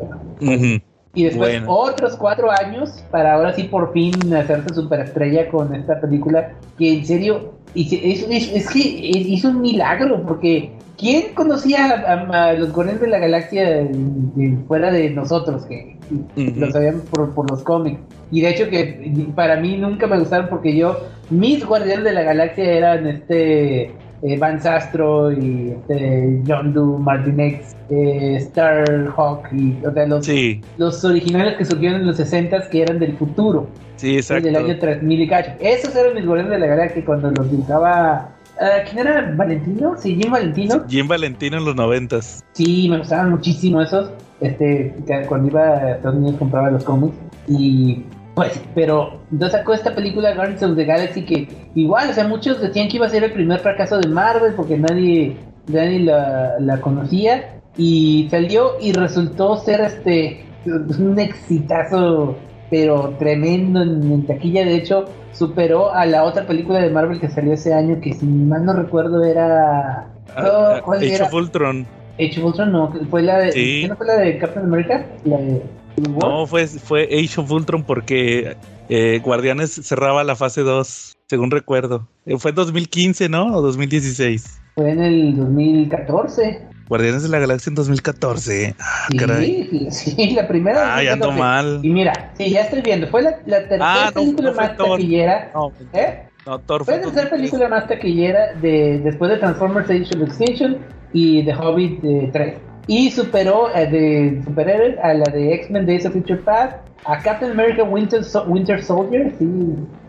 Ujú. 0.41 0.79
Y 1.13 1.23
después 1.23 1.51
Bueno. 1.59 1.65
otros 1.71 2.17
cuatro 2.17 2.51
años 2.51 3.03
para 3.09 3.33
ahora 3.35 3.53
sí 3.53 3.63
por 3.63 3.93
fin 3.93 4.13
hacerse 4.33 4.73
superestrella 4.73 5.47
con 5.49 5.73
esta 5.73 5.99
película 6.01 6.51
que 6.77 6.93
en 6.99 7.05
serio 7.05 7.53
es, 7.73 7.91
es- 7.93 8.53
es 8.53 8.69
que 8.69 8.79
hizo 8.79 9.47
un 9.49 9.61
milagro 9.61 10.21
porque 10.27 10.71
¿quién 10.97 11.33
conocía 11.33 11.85
a, 11.89 12.49
a- 12.49 12.53
los 12.53 12.73
Guardianes 12.73 13.01
de 13.01 13.07
la 13.07 13.19
Galaxia 13.19 13.63
de- 13.69 13.89
de- 14.35 14.57
fuera 14.67 14.91
de 14.91 15.09
nosotros 15.09 15.65
que 15.65 15.97
Ujú. 16.35 16.59
lo 16.59 16.71
sabían 16.71 16.99
por, 17.09 17.33
por 17.33 17.49
los 17.49 17.63
cómics? 17.63 18.01
Y 18.31 18.41
de 18.41 18.49
hecho 18.49 18.69
que 18.69 19.25
para 19.35 19.55
mí 19.61 19.77
nunca 19.77 20.07
me 20.07 20.19
gustaron 20.19 20.47
porque 20.49 20.75
yo, 20.75 20.97
mis 21.29 21.65
Guardianes 21.65 22.03
de 22.03 22.11
la 22.11 22.23
Galaxia 22.23 22.65
eran 22.65 23.07
este 23.07 23.91
eh, 24.25 24.37
Van 24.39 24.59
Sastro 24.59 25.31
y 25.31 25.71
este 25.71 26.41
John 26.47 26.73
Doe, 26.73 26.97
Martin 26.99 27.39
X, 27.39 27.75
eh, 27.89 28.39
Starhawk 28.41 29.53
y 29.53 29.77
o 29.85 29.91
sea, 29.93 30.05
los, 30.07 30.25
Sí, 30.25 30.61
los 30.77 31.03
originales 31.05 31.57
que 31.57 31.65
surgieron 31.65 32.01
en 32.01 32.07
los 32.07 32.17
60 32.17 32.69
que 32.69 32.81
eran 32.81 32.97
del 32.97 33.15
futuro, 33.17 33.67
sí, 33.97 34.15
exacto. 34.15 34.45
del 34.45 34.55
año 34.55 34.79
3000 34.79 35.21
y 35.21 35.27
cacho. 35.27 35.51
Esos 35.59 35.95
eran 35.95 36.15
mis 36.15 36.25
guardianes 36.25 36.53
de 36.53 36.59
la 36.59 36.67
galaxia 36.75 37.05
cuando 37.05 37.29
los 37.31 37.51
dibujaba. 37.51 38.31
ah, 38.59 38.69
¿Quién 38.89 39.07
era? 39.07 39.31
¿Valentino? 39.35 39.95
Sí, 39.97 40.15
Jim 40.19 40.31
Valentino. 40.31 40.83
Jim 40.87 41.07
Valentino 41.07 41.57
en 41.57 41.65
los 41.65 41.75
noventas. 41.75 42.43
Sí, 42.53 42.87
me 42.89 42.97
gustaban 42.97 43.29
muchísimo 43.29 43.81
esos. 43.81 44.09
Este, 44.41 44.95
cuando 45.27 45.47
iba 45.49 45.61
a 45.61 45.91
Estados 45.91 46.17
Unidos 46.17 46.37
compraba 46.39 46.71
los 46.71 46.83
cómics. 46.83 47.15
Y 47.47 48.03
pues, 48.35 48.61
pero 48.75 49.21
entonces 49.31 49.59
sacó 49.59 49.73
esta 49.73 49.95
película 49.95 50.35
Guardians 50.35 50.61
of 50.63 50.75
the 50.75 50.85
Galaxy 50.85 51.23
que 51.23 51.47
igual, 51.73 52.09
o 52.09 52.13
sea, 52.13 52.27
muchos 52.27 52.61
decían 52.61 52.89
que 52.89 52.97
iba 52.97 53.05
a 53.07 53.09
ser 53.09 53.23
el 53.23 53.31
primer 53.31 53.59
fracaso 53.59 53.97
de 53.97 54.09
Marvel 54.09 54.53
porque 54.55 54.77
nadie, 54.77 55.37
nadie 55.67 56.01
la, 56.01 56.59
la 56.59 56.81
conocía. 56.81 57.51
Y 57.77 58.27
salió 58.31 58.73
y 58.79 58.93
resultó 58.93 59.57
ser 59.57 59.81
este 59.81 60.45
un 60.65 61.19
exitazo, 61.19 62.37
pero 62.69 63.13
tremendo 63.19 63.81
en, 63.81 64.11
en 64.11 64.25
taquilla. 64.25 64.63
De 64.65 64.75
hecho, 64.75 65.05
superó 65.33 65.93
a 65.93 66.05
la 66.05 66.23
otra 66.23 66.47
película 66.47 66.79
de 66.79 66.89
Marvel 66.89 67.19
que 67.19 67.29
salió 67.29 67.53
ese 67.53 67.73
año, 67.73 67.99
que 68.01 68.13
si 68.13 68.25
mal 68.25 68.65
no 68.65 68.73
recuerdo 68.73 69.23
era. 69.23 70.07
Ah, 70.35 70.81
¿cuál 70.83 70.99
Age 70.99 71.15
era? 71.15 71.25
of 71.25 71.33
Ultron. 71.33 71.85
Age 72.19 72.39
of 72.39 72.45
Ultron 72.45 72.71
no, 72.71 72.93
fue 73.09 73.21
la 73.21 73.39
de. 73.39 73.51
Sí. 73.51 73.81
¿qué 73.81 73.87
no 73.89 73.95
fue 73.97 74.07
la 74.07 74.17
de 74.17 74.37
Captain 74.37 74.65
America? 74.65 75.05
La 75.25 75.37
de. 75.37 75.61
No, 75.97 76.45
fue, 76.47 76.67
fue 76.67 77.03
Age 77.03 77.39
of 77.41 77.51
Ultron 77.51 77.83
porque 77.83 78.55
eh, 78.89 79.19
Guardianes 79.23 79.71
cerraba 79.71 80.23
la 80.23 80.35
fase 80.35 80.61
2, 80.61 81.13
según 81.27 81.51
recuerdo. 81.51 82.07
Eh, 82.25 82.37
Fue 82.37 82.51
2015, 82.51 83.29
¿no? 83.29 83.55
O 83.55 83.61
2016. 83.61 84.61
Fue 84.75 84.91
en 84.91 85.01
el 85.01 85.35
2014. 85.37 86.67
Guardianes 86.87 87.23
de 87.23 87.29
la 87.29 87.39
Galaxia 87.39 87.69
en 87.71 87.75
2014. 87.75 88.75
Ah, 88.79 89.07
Sí, 89.09 89.17
caray. 89.17 89.67
sí, 89.89 90.31
la 90.35 90.47
primera. 90.47 90.95
Ah, 90.97 91.01
ya 91.03 91.13
ando 91.13 91.27
2014. 91.27 91.39
mal. 91.39 91.79
Y 91.85 91.89
mira, 91.89 92.31
sí, 92.37 92.49
ya 92.51 92.61
estoy 92.61 92.81
viendo. 92.81 93.07
Fue 93.07 93.21
la, 93.23 93.39
la 93.45 93.59
tercera 93.61 93.79
Ah, 94.07 94.11
no, 94.13 94.21
película 94.21 94.49
no 94.51 94.55
más 94.57 94.77
Thor. 94.77 94.89
taquillera. 94.91 95.51
No, 95.55 95.71
¿Eh? 95.93 96.27
no, 96.45 96.59
Thor 96.59 96.85
Fue 96.85 96.95
la 96.97 97.01
tercera 97.01 97.23
2013. 97.29 97.29
película 97.35 97.69
más 97.69 97.87
taquillera 97.87 98.53
de, 98.61 98.99
después 99.03 99.31
de 99.31 99.37
Transformers 99.37 99.89
Age 99.89 100.15
of 100.15 100.27
Extinction 100.29 100.77
y 101.13 101.43
The 101.45 101.55
Hobbit 101.55 102.03
eh, 102.03 102.29
3. 102.33 102.57
Y 102.87 103.09
superó 103.11 103.73
eh, 103.75 103.87
de 103.87 104.41
superhéroes 104.43 104.97
a 105.01 105.13
la 105.13 105.25
de 105.25 105.53
X-Men 105.55 105.85
Days 105.85 106.05
of 106.05 106.13
Future 106.13 106.39
Past, 106.39 106.75
a 107.05 107.17
Captain 107.19 107.51
America 107.51 107.83
Winter, 107.83 108.23
So- 108.23 108.43
Winter 108.45 108.83
Soldier. 108.83 109.33
Sí, 109.39 109.47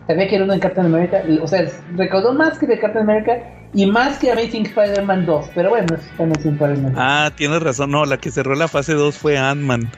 sabía 0.07 0.27
que 0.27 0.35
era 0.35 0.43
uno 0.43 0.53
de 0.53 0.59
Captain 0.59 0.85
America. 0.85 1.21
O 1.41 1.47
sea, 1.47 1.65
recaudó 1.95 2.33
más 2.33 2.57
que 2.59 2.67
de 2.67 2.79
Captain 2.79 3.03
America 3.09 3.37
y 3.73 3.85
más 3.87 4.19
que 4.19 4.31
Amazing 4.31 4.67
Spider-Man 4.67 5.25
2. 5.25 5.49
Pero 5.55 5.69
bueno, 5.71 5.87
es 5.95 6.07
Amazing 6.19 6.53
Spider-Man 6.53 6.93
2. 6.93 6.93
Ah, 6.95 7.31
tienes 7.35 7.61
razón. 7.61 7.91
No, 7.91 8.05
la 8.05 8.17
que 8.17 8.29
cerró 8.31 8.53
la 8.55 8.67
fase 8.67 8.93
2 8.93 9.17
fue 9.17 9.37
Ant-Man, 9.37 9.89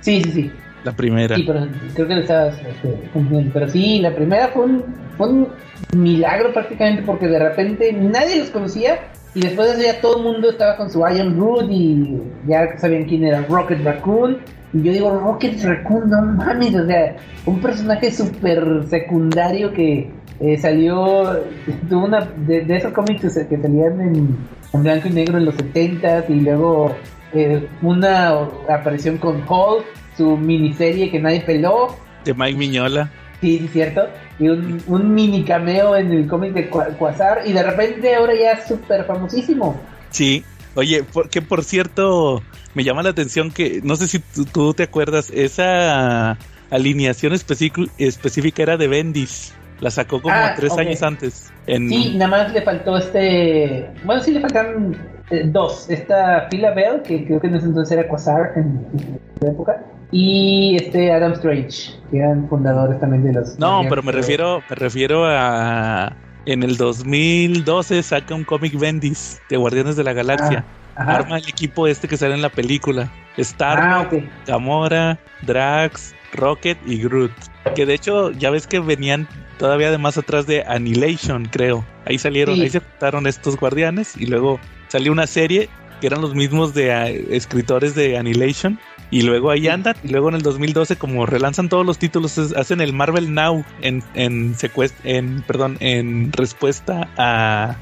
Sí, 0.00 0.22
sí, 0.22 0.30
sí. 0.32 0.52
la 0.84 0.92
primera. 0.92 1.34
Sí, 1.36 1.44
pero 1.46 1.66
creo 1.94 2.06
que 2.08 2.14
lo 2.14 2.20
estabas 2.20 2.54
este, 2.60 2.88
confundiendo. 3.12 3.50
Pero 3.52 3.68
sí, 3.68 3.98
la 3.98 4.14
primera 4.14 4.48
fue 4.48 4.64
un, 4.64 4.84
fue 5.16 5.28
un 5.28 5.48
milagro 5.96 6.52
prácticamente 6.52 7.02
porque 7.02 7.26
de 7.26 7.38
repente 7.40 7.92
nadie 7.92 8.38
los 8.38 8.50
conocía 8.50 8.98
y 9.36 9.40
después 9.42 9.68
de 9.68 9.74
eso 9.74 9.92
ya 9.92 10.00
todo 10.00 10.16
el 10.16 10.22
mundo 10.22 10.48
estaba 10.48 10.78
con 10.78 10.90
su 10.90 11.06
Iron 11.06 11.36
Groot 11.36 11.70
y 11.70 12.22
ya 12.48 12.78
sabían 12.78 13.04
quién 13.04 13.22
era 13.22 13.42
Rocket 13.42 13.84
Raccoon. 13.84 14.38
Y 14.72 14.82
yo 14.82 14.92
digo, 14.92 15.10
Rocket 15.10 15.62
Raccoon, 15.62 16.08
no 16.08 16.22
mames, 16.22 16.74
o 16.74 16.86
sea, 16.86 17.16
un 17.44 17.60
personaje 17.60 18.10
súper 18.10 18.84
secundario 18.88 19.74
que 19.74 20.10
eh, 20.40 20.56
salió, 20.56 21.38
tuvo 21.86 22.06
una 22.06 22.26
de, 22.46 22.64
esos 22.74 22.94
cómics 22.94 23.20
que, 23.20 23.28
salían 23.28 24.00
en, 24.00 24.38
en 24.72 24.82
blanco 24.82 25.08
y 25.08 25.12
negro 25.12 25.36
en 25.36 25.44
los 25.44 25.54
70 25.56 26.24
y 26.30 26.40
luego 26.40 26.96
eh, 27.34 27.68
una 27.82 28.38
aparición 28.70 29.18
con 29.18 29.42
Hulk, 29.46 29.84
su 30.16 30.38
miniserie 30.38 31.10
que 31.10 31.20
nadie 31.20 31.42
peló, 31.42 31.94
De 32.24 32.32
Mike 32.32 32.56
Miñola. 32.56 33.10
Sí, 33.40 33.58
sí, 33.58 33.68
cierto, 33.68 34.08
y 34.38 34.48
un, 34.48 34.82
un 34.86 35.14
mini 35.14 35.44
cameo 35.44 35.96
en 35.96 36.12
el 36.12 36.26
cómic 36.28 36.52
de 36.54 36.70
Qua- 36.70 36.96
Quasar 36.96 37.42
y 37.46 37.52
de 37.52 37.62
repente 37.62 38.14
ahora 38.14 38.32
ya 38.34 38.52
es 38.52 38.66
súper 38.68 39.04
famosísimo. 39.04 39.80
Sí. 40.10 40.44
Oye, 40.74 41.02
por- 41.04 41.30
que 41.30 41.40
por 41.40 41.64
cierto, 41.64 42.42
me 42.74 42.84
llama 42.84 43.02
la 43.02 43.08
atención 43.10 43.50
que, 43.50 43.80
no 43.82 43.96
sé 43.96 44.08
si 44.08 44.18
tú, 44.52 44.74
te 44.74 44.82
acuerdas, 44.82 45.30
esa 45.34 46.36
alineación 46.70 47.32
específic- 47.32 47.90
específica 47.98 48.62
era 48.62 48.76
de 48.76 48.88
Bendis. 48.88 49.54
La 49.80 49.90
sacó 49.90 50.22
como 50.22 50.34
Ah, 50.34 50.54
tres 50.56 50.72
años 50.78 51.02
antes. 51.02 51.52
En, 51.66 51.88
Sí, 51.88 52.14
nada 52.16 52.30
más 52.30 52.52
le 52.52 52.62
faltó 52.62 52.96
este. 52.96 53.90
Bueno, 54.04 54.22
sí 54.22 54.32
le 54.32 54.40
faltan 54.40 54.96
eh, 55.30 55.42
dos. 55.46 55.90
Esta 55.90 56.46
Phila 56.50 56.72
Bell, 56.72 57.02
que 57.02 57.26
creo 57.26 57.40
que 57.40 57.46
en 57.48 57.56
ese 57.56 57.66
entonces 57.66 57.98
era 57.98 58.08
Quasar 58.08 58.52
en, 58.56 58.86
en 58.98 59.20
su 59.38 59.46
época. 59.46 59.84
Y 60.12 60.76
este 60.76 61.12
Adam 61.12 61.32
Strange, 61.32 61.92
que 62.10 62.18
eran 62.18 62.48
fundadores 62.48 62.98
también 63.00 63.24
de 63.24 63.32
los. 63.32 63.58
No, 63.58 63.82
pero 63.88 64.02
me 64.02 64.12
refiero, 64.12 64.62
me 64.70 64.76
refiero 64.76 65.24
a 65.26 66.14
en 66.46 66.62
el 66.62 66.76
2012 66.76 68.02
saca 68.02 68.34
un 68.34 68.44
cómic 68.44 68.78
Bendis 68.78 69.40
de 69.50 69.56
Guardianes 69.56 69.96
de 69.96 70.04
la 70.04 70.12
Galaxia. 70.12 70.64
Ajá. 70.94 71.16
Arma 71.16 71.38
el 71.38 71.48
equipo 71.48 71.86
este 71.88 72.08
que 72.08 72.16
sale 72.16 72.34
en 72.34 72.42
la 72.42 72.48
película. 72.48 73.10
Star, 73.36 73.78
Ah. 73.80 74.08
Gamora, 74.46 75.18
Drax, 75.42 76.14
Rocket 76.32 76.78
y 76.86 77.02
Groot. 77.02 77.32
Que 77.74 77.84
de 77.84 77.94
hecho 77.94 78.30
ya 78.30 78.50
ves 78.50 78.66
que 78.66 78.78
venían 78.80 79.26
todavía 79.58 79.90
de 79.90 79.98
más 79.98 80.16
atrás 80.16 80.46
de 80.46 80.62
Annihilation, 80.66 81.46
creo. 81.46 81.84
Ahí 82.06 82.16
salieron, 82.18 82.54
Sí. 82.54 82.62
ahí 82.62 82.70
se 82.70 82.80
juntaron 82.80 83.26
estos 83.26 83.56
guardianes 83.58 84.16
y 84.16 84.26
luego 84.26 84.58
salió 84.88 85.10
una 85.12 85.26
serie 85.26 85.68
que 86.00 86.06
eran 86.06 86.20
los 86.20 86.34
mismos 86.34 86.72
de 86.74 86.90
eh, 86.90 87.26
escritores 87.30 87.94
de 87.94 88.16
Annihilation. 88.16 88.78
Y 89.10 89.22
luego 89.22 89.50
ahí 89.50 89.68
andan, 89.68 89.94
y 90.02 90.08
luego 90.08 90.28
en 90.28 90.34
el 90.34 90.42
2012, 90.42 90.96
como 90.96 91.26
relanzan 91.26 91.68
todos 91.68 91.86
los 91.86 91.98
títulos, 91.98 92.36
hacen 92.38 92.80
el 92.80 92.92
Marvel 92.92 93.32
Now 93.34 93.64
en, 93.80 94.02
en, 94.14 94.56
en, 95.04 95.42
perdón, 95.42 95.76
en 95.80 96.32
respuesta 96.32 97.08
a, 97.16 97.76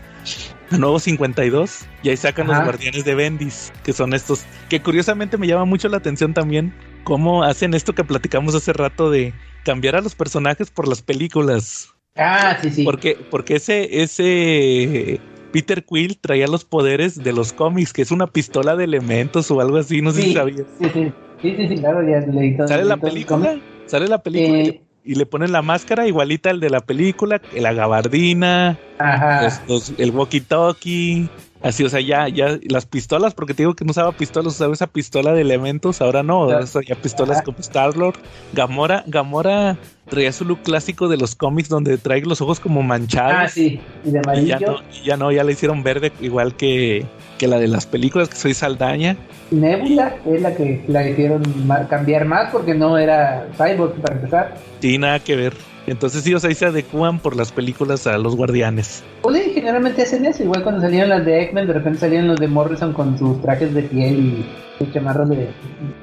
a 0.71 0.79
Nuevo 0.79 0.99
52. 0.99 1.87
Y 2.03 2.11
ahí 2.11 2.17
sacan 2.17 2.49
los 2.49 2.63
guardianes 2.63 3.05
de 3.05 3.15
Bendis, 3.15 3.73
que 3.83 3.95
son 3.95 4.13
estos, 4.13 4.45
que 4.69 4.83
curiosamente 4.83 5.39
me 5.39 5.47
llama 5.47 5.65
mucho 5.65 5.89
la 5.89 5.97
atención 5.97 6.35
también, 6.35 6.75
cómo 7.05 7.43
hacen 7.43 7.73
esto 7.73 7.95
que 7.95 8.05
platicamos 8.05 8.55
hace 8.55 8.75
rato 8.75 9.11
de 9.11 9.33
cambiar 9.65 9.97
a 9.97 10.03
los 10.03 10.15
personajes 10.15 10.71
por 10.71 10.87
las 10.87 11.01
películas. 11.01 11.95
Ah, 12.17 12.59
sí, 12.61 12.71
sí. 12.71 12.85
Porque, 12.85 13.19
porque 13.31 13.57
ese, 13.57 14.03
ese 14.03 15.21
Peter 15.55 15.85
Quill 15.85 16.19
traía 16.19 16.49
los 16.49 16.65
poderes 16.65 17.23
de 17.23 17.33
los 17.33 17.53
cómics, 17.53 17.93
que 17.93 18.03
es 18.03 18.11
una 18.11 18.27
pistola 18.27 18.75
de 18.75 18.83
elementos 18.83 19.49
o 19.53 19.61
algo 19.61 19.77
así, 19.77 20.03
no 20.03 20.11
sé 20.11 20.23
sí, 20.23 20.27
si 20.29 20.35
sabías. 20.35 20.67
Sí, 20.79 20.87
sí. 20.93 21.13
Sí, 21.43 21.77
claro, 21.79 22.03
ya 22.09 22.19
leí 22.27 22.57
todo. 22.57 22.67
Sale 22.67 22.85
la 22.85 22.97
película, 22.97 23.57
sale 23.87 24.09
la 24.09 24.19
película 24.19 24.59
y, 24.59 24.61
Eh, 24.63 24.65
le, 25.05 25.13
y 25.13 25.15
le 25.15 25.27
ponen 25.27 25.53
la 25.53 25.63
máscara 25.63 26.09
igualita 26.09 26.51
al 26.51 26.59
de 26.59 26.71
la 26.71 26.81
película, 26.81 27.41
la 27.53 27.73
gabardina, 27.73 28.81
Ajá. 28.99 29.45
los- 29.45 29.61
los- 29.69 29.95
el 30.01 30.11
walkie-talkie, 30.13 31.29
así, 31.65 31.83
o 31.83 31.89
sea, 31.89 32.01
ya, 32.01 32.29
ya 32.29 32.59
las 32.69 32.87
pistolas, 32.87 33.35
porque 33.35 33.55
te 33.55 33.63
digo 33.65 33.75
que 33.75 33.85
no 33.85 33.91
usaba 33.91 34.13
pistolas, 34.13 34.55
usaba 34.55 34.73
esa 34.73 34.87
pistola 34.87 35.33
de 35.33 35.41
elementos, 35.41 36.01
ahora 36.01 36.23
no, 36.23 36.45
ahora 36.45 36.65
ya 36.87 36.95
pistolas 36.95 37.43
como 37.43 37.59
Star-Lord. 37.59 38.17
Gamora, 38.53 39.03
Gamora 39.07 39.77
traía 40.09 40.33
su 40.33 40.45
look 40.45 40.61
clásico 40.63 41.09
de 41.09 41.17
los 41.17 41.35
cómics 41.35 41.69
donde 41.69 41.99
trae 41.99 42.21
los 42.23 42.41
ojos 42.41 42.61
como 42.61 42.83
manchados. 42.83 43.35
Ah, 43.37 43.49
sí. 43.49 43.81
Y 44.05 44.11
de 44.11 44.19
Y 44.19 44.19
amarillo. 44.19 44.59
ya 44.59 44.67
no, 44.67 44.77
y 44.93 45.05
ya 45.07 45.17
no, 45.17 45.33
ya 45.33 45.43
le 45.45 45.53
hicieron 45.53 45.83
verde 45.83 46.13
igual 46.21 46.55
que, 46.55 47.07
que 47.39 47.49
la 47.49 47.59
de 47.59 47.69
las 47.69 47.87
películas, 47.87 48.29
que 48.29 48.37
soy 48.37 48.55
Saldaña. 48.55 49.17
Nebula 49.51 50.17
es 50.27 50.43
la 50.43 50.55
que 50.55 50.85
la 50.89 51.09
hicieron 51.09 51.43
cambiar 51.89 52.27
más 52.27 52.51
porque 52.53 52.75
no 52.75 52.99
era 52.99 53.49
Cyborg 53.57 53.95
para 54.01 54.17
empezar. 54.17 54.55
Tiene 54.81 54.99
nada 54.99 55.19
que 55.21 55.37
ver. 55.37 55.55
Entonces 55.87 56.23
sea, 56.25 56.49
ahí 56.49 56.55
se 56.55 56.67
adecúan 56.67 57.19
por 57.19 57.37
las 57.37 57.53
películas 57.53 58.07
a 58.07 58.17
los 58.19 58.37
guardianes. 58.37 59.03
Pues 59.23 59.37
le 59.37 59.43
dije 59.45 59.55
generalmente 59.55 60.03
hacen 60.03 60.25
eso. 60.25 60.43
Igual 60.43 60.63
cuando 60.63 60.81
salieron 60.81 61.09
las 61.11 61.25
de 61.25 61.43
X-Men, 61.43 61.67
de 61.67 61.73
repente 61.73 61.99
salían 62.01 62.27
los 62.29 62.39
de 62.39 62.49
Morrison 62.49 62.93
con 62.93 63.19
sus 63.19 63.41
trajes 63.43 63.75
de 63.75 63.83
piel 63.83 64.19
y 64.19 64.47
sus 64.79 64.93
chamarros 64.93 65.29
de. 65.29 65.49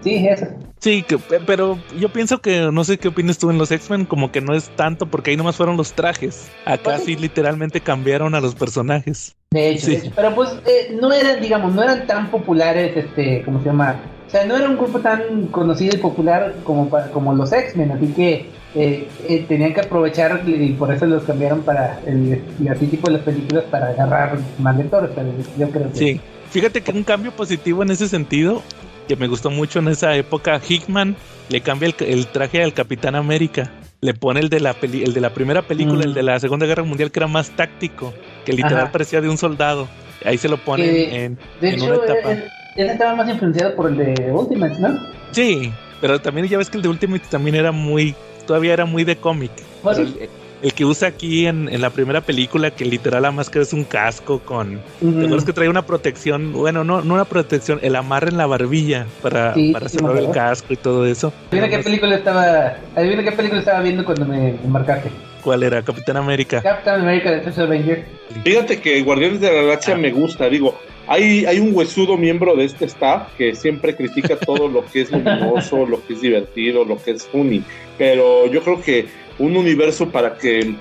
Sí, 0.02 0.28
eso. 0.28 0.46
Sí, 0.80 1.04
que, 1.04 1.18
pero 1.46 1.78
yo 2.00 2.10
pienso 2.10 2.42
que 2.42 2.70
no 2.72 2.84
sé 2.84 2.98
qué 2.98 3.10
opinas 3.10 3.38
tú 3.38 3.52
en 3.52 3.58
los 3.60 3.72
X-Men, 3.72 4.06
como 4.06 4.32
que 4.32 4.42
no 4.42 4.56
es 4.56 4.70
tanto 4.76 5.06
porque 5.06 5.30
ahí 5.32 5.38
nomás 5.38 5.56
fueron 5.56 5.78
los 5.78 5.94
trajes. 5.94 6.50
Acá 6.66 6.98
sí 6.98 7.16
literalmente 7.16 7.82
cambiaron 7.82 8.34
a 8.34 8.42
los 8.42 8.56
personajes. 8.56 9.36
De 9.52 9.70
hecho, 9.70 9.86
Sí. 9.88 9.92
de 9.92 9.98
hecho. 10.00 10.12
pero 10.16 10.34
pues 10.34 10.50
eh, 10.66 10.96
no 11.00 11.12
eran, 11.14 11.40
digamos, 11.42 11.76
no 11.76 11.84
eran 11.84 12.08
tan 12.08 12.32
populares, 12.32 12.96
este, 12.98 13.44
¿cómo 13.44 13.60
se 13.60 13.66
llama? 13.66 14.00
O 14.32 14.34
sea, 14.34 14.46
no 14.46 14.56
era 14.56 14.70
un 14.70 14.78
grupo 14.78 15.00
tan 15.02 15.48
conocido 15.48 15.94
y 15.94 16.00
popular 16.00 16.56
como, 16.64 16.90
como 17.12 17.34
los 17.34 17.52
X-Men, 17.52 17.92
así 17.92 18.08
que 18.14 18.46
eh, 18.76 19.06
eh, 19.28 19.46
tenían 19.46 19.74
que 19.74 19.82
aprovechar 19.82 20.42
y 20.48 20.70
por 20.72 20.94
eso 20.94 21.06
los 21.06 21.24
cambiaron 21.24 21.64
para 21.64 22.00
el, 22.06 22.42
y 22.64 22.70
así 22.70 22.88
tipo 22.88 23.08
de 23.08 23.18
las 23.18 23.24
películas 23.24 23.66
para 23.70 23.88
agarrar 23.90 24.38
más 24.60 24.78
lectores, 24.78 25.12
pero 25.14 25.28
yo 25.60 25.70
creo 25.70 25.92
que... 25.92 25.98
Sí, 26.00 26.22
fíjate 26.50 26.80
que 26.80 26.92
un 26.92 27.04
cambio 27.04 27.34
positivo 27.34 27.84
en 27.84 27.92
ese 27.92 28.08
sentido, 28.08 28.62
que 29.10 29.18
me 29.18 29.28
gustó 29.28 29.52
mucho 29.52 29.80
en 29.80 29.90
esa 29.90 30.16
época, 30.16 30.62
Hickman 30.66 31.18
le 31.50 31.60
cambia 31.60 31.90
el, 31.90 31.96
el 32.08 32.28
traje 32.28 32.64
al 32.64 32.74
Capitán 32.74 33.16
América. 33.16 33.70
Le 34.00 34.14
pone 34.14 34.40
el 34.40 34.48
de 34.48 34.62
la 34.62 34.74
peli- 34.74 35.04
el 35.04 35.14
de 35.14 35.20
la 35.22 35.32
primera 35.34 35.62
película, 35.64 36.00
Mm. 36.06 36.08
el 36.08 36.14
de 36.14 36.24
la 36.24 36.40
Segunda 36.40 36.66
Guerra 36.66 36.84
Mundial, 36.84 37.12
que 37.12 37.20
era 37.20 37.28
más 37.28 37.50
táctico, 37.52 38.14
que 38.46 38.54
literal 38.54 38.84
Ajá. 38.84 38.92
parecía 38.94 39.20
de 39.20 39.28
un 39.30 39.38
soldado. 39.38 39.90
Ahí 40.26 40.38
se 40.38 40.48
lo 40.48 40.58
pone 40.58 40.84
Que, 40.86 41.26
en, 41.26 41.38
De 41.60 41.70
en 41.70 41.76
hecho, 41.76 41.86
una 41.86 41.96
etapa. 41.96 42.30
Ese 42.76 42.92
estaba 42.92 43.16
más 43.16 43.30
influenciado 43.30 43.76
por 43.76 43.90
el 43.92 43.98
de 43.98 44.32
Ultimates, 44.32 44.80
¿no? 44.80 45.00
Sí, 45.32 45.72
pero 46.00 46.20
también 46.20 46.48
ya 46.48 46.58
ves 46.58 46.70
que 46.70 46.78
el 46.78 46.84
de 46.84 46.90
Ultimate 46.90 47.24
también 47.30 47.56
era 47.56 47.72
muy, 47.72 48.16
todavía 48.48 48.74
era 48.74 48.86
muy 48.86 49.04
de 49.04 49.16
cómic. 49.18 49.52
El, 49.98 50.30
el 50.62 50.74
que 50.74 50.86
usa 50.86 51.08
aquí 51.08 51.48
en, 51.48 51.68
en 51.70 51.82
la 51.82 51.90
primera 51.90 52.22
película, 52.22 52.70
que 52.72 52.86
literal 52.86 53.24
la 53.24 53.32
máscara 53.32 53.64
es 53.64 53.74
un 53.74 53.84
casco 53.84 54.40
con... 54.40 54.80
¿Te 55.00 55.08
acuerdas 55.08 55.44
que 55.44 55.54
trae 55.54 55.70
una 55.70 55.82
protección? 55.86 56.54
Bueno, 56.54 56.84
no, 56.84 57.02
no 57.02 57.16
una 57.16 57.26
protección, 57.26 57.80
el 57.82 57.96
amarre 57.96 58.30
en 58.30 58.38
la 58.38 58.46
barbilla 58.46 59.08
para, 59.24 59.54
Sí, 59.56 59.72
para 59.74 59.90
cerrar 59.90 60.18
el 60.18 60.30
casco 60.32 60.72
y 60.74 60.78
todo 60.78 61.06
eso. 61.08 61.34
Adivina 61.52 61.68
qué 61.70 61.80
película 61.84 62.16
estaba, 62.16 62.76
adivina 62.96 63.24
qué 63.24 63.32
película 63.32 63.60
estaba 63.60 63.82
viendo 63.82 64.06
cuando 64.06 64.26
me, 64.26 64.54
me 64.54 64.70
marcaste. 64.70 65.10
¿Cuál 65.44 65.64
era? 65.64 65.82
Capitán 65.82 66.18
América. 66.18 66.62
Captain 66.62 67.02
America 67.02 67.32
de 67.32 67.64
Avenger. 67.64 68.06
Fíjate 68.44 68.80
que 68.80 69.02
Guardianes 69.02 69.42
de 69.42 69.48
la 69.52 69.62
Galaxia 69.64 69.96
Ah. 69.96 69.98
me 69.98 70.12
gusta, 70.12 70.48
digo, 70.48 70.78
hay, 71.08 71.46
hay 71.46 71.60
un 71.60 71.76
huesudo 71.76 72.18
miembro 72.18 72.56
de 72.56 72.66
este 72.66 72.86
staff 72.86 73.30
que 73.38 73.56
siempre 73.56 73.96
critica 73.96 74.36
todo 74.46 74.68
lo 74.68 74.86
que 74.86 75.02
es 75.02 75.12
luminoso, 75.12 75.86
lo 75.86 76.06
que 76.06 76.14
es 76.14 76.22
divertido, 76.22 76.86
lo 76.86 77.02
que 77.02 77.12
es 77.12 77.26
funny, 77.28 77.64
pero 77.98 78.48
yo 78.48 78.62
creo 78.64 78.82
que 78.82 79.08
un 79.40 79.58
universo 79.58 80.10
para 80.10 80.36
que 80.38 80.76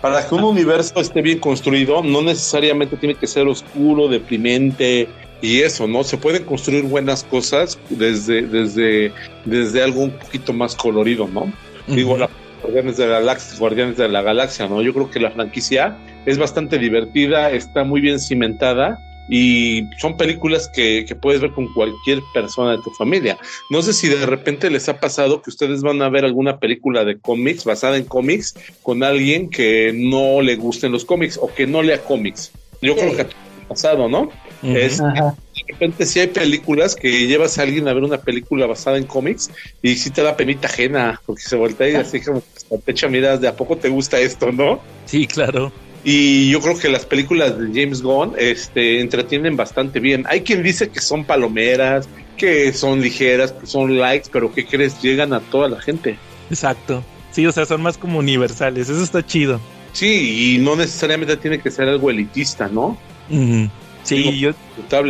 para 0.00 0.26
que 0.26 0.34
un 0.34 0.44
universo 0.44 1.00
esté 1.00 1.22
bien 1.22 1.38
construido 1.38 2.02
no 2.02 2.22
necesariamente 2.22 2.96
tiene 2.96 3.14
que 3.14 3.26
ser 3.26 3.46
oscuro, 3.46 4.08
deprimente 4.08 5.08
y 5.40 5.60
eso, 5.60 5.86
¿no? 5.86 6.02
Se 6.02 6.16
pueden 6.16 6.44
construir 6.44 6.84
buenas 6.84 7.22
cosas 7.24 7.78
desde 7.90 8.42
desde 8.42 9.12
desde 9.44 9.82
algo 9.82 10.02
un 10.02 10.10
poquito 10.10 10.52
más 10.52 10.74
colorido, 10.74 11.28
¿no? 11.28 11.52
Digo, 11.86 12.16
la 12.16 12.28
Guardianes 12.62 12.96
de 12.96 13.06
la 13.06 13.20
Galaxia, 13.20 13.58
Guardianes 13.58 13.96
de 13.96 14.08
la 14.08 14.22
Galaxia, 14.22 14.66
¿no? 14.66 14.82
Yo 14.82 14.92
creo 14.92 15.10
que 15.10 15.20
la 15.20 15.30
franquicia 15.30 15.96
es 16.26 16.38
bastante 16.38 16.78
divertida, 16.78 17.50
está 17.50 17.84
muy 17.84 18.00
bien 18.00 18.18
cimentada 18.18 19.00
y 19.28 19.84
son 19.98 20.16
películas 20.16 20.70
que, 20.74 21.04
que 21.06 21.14
puedes 21.14 21.40
ver 21.40 21.52
con 21.52 21.72
cualquier 21.74 22.20
persona 22.32 22.72
de 22.72 22.82
tu 22.82 22.90
familia. 22.90 23.38
No 23.70 23.82
sé 23.82 23.92
si 23.92 24.08
de 24.08 24.24
repente 24.26 24.70
les 24.70 24.88
ha 24.88 25.00
pasado 25.00 25.42
que 25.42 25.50
ustedes 25.50 25.82
van 25.82 26.00
a 26.02 26.08
ver 26.08 26.24
alguna 26.24 26.58
película 26.58 27.04
de 27.04 27.18
cómics 27.18 27.64
basada 27.64 27.96
en 27.96 28.04
cómics 28.04 28.54
con 28.82 29.02
alguien 29.02 29.50
que 29.50 29.92
no 29.94 30.40
le 30.42 30.56
gusten 30.56 30.92
los 30.92 31.04
cómics 31.04 31.38
o 31.40 31.52
que 31.52 31.66
no 31.66 31.82
lea 31.82 32.02
cómics. 32.04 32.52
Yo 32.80 32.94
Sí. 32.94 33.00
creo 33.00 33.16
que 33.16 33.22
ha 33.22 33.68
pasado, 33.68 34.08
¿no? 34.08 34.30
Es-. 34.62 34.98
De 34.98 35.72
repente 35.74 36.06
sí 36.06 36.20
hay 36.20 36.28
películas 36.28 36.94
que 36.96 37.26
llevas 37.26 37.58
a 37.58 37.62
alguien 37.62 37.88
a 37.88 37.92
ver 37.92 38.02
una 38.02 38.18
película 38.18 38.66
basada 38.66 38.96
en 38.96 39.04
cómics 39.04 39.50
y 39.82 39.96
sí 39.96 40.10
te 40.10 40.22
da 40.22 40.36
penita 40.36 40.66
ajena, 40.68 41.20
porque 41.26 41.42
se 41.42 41.56
voltea 41.56 41.90
y 41.90 41.94
así 41.96 42.20
como 42.22 42.42
te 42.84 42.92
echa 42.92 43.08
miras 43.08 43.40
de 43.40 43.48
a 43.48 43.54
poco 43.56 43.76
te 43.76 43.88
gusta 43.88 44.18
esto, 44.18 44.50
¿no? 44.50 44.80
Sí, 45.04 45.26
claro. 45.26 45.70
Y 46.10 46.48
yo 46.48 46.60
creo 46.62 46.78
que 46.78 46.88
las 46.88 47.04
películas 47.04 47.58
de 47.58 47.66
James 47.66 48.00
Gunn 48.00 48.32
este, 48.38 49.00
entretienen 49.02 49.56
bastante 49.58 50.00
bien. 50.00 50.24
Hay 50.26 50.40
quien 50.40 50.62
dice 50.62 50.88
que 50.88 51.00
son 51.02 51.26
palomeras, 51.26 52.08
que 52.38 52.72
son 52.72 53.02
ligeras, 53.02 53.52
que 53.52 53.66
son 53.66 53.98
likes, 53.98 54.30
pero 54.32 54.50
¿qué 54.54 54.64
crees? 54.64 55.02
Llegan 55.02 55.34
a 55.34 55.40
toda 55.40 55.68
la 55.68 55.82
gente. 55.82 56.16
Exacto. 56.48 57.04
Sí, 57.30 57.44
o 57.46 57.52
sea, 57.52 57.66
son 57.66 57.82
más 57.82 57.98
como 57.98 58.20
universales. 58.20 58.88
Eso 58.88 59.02
está 59.02 59.26
chido. 59.26 59.60
Sí, 59.92 60.54
y 60.54 60.58
no 60.58 60.76
necesariamente 60.76 61.36
tiene 61.36 61.60
que 61.60 61.70
ser 61.70 61.88
algo 61.88 62.08
elitista, 62.08 62.68
¿no? 62.68 62.96
Sí, 63.28 64.14
Digo, 64.16 64.30
yo, 64.30 64.50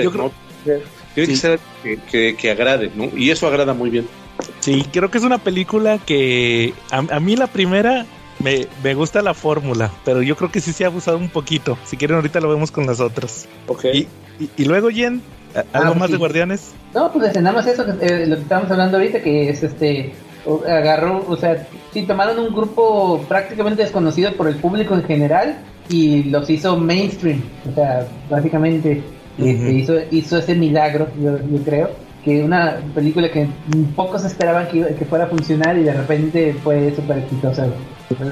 Yo 0.02 0.10
creo- 0.10 0.24
¿no? 0.24 0.32
Tiene 1.14 1.26
Sí. 1.26 1.32
que 1.32 1.36
ser 1.36 1.50
algo 1.52 1.62
que, 1.84 1.98
que- 2.10 2.36
que 2.36 2.50
agrade, 2.50 2.90
¿no? 2.96 3.08
Y 3.16 3.30
eso 3.30 3.46
agrada 3.46 3.72
muy 3.72 3.90
bien. 3.90 4.08
Sí, 4.58 4.84
creo 4.92 5.12
que 5.12 5.18
es 5.18 5.24
una 5.24 5.38
película 5.38 5.98
que 5.98 6.74
a, 6.90 6.98
a 6.98 7.20
mí 7.20 7.36
la 7.36 7.46
primera 7.46 8.04
me, 8.40 8.66
me 8.82 8.94
gusta 8.94 9.22
la 9.22 9.34
fórmula, 9.34 9.90
pero 10.04 10.22
yo 10.22 10.36
creo 10.36 10.50
que 10.50 10.60
sí 10.60 10.72
se 10.72 10.84
ha 10.84 10.88
abusado 10.88 11.16
un 11.18 11.28
poquito. 11.28 11.76
Si 11.84 11.96
quieren 11.96 12.16
ahorita 12.16 12.40
lo 12.40 12.48
vemos 12.48 12.70
con 12.70 12.86
las 12.86 13.00
otras. 13.00 13.46
Ok. 13.66 13.84
Y, 13.92 13.98
y, 14.40 14.50
y 14.56 14.64
luego, 14.64 14.88
Jen, 14.90 15.20
¿a- 15.54 15.78
¿algo 15.78 15.92
Ah, 15.92 15.98
más 15.98 16.06
sí. 16.06 16.12
de 16.12 16.18
Guardianes? 16.18 16.72
No, 16.94 17.12
pues 17.12 17.34
nada 17.40 17.52
más 17.56 17.66
eso, 17.66 17.84
eh, 18.00 18.26
lo 18.26 18.36
que 18.36 18.42
estábamos 18.42 18.70
hablando 18.70 18.96
ahorita, 18.98 19.20
que 19.22 19.50
es 19.50 19.62
este, 19.62 20.12
agarró, 20.66 21.24
o 21.28 21.36
sea, 21.36 21.66
sí, 21.92 22.02
tomaron 22.02 22.38
un 22.38 22.54
grupo 22.54 23.22
prácticamente 23.28 23.82
desconocido 23.82 24.32
por 24.32 24.48
el 24.48 24.56
público 24.56 24.94
en 24.94 25.04
general 25.04 25.58
y 25.90 26.24
los 26.24 26.48
hizo 26.48 26.76
mainstream, 26.76 27.42
o 27.70 27.74
sea, 27.74 28.06
básicamente 28.30 29.02
este, 29.38 29.72
hizo, 29.72 29.94
hizo 30.10 30.38
ese 30.38 30.54
milagro, 30.54 31.08
yo, 31.22 31.38
yo 31.38 31.62
creo, 31.64 31.90
que 32.24 32.42
una 32.42 32.76
película 32.94 33.30
que 33.30 33.48
pocos 33.94 34.24
esperaban 34.24 34.68
que, 34.68 34.94
que 34.94 35.04
fuera 35.04 35.24
a 35.24 35.28
funcionar 35.28 35.76
y 35.78 35.84
de 35.84 35.92
repente 35.92 36.54
fue 36.62 36.92
súper 36.94 37.18
exitosa. 37.18 37.66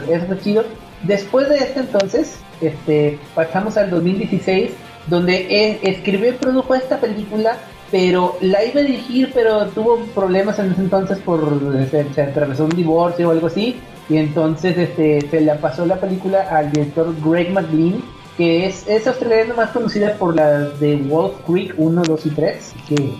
Eso 0.08 0.26
fue 0.26 0.38
chido. 0.40 0.64
Después 1.02 1.48
de 1.48 1.56
este 1.56 1.80
entonces, 1.80 2.38
este, 2.60 3.18
pasamos 3.34 3.76
al 3.76 3.90
2016, 3.90 4.70
donde 5.06 5.46
él 5.50 5.78
escribió 5.82 6.30
y 6.30 6.32
produjo 6.32 6.74
esta 6.74 6.98
película, 6.98 7.56
pero 7.90 8.36
la 8.40 8.64
iba 8.64 8.80
a 8.80 8.84
dirigir, 8.84 9.30
pero 9.32 9.66
tuvo 9.68 9.98
problemas 10.14 10.58
en 10.58 10.72
ese 10.72 10.80
entonces 10.80 11.18
por 11.18 11.60
se, 11.90 12.12
se 12.12 12.22
atravesó 12.22 12.64
un 12.64 12.70
divorcio 12.70 13.28
o 13.28 13.30
algo 13.30 13.46
así, 13.46 13.76
y 14.08 14.16
entonces 14.16 14.76
este, 14.76 15.20
se 15.28 15.40
la 15.40 15.58
pasó 15.58 15.86
la 15.86 15.96
película 15.96 16.48
al 16.50 16.72
director 16.72 17.14
Greg 17.24 17.52
McLean, 17.52 18.02
que 18.36 18.66
es, 18.66 18.86
es 18.88 19.06
australiano 19.06 19.54
más 19.54 19.70
conocida 19.70 20.14
por 20.14 20.34
las 20.34 20.78
de 20.80 20.96
Wolf 20.96 21.34
Creek 21.46 21.74
1, 21.76 22.02
2 22.02 22.26
y 22.26 22.30
3, 22.30 22.74
que 22.88 23.14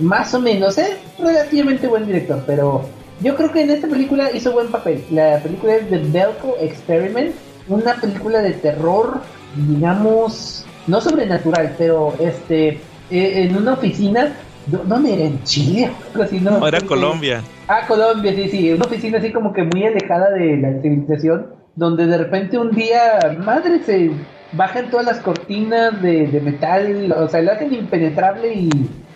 más 0.00 0.34
o 0.34 0.40
menos 0.40 0.76
es 0.78 0.90
relativamente 1.18 1.86
buen 1.86 2.06
director, 2.06 2.42
pero 2.46 2.82
yo 3.20 3.34
creo 3.34 3.50
que 3.50 3.62
en 3.62 3.70
esta 3.70 3.88
película 3.88 4.30
hizo 4.32 4.52
buen 4.52 4.68
papel. 4.68 5.02
La 5.10 5.38
película 5.42 5.76
es 5.76 5.88
The 5.88 5.98
Belko 5.98 6.56
Experiment, 6.60 7.34
una 7.68 7.94
película 7.94 8.40
de 8.40 8.52
terror, 8.52 9.20
digamos, 9.56 10.64
no 10.86 11.00
sobrenatural, 11.00 11.74
pero 11.78 12.14
este, 12.20 12.68
eh, 12.68 12.78
en 13.10 13.56
una 13.56 13.72
oficina, 13.74 14.34
¿dó- 14.66 14.82
¿dónde 14.84 15.14
era? 15.14 15.24
¿En 15.24 15.42
Chile? 15.44 15.90
Así, 16.22 16.40
¿no? 16.40 16.58
No, 16.58 16.68
era 16.68 16.80
Colombia. 16.82 17.42
Ah, 17.66 17.86
Colombia, 17.86 18.32
sí, 18.34 18.48
sí, 18.48 18.72
una 18.72 18.86
oficina 18.86 19.18
así 19.18 19.30
como 19.30 19.52
que 19.52 19.62
muy 19.62 19.84
alejada 19.84 20.30
de 20.30 20.56
la 20.56 20.80
civilización, 20.80 21.48
donde 21.76 22.06
de 22.06 22.16
repente 22.16 22.56
un 22.58 22.70
día, 22.70 23.36
madre, 23.44 23.82
se 23.84 24.10
bajan 24.52 24.90
todas 24.90 25.04
las 25.04 25.18
cortinas 25.20 26.00
de, 26.00 26.28
de 26.28 26.40
metal, 26.40 27.12
o 27.12 27.28
sea, 27.28 27.42
lo 27.42 27.52
hacen 27.52 27.74
impenetrable 27.74 28.54
y, 28.54 28.70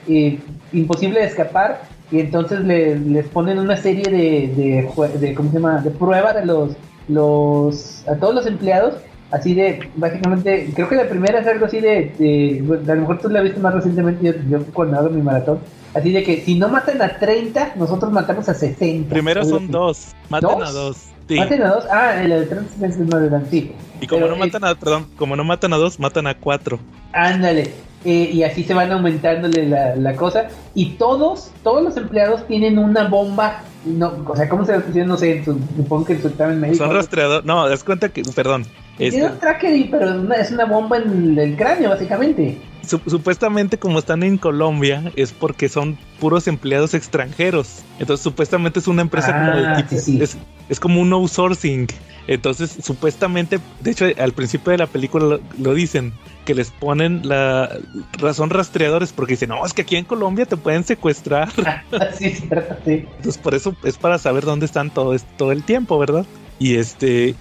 y 0.09 0.38
imposible 0.72 1.20
de 1.20 1.26
escapar, 1.26 1.82
y 2.11 2.20
entonces 2.20 2.61
le- 2.61 2.98
les 2.98 3.26
ponen 3.28 3.59
una 3.59 3.76
serie 3.76 4.05
de, 4.05 4.53
de, 4.55 5.18
de, 5.18 5.34
¿cómo 5.34 5.48
se 5.50 5.55
llama?, 5.57 5.80
de 5.80 5.90
pruebas 5.90 6.36
a 6.36 6.44
los, 6.44 6.70
los, 7.09 8.05
a 8.09 8.14
todos 8.16 8.34
los 8.34 8.46
empleados, 8.46 8.94
así 9.30 9.55
de, 9.55 9.80
básicamente, 9.96 10.70
creo 10.74 10.88
que 10.88 10.96
la 10.96 11.09
primera 11.09 11.40
es 11.40 11.46
algo 11.46 11.66
así 11.66 11.80
de, 11.80 12.12
de- 12.18 12.64
a 12.90 12.94
lo 12.94 13.00
mejor 13.03 13.18
tú 13.20 13.28
la 13.28 13.40
viste 13.40 13.61
más 13.61 13.74
recientemente, 13.74 14.24
yo, 14.24 14.32
yo 14.59 14.64
cuando 14.72 14.98
hago 14.98 15.11
mi 15.11 15.22
maratón, 15.22 15.59
así 15.94 16.11
de 16.12 16.22
que 16.22 16.40
si 16.42 16.55
no 16.59 16.68
matan 16.68 17.00
a 17.03 17.18
30, 17.18 17.72
nosotros 17.76 18.11
matamos 18.12 18.48
a 18.48 18.55
60. 18.55 19.11
Primero 19.12 19.44
son 19.44 19.70
dos. 19.70 20.12
Matan 20.28 20.62
a 20.62 20.70
dos. 20.70 20.96
Sí. 21.28 21.36
¿Maten 21.38 21.62
a 21.62 21.68
dos? 21.68 21.84
Ah, 21.90 22.22
el 22.22 22.30
de 22.30 22.46
30 22.46 22.86
es 22.86 22.98
más 22.98 23.14
adelante, 23.14 23.48
sí. 23.50 23.72
Y 24.03 24.07
como 24.07 24.22
Pero, 24.22 24.34
no 24.34 24.38
matan 24.38 24.64
a, 24.64 24.74
perdón, 24.74 25.07
como 25.16 25.34
no 25.36 25.44
matan 25.44 25.72
a 25.72 25.76
dos, 25.78 25.98
matan 25.98 26.26
a 26.26 26.34
cuatro. 26.34 26.78
Ándale. 27.14 27.72
Eh, 28.05 28.30
y 28.32 28.42
así 28.42 28.64
se 28.64 28.74
van 28.74 28.90
aumentándole 28.90 29.64
la, 29.68 29.94
la 29.94 30.16
cosa. 30.16 30.48
Y 30.74 30.90
todos, 30.94 31.53
todos 31.62 31.82
los 31.84 31.96
empleados 31.96 32.44
tienen 32.48 32.76
una 32.78 33.07
bomba. 33.09 33.62
No, 33.84 34.12
o 34.26 34.36
sea, 34.36 34.48
¿cómo 34.48 34.64
se 34.64 34.78
pusieron? 34.80 35.09
No 35.09 35.16
sé, 35.16 35.36
en 35.38 35.44
su- 35.44 35.59
supongo 35.76 36.05
que 36.07 36.14
en 36.14 36.22
su 36.22 36.28
examen 36.28 36.61
médico. 36.61 36.84
Son 36.84 36.92
rastreadores. 36.94 37.44
No, 37.44 37.68
das 37.68 37.84
cuenta 37.84 38.09
que, 38.09 38.22
perdón. 38.34 38.66
Tiene 38.98 39.16
Este, 39.18 39.30
un 39.32 39.38
tracker, 39.38 39.88
pero 39.90 40.11
es 40.11 40.16
una, 40.16 40.34
es 40.34 40.50
una 40.50 40.64
bomba 40.64 40.96
en 40.98 41.38
el 41.38 41.57
cráneo, 41.57 41.90
básicamente. 41.90 42.61
supuestamente 43.07 43.78
como 43.78 44.00
están 44.00 44.22
en 44.24 44.36
Colombia 44.36 45.12
es 45.16 45.32
porque 45.32 45.68
son 45.68 45.96
puros 46.20 46.48
empleados 46.48 46.94
extranjeros. 46.94 47.82
Entonces 48.00 48.22
supuestamente 48.24 48.80
es 48.80 48.88
una 48.88 49.03
empresa 49.03 49.32
como 49.32 49.57
de 49.61 49.66
Ah, 49.66 49.76
tipo- 49.76 49.88
sí, 49.90 49.98
sí. 50.00 50.22
Es, 50.22 50.36
es 50.68 50.80
como 50.80 51.00
un 51.00 51.12
outsourcing. 51.12 51.86
Entonces 52.26 52.76
supuestamente, 52.82 53.58
de 53.80 53.90
hecho 53.90 54.06
al 54.18 54.32
principio 54.32 54.70
de 54.72 54.78
la 54.78 54.86
película 54.86 55.24
lo, 55.24 55.40
lo 55.58 55.74
dicen, 55.74 56.12
que 56.44 56.54
les 56.54 56.70
ponen 56.70 57.28
la 57.28 57.78
razón 58.18 58.50
rastreadores 58.50 59.12
porque 59.12 59.34
dicen, 59.34 59.50
no, 59.50 59.64
es 59.64 59.72
que 59.72 59.82
aquí 59.82 59.96
en 59.96 60.04
Colombia 60.04 60.46
te 60.46 60.56
pueden 60.56 60.84
secuestrar. 60.84 61.50
sí, 62.18 62.30
cierto, 62.30 62.76
sí. 62.84 63.04
Entonces 63.16 63.38
por 63.38 63.54
eso 63.54 63.76
es 63.84 63.96
para 63.96 64.18
saber 64.18 64.44
dónde 64.44 64.66
están 64.66 64.90
todo, 64.90 65.16
todo 65.36 65.52
el 65.52 65.62
tiempo, 65.62 65.98
¿verdad? 65.98 66.26
Y 66.58 66.76
este... 66.76 67.34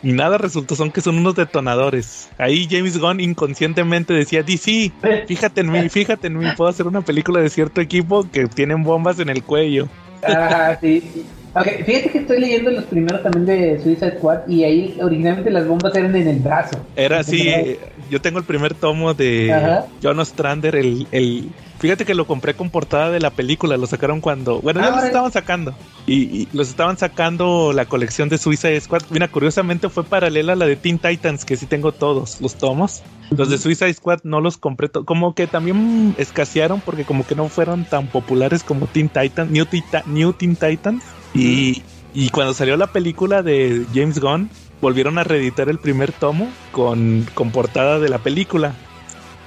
Y 0.00 0.12
nada 0.12 0.38
resultó, 0.38 0.76
son 0.76 0.92
que 0.92 1.00
son 1.00 1.18
unos 1.18 1.34
detonadores. 1.34 2.28
Ahí 2.38 2.68
James 2.70 2.98
Gunn 2.98 3.18
inconscientemente 3.18 4.14
decía, 4.14 4.44
DC, 4.44 4.92
fíjate 5.26 5.62
en 5.62 5.72
mí, 5.72 5.88
fíjate 5.88 6.28
en 6.28 6.38
mí, 6.38 6.46
puedo 6.56 6.70
hacer 6.70 6.86
una 6.86 7.00
película 7.00 7.40
de 7.40 7.50
cierto 7.50 7.80
equipo 7.80 8.24
que 8.30 8.46
tienen 8.46 8.84
bombas 8.84 9.18
en 9.18 9.28
el 9.28 9.42
cuello. 9.42 9.88
Ah, 10.22 10.78
sí. 10.80 11.00
sí. 11.00 11.26
Ok, 11.54 11.66
fíjate 11.84 12.10
que 12.10 12.18
estoy 12.18 12.40
leyendo 12.40 12.70
los 12.70 12.84
primeros 12.84 13.22
también 13.22 13.46
de 13.46 13.82
Suicide 13.82 14.18
Squad 14.18 14.46
y 14.48 14.64
ahí 14.64 14.96
originalmente 15.02 15.50
las 15.50 15.66
bombas 15.66 15.94
eran 15.96 16.14
en 16.14 16.28
el 16.28 16.38
brazo. 16.40 16.78
Era 16.94 17.20
así, 17.20 17.48
eh, 17.48 17.80
yo 18.10 18.20
tengo 18.20 18.38
el 18.38 18.44
primer 18.44 18.74
tomo 18.74 19.14
de 19.14 19.52
Ajá. 19.52 19.86
John 20.02 20.18
Ostrander, 20.20 20.76
el, 20.76 21.08
el... 21.10 21.50
Fíjate 21.80 22.04
que 22.04 22.14
lo 22.14 22.26
compré 22.26 22.54
con 22.54 22.70
portada 22.70 23.10
de 23.10 23.20
la 23.20 23.30
película, 23.30 23.76
lo 23.76 23.86
sacaron 23.86 24.20
cuando... 24.20 24.60
Bueno, 24.60 24.80
ya 24.80 24.86
Ah, 24.86 24.90
los 24.90 24.94
órale. 24.98 25.08
estaban 25.08 25.32
sacando. 25.32 25.74
Y, 26.06 26.42
y 26.42 26.48
los 26.52 26.68
estaban 26.68 26.96
sacando 26.98 27.72
la 27.72 27.86
colección 27.86 28.28
de 28.28 28.38
Suicide 28.38 28.80
Squad. 28.80 29.02
Mira, 29.10 29.28
curiosamente 29.28 29.88
fue 29.88 30.04
paralela 30.04 30.54
a 30.54 30.56
la 30.56 30.66
de 30.66 30.76
Teen 30.76 30.98
Titans, 30.98 31.44
que 31.44 31.56
sí 31.56 31.66
tengo 31.66 31.92
todos 31.92 32.40
los 32.40 32.56
tomos. 32.56 33.02
Los 33.30 33.50
de 33.50 33.58
Suicide 33.58 33.92
Squad 33.92 34.20
no 34.24 34.40
los 34.40 34.56
compré, 34.56 34.88
como 34.90 35.34
que 35.34 35.46
también 35.46 36.14
escasearon 36.18 36.80
porque 36.80 37.04
como 37.04 37.24
que 37.26 37.34
no 37.34 37.48
fueron 37.50 37.84
tan 37.84 38.08
populares 38.08 38.64
como 38.64 38.86
Teen 38.88 39.10
Titans, 39.10 39.50
New, 39.50 39.66
Tita- 39.66 40.02
New 40.06 40.32
Teen 40.32 40.56
Titans. 40.56 41.04
Y, 41.34 41.82
y 42.14 42.30
cuando 42.30 42.54
salió 42.54 42.76
la 42.76 42.88
película 42.88 43.42
de 43.42 43.84
James 43.94 44.18
Gunn, 44.20 44.50
volvieron 44.80 45.18
a 45.18 45.24
reeditar 45.24 45.68
el 45.68 45.78
primer 45.78 46.12
tomo 46.12 46.48
con, 46.72 47.26
con 47.34 47.50
portada 47.50 47.98
de 47.98 48.08
la 48.08 48.18
película. 48.18 48.74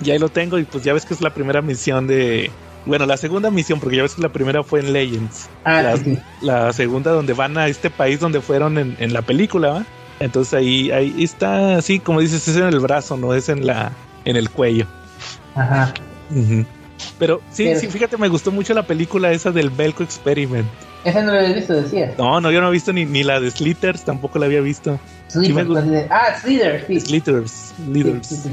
Y 0.04 0.12
ahí 0.12 0.20
lo 0.20 0.30
tengo 0.30 0.58
y 0.58 0.64
pues 0.64 0.84
ya 0.84 0.94
ves 0.94 1.06
que 1.06 1.14
es 1.14 1.22
la 1.22 1.34
primera 1.34 1.62
misión 1.62 2.08
de... 2.08 2.52
Bueno, 2.86 3.06
la 3.06 3.18
segunda 3.18 3.52
misión, 3.52 3.80
porque 3.80 3.98
ya 3.98 4.02
ves 4.04 4.16
que 4.16 4.24
la 4.24 4.30
primera 4.30 4.64
fue 4.64 4.80
en 4.80 4.92
Legends. 4.92 5.48
Ah, 5.64 5.84
la, 5.84 5.98
sí, 5.98 6.18
la 6.42 6.74
segunda 6.74 7.12
donde 7.12 7.34
van 7.34 7.56
a 7.58 7.68
este 7.68 7.92
país 7.92 8.20
donde 8.20 8.42
fueron 8.42 8.80
en, 8.80 8.96
en 9.00 9.14
la 9.14 9.22
película, 9.22 9.70
¿va? 9.70 9.86
Entonces 10.20 10.54
ahí, 10.56 10.90
ahí 10.92 11.24
está, 11.24 11.78
así 11.78 12.00
como 12.00 12.20
dices, 12.22 12.48
es 12.48 12.56
en 12.58 12.64
el 12.64 12.80
brazo, 12.80 13.18
no 13.18 13.36
es 13.36 13.50
en 13.50 13.68
la 13.68 13.92
en 14.26 14.36
el 14.36 14.50
cuello. 14.50 14.86
Ajá. 15.56 15.94
Pero 17.20 17.42
sí, 17.52 17.66
Pero- 17.66 17.80
sí, 17.80 17.88
fíjate, 17.88 18.18
me 18.18 18.28
gustó 18.30 18.52
mucho 18.52 18.74
la 18.74 18.84
película 18.88 19.32
esa 19.32 19.52
del 19.52 19.70
Belco 19.70 20.02
Experiment. 20.04 20.68
Esa 21.04 21.24
no 21.24 21.32
la 21.34 21.40
había 21.40 21.54
visto, 21.56 21.74
decía. 21.74 22.14
No, 22.18 22.40
no, 22.40 22.52
yo 22.52 22.62
no 22.62 22.68
he 22.68 22.72
visto 22.72 22.94
ni, 22.94 23.06
ni 23.06 23.24
la 23.24 23.40
de 23.40 23.50
Slitters, 23.50 24.04
tampoco 24.04 24.38
la 24.40 24.46
había 24.46 24.62
visto. 24.62 25.00
Me 25.36 25.66
pues, 25.66 26.08
ah, 26.10 26.38
Slither, 26.42 26.86
sí. 26.88 27.00
Slitters, 27.00 27.74
Slitters. 27.76 28.50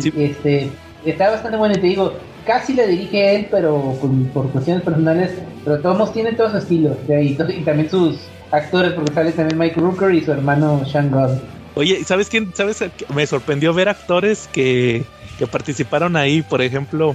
sí. 0.00 0.12
Este, 0.16 0.70
está 1.04 1.30
bastante 1.30 1.56
bueno 1.56 1.74
y 1.76 1.80
te 1.80 1.86
digo, 1.86 2.18
casi 2.44 2.74
la 2.74 2.86
dirige 2.86 3.36
él, 3.36 3.48
pero 3.50 3.96
con- 4.00 4.24
por 4.26 4.50
cuestiones 4.50 4.82
personales, 4.82 5.32
pero 5.64 5.80
todos 5.80 6.12
tienen 6.12 6.36
todo 6.36 6.50
su 6.50 6.58
estilo, 6.58 6.96
y 7.08 7.34
también 7.34 7.88
sus 7.88 8.18
actores, 8.50 8.92
porque 8.92 9.12
sale 9.12 9.32
también 9.32 9.58
Mike 9.58 9.80
Rooker 9.80 10.14
y 10.14 10.24
su 10.24 10.32
hermano 10.32 10.84
Sean 10.90 11.10
Gunn. 11.10 11.40
Oye, 11.74 12.02
¿sabes 12.04 12.28
quién? 12.28 12.52
¿Sabes? 12.54 12.84
Me 13.14 13.26
sorprendió 13.26 13.72
ver 13.72 13.88
actores 13.88 14.48
que, 14.52 15.04
que 15.38 15.46
participaron 15.46 16.16
ahí. 16.16 16.42
Por 16.42 16.60
ejemplo, 16.60 17.14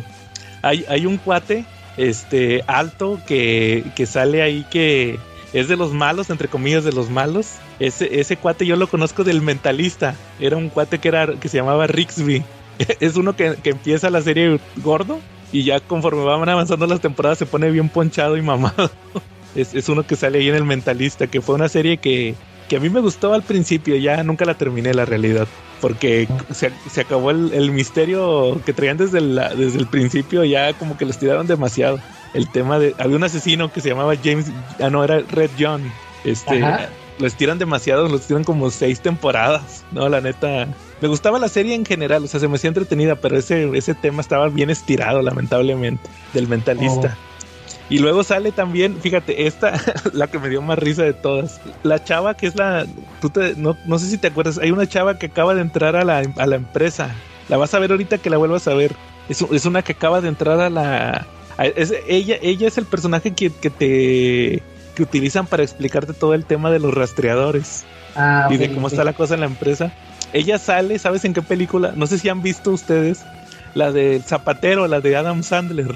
hay, 0.61 0.85
hay 0.87 1.05
un 1.05 1.17
cuate 1.17 1.65
este 1.97 2.63
alto 2.67 3.19
que, 3.27 3.83
que 3.95 4.05
sale 4.05 4.41
ahí 4.41 4.65
que 4.71 5.19
es 5.53 5.67
de 5.67 5.77
los 5.77 5.93
malos, 5.93 6.29
entre 6.29 6.47
comillas, 6.47 6.83
de 6.83 6.91
los 6.91 7.09
malos. 7.09 7.57
Ese, 7.79 8.19
ese 8.19 8.37
cuate 8.37 8.65
yo 8.65 8.75
lo 8.75 8.87
conozco 8.87 9.23
del 9.23 9.41
mentalista. 9.41 10.15
Era 10.39 10.57
un 10.57 10.69
cuate 10.69 10.99
que 10.99 11.07
era 11.07 11.27
que 11.27 11.49
se 11.49 11.57
llamaba 11.57 11.87
Rixby. 11.87 12.43
Es 12.99 13.15
uno 13.17 13.35
que, 13.35 13.55
que 13.61 13.69
empieza 13.69 14.09
la 14.09 14.21
serie 14.21 14.59
gordo 14.77 15.19
y 15.51 15.63
ya 15.63 15.79
conforme 15.79 16.23
van 16.23 16.49
avanzando 16.49 16.87
las 16.87 17.01
temporadas 17.01 17.37
se 17.37 17.45
pone 17.45 17.69
bien 17.69 17.89
ponchado 17.89 18.35
y 18.35 18.41
mamado. 18.41 18.91
Es, 19.55 19.75
es 19.75 19.87
uno 19.87 20.01
que 20.01 20.15
sale 20.15 20.39
ahí 20.39 20.49
en 20.49 20.55
el 20.55 20.63
mentalista, 20.63 21.27
que 21.27 21.39
fue 21.39 21.53
una 21.53 21.69
serie 21.69 21.97
que, 21.97 22.33
que 22.73 22.77
a 22.77 22.79
mí 22.79 22.89
me 22.89 23.01
gustó 23.01 23.35
al 23.35 23.43
principio, 23.43 23.95
ya 23.97 24.23
nunca 24.23 24.45
la 24.45 24.55
terminé 24.55 24.95
la 24.95 25.05
realidad, 25.05 25.47
porque 25.79 26.27
se, 26.49 26.71
se 26.89 27.01
acabó 27.01 27.29
el, 27.29 27.53
el 27.53 27.69
misterio 27.69 28.59
que 28.65 28.73
traían 28.73 28.97
desde, 28.97 29.21
la, 29.21 29.53
desde 29.53 29.77
el 29.77 29.85
principio, 29.85 30.43
ya 30.43 30.73
como 30.73 30.97
que 30.97 31.05
los 31.05 31.19
tiraron 31.19 31.45
demasiado. 31.45 31.99
El 32.33 32.49
tema 32.49 32.79
de, 32.79 32.95
había 32.97 33.15
un 33.15 33.23
asesino 33.23 33.71
que 33.71 33.79
se 33.79 33.89
llamaba 33.89 34.15
James, 34.15 34.47
ah 34.81 34.89
no, 34.89 35.03
era 35.03 35.19
Red 35.19 35.51
John, 35.59 35.83
este, 36.23 36.63
Ajá. 36.63 36.89
los 37.19 37.35
tiran 37.35 37.59
demasiado, 37.59 38.09
los 38.09 38.25
tiran 38.25 38.43
como 38.43 38.71
seis 38.71 39.01
temporadas, 39.01 39.85
no, 39.91 40.09
la 40.09 40.19
neta. 40.19 40.67
Me 40.99 41.07
gustaba 41.07 41.37
la 41.37 41.49
serie 41.49 41.75
en 41.75 41.85
general, 41.85 42.23
o 42.23 42.27
sea, 42.27 42.39
se 42.39 42.47
me 42.47 42.55
hacía 42.55 42.69
entretenida, 42.69 43.17
pero 43.17 43.37
ese, 43.37 43.69
ese 43.77 43.93
tema 43.93 44.21
estaba 44.21 44.49
bien 44.49 44.71
estirado, 44.71 45.21
lamentablemente, 45.21 46.09
del 46.33 46.47
mentalista. 46.47 47.15
Y 47.89 47.99
luego 47.99 48.23
sale 48.23 48.51
también, 48.51 48.99
fíjate, 49.01 49.45
esta, 49.45 49.73
la 50.13 50.27
que 50.27 50.39
me 50.39 50.49
dio 50.49 50.61
más 50.61 50.79
risa 50.79 51.03
de 51.03 51.13
todas. 51.13 51.59
La 51.83 52.03
chava 52.03 52.33
que 52.35 52.47
es 52.47 52.55
la. 52.55 52.85
Tú 53.21 53.29
te, 53.29 53.55
no, 53.55 53.77
no 53.85 53.99
sé 53.99 54.07
si 54.07 54.17
te 54.17 54.27
acuerdas, 54.27 54.57
hay 54.57 54.71
una 54.71 54.87
chava 54.87 55.17
que 55.19 55.27
acaba 55.27 55.53
de 55.53 55.61
entrar 55.61 55.95
a 55.95 56.03
la, 56.03 56.23
a 56.37 56.45
la 56.47 56.55
empresa. 56.55 57.09
La 57.49 57.57
vas 57.57 57.73
a 57.73 57.79
ver 57.79 57.91
ahorita 57.91 58.17
que 58.19 58.29
la 58.29 58.37
vuelvas 58.37 58.67
a 58.67 58.73
ver. 58.73 58.95
Es, 59.29 59.41
es 59.41 59.65
una 59.65 59.81
que 59.81 59.91
acaba 59.93 60.21
de 60.21 60.29
entrar 60.29 60.59
a 60.59 60.69
la. 60.69 61.27
a- 61.57 61.65
es- 61.65 61.93
ella, 62.07 62.37
ella 62.41 62.67
es 62.67 62.77
el 62.77 62.85
personaje 62.85 63.31
que, 63.33 63.51
que 63.51 63.69
te. 63.69 64.63
que 64.95 65.03
utilizan 65.03 65.45
para 65.45 65.63
explicarte 65.63 66.13
todo 66.13 66.33
el 66.33 66.45
tema 66.45 66.71
de 66.71 66.79
los 66.79 66.93
rastreadores 66.93 67.83
Ah, 68.15 68.47
y 68.51 68.57
de 68.57 68.71
cómo 68.71 68.87
está 68.87 69.03
la 69.03 69.13
cosa 69.13 69.33
en 69.33 69.39
la 69.41 69.47
empresa. 69.47 69.91
Ella 70.33 70.57
sale, 70.57 70.97
¿sabes 70.99 71.25
en 71.25 71.33
qué 71.33 71.41
película? 71.41 71.93
No 71.95 72.07
sé 72.07 72.17
si 72.19 72.29
han 72.29 72.41
visto 72.41 72.71
ustedes 72.71 73.23
la 73.75 73.91
del 73.91 74.23
Zapatero, 74.23 74.87
la 74.87 74.99
de 75.01 75.15
Adam 75.17 75.41
Sandler. 75.43 75.93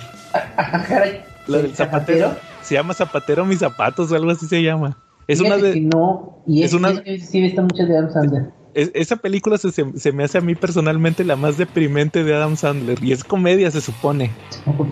La 1.47 1.57
¿El 1.57 1.63
del 1.63 1.75
zapatero. 1.75 2.35
Se 2.61 2.75
llama 2.75 2.93
Zapatero 2.93 3.45
mis 3.45 3.59
zapatos 3.59 4.11
o 4.11 4.15
algo 4.15 4.31
así 4.31 4.45
se 4.47 4.61
llama. 4.61 4.97
Es 5.27 5.39
una 5.41 5.57
de 5.57 5.73
que 5.73 5.81
no, 5.81 6.41
y 6.47 6.63
es 6.63 6.67
es, 6.71 6.73
una- 6.73 6.93
sí 7.03 7.37
he 7.39 7.41
visto 7.41 7.61
muchas 7.61 7.87
de 7.87 7.97
Adam 7.97 8.11
Sandler. 8.11 8.43
es- 8.73 8.91
esa 8.93 9.15
película 9.17 9.57
se, 9.57 9.71
se- 9.71 9.97
se 9.97 10.11
me 10.11 10.23
hace 10.23 10.37
a 10.37 10.41
mí 10.41 10.55
personalmente 10.55 11.23
la 11.25 11.35
más 11.35 11.57
deprimente 11.57 12.23
de 12.23 12.33
Adam 12.35 12.55
Sandler 12.55 13.01
y 13.03 13.11
es 13.11 13.23
comedia 13.23 13.71
se 13.71 13.81
supone. 13.81 14.31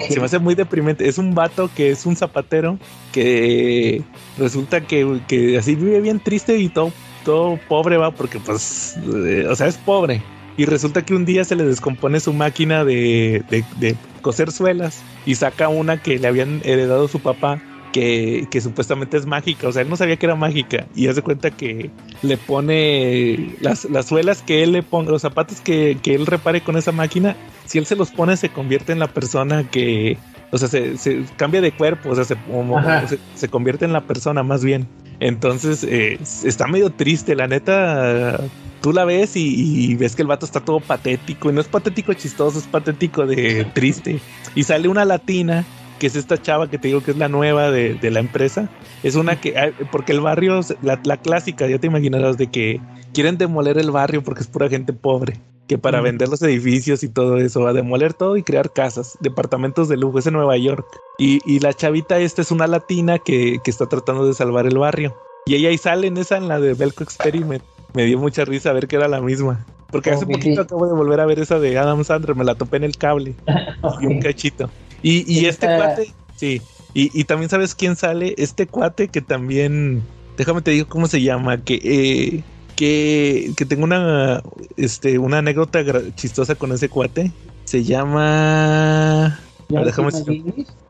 Se 0.09 0.19
me 0.19 0.25
hace 0.25 0.39
muy 0.39 0.55
deprimente. 0.55 1.07
Es 1.07 1.17
un 1.17 1.35
vato 1.35 1.69
que 1.75 1.91
es 1.91 2.05
un 2.05 2.15
zapatero 2.15 2.77
que 3.13 4.01
resulta 4.37 4.81
que, 4.81 5.21
que 5.27 5.57
así 5.57 5.75
vive 5.75 6.01
bien 6.01 6.19
triste 6.19 6.57
y 6.57 6.69
todo, 6.69 6.91
todo 7.23 7.59
pobre 7.69 7.97
va 7.97 8.11
porque 8.11 8.39
pues, 8.39 8.97
eh, 9.25 9.45
o 9.49 9.55
sea, 9.55 9.67
es 9.67 9.77
pobre. 9.77 10.21
Y 10.57 10.65
resulta 10.65 11.03
que 11.03 11.13
un 11.13 11.25
día 11.25 11.43
se 11.43 11.55
le 11.55 11.65
descompone 11.65 12.19
su 12.19 12.33
máquina 12.33 12.85
de, 12.85 13.43
de- 13.49 13.65
de 13.77 13.95
coser 14.21 14.51
suelas 14.51 15.03
y 15.25 15.35
saca 15.35 15.67
una 15.69 15.97
que 15.97 16.17
le 16.19 16.27
habían 16.27 16.61
heredado 16.63 17.07
su 17.07 17.19
papá 17.19 17.61
que, 17.91 18.47
que 18.51 18.61
supuestamente 18.61 19.17
es 19.17 19.25
mágica. 19.25 19.67
O 19.67 19.71
sea, 19.71 19.81
él 19.81 19.89
no 19.89 19.95
sabía 19.97 20.17
que 20.17 20.25
era 20.25 20.35
mágica 20.35 20.85
y 20.95 21.07
hace 21.07 21.21
cuenta 21.21 21.51
que 21.51 21.89
le 22.23 22.37
pone 22.37 23.55
las, 23.61 23.85
las 23.85 24.05
suelas 24.07 24.41
que 24.41 24.63
él 24.63 24.71
le 24.73 24.83
ponga, 24.83 25.11
los 25.11 25.21
zapatos 25.21 25.59
que, 25.61 25.97
que 26.01 26.15
él 26.15 26.25
repare 26.25 26.61
con 26.61 26.77
esa 26.77 26.91
máquina, 26.91 27.35
si 27.65 27.77
él 27.77 27.85
se 27.85 27.95
los 27.95 28.11
pone 28.11 28.35
se 28.37 28.49
convierte 28.49 28.91
en 28.91 28.99
la 28.99 29.07
persona 29.07 29.63
que, 29.69 30.17
o 30.51 30.57
sea, 30.57 30.67
se, 30.67 30.97
se 30.97 31.23
cambia 31.37 31.61
de 31.61 31.71
cuerpo, 31.71 32.09
o 32.09 32.15
sea, 32.15 32.23
se, 32.25 32.35
como- 32.35 32.77
Ajá. 32.77 33.07
se, 33.07 33.19
se 33.35 33.47
convierte 33.49 33.85
en 33.85 33.93
la 33.93 34.01
persona 34.01 34.43
más 34.43 34.63
bien. 34.63 34.87
Entonces, 35.19 35.83
eh, 35.83 36.19
está 36.43 36.67
medio 36.67 36.89
triste, 36.89 37.35
la 37.35 37.47
neta. 37.47 38.39
Tú 38.81 38.93
la 38.93 39.05
ves 39.05 39.35
y, 39.35 39.95
ves 39.95 40.15
que 40.15 40.21
el 40.21 40.27
vato 40.27 40.45
está 40.45 40.59
todo 40.59 40.79
patético. 40.79 41.49
Y 41.49 41.53
no 41.53 41.61
es 41.61 41.67
patético 41.67 42.13
chistoso, 42.13 42.59
es 42.59 42.67
patético 42.67 43.25
de 43.25 43.65
triste. 43.73 44.19
Y 44.53 44.63
sale 44.63 44.87
una 44.87 45.05
latina, 45.05 45.65
que 45.99 46.07
es 46.07 46.15
esta 46.15 46.41
chava 46.41 46.69
que 46.69 46.77
te 46.77 46.89
digo 46.89 47.01
que 47.01 47.11
es 47.11 47.17
la 47.17 47.27
nueva 47.27 47.71
de, 47.71 47.95
de 47.95 48.11
la 48.11 48.19
empresa. 48.19 48.69
Es 49.01 49.15
una 49.15 49.39
que, 49.39 49.57
ah, 49.57 49.71
porque 49.91 50.11
el 50.11 50.21
barrio, 50.21 50.59
la, 50.81 50.99
la 51.03 51.17
clásica, 51.17 51.67
ya 51.67 51.79
te 51.79 51.87
imaginarás, 51.87 52.37
de 52.37 52.47
que 52.47 52.79
quieren 53.13 53.37
demoler 53.37 53.77
el 53.77 53.91
barrio 53.91 54.23
porque 54.23 54.41
es 54.41 54.47
pura 54.47 54.69
gente 54.69 54.93
pobre. 54.93 55.39
Que 55.67 55.77
para 55.77 55.99
vender 55.99 56.29
los 56.29 56.41
edificios 56.43 57.03
y 57.03 57.09
todo 57.09 57.37
eso, 57.37 57.67
a 57.67 57.73
demoler 57.73 58.13
todo 58.13 58.37
y 58.37 58.43
crear 58.43 58.71
casas, 58.71 59.17
departamentos 59.19 59.89
de 59.89 59.97
lujo, 59.97 60.19
es 60.19 60.27
en 60.27 60.33
Nueva 60.33 60.57
York. 60.57 60.85
Y, 61.17 61.39
y 61.45 61.59
la 61.59 61.73
chavita 61.73 62.19
esta 62.19 62.43
es 62.43 62.51
una 62.51 62.67
latina 62.67 63.17
que, 63.17 63.57
que 63.63 63.71
está 63.71 63.87
tratando 63.87 64.27
de 64.27 64.35
salvar 64.35 64.67
el 64.67 64.77
barrio. 64.77 65.15
Y 65.47 65.55
ella 65.55 65.69
ahí 65.69 65.77
sale 65.77 66.07
en 66.07 66.17
esa, 66.17 66.37
en 66.37 66.47
la 66.47 66.59
de 66.59 66.73
Belco 66.75 67.03
Experiment. 67.03 67.63
Me 67.93 68.05
dio 68.05 68.19
mucha 68.19 68.45
risa 68.45 68.73
ver 68.73 68.87
que 68.87 68.95
era 68.95 69.07
la 69.07 69.21
misma. 69.21 69.65
Porque 69.91 70.11
hace 70.11 70.25
Ok, 70.25 70.31
poquito 70.33 70.61
acabo 70.61 70.87
de 70.87 70.93
volver 70.93 71.19
a 71.19 71.25
ver 71.25 71.39
esa 71.39 71.59
de 71.59 71.77
Adam 71.77 72.03
Sandler, 72.03 72.35
me 72.35 72.43
la 72.43 72.55
topé 72.55 72.77
en 72.77 72.83
el 72.83 72.97
cable 72.97 73.33
y 74.01 74.05
un 74.05 74.19
cachito. 74.19 74.69
Y, 75.01 75.31
y 75.31 75.45
este 75.45 75.67
cuate, 75.67 76.13
sí. 76.35 76.61
Y, 76.93 77.11
y 77.19 77.23
también 77.25 77.49
sabes 77.49 77.75
quién 77.75 77.95
sale, 77.95 78.35
este 78.37 78.67
cuate 78.67 79.09
que 79.09 79.21
también, 79.21 80.03
déjame 80.37 80.61
te 80.61 80.71
digo 80.71 80.87
cómo 80.87 81.07
se 81.07 81.21
llama, 81.21 81.63
que 81.63 81.75
eh, 81.83 82.43
que, 82.75 83.51
que 83.57 83.65
tengo 83.65 83.83
una 83.83 84.41
este 84.77 85.17
una 85.19 85.39
anécdota 85.39 85.83
chistosa 86.15 86.55
con 86.55 86.71
ese 86.71 86.89
cuate. 86.89 87.31
Se 87.65 87.83
llama. 87.83 89.39
Ver, 89.69 89.85
déjame. 89.85 90.09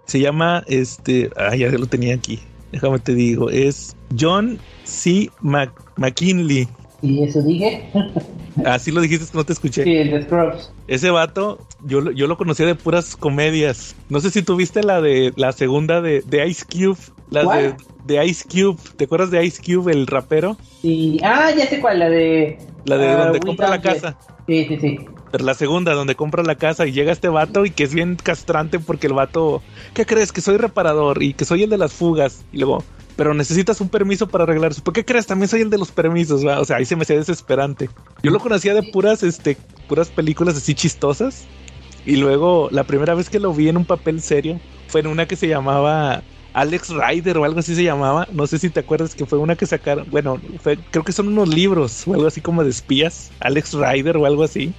Se 0.05 0.19
llama 0.19 0.63
este. 0.67 1.29
Ah, 1.37 1.55
ya 1.55 1.69
lo 1.71 1.85
tenía 1.87 2.15
aquí. 2.15 2.39
Déjame 2.71 2.99
te 2.99 3.13
digo. 3.13 3.49
Es 3.49 3.95
John 4.19 4.59
C. 4.83 5.29
Mc- 5.41 5.71
McKinley. 5.97 6.67
Y 7.01 7.23
eso 7.23 7.41
dije. 7.41 7.89
Así 8.65 8.89
lo 8.91 9.01
dijiste, 9.01 9.25
no 9.33 9.43
te 9.43 9.51
escuché. 9.53 9.83
Sí, 9.83 9.95
el 9.95 10.11
de 10.11 10.23
Scrubs. 10.23 10.71
Ese 10.87 11.09
vato, 11.11 11.59
yo, 11.85 11.99
lo- 12.01 12.11
yo 12.11 12.25
lo 12.27 12.37
conocía 12.37 12.65
de 12.65 12.75
puras 12.75 13.15
comedias. 13.17 13.95
No 14.09 14.21
sé 14.21 14.31
si 14.31 14.43
tuviste 14.43 14.81
la 14.81 15.01
de 15.01 15.33
la 15.35 15.51
segunda 15.51 16.01
de, 16.01 16.21
de 16.21 16.47
Ice 16.47 16.63
Cube. 16.65 16.97
La 17.29 17.75
de, 18.05 18.25
Ice 18.25 18.45
Cube. 18.47 18.77
¿Te 18.95 19.05
acuerdas 19.05 19.31
de 19.31 19.43
Ice 19.45 19.61
Cube, 19.61 19.91
el 19.91 20.07
rapero? 20.07 20.57
Y, 20.83 21.19
ah, 21.23 21.51
ya 21.51 21.67
sé 21.67 21.79
cuál, 21.79 21.99
la 21.99 22.09
de. 22.09 22.59
La 22.85 22.97
de 22.97 23.07
ah, 23.07 23.25
donde 23.25 23.39
compra 23.39 23.69
la 23.69 23.81
casa. 23.81 24.17
Sí, 24.47 24.65
sí, 24.67 24.77
sí. 24.79 24.99
Pero 25.31 25.43
la 25.43 25.53
segunda, 25.55 25.93
donde 25.93 26.15
compra 26.15 26.43
la 26.43 26.55
casa 26.55 26.85
y 26.85 26.91
llega 26.91 27.11
este 27.11 27.27
vato 27.27 27.65
y 27.65 27.71
que 27.71 27.83
es 27.83 27.93
bien 27.93 28.15
castrante 28.15 28.79
porque 28.79 29.07
el 29.07 29.13
vato, 29.13 29.61
¿qué 29.93 30.05
crees? 30.05 30.31
Que 30.31 30.41
soy 30.41 30.57
reparador 30.57 31.21
y 31.23 31.33
que 31.33 31.45
soy 31.45 31.63
el 31.63 31.69
de 31.69 31.77
las 31.77 31.93
fugas. 31.93 32.45
Y 32.53 32.59
luego, 32.59 32.83
pero 33.15 33.33
necesitas 33.33 33.81
un 33.81 33.89
permiso 33.89 34.27
para 34.27 34.43
arreglar 34.43 34.71
eso. 34.71 34.83
¿Por 34.83 34.93
qué 34.93 35.03
crees? 35.03 35.25
También 35.25 35.49
soy 35.49 35.61
el 35.61 35.69
de 35.69 35.77
los 35.77 35.91
permisos, 35.91 36.45
¿va? 36.45 36.59
O 36.59 36.65
sea, 36.65 36.77
ahí 36.77 36.85
se 36.85 36.95
me 36.95 37.03
hacía 37.03 37.17
desesperante. 37.17 37.89
Yo 38.23 38.31
lo 38.31 38.39
conocía 38.39 38.73
de 38.73 38.83
puras, 38.83 39.23
este, 39.23 39.57
puras 39.87 40.09
películas 40.09 40.55
así 40.55 40.73
chistosas. 40.73 41.45
Y 42.05 42.17
luego, 42.17 42.69
la 42.71 42.83
primera 42.83 43.15
vez 43.15 43.29
que 43.29 43.39
lo 43.39 43.51
vi 43.53 43.67
en 43.67 43.77
un 43.77 43.85
papel 43.85 44.21
serio 44.21 44.59
fue 44.87 45.01
en 45.01 45.07
una 45.07 45.27
que 45.27 45.35
se 45.35 45.47
llamaba 45.47 46.23
Alex 46.55 46.89
Rider 46.89 47.37
o 47.37 47.43
algo 47.43 47.59
así 47.59 47.75
se 47.75 47.83
llamaba. 47.83 48.27
No 48.31 48.47
sé 48.47 48.57
si 48.59 48.69
te 48.69 48.79
acuerdas 48.79 49.13
que 49.13 49.25
fue 49.25 49.37
una 49.39 49.55
que 49.55 49.65
sacaron. 49.65 50.07
Bueno, 50.09 50.39
fue- 50.61 50.77
creo 50.91 51.03
que 51.03 51.11
son 51.11 51.27
unos 51.27 51.49
libros 51.49 52.07
o 52.07 52.13
algo 52.13 52.27
así 52.27 52.41
como 52.41 52.63
de 52.63 52.69
espías. 52.69 53.29
Alex 53.41 53.73
Rider 53.73 54.17
o 54.17 54.25
algo 54.25 54.43
así. 54.43 54.73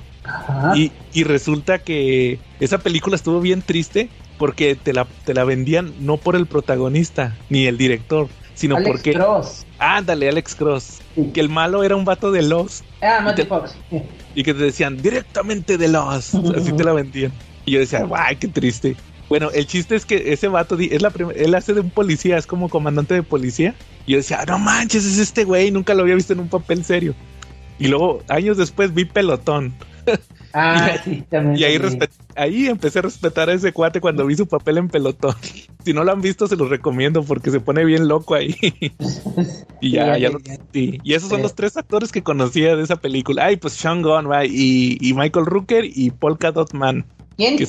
Y, 0.74 0.90
y 1.12 1.22
resulta 1.24 1.78
que 1.78 2.40
esa 2.60 2.78
película 2.78 3.14
estuvo 3.14 3.40
bien 3.40 3.62
triste 3.62 4.08
porque 4.38 4.74
te 4.74 4.92
la, 4.92 5.06
te 5.24 5.34
la 5.34 5.44
vendían 5.44 5.92
no 6.00 6.16
por 6.16 6.34
el 6.34 6.46
protagonista 6.46 7.36
ni 7.48 7.66
el 7.66 7.78
director, 7.78 8.28
sino 8.54 8.76
Alex 8.76 8.90
porque. 8.90 9.12
Cross. 9.12 9.66
Ándale, 9.78 10.28
Alex 10.28 10.54
Cross. 10.54 10.98
Sí. 11.14 11.30
Que 11.32 11.40
el 11.40 11.48
malo 11.50 11.84
era 11.84 11.94
un 11.94 12.04
vato 12.04 12.32
de 12.32 12.42
Lost 12.42 12.84
Ah, 13.02 13.32
te- 13.36 13.44
Fox. 13.44 13.76
Y 14.34 14.42
que 14.42 14.54
te 14.54 14.62
decían 14.64 14.96
directamente 14.96 15.76
de 15.78 15.88
Lost. 15.88 16.34
Así 16.56 16.72
te 16.72 16.84
la 16.84 16.92
vendían. 16.94 17.32
Y 17.66 17.72
yo 17.72 17.80
decía, 17.80 18.02
guay, 18.04 18.36
qué 18.36 18.48
triste. 18.48 18.96
Bueno, 19.28 19.50
el 19.52 19.66
chiste 19.66 19.96
es 19.96 20.06
que 20.06 20.32
ese 20.32 20.48
vato 20.48 20.76
es 20.78 21.02
la 21.02 21.12
él 21.34 21.54
hace 21.54 21.74
de 21.74 21.80
un 21.80 21.90
policía, 21.90 22.38
es 22.38 22.46
como 22.46 22.68
comandante 22.68 23.14
de 23.14 23.22
policía. 23.22 23.74
Y 24.06 24.12
yo 24.12 24.18
decía, 24.18 24.44
no 24.46 24.58
manches, 24.58 25.04
es 25.04 25.18
este 25.18 25.44
güey, 25.44 25.70
nunca 25.70 25.94
lo 25.94 26.02
había 26.02 26.14
visto 26.14 26.32
en 26.32 26.40
un 26.40 26.48
papel 26.48 26.84
serio. 26.84 27.14
Y 27.78 27.88
luego, 27.88 28.22
años 28.28 28.56
después, 28.56 28.94
vi 28.94 29.04
Pelotón. 29.04 29.74
Ah, 30.58 30.96
sí, 31.04 31.22
también. 31.28 31.58
Y 31.58 31.64
ahí, 31.64 31.98
ahí 32.34 32.66
empecé 32.68 33.00
a 33.00 33.02
respetar 33.02 33.50
a 33.50 33.52
ese 33.52 33.72
cuate 33.74 34.00
cuando 34.00 34.24
vi 34.24 34.36
su 34.36 34.46
papel 34.46 34.78
en 34.78 34.88
pelotón. 34.88 35.34
Si 35.84 35.92
no 35.92 36.02
lo 36.02 36.12
han 36.12 36.22
visto, 36.22 36.46
se 36.48 36.56
los 36.56 36.70
recomiendo 36.70 37.22
porque 37.22 37.50
se 37.50 37.60
pone 37.60 37.84
bien 37.84 38.08
loco 38.08 38.34
ahí. 38.34 38.56
y 39.80 39.90
ya, 39.92 40.14
Sí, 40.14 40.16
ya, 40.16 40.18
ya, 40.18 40.30
lo- 40.30 40.40
ya. 40.40 40.56
sí. 40.72 40.98
Y 41.04 41.12
esos 41.14 41.28
son 41.28 41.38
Sí. 41.38 41.42
los 41.42 41.54
tres 41.54 41.76
actores 41.76 42.10
que 42.10 42.22
conocía 42.22 42.74
de 42.74 42.82
esa 42.82 42.96
película. 42.96 43.44
Ay, 43.44 43.56
pues 43.56 43.74
Sean 43.74 44.00
Gunn, 44.02 44.30
va, 44.30 44.46
y, 44.46 44.96
y 45.00 45.12
Michael 45.12 45.44
Rooker 45.46 45.84
y 45.84 46.10
Polka 46.10 46.52
Dot 46.52 46.72
Man. 46.72 47.04
¿Quién? 47.36 47.58
Que 47.58 47.66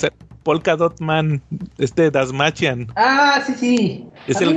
Polka 0.47 0.77
Dot 0.77 1.01
Man, 1.01 1.41
este 1.77 2.09
Dasmachian. 2.09 2.87
Ah, 2.95 3.43
sí, 3.45 3.53
sí. 3.59 4.05
Es 4.27 4.39
el 4.39 4.55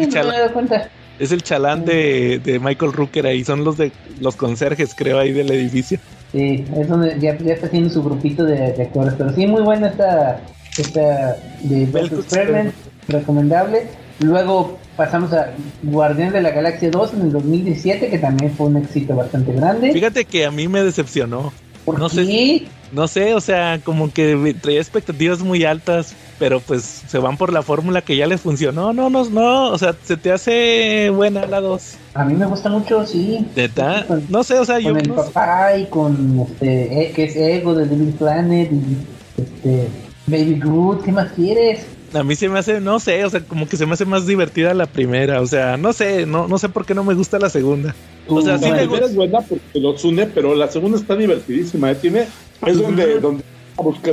cuenta. 0.53 0.89
Es 1.19 1.33
el 1.33 1.43
chalán 1.43 1.85
de, 1.85 2.41
de 2.45 2.61
Michael 2.61 2.93
Rooker 2.93 3.27
ahí. 3.27 3.43
Son 3.43 3.65
los 3.65 3.77
de 3.77 3.91
los 4.21 4.37
conserjes, 4.37 4.95
creo, 4.95 5.19
ahí 5.19 5.33
del 5.33 5.51
edificio. 5.51 5.99
Sí, 6.31 6.65
es 6.77 6.87
donde 6.87 7.19
ya, 7.19 7.37
ya 7.39 7.55
está 7.55 7.67
haciendo 7.67 7.91
su 7.91 8.05
grupito 8.05 8.45
de, 8.45 8.73
de 8.73 8.83
actores. 8.85 9.15
Pero 9.19 9.35
sí, 9.35 9.49
muy 9.49 9.63
buena 9.63 9.89
esta, 9.89 10.41
esta 10.79 11.37
de 11.63 11.83
Experiment, 11.83 12.73
recomendable. 13.09 13.89
Luego 14.21 14.79
pasamos 14.97 15.33
a 15.33 15.51
Guardián 15.83 16.33
de 16.33 16.41
la 16.41 16.51
Galaxia 16.51 16.89
2 16.93 17.15
en 17.15 17.21
el 17.23 17.33
2017, 17.33 18.11
que 18.11 18.19
también 18.19 18.55
fue 18.55 18.67
un 18.67 18.77
éxito 18.77 19.17
bastante 19.17 19.53
grande. 19.55 19.93
Fíjate 19.93 20.25
que 20.25 20.47
a 20.47 20.53
mí 20.53 20.69
me 20.69 20.85
decepcionó. 20.85 21.53
¿Por 21.85 21.99
no 21.99 22.09
sé 22.09 22.25
qué? 22.27 22.69
No 22.93 23.07
sé, 23.07 23.35
o 23.35 23.41
sea, 23.41 23.81
como 23.85 24.13
que 24.13 24.35
me- 24.35 24.53
traía 24.55 24.81
expectativas 24.81 25.41
muy 25.41 25.65
altas, 25.65 26.15
pero 26.39 26.59
pues 26.61 26.83
se 26.83 27.19
van 27.19 27.37
por 27.37 27.53
la 27.53 27.63
fórmula 27.63 28.03
que 28.03 28.17
ya 28.17 28.27
les 28.27 28.41
funcionó. 28.41 28.93
No, 28.93 29.09
no, 29.11 29.25
no, 29.31 29.69
o 29.71 29.79
sea, 29.79 29.95
se 30.05 30.17
te 30.17 30.33
hace 30.33 31.11
buena 31.11 31.47
la 31.47 31.61
2. 31.61 31.95
A 32.15 32.25
mí 32.25 32.35
me 32.35 32.47
gusta 32.47 32.69
mucho, 32.69 33.07
sí. 33.07 33.47
¿Neta? 33.55 34.05
Con- 34.09 34.25
No 34.29 34.43
sé, 34.43 34.59
o 34.59 34.65
sea, 34.65 34.81
yo 34.81 34.91
Con 34.93 35.01
el 35.01 35.09
no 35.09 35.23
sé. 35.25 35.31
papá 35.31 35.77
y 35.77 35.87
con 35.87 36.41
este, 36.51 37.03
eh, 37.03 37.13
que 37.13 37.25
es 37.25 37.37
Ego 37.37 37.75
de 37.75 37.87
Little 37.87 38.13
Planet 38.19 38.71
y 38.73 39.41
este, 39.41 39.89
Baby 40.27 40.59
Groot, 40.59 41.05
¿qué 41.05 41.13
más 41.13 41.31
quieres? 41.33 41.87
A 42.13 42.25
mí 42.25 42.35
se 42.35 42.49
me 42.49 42.59
hace, 42.59 42.81
no 42.81 42.99
sé, 42.99 43.25
o 43.25 43.31
sea, 43.31 43.41
como 43.43 43.69
que 43.69 43.77
se 43.77 43.87
me 43.87 43.93
hace 43.93 44.05
más 44.05 44.27
divertida 44.27 44.75
la 44.75 44.87
primera, 44.87 45.41
o 45.41 45.47
sea, 45.47 45.77
no 45.77 45.93
sé, 45.93 46.27
no, 46.27 46.49
no 46.49 46.59
sé 46.59 46.69
por 46.69 46.85
qué 46.85 46.93
no 46.93 47.05
me 47.05 47.15
gusta 47.15 47.39
la 47.39 47.49
segunda. 47.51 47.95
O 48.27 48.41
sea, 48.43 48.55
La 48.55 48.59
sí 48.59 48.65
me 48.65 48.71
primera 48.79 48.89
gusta. 48.89 49.07
es 49.07 49.15
buena 49.15 49.39
porque 49.43 49.79
los 49.81 50.05
une, 50.05 50.27
pero 50.27 50.57
la 50.57 50.67
segunda 50.69 50.99
está 50.99 51.15
divertidísima. 51.15 51.93
¿eh? 51.93 51.95
Tiene, 51.95 52.27
es 52.67 52.79
donde, 52.79 53.21
donde, 53.21 53.43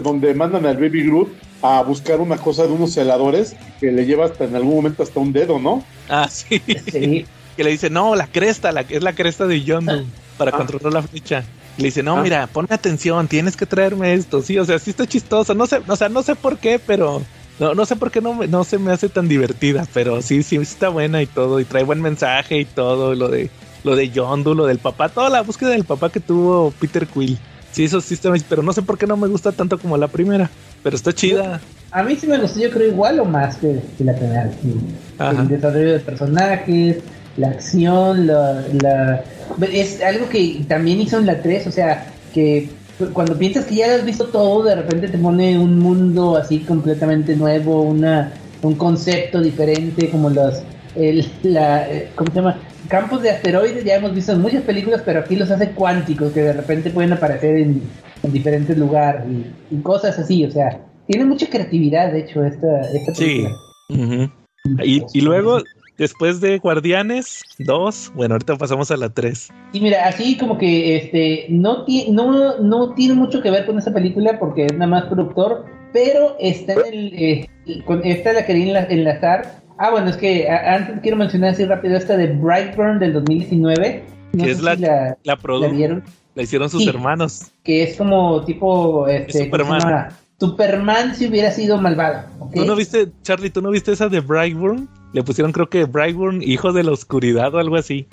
donde 0.01 0.33
mandan 0.33 0.65
al 0.65 0.77
Baby 0.77 1.03
Groot 1.05 1.29
a 1.61 1.81
buscar 1.83 2.19
una 2.21 2.37
cosa 2.37 2.63
de 2.67 2.69
unos 2.73 2.93
celadores 2.93 3.55
que 3.79 3.91
le 3.91 4.05
lleva 4.05 4.25
hasta 4.25 4.45
en 4.45 4.55
algún 4.55 4.75
momento 4.75 5.03
hasta 5.03 5.19
un 5.19 5.33
dedo, 5.33 5.59
¿no? 5.59 5.83
Ah, 6.09 6.27
sí. 6.29 6.61
Sí. 6.91 7.25
que 7.55 7.63
le 7.63 7.71
dice, 7.71 7.89
no, 7.89 8.15
la 8.15 8.27
cresta, 8.27 8.71
la, 8.71 8.81
es 8.81 9.01
la 9.01 9.13
cresta 9.13 9.47
de 9.47 9.63
Yondu 9.63 10.05
para 10.37 10.51
Ah. 10.51 10.57
controlar 10.57 10.93
la 10.93 11.01
flecha. 11.01 11.43
Le 11.77 11.85
dice, 11.85 12.03
no, 12.03 12.17
Ah. 12.17 12.21
mira, 12.21 12.45
ponme 12.47 12.67
atención, 12.71 13.27
tienes 13.27 13.57
que 13.57 13.65
traerme 13.65 14.13
esto. 14.13 14.41
Sí, 14.43 14.57
o 14.59 14.65
sea, 14.65 14.77
sí 14.77 14.91
está 14.91 15.07
chistoso. 15.07 15.55
No 15.55 15.65
sé, 15.65 15.81
o 15.87 15.95
sea, 15.95 16.07
no 16.09 16.21
sé 16.21 16.35
por 16.35 16.59
qué, 16.59 16.77
pero 16.79 17.23
no, 17.59 17.73
no 17.73 17.85
sé 17.87 17.95
por 17.95 18.11
qué 18.11 18.21
no, 18.21 18.35
me- 18.35 18.47
no 18.47 18.63
se 18.63 18.77
me 18.77 18.91
hace 18.91 19.09
tan 19.09 19.27
divertida, 19.27 19.87
pero 19.93 20.21
sí, 20.21 20.43
sí 20.43 20.57
está 20.57 20.89
buena 20.89 21.21
y 21.23 21.25
todo, 21.25 21.59
y 21.59 21.65
trae 21.65 21.83
buen 21.83 22.01
mensaje 22.01 22.59
y 22.59 22.65
todo, 22.65 23.15
lo 23.15 23.27
de 23.29 23.49
lo 23.83 23.95
de 23.95 24.09
Yondu, 24.09 24.53
lo 24.53 24.65
del 24.67 24.79
papá, 24.79 25.09
toda 25.09 25.29
la 25.29 25.41
búsqueda 25.41 25.69
del 25.69 25.83
papá 25.85 26.11
que 26.11 26.19
tuvo 26.19 26.71
Peter 26.79 27.07
Quill. 27.07 27.39
Sí, 27.77 27.83
eso 27.83 28.01
sí 28.01 28.15
está, 28.15 28.33
pero 28.49 28.63
no 28.63 28.73
sé 28.73 28.81
por 28.81 28.97
qué 28.97 29.05
no 29.05 29.15
me 29.15 29.27
gusta 29.27 29.51
tanto 29.51 29.77
como 29.77 29.97
la 29.97 30.07
primera, 30.07 30.49
pero 30.81 30.95
está 30.95 31.13
chida. 31.13 31.61
A 31.91 32.01
mí 32.01 32.15
sí 32.15 32.25
me 32.25 32.39
gustó, 32.39 32.59
yo 32.59 32.71
creo, 32.71 32.87
igual 32.87 33.19
o 33.19 33.25
más 33.25 33.57
que, 33.57 33.79
que 33.95 34.03
la 34.03 34.13
primera. 34.15 34.49
sí. 34.63 34.73
El 35.19 35.47
desarrollo 35.47 35.93
de 35.93 35.99
personajes, 35.99 36.97
la 37.37 37.49
acción, 37.49 38.25
la, 38.25 38.63
la- 38.81 39.23
Es 39.71 40.01
algo 40.01 40.27
que 40.27 40.65
también 40.67 40.99
hizo 41.01 41.19
en 41.19 41.27
la 41.27 41.39
3, 41.39 41.67
o 41.67 41.71
sea, 41.71 42.07
que 42.33 42.67
cuando 43.13 43.37
piensas 43.37 43.65
que 43.65 43.75
ya 43.75 43.93
has 43.93 44.03
visto 44.03 44.25
todo, 44.25 44.63
de 44.63 44.73
repente 44.73 45.07
te 45.09 45.19
pone 45.19 45.59
un 45.59 45.77
mundo 45.77 46.35
así 46.35 46.61
completamente 46.61 47.35
nuevo, 47.35 47.83
una 47.83 48.31
un 48.63 48.73
concepto 48.73 49.39
diferente, 49.39 50.09
como 50.09 50.31
los... 50.31 50.63
El, 50.95 51.23
la, 51.43 51.85
¿Cómo 52.15 52.31
se 52.31 52.37
llama? 52.37 52.57
Campos 52.89 53.21
de 53.21 53.31
asteroides 53.31 53.83
ya 53.83 53.95
hemos 53.95 54.13
visto 54.13 54.31
en 54.31 54.41
muchas 54.41 54.63
películas, 54.63 55.01
pero 55.05 55.19
aquí 55.19 55.35
los 55.35 55.51
hace 55.51 55.71
cuánticos, 55.71 56.31
que 56.31 56.41
de 56.41 56.53
repente 56.53 56.89
pueden 56.89 57.13
aparecer 57.13 57.57
en, 57.57 57.81
en 58.23 58.31
diferentes 58.31 58.77
lugares 58.77 59.23
y, 59.29 59.75
y 59.75 59.81
cosas 59.81 60.17
así, 60.19 60.45
o 60.45 60.51
sea, 60.51 60.79
tiene 61.07 61.25
mucha 61.25 61.47
creatividad, 61.49 62.11
de 62.11 62.19
hecho, 62.19 62.43
esta, 62.43 62.81
esta 62.93 63.13
Sí. 63.15 63.25
película. 63.25 63.55
Ujú. 63.89 64.31
Y, 64.83 65.03
y 65.13 65.21
luego, 65.21 65.59
después 65.97 66.41
de 66.41 66.57
Guardianes 66.59 67.41
2, 67.59 68.11
bueno, 68.15 68.35
ahorita 68.35 68.55
pasamos 68.57 68.91
a 68.91 68.97
la 68.97 69.09
3. 69.09 69.49
Sí, 69.71 69.79
mira, 69.81 70.05
así 70.07 70.37
como 70.37 70.57
que 70.57 70.97
este 70.97 71.45
no, 71.49 71.85
ti- 71.85 72.07
no, 72.11 72.57
no 72.59 72.93
tiene 72.93 73.13
mucho 73.15 73.41
que 73.41 73.49
ver 73.51 73.65
con 73.65 73.77
esta 73.77 73.93
película 73.93 74.37
porque 74.39 74.65
es 74.65 74.73
nada 74.73 74.87
más 74.87 75.05
productor, 75.05 75.65
pero 75.93 76.35
está 76.39 76.73
en 76.73 76.93
el, 76.93 77.13
eh, 77.13 77.49
con 77.85 78.05
esta 78.05 78.33
la 78.33 78.45
quería 78.45 78.65
enla- 78.73 78.87
enlazar. 78.89 79.61
Ah, 79.79 79.91
bueno, 79.91 80.09
es 80.09 80.17
que 80.17 80.49
antes 80.49 80.99
quiero 81.01 81.17
mencionar 81.17 81.51
así 81.51 81.65
rápido 81.65 81.95
esta 81.97 82.17
de 82.17 82.27
Brightburn 82.27 82.99
del 82.99 83.13
2019. 83.13 84.03
No 84.33 84.43
Que 84.43 84.51
es 84.51 84.61
la- 84.61 84.75
si 84.75 84.81
la, 84.81 84.89
La, 84.89 85.17
la 85.23 85.37
produ- 85.37 85.71
vieron, 85.75 86.03
la 86.35 86.43
hicieron 86.43 86.69
sus 86.69 86.83
Sí. 86.83 86.89
hermanos. 86.89 87.51
que 87.63 87.83
es 87.83 87.97
como 87.97 88.43
tipo 88.45 89.07
este, 89.07 89.49
¿cómo 89.49 89.63
se 89.63 89.69
Superman. 89.69 89.79
llama? 89.81 90.09
Superman 90.39 91.15
si 91.15 91.27
hubiera 91.27 91.51
sido 91.51 91.77
malvado. 91.81 92.21
¿ok? 92.39 92.53
¿Tú 92.55 92.65
no 92.65 92.75
viste, 92.75 93.07
Charlie, 93.23 93.49
tú 93.49 93.61
no 93.61 93.71
viste 93.71 93.91
esa 93.91 94.07
de 94.07 94.19
Brightburn? 94.19 94.87
Le 95.13 95.23
pusieron, 95.23 95.51
creo 95.51 95.67
que 95.69 95.85
Brightburn, 95.85 96.41
hijo 96.43 96.71
de 96.73 96.83
la 96.83 96.91
oscuridad 96.91 97.53
o 97.55 97.59
algo 97.59 97.75
así. 97.75 98.07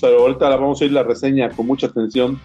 Pero 0.00 0.20
ahorita 0.20 0.50
la 0.50 0.56
vamos 0.56 0.80
a 0.82 0.84
ir 0.84 0.92
la 0.92 1.02
reseña 1.02 1.48
con 1.50 1.66
mucha 1.66 1.86
atención. 1.86 2.38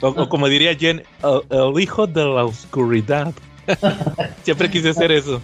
O, 0.00 0.08
o 0.08 0.28
como 0.28 0.48
diría 0.48 0.74
Jen, 0.74 1.02
el, 1.22 1.58
el 1.58 1.80
hijo 1.80 2.06
de 2.06 2.24
la 2.24 2.44
oscuridad. 2.44 3.32
Siempre 4.42 4.70
quise 4.70 4.90
hacer 4.90 5.12
eso. 5.12 5.40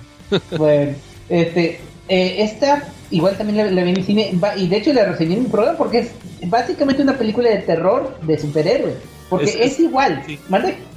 Bueno, 0.58 0.92
este, 1.28 1.80
eh, 2.08 2.36
esta 2.42 2.84
igual 3.10 3.36
también 3.36 3.58
la, 3.66 3.70
la 3.72 3.82
vi 3.82 3.90
en 3.90 3.96
el 3.98 4.04
cine 4.04 4.32
va- 4.42 4.56
y 4.56 4.66
de 4.68 4.76
hecho 4.76 4.92
la 4.92 5.04
reseñé 5.04 5.34
en 5.36 5.44
mi 5.44 5.48
programa 5.48 5.78
porque 5.78 5.98
es 6.00 6.10
básicamente 6.48 7.02
una 7.02 7.16
película 7.16 7.48
de 7.50 7.58
terror 7.58 8.16
de 8.22 8.38
superhéroes. 8.38 8.96
Porque 9.30 9.46
Es- 9.46 9.54
es, 9.56 9.60
es- 9.72 9.80
igual, 9.80 10.22
sí. 10.26 10.38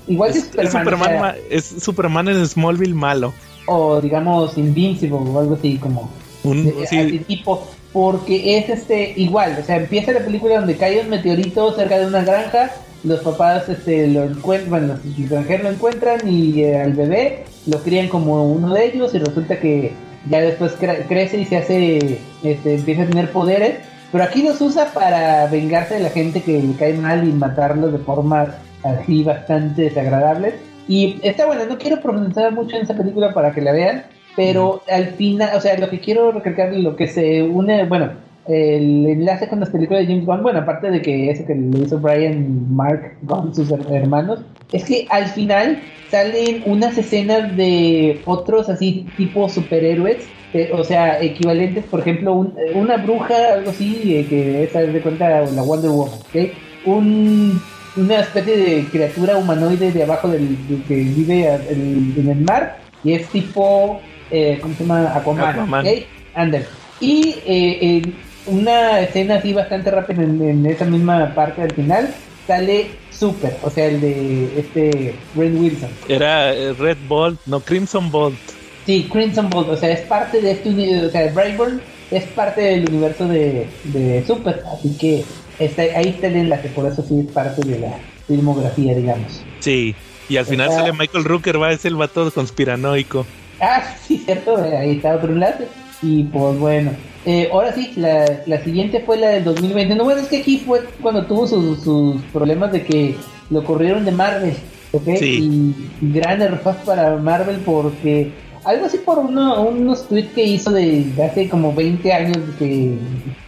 Igual 0.08 0.32
que 0.34 0.40
Es, 0.40 0.46
es 0.46 0.52
Superman, 0.52 0.68
o 0.68 0.80
Superman, 0.80 1.10
sea, 1.10 1.20
ma- 1.22 1.36
es 1.50 1.66
Superman 1.66 2.28
en 2.30 2.48
Smallville 2.48 2.94
malo. 2.96 3.34
o 3.68 4.02
digamos 4.02 4.58
Invincible 4.58 5.16
o 5.16 5.40
algo 5.40 5.54
así 5.56 5.78
como 5.78 6.10
Un, 6.44 6.64
de- 6.66 6.88
sí, 6.88 6.98
así 6.98 7.20
tipo, 7.20 7.68
porque 7.94 8.58
es 8.58 8.70
este 8.70 9.14
igual, 9.18 9.58
o 9.62 9.66
sea, 9.66 9.76
empieza 9.78 10.12
la 10.14 10.22
película 10.26 10.56
donde 10.60 10.76
cae 10.78 11.02
un 11.02 11.10
meteorito 11.10 11.74
cerca 11.76 12.00
de 12.00 12.08
una 12.08 12.24
granja 12.24 12.72
los 13.04 13.20
papás 13.22 13.68
este, 13.68 14.08
lo 14.08 14.24
encuentran, 14.26 14.70
bueno, 14.70 14.88
los 15.04 15.18
extranjeros 15.20 15.64
lo 15.64 15.70
encuentran 15.72 16.28
y 16.28 16.62
eh, 16.62 16.80
al 16.82 16.94
bebé 16.94 17.46
lo 17.66 17.80
crían 17.82 18.08
como 18.10 18.44
uno 18.52 18.74
de 18.76 18.86
ellos 18.86 19.14
y 19.16 19.18
resulta 19.20 19.60
que 19.60 19.92
ya 20.30 20.42
después 20.42 20.80
cre- 20.80 21.08
crece 21.08 21.38
y 21.40 21.46
se 21.46 21.58
hace, 21.58 22.20
este, 22.44 22.76
empieza 22.76 23.04
a 23.04 23.08
tener 23.08 23.32
poderes, 23.32 23.76
pero 24.12 24.24
aquí 24.24 24.44
los 24.44 24.60
usa 24.62 24.88
para 24.94 25.48
vengarse 25.48 25.96
de 25.96 26.02
la 26.02 26.10
gente 26.10 26.42
que 26.42 26.62
le 26.62 26.74
cae 26.76 26.94
mal 26.94 27.28
y 27.28 27.32
matarlos 27.32 27.92
de 27.94 28.00
formas 28.00 28.50
así 28.84 29.24
bastante 29.24 29.84
desagradables. 29.84 30.56
Y 30.88 31.20
está 31.24 31.46
bueno, 31.46 31.66
no 31.66 31.78
quiero 31.78 32.02
profundizar 32.02 32.52
mucho 32.52 32.76
en 32.76 32.84
esa 32.84 32.96
película 32.96 33.34
para 33.34 33.54
que 33.54 33.62
la 33.62 33.72
vean, 33.72 34.04
pero 34.36 34.84
al 34.90 35.08
final, 35.12 35.56
o 35.56 35.62
sea, 35.62 35.78
lo 35.78 35.90
que 35.90 36.00
quiero 36.00 36.32
recalcar, 36.32 36.74
lo 36.74 36.96
que 36.96 37.08
se 37.08 37.44
une, 37.44 37.86
bueno, 37.86 38.12
el 38.48 39.06
enlace 39.08 39.48
con 39.48 39.60
las 39.60 39.70
películas 39.70 40.02
de 40.02 40.08
James 40.14 40.26
Gunn, 40.26 40.44
bueno, 40.44 40.60
aparte 40.60 40.90
de 40.92 41.02
que 41.02 41.30
eso 41.30 41.46
que 41.46 41.56
le 41.56 41.80
hizo 41.80 42.00
Brian 42.00 42.74
Mark 42.76 43.18
Gunn, 43.22 43.54
sus 43.54 43.70
her- 43.72 43.86
hermanos, 43.94 44.40
es 44.72 44.84
que 44.86 45.06
al 45.10 45.26
final 45.28 45.80
salen 46.10 46.64
unas 46.66 46.98
escenas 46.98 47.56
de 47.56 48.20
otros 48.26 48.68
así 48.70 49.06
tipo 49.18 49.48
superhéroes, 49.48 50.28
eh, 50.54 50.70
o 50.74 50.84
sea, 50.84 51.22
equivalentes, 51.22 51.86
por 51.86 52.02
ejemplo, 52.02 52.34
un- 52.34 52.54
una 52.76 52.98
bruja, 52.98 53.54
algo 53.54 53.70
así, 53.70 54.16
eh, 54.18 54.26
que 54.28 54.64
es 54.64 54.74
de 54.74 55.02
cuenta 55.02 55.42
la 55.42 55.62
Wonder 55.62 55.92
Woman, 55.92 56.14
¿ok? 56.20 56.52
Un, 56.86 57.62
una 57.96 58.20
especie 58.22 58.58
de 58.58 58.86
criatura 58.86 59.38
humanoide 59.38 59.92
de 59.92 60.04
abajo 60.04 60.28
del, 60.30 60.48
de- 60.68 60.84
que 60.88 60.96
vive 60.96 61.48
a- 61.48 61.56
en, 61.70 62.14
en 62.18 62.30
el 62.30 62.42
mar 62.42 62.78
y 63.04 63.14
es 63.14 63.28
tipo, 63.30 64.02
eh, 64.32 64.58
¿cómo 64.62 64.74
se 64.76 64.84
llama? 64.84 65.16
Aquaman, 65.16 65.46
Aquaman. 65.50 65.86
¿ok? 65.88 65.94
Ándale. 66.34 66.66
Y 67.00 67.36
eh, 67.46 68.02
una 68.48 69.00
escena 69.02 69.36
así 69.36 69.54
bastante 69.54 69.92
rápida 69.92 70.24
en, 70.24 70.42
en 70.42 70.66
esa 70.66 70.86
misma 70.86 71.34
parte 71.34 71.62
al 71.62 71.72
final 71.74 72.14
sale 72.48 72.88
Super, 73.12 73.56
o 73.62 73.70
sea, 73.70 73.86
el 73.86 74.02
de 74.02 74.60
este 74.60 75.14
Ray 75.36 75.52
Wilson. 75.52 75.90
Era 76.10 76.54
eh, 76.54 76.74
Red 76.74 76.98
Bolt, 77.08 77.40
no 77.46 77.60
Crimson 77.60 78.10
Bolt. 78.10 78.38
Sí, 78.86 79.08
Crimson 79.12 79.50
Bolt, 79.50 79.70
o 79.70 79.78
sea, 79.78 79.92
es 79.92 80.02
parte 80.02 80.42
de 80.42 80.52
este 80.52 80.70
universo, 80.70 81.08
o 81.08 81.10
sea, 81.12 81.32
Brightburn 81.32 81.82
es 82.10 82.24
parte 82.26 82.62
del 82.62 82.90
universo 82.90 83.28
de, 83.28 83.68
de 83.84 84.24
Super, 84.26 84.64
así 84.74 84.98
que 84.98 85.24
está, 85.60 85.84
ahí 85.84 86.10
está 86.10 86.28
el 86.28 86.38
enlace, 86.38 86.70
por 86.70 86.92
eso 86.92 87.04
sí 87.08 87.20
es 87.20 87.32
parte 87.32 87.62
de 87.68 87.80
la 87.80 87.94
filmografía, 88.28 88.96
digamos. 88.96 89.44
Sí. 89.60 89.96
Y 90.28 90.38
al 90.38 90.46
final 90.46 90.72
sale 90.72 90.94
Michael 90.94 91.26
Rooker, 91.26 91.62
va, 91.62 91.74
es 91.74 91.84
el 91.86 91.96
vato 91.96 92.32
conspiranoico. 92.32 93.26
Ah, 93.60 93.84
sí, 94.08 94.18
cierto, 94.26 94.56
ahí 94.58 94.96
está 94.96 95.16
otro 95.16 95.32
enlace. 95.32 95.68
Y 96.02 96.24
pues 96.26 96.58
bueno, 96.58 96.92
eh, 97.26 97.50
ahora 97.52 97.74
sí, 97.74 97.92
la, 97.96 98.42
la 98.48 98.64
siguiente 98.64 99.02
fue 99.06 99.18
la 99.18 99.30
del 99.30 99.44
2020. 99.44 99.96
No, 99.96 100.04
bueno, 100.04 100.22
es 100.22 100.28
que 100.28 100.38
aquí 100.38 100.60
fue 100.66 100.82
cuando 101.02 101.26
tuvo 101.26 101.48
sus, 101.48 101.84
sus 101.84 102.22
problemas 102.34 102.72
de 102.72 102.84
que 102.84 103.16
lo 103.50 103.64
corrieron 103.64 104.06
de 104.06 104.12
Marvel, 104.12 104.56
¿ok? 104.92 105.10
Sí. 105.20 105.76
Y 106.02 106.12
gran 106.14 106.42
error 106.42 106.76
para 106.86 107.18
Marvel 107.18 107.58
porque 107.66 108.32
algo 108.64 108.86
así 108.86 108.98
por 109.00 109.20
uno, 109.20 109.62
unos 109.64 110.08
tweets 110.08 110.34
que 110.34 110.44
hizo 110.44 110.72
de, 110.72 111.04
de 111.04 111.24
hace 111.24 111.50
como 111.50 111.74
20 111.74 112.14
años 112.14 112.38
que 112.58 112.96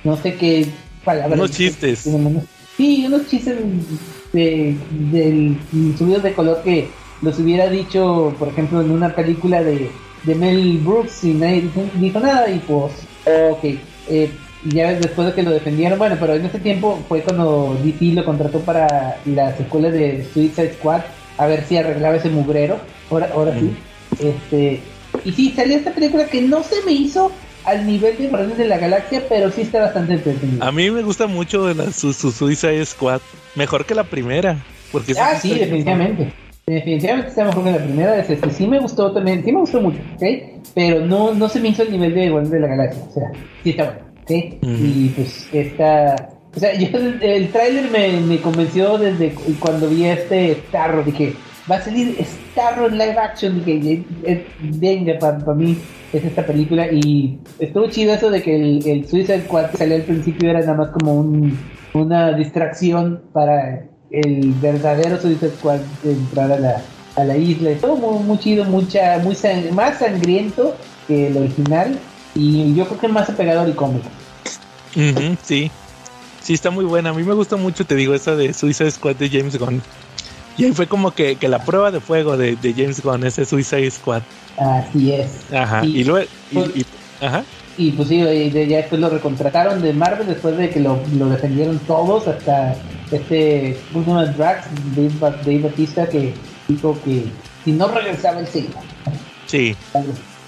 no 0.04 0.18
sé 0.18 0.36
qué 0.36 0.68
palabras. 1.04 1.40
Unos 1.40 1.52
chistes. 1.52 2.08
Sí, 2.78 3.06
unos 3.06 3.28
chistes 3.28 3.58
de, 4.34 4.76
del 5.12 5.58
subidos 5.98 6.24
de 6.24 6.34
color 6.34 6.62
que 6.64 6.90
los 7.22 7.40
hubiera 7.40 7.70
dicho, 7.70 8.36
por 8.38 8.48
ejemplo, 8.48 8.82
en 8.82 8.92
una 8.92 9.16
película 9.16 9.64
de, 9.64 9.90
de 10.24 10.36
Mel 10.36 10.78
Brooks 10.80 11.24
y 11.24 11.34
nadie 11.34 11.62
dijo, 11.62 11.84
dijo 11.96 12.20
nada 12.20 12.50
y 12.50 12.60
pues, 12.60 12.94
ok. 13.26 13.64
Eh, 14.10 14.32
y 14.66 14.70
ya 14.70 14.94
después 14.94 15.28
de 15.28 15.34
que 15.34 15.44
lo 15.44 15.52
defendieron, 15.52 16.00
bueno, 16.00 16.16
pero 16.20 16.36
en 16.36 16.46
ese 16.46 16.60
tiempo 16.60 17.04
fue 17.08 17.22
cuando 17.22 17.78
DC 17.84 18.14
lo 18.14 18.24
contrató 18.24 18.60
para 18.62 19.18
la 19.26 19.56
secuela 19.58 19.90
de 19.90 20.26
Suicide 20.34 20.74
Squad, 20.74 21.02
a 21.38 21.48
ver 21.48 21.66
si 21.66 21.78
arreglaba 21.78 22.16
ese 22.16 22.30
mugrero, 22.30 22.80
ahora, 23.12 23.30
ahora 23.34 23.54
sí. 23.60 23.76
Este, 24.20 24.80
y 25.26 25.32
sí, 25.34 25.54
salió 25.56 25.76
esta 25.78 25.92
película 25.92 26.28
que 26.28 26.42
no 26.42 26.64
se 26.64 26.82
me 26.86 26.94
hizo 26.94 27.32
al 27.66 27.86
nivel 27.86 28.18
de 28.18 28.28
Guardianes 28.28 28.58
de 28.58 28.68
la 28.68 28.78
Galaxia, 28.78 29.24
pero 29.28 29.52
sí 29.52 29.62
está 29.62 29.82
bastante 29.82 30.14
entretenida. 30.14 30.66
A 30.66 30.72
mí 30.72 30.90
me 30.92 31.02
gusta 31.02 31.28
mucho 31.28 31.66
de 31.66 31.76
la 31.76 31.92
su, 31.92 32.14
su 32.14 32.32
Suicide 32.32 32.86
Squad. 32.86 33.22
Mejor 33.56 33.86
que 33.86 33.96
la 33.96 34.04
primera. 34.04 34.64
Porque 34.92 35.14
Ah, 35.18 35.38
sí, 35.40 35.56
definitivamente. 35.56 36.32
Definitivamente 36.66 37.30
está 37.30 37.44
mejor 37.46 37.64
que 37.66 37.72
la 37.72 37.78
primera. 37.78 38.18
Es 38.20 38.30
este, 38.30 38.50
sí 38.52 38.68
me 38.68 38.80
gustó 38.80 39.12
también, 39.12 39.44
sí 39.44 39.52
me 39.52 39.60
gustó 39.60 39.82
mucho, 39.82 40.00
¿ok? 40.16 40.24
Pero 40.74 41.06
no, 41.06 41.34
no 41.34 41.50
se 41.50 41.60
me 41.60 41.70
hizo 41.70 41.84
el 41.84 41.92
nivel 41.92 42.14
de 42.16 42.30
Guardianes 42.30 42.52
de 42.52 42.60
la 42.60 42.68
Galaxia. 42.68 43.04
O 43.10 43.12
sea, 43.14 43.32
sí 43.64 43.70
está 43.72 43.84
bueno, 43.86 44.00
¿ok? 44.22 44.64
Ujú. 44.64 44.86
Y 44.86 45.14
pues 45.16 45.50
esta. 45.54 46.30
O 46.56 46.60
sea, 46.60 46.74
yo 46.78 46.88
el, 47.22 47.50
tráiler 47.50 47.90
me, 47.92 48.20
me 48.22 48.38
convenció 48.40 48.98
desde 48.98 49.32
cu- 49.32 49.54
cuando 49.60 49.90
vi 49.90 50.06
este 50.06 50.54
Starro. 50.70 51.04
Dije, 51.04 51.34
va 51.70 51.78
a 51.78 51.82
salir 51.82 52.16
Starro 52.52 52.88
en 52.88 52.94
live 52.98 53.18
action. 53.18 53.66
Dije, 53.66 54.04
venga, 54.62 55.18
para 55.20 55.54
mí 55.56 55.78
es 56.14 56.24
esta 56.24 56.46
película. 56.46 56.88
Y 56.92 57.40
estuvo 57.60 57.90
chido 57.90 58.14
eso 58.14 58.30
de 58.30 58.42
que 58.42 58.56
el, 58.56 58.88
el 58.88 59.08
Suicide 59.08 59.42
Squad 59.42 59.72
que 59.72 59.78
salió 59.78 59.96
al 59.96 60.04
principio 60.04 60.50
era 60.52 60.60
nada 60.62 60.76
más 60.76 60.90
como 60.90 61.16
un, 61.16 61.58
una 61.96 62.32
distracción 62.34 63.22
para 63.34 63.86
el 64.14 64.54
verdadero 64.62 65.20
Suicide 65.20 65.52
Squad 65.58 65.80
entrar 66.06 66.52
a 66.52 66.60
la, 66.60 66.82
a 67.16 67.24
la 67.26 67.36
isla. 67.36 67.72
Estuvo 67.72 67.98
muy, 67.98 68.24
muy 68.24 68.38
chido, 68.40 68.64
mucha, 68.66 69.18
muy 69.18 69.36
sang- 69.36 69.72
más 69.72 69.98
sangriento 70.00 70.78
que 71.08 71.28
el 71.28 71.38
original. 71.38 72.00
Y 72.36 72.74
yo 72.76 72.86
creo 72.88 73.00
que 73.00 73.08
más 73.08 73.30
apegado 73.30 73.62
al 73.62 73.76
cómic. 73.76 74.04
Ujú, 74.96 75.36
sí. 75.44 75.72
Sí, 76.40 76.54
está 76.54 76.70
muy 76.72 76.86
buena. 76.86 77.10
A 77.10 77.14
mí 77.14 77.24
me 77.24 77.34
gusta 77.34 77.56
mucho, 77.58 77.86
te 77.86 77.96
digo, 77.96 78.14
esa 78.14 78.36
de 78.36 78.54
Suicide 78.54 78.92
Squad 78.92 79.16
de 79.16 79.30
James 79.30 79.58
Gunn. 79.58 79.82
Y 80.58 80.66
ahí 80.66 80.74
fue 80.74 80.88
como 80.88 81.12
que, 81.16 81.36
que 81.38 81.48
la 81.48 81.64
prueba 81.66 81.90
de 81.90 82.00
fuego 82.00 82.38
de, 82.38 82.56
de 82.56 82.74
James 82.74 83.02
Gunn, 83.02 83.24
ese 83.24 83.46
Suicide 83.46 83.90
Squad. 83.90 84.22
Así 84.58 85.14
es. 85.14 85.52
Ajá. 85.52 85.84
Y 85.86 86.04
luego. 86.04 86.28
y- 86.52 86.60
y- 86.82 86.86
ajá. 87.20 87.46
Y 87.78 87.92
pues 87.92 88.08
sí, 88.10 88.22
de- 88.22 88.68
ya 88.68 88.78
después 88.78 89.02
lo 89.02 89.10
recontrataron 89.10 89.82
de 89.82 89.94
Marvel 89.94 90.28
después 90.28 90.56
de 90.58 90.70
que 90.70 90.80
lo, 90.80 91.00
lo 91.18 91.30
defendieron 91.30 91.80
todos, 91.80 92.28
hasta 92.28 92.76
este 93.12 93.78
¿cómo 93.92 94.06
se 94.06 94.12
llama? 94.12 94.26
Drax, 94.26 94.68
Dave, 94.96 95.38
Dave 95.44 95.60
Batista, 95.60 96.08
que 96.08 96.34
dijo 96.68 96.98
que 97.04 97.24
si 97.66 97.72
no 97.72 97.88
regresaba 97.88 98.46
se 98.46 98.60
iba. 98.60 98.82
Sí. 99.48 99.76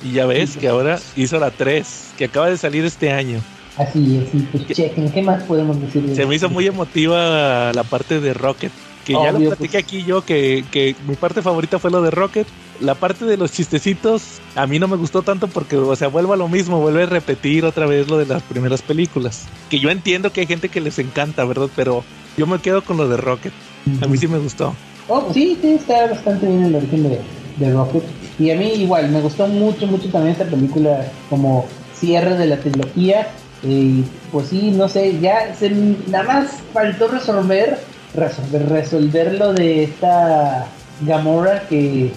Y 0.04 0.12
ya 0.12 0.26
ves 0.28 0.58
que 0.58 0.68
ahora 0.68 1.00
hizo 1.16 1.40
la 1.40 1.50
3, 1.52 2.12
que 2.18 2.26
acaba 2.26 2.50
de 2.50 2.58
salir 2.58 2.86
este 2.86 3.12
año. 3.12 3.40
Así 3.78 4.22
es, 4.24 4.34
y 4.34 4.40
pues 4.44 4.68
chequen, 4.68 5.12
¿qué 5.12 5.22
más 5.22 5.44
podemos 5.44 5.82
decir? 5.82 6.04
de 6.04 6.16
Se 6.16 6.26
me 6.26 6.36
hizo 6.36 6.50
muy 6.50 6.68
emotiva 6.68 7.72
la 7.74 7.84
parte 7.84 8.20
de 8.22 8.34
Rocket. 8.34 8.72
Que 9.04 9.14
ya 9.14 9.32
lo 9.32 9.38
platiqué 9.40 9.70
pues. 9.74 9.84
aquí 9.84 10.04
yo, 10.04 10.26
que, 10.26 10.64
que 10.72 10.96
mi 11.08 11.16
parte 11.16 11.42
favorita 11.42 11.78
fue 11.78 11.92
lo 11.92 12.02
de 12.02 12.10
Rocket. 12.10 12.48
La 12.82 12.96
parte 12.96 13.26
de 13.26 13.38
los 13.38 13.52
chistecitos, 13.52 14.40
a 14.56 14.68
mí 14.68 14.80
no 14.80 14.88
me 14.88 14.98
gustó 14.98 15.22
tanto 15.22 15.48
porque, 15.48 15.78
o 15.78 15.96
sea, 15.96 16.10
vuelvo 16.10 16.34
a 16.34 16.38
lo 16.38 16.50
mismo, 16.50 16.80
vuelve 16.80 17.04
a 17.04 17.06
repetir 17.06 17.64
otra 17.64 17.86
vez 17.86 18.10
lo 18.10 18.18
de 18.18 18.26
las 18.26 18.44
primeras 18.44 18.82
películas. 18.82 19.46
Que 19.70 19.80
yo 19.80 19.90
entiendo 19.90 20.32
que 20.32 20.42
hay 20.42 20.48
gente 20.48 20.70
que 20.70 20.82
les 20.82 21.00
encanta, 21.00 21.46
¿verdad? 21.46 21.70
Pero 21.76 22.04
yo 22.38 22.48
me 22.48 22.60
quedo 22.60 22.84
con 22.84 22.98
lo 22.98 23.08
de 23.08 23.18
Rocket. 23.18 23.54
A 24.02 24.08
mí 24.08 24.18
sí 24.18 24.28
me 24.28 24.40
gustó. 24.40 24.76
Oh, 25.08 25.32
sí, 25.34 25.58
sí, 25.62 25.74
está 25.74 26.08
bastante 26.08 26.48
bien 26.48 26.64
el 26.64 26.76
origen 26.76 27.20
de, 27.58 27.74
Rocket. 27.74 28.04
Y 28.40 28.52
a 28.52 28.58
mí 28.58 28.74
igual, 28.74 29.10
me 29.10 29.22
gustó 29.22 29.48
mucho, 29.48 29.88
mucho 29.88 30.10
también 30.10 30.34
esta 30.34 30.46
película 30.46 31.06
como 31.30 31.66
cierre 31.94 32.36
de 32.38 32.48
la 32.48 32.58
trilogía. 32.58 33.28
Y 33.64 34.04
pues 34.32 34.50
sí, 34.50 34.72
no 34.72 34.90
sé, 34.90 35.18
ya 35.20 35.56
se, 35.56 35.70
nada 36.08 36.24
más 36.24 36.58
faltó 36.74 37.08
resolver, 37.08 37.80
resolver, 38.14 38.70
resolver 38.70 39.34
lo 39.36 39.54
de 39.54 39.86
esta 39.86 40.68
Gamora 41.02 41.68
que 41.68 42.12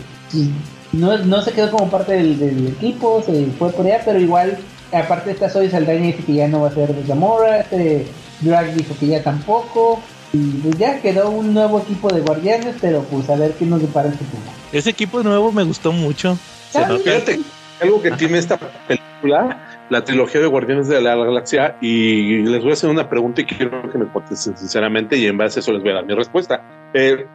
no, 0.93 1.19
no 1.19 1.43
se 1.43 1.53
quedó 1.53 1.71
como 1.71 1.91
parte 1.91 2.13
del, 2.13 2.39
del 2.39 2.69
equipo, 2.69 3.23
se 3.25 3.47
fue 3.59 3.71
por 3.71 3.87
allá, 3.87 4.03
pero 4.05 4.19
igual, 4.19 4.59
aparte 4.93 5.31
esta 5.31 5.49
Zoe 5.49 5.71
Saldaña 5.71 6.07
dice 6.07 6.25
que 6.25 6.35
ya 6.35 6.49
no 6.49 6.63
va 6.63 6.69
a 6.69 6.75
ser 6.75 6.95
de 6.95 7.07
Gamora, 7.07 7.61
este 7.61 8.07
Drag 8.41 8.75
dijo 8.75 8.95
que 8.99 9.07
ya 9.07 9.23
tampoco. 9.23 10.01
Y 10.33 10.51
pues 10.59 10.77
ya 10.77 11.01
quedó 11.01 11.31
un 11.31 11.55
nuevo 11.55 11.81
equipo 11.81 12.13
de 12.13 12.21
guardianes, 12.21 12.77
pero 12.81 13.03
pues 13.05 13.31
a 13.31 13.37
ver 13.37 13.53
qué 13.55 13.65
nos 13.65 13.81
depara 13.81 14.09
el 14.09 14.15
futuro. 14.15 14.43
Ese 14.73 14.91
equipo 14.91 15.23
nuevo 15.23 15.51
me 15.53 15.63
gustó 15.63 15.91
mucho. 15.91 16.37
Se 16.71 16.85
Fíjate, 16.85 17.41
algo 17.81 18.03
que 18.03 18.11
tiene 18.11 18.37
esta 18.37 18.59
película, 18.87 19.87
la 19.89 20.05
trilogía 20.05 20.43
de 20.43 20.47
Guardianes 20.47 20.89
de 20.89 21.01
la 21.01 21.17
Galaxia, 21.17 21.77
y 21.81 22.43
les 22.43 22.61
voy 22.61 22.71
a 22.71 22.73
hacer 22.75 22.91
una 22.91 23.09
pregunta 23.09 23.41
y 23.41 23.45
quiero 23.47 23.91
que 23.91 23.97
me 23.97 24.07
contesten 24.09 24.57
sinceramente 24.59 25.17
y 25.17 25.27
en 25.27 25.39
base 25.39 25.59
a 25.59 25.61
eso 25.61 25.73
les 25.73 25.83
voy 25.83 25.93
a 25.93 25.95
dar 25.95 26.07
mi 26.07 26.15
respuesta. 26.15 26.61
Eh, 26.93 27.27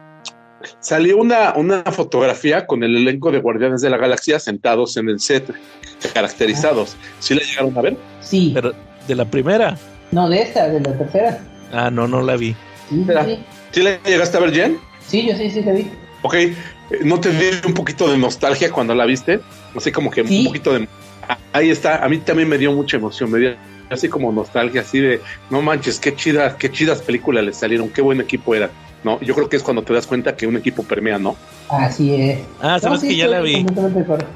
salió 0.80 1.16
una, 1.18 1.54
una 1.56 1.82
fotografía 1.84 2.66
con 2.66 2.82
el 2.82 2.96
elenco 2.96 3.30
de 3.30 3.38
Guardianes 3.40 3.80
de 3.80 3.90
la 3.90 3.96
Galaxia 3.96 4.38
sentados 4.38 4.96
en 4.96 5.08
el 5.08 5.20
set, 5.20 5.52
caracterizados. 6.12 6.96
¿Sí 7.20 7.34
la 7.34 7.42
llegaron 7.42 7.76
a 7.76 7.80
ver? 7.82 7.96
Sí, 8.20 8.52
Pero 8.54 8.72
de 9.06 9.14
la 9.14 9.24
primera. 9.24 9.76
no 10.12 10.28
de 10.28 10.42
esta, 10.42 10.68
de 10.68 10.80
la 10.80 10.96
tercera. 10.96 11.38
Ah, 11.72 11.90
no, 11.90 12.06
no 12.06 12.20
la 12.22 12.36
vi. 12.36 12.54
Sí, 12.88 13.00
Espera. 13.00 13.24
sí, 13.24 13.38
¿Sí 13.72 13.82
la 13.82 14.02
llegaste 14.02 14.36
a 14.36 14.40
ver, 14.40 14.52
Jen? 14.54 14.78
sí, 15.06 15.26
yo 15.26 15.36
sí, 15.36 15.50
sí 15.50 15.62
la 15.62 15.72
vi. 15.72 15.90
Ok, 16.22 16.34
eh, 16.34 16.54
¿no 17.02 17.20
te 17.20 17.30
dio 17.30 17.50
un 17.66 17.74
poquito 17.74 18.10
de 18.10 18.16
nostalgia 18.16 18.70
cuando 18.70 18.94
la 18.94 19.04
viste? 19.04 19.40
Así 19.76 19.90
como 19.92 20.10
que 20.10 20.26
Sí. 20.26 20.38
un 20.40 20.44
poquito 20.46 20.72
de... 20.72 20.88
Ah, 21.28 21.38
Ahí 21.52 21.70
está, 21.70 22.04
a 22.04 22.08
mí 22.08 22.18
también 22.18 22.48
me 22.48 22.58
dio 22.58 22.72
mucha 22.72 22.96
emoción, 22.96 23.30
me 23.30 23.38
dio 23.38 23.54
así 23.90 24.08
como 24.08 24.32
nostalgia, 24.32 24.80
así 24.80 24.98
de, 25.00 25.20
no 25.50 25.62
manches, 25.62 26.00
qué 26.00 26.14
chidas, 26.14 26.54
qué 26.54 26.70
chidas 26.70 27.00
películas 27.02 27.44
les 27.44 27.56
salieron, 27.56 27.88
qué 27.90 28.00
buen 28.02 28.20
equipo 28.20 28.54
era. 28.54 28.70
¿No? 29.04 29.20
Yo 29.20 29.34
creo 29.34 29.48
que 29.48 29.56
es 29.56 29.62
cuando 29.62 29.82
te 29.82 29.92
das 29.92 30.06
cuenta 30.06 30.34
que 30.36 30.46
un 30.46 30.56
equipo 30.56 30.82
permea, 30.82 31.18
¿no? 31.18 31.36
Así 31.68 32.14
es. 32.14 32.40
Ah, 32.60 32.78
sabes 32.80 32.84
No, 32.84 33.00
sí, 33.00 33.08
que 33.08 33.16
ya 33.16 33.28
la 33.28 33.40
vi. 33.40 33.64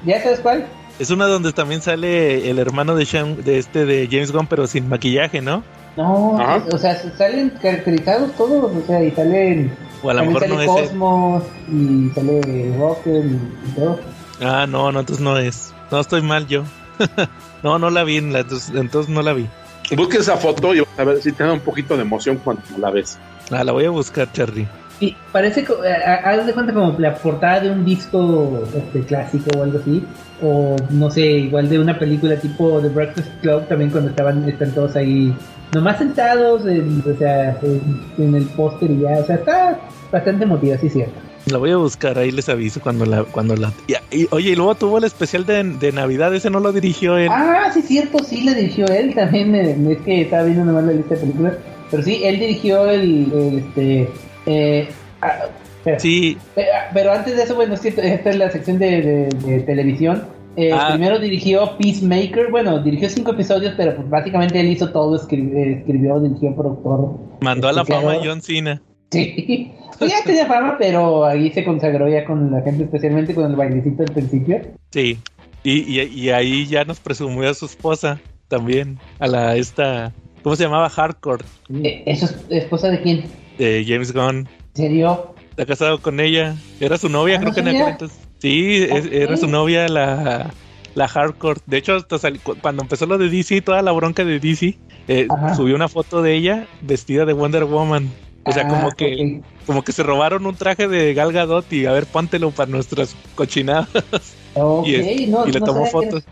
¿Ya 0.05 0.23
sabes 0.23 0.41
cuál? 0.41 0.67
Es 0.99 1.11
una 1.11 1.27
donde 1.27 1.53
también 1.53 1.81
sale 1.81 2.51
el 2.51 2.59
hermano 2.59 2.95
de 2.97 3.07
Sean, 3.07 3.43
de 3.45 3.59
este 3.59 3.87
de 3.87 4.09
James 4.11 4.33
Gunn, 4.33 4.47
pero 4.49 4.67
sin 4.67 4.89
maquillaje, 4.89 5.41
¿no? 5.41 5.63
No, 5.97 6.39
Ajá. 6.39 6.63
o 6.73 6.79
sea, 6.79 6.97
salen 7.17 7.51
caracterizados 7.61 8.33
todos, 8.37 8.71
o 8.73 8.87
sea, 8.87 9.03
y 9.03 9.11
salen. 9.13 9.73
O 10.03 10.11
a 10.11 10.15
lo 10.15 10.21
también 10.21 10.35
mejor 10.35 10.49
sale 10.49 10.55
no 10.55 10.79
es. 10.79 10.89
Cosmos, 10.89 11.43
y 11.69 12.11
sale 12.15 12.75
Rocket 12.79 13.25
y, 13.25 13.71
todo. 13.75 14.01
Ah, 14.41 14.67
no, 14.69 14.93
no, 14.93 15.01
entonces 15.01 15.25
no 15.25 15.37
es. 15.39 15.73
No 15.91 16.01
estoy 16.01 16.23
mal 16.23 16.47
yo. 16.47 16.63
no, 17.63 17.79
no 17.79 17.91
la 17.91 18.05
vi, 18.05 18.17
en 18.19 18.33
la- 18.33 18.41
entonces, 18.41 18.73
entonces 18.75 19.13
no 19.13 19.23
la 19.23 19.33
vi. 19.33 19.49
Busca 19.97 20.19
esa 20.19 20.37
foto 20.37 20.75
y 20.75 20.81
vas 20.81 20.89
a 20.99 21.05
ver 21.05 21.23
si 21.23 21.33
te 21.33 21.43
da 21.45 21.53
un 21.53 21.61
poquito 21.61 21.97
de 21.97 22.03
emoción 22.03 22.39
cuando 22.45 22.63
la 22.79 22.91
ves. 22.91 23.19
Ah, 23.51 23.65
la 23.65 23.73
voy 23.73 23.85
a 23.85 23.91
buscar, 23.91 24.31
Charlie. 24.33 24.67
Sí, 24.99 25.17
parece 25.31 25.63
que, 25.65 25.73
eh, 25.73 25.95
haz 26.25 26.45
de 26.45 26.53
cuenta 26.53 26.73
como 26.75 26.99
la 26.99 27.15
portada 27.15 27.61
de 27.61 27.71
un 27.71 27.85
disco 27.85 28.65
este, 28.77 29.01
clásico 29.03 29.49
o 29.57 29.63
algo 29.63 29.79
así, 29.79 30.05
o 30.43 30.75
no 30.91 31.09
sé, 31.11 31.23
igual 31.23 31.69
de 31.69 31.79
una 31.79 31.97
película 31.99 32.35
tipo 32.37 32.81
The 32.81 32.89
Breakfast 32.89 33.29
Club, 33.41 33.69
también 33.69 33.91
cuando 33.91 34.11
estaban, 34.11 34.49
están 34.49 34.73
todos 34.73 34.97
ahí, 34.97 35.33
nomás 35.73 35.99
sentados, 35.99 36.67
en, 36.67 37.01
o 37.09 37.17
sea, 37.17 37.57
en, 37.63 38.01
en 38.19 38.35
el 38.35 38.45
póster 38.47 38.91
y 38.91 38.99
ya, 39.01 39.19
o 39.21 39.25
sea, 39.25 39.37
está 39.37 39.79
bastante 40.11 40.43
emotiva, 40.45 40.77
sí, 40.79 40.89
cierto. 40.91 41.15
La 41.47 41.59
voy 41.59 41.71
a 41.71 41.77
buscar, 41.77 42.19
ahí 42.19 42.33
les 42.33 42.49
aviso 42.49 42.81
cuando 42.81 43.07
la, 43.07 43.23
cuando 43.23 43.55
la. 43.57 43.73
y- 43.87 43.95
y- 44.23 44.29
oye, 44.33 44.51
y 44.51 44.57
luego 44.57 44.75
tuvo 44.75 44.99
el 44.99 45.05
especial 45.05 45.47
de, 45.47 45.63
de 45.63 45.93
Navidad, 45.93 46.35
ese 46.35 46.51
no 46.51 46.59
lo 46.59 46.73
dirigió 46.73 47.17
él. 47.17 47.29
Ah, 47.31 47.71
sí, 47.73 47.83
cierto, 47.83 48.19
sí 48.25 48.43
le 48.43 48.53
dirigió 48.55 48.85
él, 48.89 49.15
también 49.15 49.53
me- 49.53 49.93
es 49.93 49.99
que 50.01 50.23
estaba 50.23 50.43
viendo 50.43 50.65
nomás 50.65 50.85
la 50.85 50.93
lista 50.93 51.15
de 51.15 51.21
películas, 51.21 51.55
pero 51.91 52.03
sí, 52.03 52.21
él 52.25 52.39
dirigió 52.39 52.89
el, 52.91 53.33
el, 53.33 53.59
este, 53.59 54.09
eh, 54.47 54.89
ah, 55.23 55.47
espera. 55.79 55.99
Sí, 56.01 56.37
Pe- 56.55 56.67
ah, 56.73 56.91
Pero 56.95 57.13
antes 57.13 57.37
de 57.37 57.43
eso, 57.43 57.55
bueno, 57.55 57.75
es 57.75 57.81
que 57.81 57.89
esta 57.89 58.31
es 58.31 58.37
la 58.37 58.51
sección 58.51 58.79
de, 58.79 59.03
de- 59.03 59.29
de 59.53 59.61
televisión. 59.61 60.25
Eh, 60.57 60.73
Ah. 60.73 60.89
Primero 60.91 61.19
dirigió 61.21 61.77
Peacemaker, 61.79 62.51
bueno, 62.51 62.83
dirigió 62.83 63.09
cinco 63.09 63.31
episodios, 63.33 63.75
pero 63.77 63.95
pues 63.95 64.11
básicamente 64.11 64.59
él 64.59 64.67
hizo 64.69 64.91
todo, 64.91 65.17
escri- 65.17 65.55
eh, 65.55 65.79
escribió, 65.79 66.19
dirigió, 66.19 66.55
productor. 66.57 67.17
mandó 67.41 67.69
a 67.69 67.73
la 67.73 67.85
fama 67.85 68.15
a. 68.15 68.21
John 68.25 68.43
Cena. 68.43 68.83
Sí, 69.13 69.71
pues 69.99 70.11
ya 70.11 70.17
tenía 70.25 70.47
fama, 70.47 70.77
pero 70.79 71.25
ahí 71.25 71.51
se 71.53 71.65
consagró 71.65 72.09
ya 72.09 72.25
con 72.25 72.51
la 72.51 72.61
gente, 72.63 72.85
especialmente 72.85 73.35
con 73.35 73.49
el 73.51 73.57
bailecito 73.57 74.03
al 74.03 74.13
principio. 74.13 74.61
Sí. 74.91 75.19
Y, 75.65 76.01
y, 76.01 76.03
y 76.03 76.31
ahí 76.31 76.67
ya 76.67 76.85
nos 76.85 77.01
presumió 77.01 77.49
a 77.49 77.55
su 77.55 77.67
esposa 77.67 78.21
también, 78.49 78.99
a 79.19 79.27
la 79.29 79.57
esta. 79.57 80.13
¿Cómo 80.43 80.57
se 80.57 80.65
llamaba? 80.65 80.89
Hardcore, 80.89 81.45
Eh, 81.83 82.03
¿Eso 82.07 82.27
es 82.27 82.37
esposa 82.51 82.89
de 82.89 83.01
quién? 83.03 83.25
de 83.59 83.85
James 83.87 84.13
Gunn. 84.13 84.37
¿En 84.39 84.49
serio? 84.75 85.35
Está 85.51 85.67
casado 85.67 86.01
con 86.01 86.21
ella. 86.21 86.55
Era 86.81 86.97
su 86.99 87.09
novia, 87.09 87.37
Ah, 87.37 87.39
creo 87.41 87.49
¿no 87.51 87.55
que 87.55 87.61
en 87.61 87.69
aquel 87.69 87.89
entonces. 87.89 88.19
Sí, 88.41 88.87
era 89.11 89.37
su 89.37 89.49
novia 89.49 89.89
la, 89.89 90.51
la 90.95 91.09
hardcore. 91.09 91.61
De 91.67 91.79
hecho, 91.79 91.97
hasta 91.97 92.31
cu- 92.43 92.57
cuando 92.61 92.83
empezó 92.83 93.07
lo 93.07 93.19
de 93.19 93.29
DC, 93.29 93.61
toda 93.63 93.83
la 93.83 93.91
bronca 93.91 94.25
de 94.25 94.39
DC, 94.39 94.79
eh, 95.09 95.27
subió 95.57 95.75
una 95.75 95.89
foto 95.89 96.23
de 96.23 96.35
ella 96.37 96.67
vestida 96.83 97.25
de 97.25 97.33
Wonder 97.33 97.65
Woman. 97.65 98.09
O 98.45 98.53
sea, 98.53 98.63
Ah, 98.67 98.69
como 98.69 98.93
que 98.93 99.41
ok. 99.41 99.45
como 99.67 99.83
que 99.83 99.93
se 99.93 100.03
robaron 100.05 100.47
un 100.47 100.55
traje 100.55 100.87
de 100.89 101.13
Gal 101.13 101.33
Gadot 101.33 101.71
y 101.73 101.85
a 101.87 101.93
ver, 101.93 102.07
póntelo 102.07 102.53
para 102.53 102.71
nuestras 102.71 103.15
cochinadas. 103.35 103.89
Ok, 104.61 104.87
y, 104.89 104.95
es- 104.97 105.29
no, 105.29 105.47
y 105.47 105.53
le 105.53 105.61
no 105.61 105.67
tomó 105.67 105.85
que 105.85 105.91
fotos. 105.91 106.25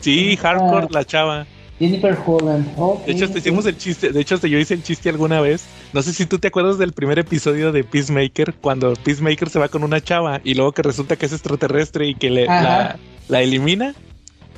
Sí, 0.00 0.36
Ah. 0.38 0.42
hardcore 0.42 0.88
la 0.90 1.04
chava. 1.04 1.46
Jennifer 1.80 2.16
Holland. 2.24 2.66
ok, 2.76 3.06
De 3.06 3.12
hecho, 3.12 3.24
hasta 3.24 3.38
hicimos 3.38 3.66
el 3.66 3.76
chiste. 3.78 4.10
De 4.12 4.20
hecho, 4.20 4.34
hasta 4.36 4.46
yo 4.46 4.58
hice 4.58 4.74
el 4.74 4.82
chiste 4.82 5.08
alguna 5.08 5.40
vez. 5.40 5.64
No 5.92 6.02
sé 6.02 6.12
si 6.12 6.26
tú 6.26 6.38
te 6.38 6.48
acuerdas 6.48 6.78
del 6.78 6.92
primer 6.92 7.18
episodio 7.18 7.72
de 7.72 7.82
Peacemaker, 7.82 8.54
cuando 8.60 8.92
Peacemaker 9.02 9.48
se 9.48 9.58
va 9.58 9.68
con 9.68 9.82
una 9.82 10.00
chava 10.00 10.40
y 10.44 10.54
luego 10.54 10.72
que 10.72 10.82
resulta 10.82 11.16
que 11.16 11.26
es 11.26 11.32
extraterrestre 11.32 12.06
y 12.06 12.14
que 12.14 12.30
le, 12.30 12.44
la, 12.46 12.98
la 13.28 13.42
elimina. 13.42 13.94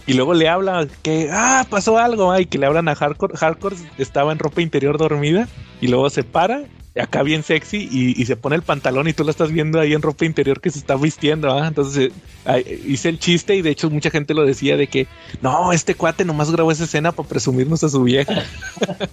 Y 0.05 0.15
luego 0.15 0.35
le 0.35 0.49
habla 0.49 0.89
que, 1.03 1.29
ah, 1.33 1.65
pasó 1.71 1.97
algo. 1.97 2.33
ay, 2.33 2.47
que 2.47 2.59
le 2.59 2.67
hablan 2.67 2.89
a 2.89 2.97
Hardcore. 2.97 3.37
Hardcore 3.37 3.77
estaba 3.99 4.33
en 4.33 4.41
ropa 4.41 4.61
interior 4.61 4.99
dormida 4.99 5.47
y 5.81 5.87
luego 5.87 6.11
se 6.11 6.25
para, 6.25 6.65
acá 7.01 7.23
bien 7.23 7.43
sexy, 7.43 7.89
y, 7.91 8.21
y 8.21 8.27
se 8.27 8.37
pone 8.37 8.57
el 8.57 8.63
pantalón 8.63 9.09
y 9.09 9.13
tú 9.13 9.25
lo 9.25 9.31
estás 9.31 9.51
viendo 9.51 9.81
ahí 9.81 9.95
en 9.95 10.03
ropa 10.03 10.25
interior 10.25 10.61
que 10.61 10.71
se 10.71 10.79
está 10.79 10.97
vistiendo. 10.97 11.51
¿ah? 11.51 11.67
Entonces 11.69 12.11
eh, 12.47 12.83
hice 12.87 13.09
el 13.09 13.19
chiste 13.19 13.55
y 13.57 13.63
de 13.63 13.71
hecho 13.71 13.89
mucha 13.91 14.11
gente 14.11 14.35
lo 14.35 14.45
decía 14.45 14.77
de 14.77 14.87
que, 14.89 15.07
no, 15.41 15.73
este 15.73 15.95
cuate 15.95 16.25
nomás 16.25 16.51
grabó 16.51 16.71
esa 16.73 16.85
escena 16.85 17.13
para 17.13 17.29
presumirnos 17.29 17.83
a 17.85 17.89
su 17.89 18.03
vieja. 18.03 18.43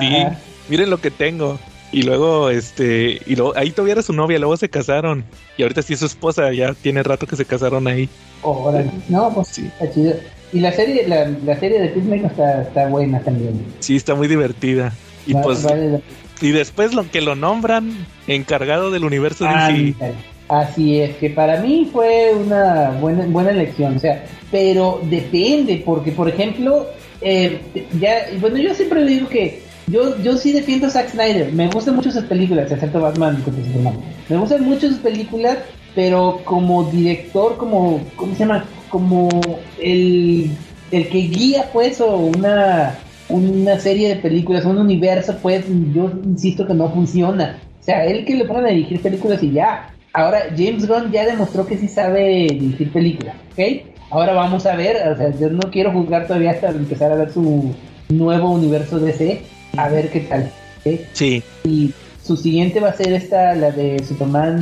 Sí, 0.00 0.24
miren 0.68 0.90
lo 0.90 1.00
que 1.00 1.10
tengo. 1.10 1.58
Y 1.90 2.02
luego, 2.04 2.48
este, 2.48 3.20
y 3.26 3.36
luego, 3.36 3.52
ahí 3.56 3.70
todavía 3.70 3.92
era 3.92 4.02
su 4.02 4.12
novia, 4.14 4.38
luego 4.38 4.56
se 4.56 4.68
casaron. 4.70 5.24
Y 5.58 5.62
ahorita 5.62 5.82
sí 5.82 5.92
es 5.92 5.98
su 6.00 6.06
esposa, 6.06 6.50
ya 6.52 6.72
tiene 6.72 7.02
rato 7.02 7.26
que 7.26 7.36
se 7.36 7.44
casaron 7.44 7.86
ahí. 7.86 8.08
Órale. 8.42 8.90
No, 9.08 9.32
pues 9.34 9.48
Sí. 9.48 9.66
está 9.66 9.92
chido. 9.92 10.14
Y 10.52 10.60
la 10.60 10.72
serie, 10.72 11.06
la, 11.06 11.28
la 11.44 11.58
serie 11.58 11.80
de 11.80 11.88
Peacemaker 11.88 12.26
está, 12.30 12.62
está 12.62 12.86
buena 12.88 13.20
también. 13.20 13.62
Sí, 13.80 13.96
está 13.96 14.14
muy 14.14 14.28
divertida. 14.28 14.92
Y 15.26 15.34
pues, 15.34 15.62
vale 15.64 15.88
la- 15.90 16.00
y 16.42 16.50
después 16.50 16.94
lo 16.94 17.08
que 17.10 17.20
lo 17.20 17.34
nombran 17.34 18.06
encargado 18.26 18.90
del 18.90 19.04
universo 19.04 19.44
DC. 19.44 19.56
Ándale. 19.56 19.94
Así 20.48 21.00
es, 21.00 21.16
que 21.16 21.30
para 21.30 21.60
mí 21.60 21.88
fue 21.90 22.34
una 22.34 22.90
buena, 23.00 23.24
buena 23.26 23.50
elección, 23.50 23.96
o 23.96 23.98
sea, 23.98 24.22
pero 24.50 25.00
depende, 25.04 25.82
porque 25.82 26.12
por 26.12 26.28
ejemplo, 26.28 26.88
eh, 27.22 27.58
ya, 27.98 28.26
bueno, 28.38 28.58
yo 28.58 28.74
siempre 28.74 29.02
digo 29.06 29.28
que 29.28 29.62
yo, 29.86 30.20
yo 30.22 30.36
sí 30.36 30.52
defiendo 30.52 30.88
a 30.88 30.90
Zack 30.90 31.10
Snyder, 31.10 31.52
me 31.52 31.68
gustan 31.68 31.96
mucho 31.96 32.10
sus 32.10 32.24
películas, 32.24 32.70
excepto 32.70 33.00
Batman 33.00 33.40
contra 33.42 33.64
Superman, 33.64 33.94
me 34.28 34.36
gustan 34.36 34.64
mucho 34.64 34.88
sus 34.88 34.98
películas, 34.98 35.56
pero 35.94 36.42
como 36.44 36.84
director, 36.84 37.56
como, 37.56 38.04
¿cómo 38.16 38.34
se 38.34 38.40
llama? 38.40 38.64
Como 38.90 39.30
el, 39.80 40.50
el 40.90 41.08
que 41.08 41.18
guía 41.18 41.70
pues 41.72 41.98
o 42.00 42.14
una, 42.14 42.98
una 43.32 43.78
serie 43.80 44.08
de 44.08 44.16
películas, 44.16 44.64
un 44.64 44.78
universo 44.78 45.36
pues, 45.42 45.64
yo 45.92 46.10
insisto 46.24 46.66
que 46.66 46.74
no 46.74 46.90
funciona. 46.90 47.58
O 47.80 47.84
sea, 47.84 48.04
él 48.06 48.24
que 48.24 48.36
le 48.36 48.44
ponen 48.44 48.66
a 48.66 48.68
dirigir 48.68 49.00
películas 49.02 49.42
y 49.42 49.50
ya. 49.52 49.88
Ahora, 50.12 50.42
James 50.56 50.86
Gunn 50.86 51.10
ya 51.10 51.24
demostró 51.26 51.66
que 51.66 51.78
sí 51.78 51.88
sabe 51.88 52.46
dirigir 52.50 52.92
películas, 52.92 53.34
¿ok? 53.52 53.60
Ahora 54.10 54.34
vamos 54.34 54.66
a 54.66 54.76
ver, 54.76 54.96
o 55.08 55.16
sea, 55.16 55.30
yo 55.40 55.48
no 55.48 55.70
quiero 55.70 55.90
juzgar 55.90 56.26
todavía 56.26 56.50
hasta 56.50 56.68
empezar 56.68 57.10
a 57.12 57.16
ver 57.16 57.32
su 57.32 57.74
nuevo 58.10 58.50
universo 58.50 58.98
DC, 58.98 59.40
a 59.78 59.88
ver 59.88 60.10
qué 60.10 60.20
tal, 60.20 60.50
¿ok? 60.84 61.00
Sí, 61.14 61.42
Y 61.64 61.92
su 62.22 62.36
siguiente 62.36 62.78
va 62.78 62.90
a 62.90 62.94
ser 62.94 63.12
esta, 63.14 63.54
la 63.54 63.70
de 63.70 64.04
Superman, 64.04 64.58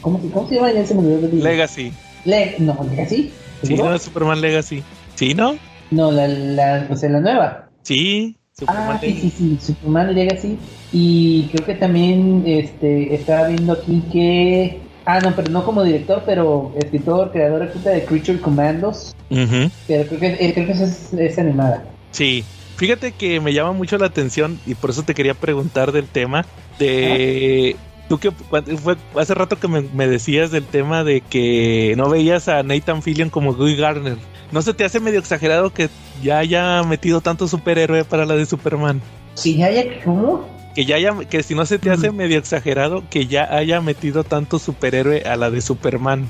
¿cómo, 0.00 0.20
se- 0.20 0.30
cómo 0.30 0.48
se 0.48 0.54
llama? 0.54 0.72
Ya 0.72 0.86
se 0.86 0.94
me 0.94 1.00
olvidó. 1.00 1.44
Legacy. 1.44 1.92
Le- 2.24 2.54
no, 2.60 2.78
Legacy. 2.88 3.32
Sí, 3.64 3.74
no, 3.74 3.98
Superman 3.98 4.40
Legacy. 4.40 4.82
¿Sí, 5.16 5.34
no? 5.34 5.56
No, 5.90 6.12
la, 6.12 6.28
la, 6.28 6.86
o 6.90 6.96
sea, 6.96 7.10
la 7.10 7.20
nueva. 7.20 7.65
Sí, 7.86 8.34
Superman 8.52 8.96
Ah, 8.96 9.00
sí, 9.00 9.06
Legacy. 9.06 9.30
sí, 9.30 9.58
sí, 9.60 9.60
Superman 9.60 10.12
Legacy. 10.12 10.58
Y 10.90 11.48
creo 11.52 11.66
que 11.66 11.74
también 11.76 12.42
este, 12.44 13.14
estaba 13.14 13.46
viendo 13.46 13.74
aquí 13.74 14.02
que. 14.12 14.80
Ah, 15.04 15.20
no, 15.20 15.36
pero 15.36 15.48
no 15.50 15.64
como 15.64 15.84
director, 15.84 16.24
pero 16.26 16.72
escritor, 16.76 17.30
creador, 17.30 17.72
de 17.72 18.04
Creature 18.04 18.40
Commandos. 18.40 19.12
Ujú. 19.30 19.70
Pero 19.86 20.08
creo 20.08 20.18
que, 20.18 20.26
eh, 20.40 20.52
creo 20.52 20.66
que 20.66 20.72
esa 20.72 20.82
es, 20.84 21.12
es 21.12 21.38
animada. 21.38 21.94
Sí, 22.10 22.44
fíjate 22.76 23.12
que 23.12 23.38
me 23.40 23.52
llama 23.52 23.70
mucho 23.70 23.98
la 23.98 24.06
atención 24.06 24.60
y 24.64 24.74
por 24.74 24.90
eso 24.90 25.04
te 25.04 25.14
quería 25.14 25.34
preguntar 25.34 25.92
del 25.92 26.08
tema 26.08 26.44
de... 26.80 27.76
Tú 28.08 28.18
que 28.18 28.30
fue 28.30 28.96
hace 29.16 29.34
rato 29.34 29.58
que 29.58 29.66
me, 29.68 29.80
me 29.82 30.06
decías 30.06 30.50
del 30.50 30.64
tema 30.64 31.02
de 31.02 31.20
que 31.22 31.94
no 31.96 32.08
veías 32.08 32.48
a 32.48 32.62
Nathan 32.62 33.02
Fillion 33.02 33.30
como 33.30 33.54
Guy 33.54 33.76
Garner. 33.76 34.16
¿No 34.52 34.62
se 34.62 34.74
te 34.74 34.84
hace 34.84 35.00
medio 35.00 35.18
exagerado 35.18 35.70
que 35.72 35.88
ya 36.22 36.38
haya 36.38 36.82
metido 36.84 37.20
tanto 37.20 37.48
superhéroe 37.48 38.04
para 38.04 38.24
la 38.24 38.36
de 38.36 38.46
Superman? 38.46 39.02
Sí, 39.34 39.56
ya, 39.56 39.70
ya, 39.70 39.82
¿cómo? 40.04 40.48
Que 40.74 40.84
ya 40.84 40.96
haya, 40.96 41.14
que 41.28 41.42
si 41.42 41.54
no 41.56 41.66
se 41.66 41.78
te 41.80 41.90
hace 41.90 42.10
Mm. 42.12 42.16
medio 42.16 42.38
exagerado 42.38 43.02
que 43.10 43.26
ya 43.26 43.44
haya 43.54 43.80
metido 43.80 44.22
tanto 44.22 44.58
superhéroe 44.60 45.22
a 45.24 45.34
la 45.36 45.50
de 45.50 45.60
Superman. 45.60 46.28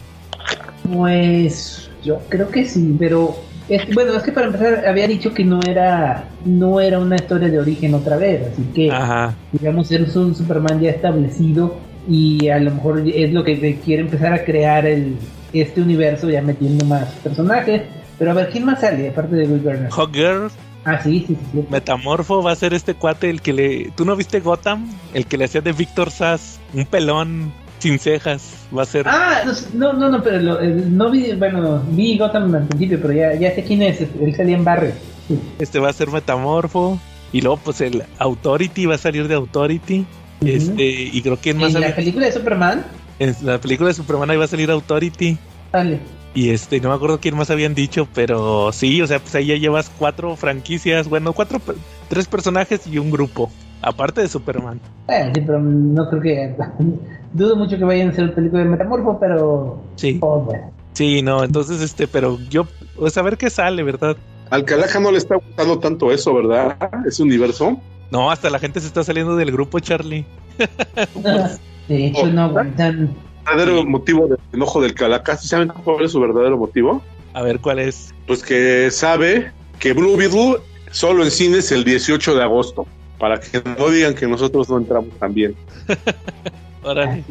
Pues 0.92 1.90
yo 2.02 2.18
creo 2.28 2.48
que 2.48 2.64
sí, 2.64 2.94
pero 2.98 3.36
es- 3.68 3.94
bueno, 3.94 4.14
es 4.14 4.22
que 4.22 4.32
para 4.32 4.46
empezar 4.46 4.86
había 4.86 5.06
dicho 5.08 5.32
que 5.34 5.44
no 5.44 5.60
era 5.66 6.24
no 6.44 6.80
era 6.80 6.98
una 6.98 7.16
historia 7.16 7.48
de 7.48 7.58
origen 7.58 7.94
otra 7.94 8.16
vez, 8.16 8.48
así 8.52 8.62
que 8.74 8.90
Ajá. 8.90 9.34
digamos 9.52 9.90
es 9.90 10.14
un 10.16 10.34
Superman 10.34 10.80
ya 10.80 10.90
establecido 10.90 11.76
y 12.08 12.48
a 12.48 12.58
lo 12.58 12.70
mejor 12.70 13.02
es 13.06 13.32
lo 13.32 13.42
que 13.44 13.78
quiere 13.84 14.02
empezar 14.02 14.32
a 14.32 14.44
crear 14.44 14.86
el 14.86 15.16
este 15.52 15.80
universo 15.82 16.28
ya 16.30 16.42
metiendo 16.42 16.84
más 16.84 17.08
personajes. 17.24 17.82
Pero 18.18 18.30
a 18.30 18.34
ver, 18.34 18.48
¿quién 18.50 18.64
más 18.64 18.80
sale 18.80 19.08
aparte 19.10 19.36
de 19.36 19.46
Will 19.46 19.62
Garner? 19.62 19.90
Hawk 19.90 20.12
Girl, 20.14 20.48
Ah, 20.84 21.00
sí, 21.02 21.24
sí, 21.26 21.34
sí. 21.34 21.36
sí. 21.52 21.64
Metamorfo 21.68 22.42
va 22.44 22.52
a 22.52 22.56
ser 22.56 22.72
este 22.72 22.94
cuate 22.94 23.28
el 23.28 23.42
que 23.42 23.52
le... 23.52 23.90
¿Tú 23.96 24.04
no 24.04 24.14
viste 24.14 24.38
Gotham? 24.38 24.88
El 25.14 25.26
que 25.26 25.36
le 25.36 25.46
hacía 25.46 25.60
de 25.60 25.72
Víctor 25.72 26.10
Sass, 26.12 26.60
un 26.72 26.86
pelón 26.86 27.52
sin 27.78 27.98
cejas, 27.98 28.42
va 28.76 28.82
a 28.82 28.86
ser... 28.86 29.06
Ah, 29.08 29.42
no, 29.74 29.92
no, 29.92 30.08
no, 30.10 30.22
pero 30.22 30.38
lo- 30.40 30.60
eh, 30.60 30.68
no 30.88 31.10
vi, 31.10 31.32
bueno, 31.34 31.82
vi 31.90 32.16
Gotham 32.18 32.54
al 32.54 32.66
principio, 32.66 32.98
pero 33.00 33.12
ya, 33.12 33.34
ya 33.34 33.54
sé 33.54 33.62
quién 33.64 33.82
es, 33.82 34.00
él 34.00 34.34
salía 34.36 34.56
en 34.56 34.64
Barry. 34.64 34.90
Sí. 35.28 35.38
Este 35.58 35.78
va 35.78 35.90
a 35.90 35.92
ser 35.92 36.10
Metamorfo. 36.10 36.98
Y 37.32 37.40
luego 37.40 37.56
pues 37.58 37.80
el 37.80 38.04
Authority 38.18 38.86
va 38.86 38.94
a 38.94 38.98
salir 38.98 39.26
de 39.28 39.34
Authority. 39.34 40.06
Este, 40.44 40.84
y 41.12 41.20
creo 41.22 41.38
que 41.40 41.52
más 41.54 41.74
¿En 41.74 41.80
la 41.80 41.94
película 41.94 42.26
de 42.26 42.32
Superman? 42.32 42.84
en 43.18 43.34
la 43.42 43.58
película 43.60 43.88
de 43.88 43.94
Superman 43.94 44.30
iba 44.32 44.44
a 44.44 44.48
salir 44.48 44.70
Authority. 44.70 45.36
Dale. 45.72 45.98
Y 46.34 46.50
este, 46.50 46.80
no 46.80 46.90
me 46.90 46.94
acuerdo 46.94 47.18
quién 47.18 47.36
más 47.36 47.50
habían 47.50 47.74
dicho, 47.74 48.06
pero 48.14 48.70
sí, 48.72 49.02
o 49.02 49.06
sea, 49.06 49.18
pues 49.18 49.34
ahí 49.34 49.46
ya 49.46 49.56
llevas 49.56 49.90
cuatro 49.98 50.36
franquicias, 50.36 51.08
bueno, 51.08 51.32
cuatro, 51.32 51.60
tres 52.08 52.26
personajes 52.28 52.86
y 52.86 52.98
un 52.98 53.10
grupo, 53.10 53.50
aparte 53.82 54.20
de 54.20 54.28
Superman. 54.28 54.78
Eh, 55.08 55.30
sí, 55.34 55.40
pero 55.44 55.58
no 55.60 56.08
creo 56.08 56.22
que. 56.22 56.54
Dudo 57.36 57.56
mucho 57.56 57.76
que 57.76 57.84
vayan 57.84 58.08
a 58.08 58.10
hacer 58.12 58.34
película 58.34 58.62
de 58.62 58.68
Metamorfo, 58.70 59.18
pero. 59.20 59.82
Sí, 59.96 60.18
Oh, 60.22 60.40
bueno. 60.40 60.72
sí, 60.94 61.20
no, 61.22 61.44
entonces 61.44 61.80
este, 61.82 62.08
pero 62.08 62.38
yo, 62.48 62.66
pues 62.96 63.16
a 63.18 63.22
ver 63.22 63.36
qué 63.36 63.50
sale, 63.50 63.82
¿verdad? 63.82 64.16
Al 64.50 64.64
Calaca 64.64 64.98
no 65.00 65.10
le 65.10 65.18
está 65.18 65.36
gustando 65.36 65.78
tanto 65.78 66.10
eso, 66.12 66.32
¿verdad? 66.34 66.76
Ese 67.06 67.22
universo. 67.22 67.78
No, 68.10 68.30
hasta 68.30 68.48
la 68.48 68.58
gente 68.58 68.80
se 68.80 68.86
está 68.86 69.02
saliendo 69.04 69.36
del 69.36 69.50
grupo, 69.52 69.80
Charlie. 69.80 70.24
De 71.88 72.06
hecho, 72.06 72.26
no 72.28 72.42
aguantan. 72.44 73.14
verdadero 73.44 73.84
motivo 73.84 74.26
del 74.28 74.38
enojo 74.52 74.80
del 74.80 74.94
Calaca. 74.94 75.36
¿Sí 75.36 75.48
saben 75.48 75.68
cuál 75.84 76.04
es 76.04 76.12
su 76.12 76.20
verdadero 76.20 76.56
motivo? 76.56 77.02
A 77.34 77.42
ver 77.42 77.60
cuál 77.60 77.78
es. 77.80 78.14
Pues 78.26 78.42
que 78.42 78.90
sabe 78.90 79.52
que 79.78 79.92
Blue 79.92 80.16
Beetle 80.16 80.56
solo 80.90 81.22
en 81.24 81.30
cines 81.30 81.70
el 81.72 81.84
18 81.84 82.34
de 82.34 82.42
agosto. 82.42 82.86
Para 83.18 83.40
que 83.40 83.62
no 83.78 83.88
digan 83.88 84.14
que 84.14 84.26
nosotros 84.26 84.68
no 84.68 84.78
entramos 84.78 85.10
también. 85.18 85.54
Órale. 86.86 87.24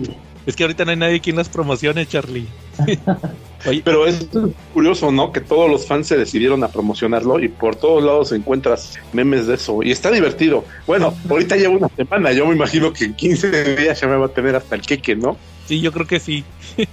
Es 0.46 0.56
que 0.56 0.64
ahorita 0.64 0.84
no 0.86 0.92
hay 0.92 0.98
nadie 0.98 1.20
quien 1.22 1.38
las 1.38 1.50
promocione, 1.50 2.06
Charlie. 2.06 2.48
Oye, 3.66 3.82
Pero 3.84 4.06
es 4.06 4.28
curioso, 4.74 5.12
¿no? 5.12 5.32
Que 5.32 5.40
todos 5.40 5.72
los 5.72 5.88
fans 5.88 6.08
se 6.08 6.18
decidieron 6.18 6.64
a 6.64 6.68
promocionarlo 6.68 7.40
y 7.40 7.48
por 7.48 7.76
todos 7.76 8.04
lados 8.04 8.32
encuentras 8.32 9.00
memes 9.14 9.48
de 9.48 9.56
eso. 9.56 9.82
Y 9.82 9.92
está 9.92 10.12
divertido. 10.12 10.66
Bueno, 10.86 11.16
ahorita 11.30 11.56
llevo 11.56 11.78
una 11.78 11.88
semana. 11.90 12.32
Yo 12.34 12.46
me 12.46 12.54
imagino 12.54 12.94
que 12.94 13.06
en 13.06 13.16
15 13.16 13.76
días 13.76 14.00
ya 14.00 14.08
me 14.08 14.18
va 14.18 14.28
a 14.28 14.30
tener 14.30 14.56
hasta 14.56 14.76
el 14.76 14.82
queque, 14.82 15.16
¿no? 15.16 15.38
Sí, 15.66 15.80
yo 15.82 15.92
creo 15.92 16.06
que 16.06 16.20
sí. 16.20 16.44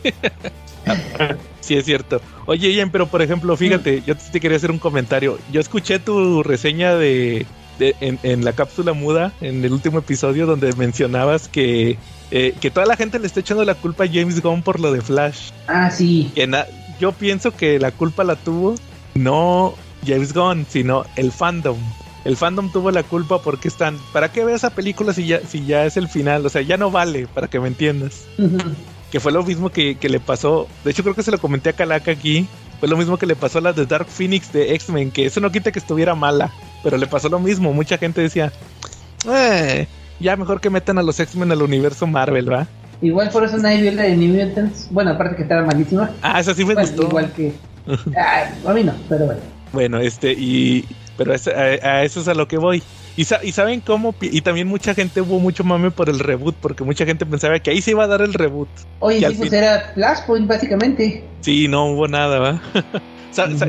sí, 1.60 1.76
es 1.76 1.84
cierto. 1.84 2.22
Oye, 2.46 2.72
Ian, 2.72 2.90
pero 2.90 3.08
por 3.08 3.20
ejemplo, 3.20 3.54
fíjate, 3.56 4.02
yo 4.06 4.16
te 4.16 4.40
quería 4.40 4.56
hacer 4.56 4.70
un 4.70 4.78
comentario. 4.78 5.38
Yo 5.50 5.60
escuché 5.60 5.98
tu 5.98 6.42
reseña 6.42 6.94
de, 6.94 7.44
de- 7.78 7.96
en, 8.00 8.18
en 8.22 8.44
la 8.44 8.52
cápsula 8.52 8.92
muda, 8.92 9.32
en 9.40 9.64
el 9.64 9.72
último 9.72 9.98
episodio, 9.98 10.46
donde 10.46 10.72
mencionabas 10.74 11.48
que, 11.48 11.98
eh, 12.30 12.54
que 12.60 12.70
toda 12.70 12.86
la 12.86 12.96
gente 12.96 13.18
le 13.18 13.26
está 13.26 13.40
echando 13.40 13.64
la 13.64 13.74
culpa 13.74 14.04
a 14.04 14.08
James 14.08 14.42
Gunn 14.42 14.62
por 14.62 14.80
lo 14.80 14.92
de 14.92 15.00
Flash. 15.00 15.50
Ah, 15.68 15.90
sí. 15.90 16.30
Que 16.34 16.48
yo 17.00 17.12
pienso 17.12 17.50
que 17.56 17.78
la 17.78 17.90
culpa 17.90 18.24
la 18.24 18.36
tuvo 18.36 18.74
no 19.14 19.74
James 20.06 20.32
Gunn, 20.32 20.66
sino 20.68 21.04
el 21.16 21.32
fandom. 21.32 21.76
El 22.24 22.36
fandom 22.36 22.70
tuvo 22.70 22.90
la 22.92 23.02
culpa 23.02 23.42
porque 23.42 23.66
están. 23.68 23.98
¿Para 24.12 24.30
qué 24.30 24.44
ver 24.44 24.54
esa 24.54 24.70
película 24.70 25.12
si 25.12 25.26
ya, 25.26 25.40
si 25.46 25.64
ya 25.66 25.84
es 25.86 25.96
el 25.96 26.08
final? 26.08 26.46
O 26.46 26.48
sea, 26.48 26.62
ya 26.62 26.76
no 26.76 26.90
vale, 26.90 27.26
para 27.26 27.48
que 27.48 27.58
me 27.58 27.66
entiendas 27.68 28.24
que 29.10 29.20
fue 29.20 29.32
lo 29.32 29.42
mismo 29.42 29.70
que, 29.70 29.96
que 29.96 30.08
le 30.08 30.20
pasó. 30.20 30.68
De 30.84 30.92
hecho, 30.92 31.02
creo 31.02 31.14
que 31.14 31.22
se 31.22 31.30
lo 31.32 31.38
comenté 31.38 31.70
a 31.70 31.72
Calaca 31.74 32.12
aquí. 32.12 32.46
Fue 32.80 32.88
lo 32.88 32.96
mismo 32.96 33.16
que 33.18 33.26
le 33.26 33.36
pasó 33.36 33.58
a 33.58 33.60
la 33.60 33.72
de 33.72 33.86
Dark 33.86 34.06
Phoenix 34.08 34.52
de 34.52 34.74
X-Men, 34.74 35.10
que 35.10 35.26
eso 35.26 35.40
no 35.40 35.52
quita 35.52 35.70
que 35.70 35.78
estuviera 35.78 36.14
mala, 36.14 36.50
pero 36.82 36.96
le 36.96 37.06
pasó 37.06 37.28
lo 37.28 37.38
mismo. 37.38 37.72
Mucha 37.72 37.98
gente 37.98 38.20
decía, 38.20 38.52
"Eh, 39.28 39.86
ya 40.20 40.36
mejor 40.36 40.60
que 40.60 40.70
metan 40.70 40.98
a 40.98 41.02
los 41.02 41.18
X-Men 41.20 41.52
al 41.52 41.62
universo 41.62 42.06
Marvel, 42.06 42.50
¿va? 42.52 42.66
Igual 43.00 43.30
por 43.30 43.44
eso 43.44 43.58
nadie 43.58 43.82
vio 43.82 43.92
la 43.92 44.02
de 44.04 44.16
New 44.16 44.34
Mutants. 44.34 44.86
Bueno, 44.90 45.10
aparte 45.10 45.36
que 45.36 45.42
estaba 45.42 45.64
malísima. 45.64 46.10
Ah, 46.22 46.38
esa 46.40 46.54
sí 46.54 46.64
me 46.64 46.74
Bueno, 46.74 46.88
gustó. 46.88 47.02
igual 47.08 47.32
que. 47.32 47.52
Ah, 48.16 48.48
a 48.66 48.72
mí 48.72 48.84
no, 48.84 48.94
pero 49.08 49.26
bueno. 49.26 49.40
Bueno, 49.72 49.98
este, 49.98 50.32
y. 50.32 50.84
Pero 51.16 51.34
es- 51.34 51.48
a, 51.48 51.52
a 51.60 52.04
eso 52.04 52.20
es 52.20 52.28
a 52.28 52.34
lo 52.34 52.46
que 52.46 52.58
voy. 52.58 52.82
Y, 53.16 53.24
sa- 53.24 53.40
y 53.44 53.52
saben 53.52 53.80
cómo. 53.80 54.14
Y 54.20 54.40
también 54.40 54.68
mucha 54.68 54.94
gente 54.94 55.20
hubo 55.20 55.38
mucho 55.40 55.64
mame 55.64 55.90
por 55.90 56.08
el 56.08 56.18
reboot, 56.20 56.54
porque 56.60 56.84
mucha 56.84 57.04
gente 57.04 57.26
pensaba 57.26 57.58
que 57.58 57.70
ahí 57.70 57.82
se 57.82 57.90
iba 57.90 58.04
a 58.04 58.06
dar 58.06 58.22
el 58.22 58.32
reboot. 58.34 58.68
Oye, 59.00 59.18
sí, 59.18 59.34
pues 59.36 59.50
fin- 59.50 59.54
era 59.58 59.90
Flashpoint, 59.94 60.46
básicamente. 60.48 61.24
Sí, 61.40 61.66
no 61.68 61.86
hubo 61.92 62.06
nada, 62.08 62.38
¿va? 62.38 62.62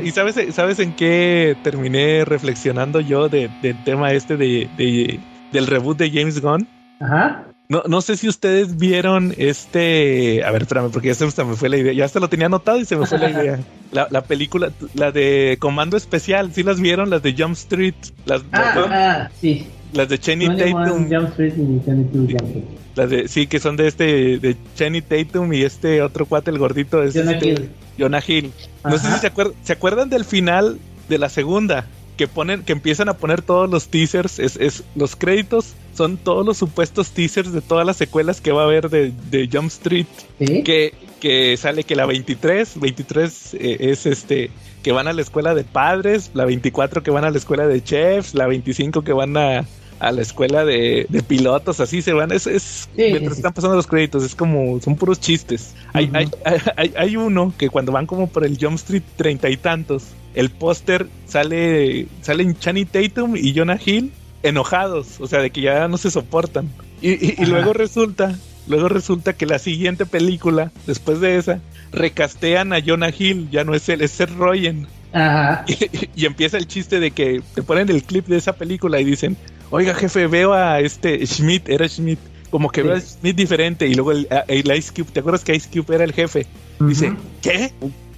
¿Y 0.02 0.10
sabes, 0.10 0.36
sabes 0.54 0.78
en 0.78 0.94
qué 0.94 1.56
terminé 1.62 2.24
reflexionando 2.24 3.00
yo 3.00 3.28
de- 3.28 3.50
del 3.62 3.82
tema 3.84 4.12
este 4.12 4.36
de, 4.36 4.68
de- 4.76 5.20
del 5.52 5.66
reboot 5.66 5.98
de 5.98 6.10
James 6.10 6.40
Gunn? 6.40 6.66
Ajá. 7.00 7.44
No, 7.66 7.82
no 7.88 8.02
sé 8.02 8.18
si 8.18 8.28
ustedes 8.28 8.76
vieron 8.76 9.34
este... 9.38 10.42
A 10.44 10.50
ver, 10.50 10.62
espérame, 10.62 10.90
porque 10.90 11.08
ya 11.08 11.14
se 11.14 11.24
me 11.44 11.56
fue 11.56 11.68
la 11.70 11.78
idea. 11.78 11.94
Ya 11.94 12.04
hasta 12.04 12.20
lo 12.20 12.28
tenía 12.28 12.46
anotado 12.46 12.78
y 12.78 12.84
se 12.84 12.94
me 12.94 13.06
fue 13.06 13.18
la 13.18 13.30
idea. 13.30 13.58
La, 13.90 14.06
la 14.10 14.20
película, 14.22 14.70
la 14.92 15.10
de 15.12 15.56
Comando 15.58 15.96
Especial, 15.96 16.52
¿sí 16.52 16.62
las 16.62 16.78
vieron? 16.78 17.08
Las 17.08 17.22
de 17.22 17.32
Jump 17.32 17.54
Street, 17.54 17.94
las, 18.26 18.42
Ah, 18.52 18.72
las, 18.76 18.86
ah, 18.90 19.30
sí. 19.40 19.66
las 19.94 20.08
de 20.10 20.18
Channing 20.18 20.56
21 20.56 20.84
Tatum. 20.84 21.08
Jump 21.10 21.28
Street 21.30 21.54
y 21.56 21.62
22 21.86 22.26
Jump 22.32 22.42
Street. 22.42 22.64
Las 22.96 23.10
de, 23.10 23.28
sí, 23.28 23.46
que 23.46 23.58
son 23.58 23.76
de 23.76 23.88
este, 23.88 24.38
de 24.38 24.56
Channing 24.76 25.02
Tatum 25.02 25.52
y 25.54 25.62
este 25.62 26.02
otro 26.02 26.26
cuate, 26.26 26.50
el 26.50 26.58
gordito. 26.58 27.02
Es 27.02 27.14
Jonah 27.14 27.32
este- 27.32 27.48
Hill. 27.48 27.70
Jonah 27.98 28.22
Hill. 28.26 28.52
No 28.84 28.98
sé 28.98 29.12
si 29.12 29.18
se, 29.20 29.32
acuer- 29.32 29.52
se 29.62 29.72
acuerdan 29.72 30.10
del 30.10 30.24
final 30.24 30.78
de 31.08 31.18
la 31.18 31.28
segunda, 31.28 31.86
que 32.16 32.28
ponen, 32.28 32.62
que 32.62 32.72
empiezan 32.72 33.08
a 33.08 33.14
poner 33.14 33.42
todos 33.42 33.68
los 33.68 33.88
teasers, 33.88 34.38
es, 34.38 34.56
es 34.56 34.84
los 34.94 35.16
créditos 35.16 35.74
son 35.96 36.16
todos 36.16 36.44
los 36.46 36.56
supuestos 36.58 37.10
teasers 37.10 37.52
de 37.52 37.60
todas 37.60 37.86
las 37.86 37.96
secuelas 37.96 38.40
que 38.40 38.52
va 38.52 38.62
a 38.62 38.64
haber 38.64 38.88
de, 38.90 39.12
de 39.30 39.48
Jump 39.52 39.68
Street, 39.68 40.06
Sí. 40.38 40.62
que, 40.64 40.94
que 41.20 41.56
sale 41.56 41.84
que 41.84 41.94
la 41.96 42.06
23, 42.06 42.80
23 42.80 43.54
eh, 43.54 43.76
es 43.80 44.06
este 44.06 44.50
que 44.82 44.92
van 44.92 45.08
a 45.08 45.12
la 45.12 45.22
escuela 45.22 45.54
de 45.54 45.64
padres, 45.64 46.30
la 46.34 46.44
24 46.44 47.02
que 47.02 47.10
van 47.10 47.24
a 47.24 47.30
la 47.30 47.38
escuela 47.38 47.66
de 47.66 47.82
chefs, 47.82 48.34
la 48.34 48.46
25 48.46 49.02
que 49.02 49.12
van 49.12 49.36
a, 49.36 49.64
a 50.08 50.12
la 50.12 50.22
escuela 50.22 50.64
de, 50.64 51.06
de 51.08 51.22
pilotos, 51.22 51.80
así 51.80 52.02
se 52.02 52.12
van, 52.12 52.30
es, 52.32 52.46
es 52.46 52.88
Sí, 52.94 53.02
mientras 53.10 53.34
sí, 53.34 53.38
están 53.40 53.52
pasando 53.52 53.76
los 53.76 53.86
créditos, 53.86 54.22
es 54.24 54.34
como, 54.34 54.80
son 54.80 54.96
puros 54.96 55.20
chistes. 55.20 55.74
Hay, 55.92 56.10
hay, 56.12 56.28
hay, 56.76 56.92
hay 56.96 57.16
uno 57.16 57.52
que 57.56 57.68
cuando 57.70 57.92
van 57.92 58.06
como 58.06 58.28
por 58.28 58.44
el 58.44 58.58
Jump 58.60 58.74
Street 58.76 59.02
treinta 59.16 59.48
y 59.50 59.56
tantos, 59.56 60.04
el 60.34 60.50
póster 60.50 61.06
sale, 61.26 62.06
salen 62.22 62.58
Channing 62.58 62.86
Tatum 62.86 63.36
y 63.36 63.54
Jonah 63.54 63.78
Hill 63.84 64.12
enojados, 64.42 65.20
o 65.20 65.26
sea, 65.26 65.40
de 65.40 65.50
que 65.50 65.62
ya 65.62 65.88
no 65.88 65.96
se 65.96 66.10
soportan. 66.10 66.68
Y, 67.00 67.12
y- 67.12 67.34
y 67.38 67.42
Ajá. 67.42 67.50
luego 67.52 67.72
resulta, 67.72 68.36
luego 68.68 68.88
resulta 68.88 69.32
que 69.32 69.46
la 69.46 69.58
siguiente 69.58 70.06
película, 70.06 70.70
después 70.86 71.20
de 71.20 71.36
esa, 71.38 71.60
recastean 71.92 72.72
a 72.72 72.80
Jonah 72.84 73.10
Hill, 73.16 73.48
ya 73.50 73.64
no 73.64 73.74
es 73.74 73.88
él, 73.88 74.00
es 74.02 74.10
Seth 74.12 74.30
Rogen. 74.36 74.86
Ajá. 75.12 75.64
Y, 76.16 76.22
y 76.22 76.26
empieza 76.26 76.56
el 76.58 76.66
chiste 76.66 76.98
de 77.00 77.10
que 77.12 77.40
te 77.54 77.62
ponen 77.62 77.88
el 77.88 78.02
clip 78.02 78.26
de 78.26 78.36
esa 78.36 78.52
película 78.54 79.00
y 79.00 79.04
dicen, 79.04 79.36
oiga 79.74 79.94
jefe, 79.94 80.26
veo 80.26 80.52
a 80.52 80.80
este 80.80 81.26
Schmidt, 81.26 81.68
era 81.68 81.88
Schmidt, 81.88 82.18
como 82.50 82.70
que 82.70 82.82
Sí. 82.82 82.86
veo 82.86 82.96
a 82.96 83.00
Schmidt 83.00 83.36
diferente. 83.36 83.86
Y 83.88 83.94
luego 83.94 84.12
el, 84.12 84.28
el 84.48 84.76
Ice 84.76 84.92
Cube, 84.94 85.10
¿te 85.12 85.20
acuerdas 85.20 85.42
que 85.44 85.54
Ice 85.54 85.68
Cube 85.68 85.94
era 85.94 86.04
el 86.04 86.12
jefe? 86.12 86.46
Dice. 86.80 87.14
¿qué? 87.42 87.72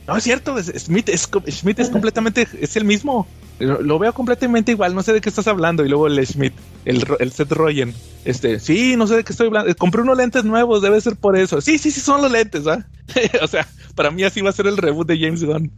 No 0.06 0.16
es 0.16 0.22
cierto, 0.24 0.58
es- 0.58 0.72
Schmidt 0.76 1.08
es, 1.08 1.28
Schmidt 1.50 1.78
es 1.80 1.88
completamente, 1.90 2.46
es 2.60 2.76
el 2.76 2.84
mismo. 2.84 3.26
Lo, 3.58 3.98
veo 3.98 4.12
completamente 4.12 4.72
igual, 4.72 4.94
no 4.94 5.02
sé 5.02 5.14
de 5.14 5.22
qué 5.22 5.30
estás 5.30 5.46
hablando. 5.48 5.82
Y 5.84 5.88
luego 5.88 6.06
el 6.08 6.24
Schmidt, 6.26 6.52
el, 6.84 7.02
el 7.20 7.32
Seth 7.32 7.52
Rogen, 7.52 7.94
este, 8.26 8.60
sí, 8.60 8.96
no 8.96 9.06
sé 9.06 9.16
de 9.16 9.24
qué 9.24 9.32
estoy 9.32 9.46
hablando. 9.46 9.74
Compré 9.76 10.02
unos 10.02 10.18
lentes 10.18 10.44
nuevos, 10.44 10.82
debe 10.82 11.00
ser 11.00 11.16
por 11.16 11.36
eso. 11.38 11.60
Sí, 11.62 11.78
sí, 11.78 11.90
sí, 11.90 12.00
son 12.00 12.20
los 12.20 12.30
lentes, 12.30 12.66
¿ah? 12.66 12.86
o 13.42 13.46
sea, 13.48 13.66
para 13.94 14.10
mí 14.10 14.24
así 14.24 14.42
va 14.42 14.50
a 14.50 14.52
ser 14.52 14.66
el 14.66 14.76
reboot 14.76 15.08
de 15.08 15.18
James 15.18 15.42
Gunn. 15.42 15.72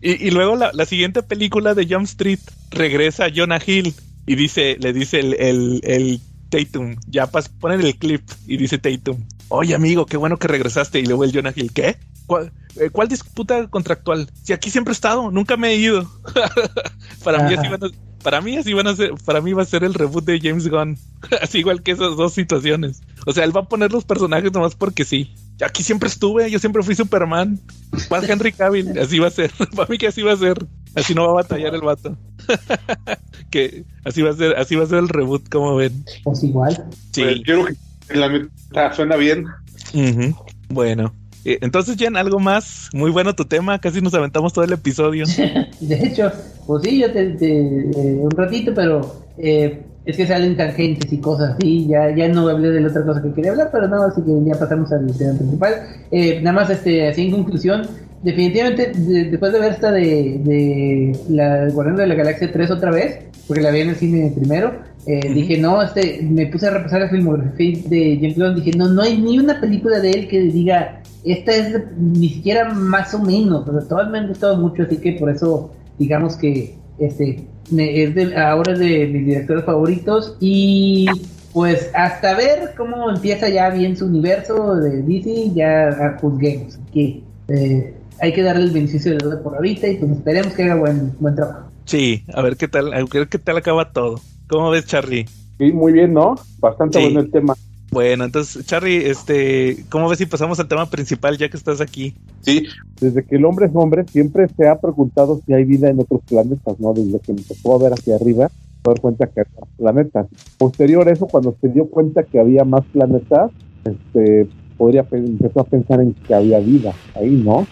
Y, 0.00 0.26
y 0.26 0.30
luego 0.32 0.56
la, 0.56 0.72
la 0.74 0.84
siguiente 0.84 1.22
película 1.22 1.74
de 1.74 1.86
Jump 1.86 2.06
Street 2.06 2.40
regresa 2.72 3.26
Jonah 3.32 3.60
Hill 3.64 3.94
y 4.26 4.34
dice, 4.36 4.76
le 4.80 4.92
dice 4.92 5.20
el, 5.20 5.34
el, 5.34 5.80
el 5.84 6.20
Tatum, 6.48 6.96
ya 7.08 7.26
pas, 7.26 7.48
ponen 7.48 7.80
el 7.80 7.96
clip 7.96 8.22
y 8.46 8.56
dice 8.56 8.78
Tatum, 8.78 9.24
oye 9.48 9.74
amigo, 9.74 10.06
qué 10.06 10.16
bueno 10.16 10.38
que 10.38 10.48
regresaste. 10.48 11.00
Y 11.00 11.06
luego 11.06 11.24
el 11.24 11.32
Jonah 11.32 11.52
Hill, 11.54 11.72
¿qué? 11.72 11.96
¿Cuál, 12.26 12.52
eh, 12.76 12.90
cuál 12.90 13.08
disputa 13.08 13.66
contractual? 13.68 14.30
Si 14.42 14.52
aquí 14.52 14.70
siempre 14.70 14.92
he 14.92 14.94
estado, 14.94 15.30
nunca 15.30 15.56
me 15.56 15.70
he 15.70 15.76
ido. 15.76 16.10
para 17.24 17.48
mí 17.48 17.54
así 17.54 17.68
van 17.68 17.84
a, 17.84 17.88
para 18.22 18.40
mí 18.40 18.56
así 18.56 18.72
van 18.72 18.86
a 18.86 18.96
ser, 18.96 19.12
para 19.24 19.40
mí 19.40 19.52
va 19.52 19.62
a 19.62 19.66
ser 19.66 19.84
el 19.84 19.94
reboot 19.94 20.24
de 20.24 20.40
James 20.40 20.68
Gunn. 20.68 20.98
así 21.42 21.58
igual 21.58 21.82
que 21.82 21.92
esas 21.92 22.16
dos 22.16 22.32
situaciones. 22.32 23.02
O 23.26 23.32
sea, 23.32 23.44
él 23.44 23.56
va 23.56 23.62
a 23.62 23.68
poner 23.68 23.92
los 23.92 24.04
personajes 24.04 24.52
nomás 24.52 24.74
porque 24.74 25.04
sí. 25.04 25.34
Aquí 25.64 25.82
siempre 25.82 26.08
estuve, 26.08 26.50
yo 26.50 26.58
siempre 26.58 26.82
fui 26.82 26.94
Superman. 26.94 27.60
¿Cuál 28.08 28.28
Henry 28.28 28.52
Cavill? 28.52 28.98
Así 28.98 29.18
va 29.18 29.28
a 29.28 29.30
ser. 29.30 29.52
Para 29.76 29.88
mí 29.88 29.98
que 29.98 30.08
así 30.08 30.22
va 30.22 30.32
a 30.32 30.36
ser. 30.36 30.66
Así 30.94 31.14
no 31.14 31.24
va 31.24 31.30
a 31.30 31.34
batallar 31.42 31.74
el 31.74 31.80
vato. 31.80 32.16
que 33.50 33.84
así 34.04 34.22
va 34.22 34.30
a 34.30 34.34
ser, 34.34 34.56
así 34.56 34.74
va 34.76 34.84
a 34.84 34.86
ser 34.86 34.98
el 34.98 35.08
reboot, 35.08 35.48
como 35.48 35.76
ven. 35.76 36.04
Pues 36.24 36.42
igual. 36.44 36.76
Pues, 36.76 36.98
Sí. 37.12 37.22
yo 37.46 37.62
creo 37.64 37.66
que 37.66 38.16
la 38.18 38.28
neta 38.28 38.92
suena 38.94 39.16
bien. 39.16 39.46
Ujú. 39.94 40.34
Bueno. 40.68 41.12
Eh, 41.44 41.58
Entonces, 41.60 41.96
Jen, 41.96 42.16
algo 42.16 42.38
más. 42.38 42.88
Muy 42.92 43.10
bueno 43.10 43.34
tu 43.34 43.44
tema. 43.44 43.78
Casi 43.80 44.00
nos 44.00 44.14
aventamos 44.14 44.52
todo 44.52 44.64
el 44.64 44.72
episodio. 44.72 45.24
De 45.80 45.94
hecho, 46.06 46.30
pues 46.66 46.82
sí, 46.84 47.00
yo 47.00 47.12
te, 47.12 47.30
te- 47.30 47.90
eh, 47.90 48.18
un 48.20 48.30
ratito, 48.30 48.72
pero 48.74 49.24
eh, 49.38 49.82
es 50.04 50.16
que 50.16 50.26
salen 50.26 50.56
tangentes 50.56 51.12
y 51.12 51.18
cosas 51.18 51.56
así. 51.56 51.86
Ya, 51.88 52.14
ya 52.14 52.28
no 52.28 52.48
hablé 52.48 52.70
de 52.70 52.80
la 52.80 52.88
otra 52.88 53.04
cosa 53.04 53.20
que 53.22 53.32
quería 53.32 53.50
hablar, 53.52 53.70
pero 53.72 53.88
no, 53.88 54.02
así 54.04 54.22
que 54.22 54.30
ya 54.46 54.58
pasamos 54.58 54.92
al 54.92 55.06
tema 55.18 55.36
principal. 55.36 55.74
Eh, 56.12 56.40
nada 56.42 56.60
más, 56.60 56.70
este, 56.70 57.08
así 57.08 57.22
en 57.26 57.32
conclusión, 57.32 57.88
definitivamente, 58.22 58.92
de- 58.94 59.24
después 59.30 59.52
de 59.52 59.58
ver 59.60 59.72
esta 59.72 59.90
de, 59.92 60.40
de 60.44 61.16
la 61.28 61.68
Guardián 61.70 61.96
de 61.96 62.06
la 62.06 62.14
Galaxia 62.14 62.50
3 62.52 62.70
otra 62.70 62.90
vez, 62.90 63.18
porque 63.46 63.62
la 63.62 63.70
vi 63.70 63.80
en 63.80 63.90
el 63.90 63.96
cine 63.96 64.32
primero, 64.34 64.72
eh, 65.06 65.20
dije, 65.34 65.58
no, 65.58 65.82
este, 65.82 66.20
me 66.22 66.46
puse 66.46 66.66
a 66.68 66.70
repasar 66.70 67.00
la 67.02 67.08
filmografía 67.08 67.78
de 67.88 68.16
James 68.20 68.38
Gunn, 68.38 68.54
dije, 68.54 68.76
no, 68.76 68.88
no 68.88 69.02
hay 69.02 69.18
ni 69.18 69.38
una 69.38 69.60
película 69.60 69.98
de 70.00 70.10
él 70.10 70.28
que 70.28 70.40
diga, 70.42 71.00
esta 71.24 71.52
es 71.54 71.76
ni 71.98 72.28
siquiera 72.28 72.72
más 72.72 73.12
o 73.14 73.18
menos, 73.20 73.66
o 73.68 73.72
sea, 73.80 73.88
todas 73.88 74.10
me 74.10 74.18
han 74.18 74.28
gustado 74.28 74.56
mucho, 74.56 74.84
así 74.84 74.96
que 74.98 75.12
por 75.12 75.30
eso, 75.30 75.72
digamos 75.98 76.36
que, 76.36 76.74
este, 76.98 77.44
es 77.76 78.14
de, 78.14 78.36
ahora 78.36 78.72
es 78.74 78.78
de 78.78 79.06
mis 79.08 79.26
directores 79.26 79.64
favoritos 79.64 80.36
y 80.40 81.06
pues 81.52 81.90
hasta 81.94 82.34
ver 82.34 82.72
cómo 82.76 83.10
empieza 83.10 83.48
ya 83.48 83.70
bien 83.70 83.96
su 83.96 84.06
universo 84.06 84.76
de 84.76 85.02
DC, 85.02 85.50
ya 85.54 86.16
juzguemos, 86.20 86.78
que 86.92 87.22
eh, 87.48 87.94
hay 88.20 88.32
que 88.32 88.42
darle 88.42 88.64
el 88.64 88.70
beneficio 88.70 89.12
de 89.12 89.18
duda 89.18 89.42
por 89.42 89.54
ahorita 89.56 89.88
y 89.88 89.96
pues 89.96 90.10
esperemos 90.12 90.52
que 90.54 90.62
haga 90.64 90.76
buen, 90.76 91.12
buen 91.18 91.34
trabajo. 91.34 91.70
Sí, 91.84 92.24
a 92.32 92.42
ver 92.42 92.56
qué 92.56 92.68
tal, 92.68 92.92
a 92.92 93.04
ver 93.04 93.28
qué 93.28 93.38
tal 93.38 93.56
acaba 93.56 93.92
todo. 93.92 94.20
¿Cómo 94.48 94.70
ves, 94.70 94.86
Charlie? 94.86 95.26
Sí, 95.58 95.72
muy 95.72 95.92
bien, 95.92 96.12
¿no? 96.12 96.34
Bastante 96.58 97.00
bueno 97.00 97.20
el 97.20 97.30
tema. 97.30 97.54
Bueno, 97.90 98.24
entonces, 98.24 98.64
Charlie, 98.64 99.06
este, 99.06 99.84
¿cómo 99.90 100.08
ves 100.08 100.18
si 100.18 100.24
pasamos 100.24 100.58
al 100.58 100.66
tema 100.66 100.88
principal 100.88 101.36
ya 101.36 101.50
que 101.50 101.58
estás 101.58 101.82
aquí? 101.82 102.14
Sí. 102.40 102.64
Desde 102.98 103.22
que 103.22 103.36
el 103.36 103.44
hombre 103.44 103.66
es 103.66 103.72
hombre, 103.74 104.04
siempre 104.08 104.46
se 104.56 104.66
ha 104.66 104.80
preguntado 104.80 105.42
si 105.44 105.52
hay 105.52 105.64
vida 105.64 105.90
en 105.90 106.00
otros 106.00 106.22
planetas, 106.26 106.80
¿no? 106.80 106.94
Desde 106.94 107.20
que 107.20 107.32
empezó 107.32 107.74
a 107.74 107.78
ver 107.78 107.92
hacia 107.92 108.16
arriba, 108.16 108.48
se 108.48 108.90
dar 108.90 109.00
cuenta 109.00 109.26
que 109.26 109.40
hay 109.40 109.46
más 109.60 109.68
planetas. 109.76 110.26
Posterior 110.56 111.06
a 111.06 111.12
eso, 111.12 111.26
cuando 111.26 111.54
se 111.60 111.68
dio 111.68 111.86
cuenta 111.86 112.22
que 112.22 112.40
había 112.40 112.64
más 112.64 112.84
planetas, 112.86 113.50
este, 113.84 114.48
podría 114.78 115.04
empezó 115.10 115.60
a 115.60 115.64
pensar 115.64 116.00
en 116.00 116.14
que 116.14 116.34
había 116.34 116.60
vida 116.60 116.94
ahí, 117.14 117.42
¿no? 117.44 117.66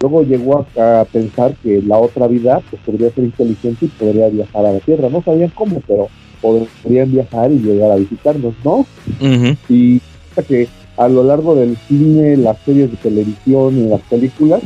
Luego 0.00 0.22
llegó 0.22 0.66
a, 0.76 1.04
pensar 1.10 1.54
que 1.62 1.82
la 1.82 1.98
otra 1.98 2.28
vida 2.28 2.60
pues, 2.70 2.80
podría 2.82 3.10
ser 3.10 3.24
inteligente 3.24 3.86
y 3.86 3.88
podría 3.88 4.28
viajar 4.28 4.66
a 4.66 4.72
la 4.72 4.78
Tierra. 4.80 5.08
No 5.08 5.22
sabían 5.22 5.50
cómo, 5.54 5.82
pero 5.86 6.08
podrían 6.40 7.10
viajar 7.10 7.50
y 7.50 7.58
llegar 7.58 7.90
a 7.90 7.96
visitarnos, 7.96 8.54
¿no? 8.64 8.86
Y 9.68 10.00
que 10.46 10.68
a 10.96 11.08
lo 11.08 11.24
largo 11.24 11.56
del 11.56 11.76
cine, 11.88 12.36
las 12.36 12.58
series 12.60 12.92
de 12.92 12.96
televisión 12.98 13.76
y 13.76 13.88
las 13.88 14.00
películas, 14.02 14.62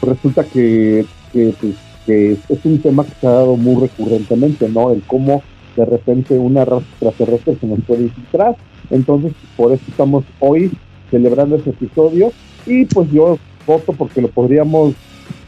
resulta 0.00 0.44
que, 0.44 1.04
que, 1.32 1.52
pues, 1.60 1.74
que 2.06 2.32
es 2.32 2.64
un 2.64 2.78
tema 2.80 3.04
que 3.04 3.12
se 3.20 3.26
ha 3.26 3.32
dado 3.32 3.56
muy 3.56 3.74
recurrentemente, 3.82 4.68
¿no? 4.70 4.90
El 4.92 5.02
cómo 5.02 5.42
de 5.76 5.84
repente 5.84 6.38
una 6.38 6.64
raza 6.64 6.86
extraterrestre 6.92 7.56
se 7.60 7.66
nos 7.66 7.80
puede 7.80 8.04
infiltrar. 8.04 8.56
Entonces, 8.90 9.32
por 9.56 9.72
eso 9.72 9.82
estamos 9.88 10.24
hoy 10.40 10.70
celebrando 11.10 11.56
este 11.56 11.70
episodio. 11.70 12.32
Y 12.64 12.86
pues 12.86 13.10
yo 13.12 13.38
voto 13.66 13.92
porque 13.92 14.22
lo 14.22 14.28
podríamos 14.28 14.94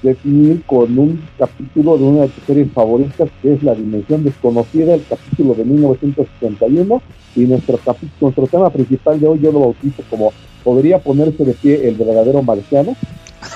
definir 0.03 0.63
con 0.65 0.99
un 0.99 1.23
capítulo 1.39 1.99
de 1.99 2.05
una 2.05 2.23
de 2.23 2.29
tus 2.29 2.45
series 2.45 2.73
favoritas 2.73 3.29
que 3.43 3.55
es 3.55 3.63
La 3.63 3.75
Dimensión 3.75 4.25
Desconocida, 4.25 4.95
el 4.95 5.05
capítulo 5.09 5.55
de 5.55 5.65
1971 5.65 7.03
y 7.37 7.41
nuestro, 7.41 7.79
nuestro 8.21 8.47
tema 8.47 8.71
principal 8.71 9.21
de 9.21 9.27
hoy 9.27 9.41
yo 9.41 9.53
lo 9.53 9.61
bautizo 9.61 10.03
como 10.11 10.33
podría 10.65 10.99
ponerse 10.99 11.45
de 11.45 11.55
pie 11.55 11.89
el 11.89 11.95
verdadero 11.95 12.43
marciano. 12.43 12.97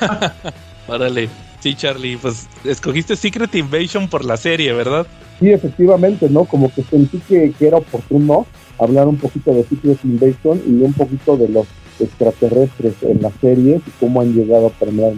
Órale, 0.89 1.29
sí 1.61 1.75
Charlie, 1.75 2.17
pues 2.17 2.49
escogiste 2.65 3.17
Secret 3.17 3.55
Invasion 3.55 4.09
por 4.09 4.25
la 4.25 4.37
serie, 4.37 4.73
¿verdad? 4.73 5.07
Sí, 5.41 5.51
efectivamente, 5.51 6.29
¿no? 6.29 6.45
Como 6.45 6.73
que 6.73 6.83
sentí 6.83 7.19
que, 7.29 7.53
que 7.59 7.67
era 7.67 7.79
oportuno 7.79 8.47
hablar 8.79 9.09
un 9.09 9.17
poquito 9.17 9.53
de 9.53 9.65
Secret 9.65 9.99
Invasion 10.05 10.63
y 10.67 10.83
un 10.83 10.93
poquito 10.93 11.37
de 11.37 11.49
los 11.49 11.67
extraterrestres 12.01 12.94
en 13.02 13.23
las 13.23 13.32
series 13.40 13.81
y 13.86 13.90
cómo 14.01 14.20
han 14.20 14.35
llegado 14.35 14.69
a 14.69 14.70
permear 14.70 15.12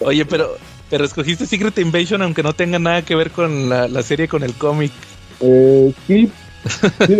Oye, 0.00 0.24
pero, 0.24 0.56
pero 0.88 1.04
escogiste 1.04 1.46
Secret 1.46 1.78
Invasion 1.78 2.22
aunque 2.22 2.42
no 2.42 2.52
tenga 2.52 2.78
nada 2.78 3.02
que 3.02 3.14
ver 3.14 3.30
con 3.30 3.68
la, 3.68 4.02
serie, 4.02 4.28
con 4.28 4.42
el 4.42 4.54
cómic. 4.54 4.92
Eh, 5.40 5.92
sí, 6.06 6.30
sí 7.06 7.18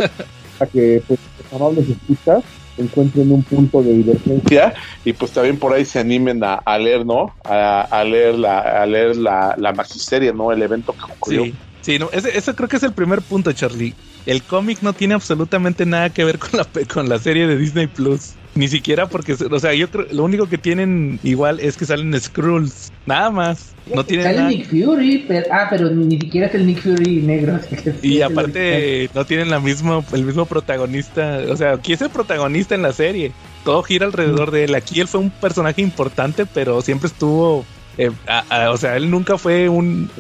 a 0.61 0.67
que 0.67 1.03
pues, 1.07 1.19
amables 1.53 1.89
escuchas 1.89 2.45
encuentren 2.79 3.31
un 3.33 3.43
punto 3.43 3.83
de 3.83 3.93
divergencia 3.93 4.75
y 5.05 5.13
pues 5.13 5.33
también 5.33 5.59
por 5.59 5.73
ahí 5.73 5.85
se 5.85 5.99
animen 5.99 6.41
a, 6.43 6.79
leer, 6.79 7.05
¿no? 7.05 7.35
A, 7.45 8.05
leer 8.05 8.39
la 8.39 8.61
a 8.61 8.87
leer 8.87 9.17
la, 9.17 9.55
la 9.59 9.73
magisteria, 9.73 10.33
¿no? 10.33 10.53
El 10.53 10.63
evento 10.63 10.95
que 10.95 11.13
ocurrió. 11.13 11.45
Sí, 11.45 11.55
sí 11.83 11.99
no, 11.99 12.09
ese, 12.13 12.37
eso 12.37 12.55
creo 12.55 12.69
que 12.69 12.77
es 12.77 12.83
el 12.83 12.93
primer 12.93 13.21
punto, 13.21 13.53
Charlie. 13.53 13.95
El 14.27 14.43
cómic 14.43 14.81
no 14.83 14.93
tiene 14.93 15.15
absolutamente 15.15 15.85
nada 15.87 16.11
que 16.11 16.25
ver 16.25 16.39
con 16.39 16.51
la, 16.53 16.67
con 16.87 17.09
la 17.09 17.19
serie 17.19 17.47
de 17.47 17.57
Disney 17.57 17.87
Plus. 17.87 18.35
Ni 18.55 18.67
siquiera 18.67 19.09
porque, 19.09 19.35
o 19.35 19.61
sea, 19.61 19.75
yo 19.75 19.89
creo, 19.91 20.07
lo 20.11 20.25
único 20.25 20.49
que 20.49 20.59
tienen 20.59 21.21
igual 21.23 21.61
es 21.61 21.77
que 21.77 21.87
salen 21.87 22.19
Skrulls, 22.21 22.93
nada 23.07 23.31
más. 23.31 23.75
No 23.95 24.05
tienen 24.05 24.27
Sale 24.27 24.49
Nick 24.49 24.69
Fury, 24.69 25.25
pero, 25.27 25.47
ah, 25.53 25.69
pero 25.71 25.89
ni 25.91 26.19
siquiera 26.19 26.49
es 26.49 26.55
el 26.55 26.67
Nick 26.67 26.83
Fury 26.83 27.23
negro. 27.23 27.61
Y 28.03 28.23
aparte 28.23 29.09
no 29.15 29.25
tienen 29.25 29.51
la 29.51 29.61
mismo, 29.61 30.05
el 30.13 30.25
mismo 30.25 30.47
protagonista, 30.47 31.41
o 31.49 31.57
sea, 31.57 31.75
aquí 31.75 31.93
es 31.93 32.03
el 32.03 32.11
protagonista 32.11 32.75
en 32.75 32.83
la 32.83 32.93
serie. 32.93 33.33
Todo 33.65 33.83
gira 33.83 34.07
alrededor 34.07 34.51
de 34.51 34.65
él. 34.65 34.75
Aquí 34.75 35.01
él 35.01 35.07
fue 35.07 35.21
un 35.21 35.31
personaje 35.31 35.81
importante, 35.81 36.45
pero 36.47 36.83
siempre 36.83 37.09
estuvo, 37.09 37.65
eh, 37.99 38.11
o 38.69 38.77
sea, 38.77 38.97
él 38.97 39.11
nunca 39.11 39.39
fue 39.39 39.69
un 39.69 40.11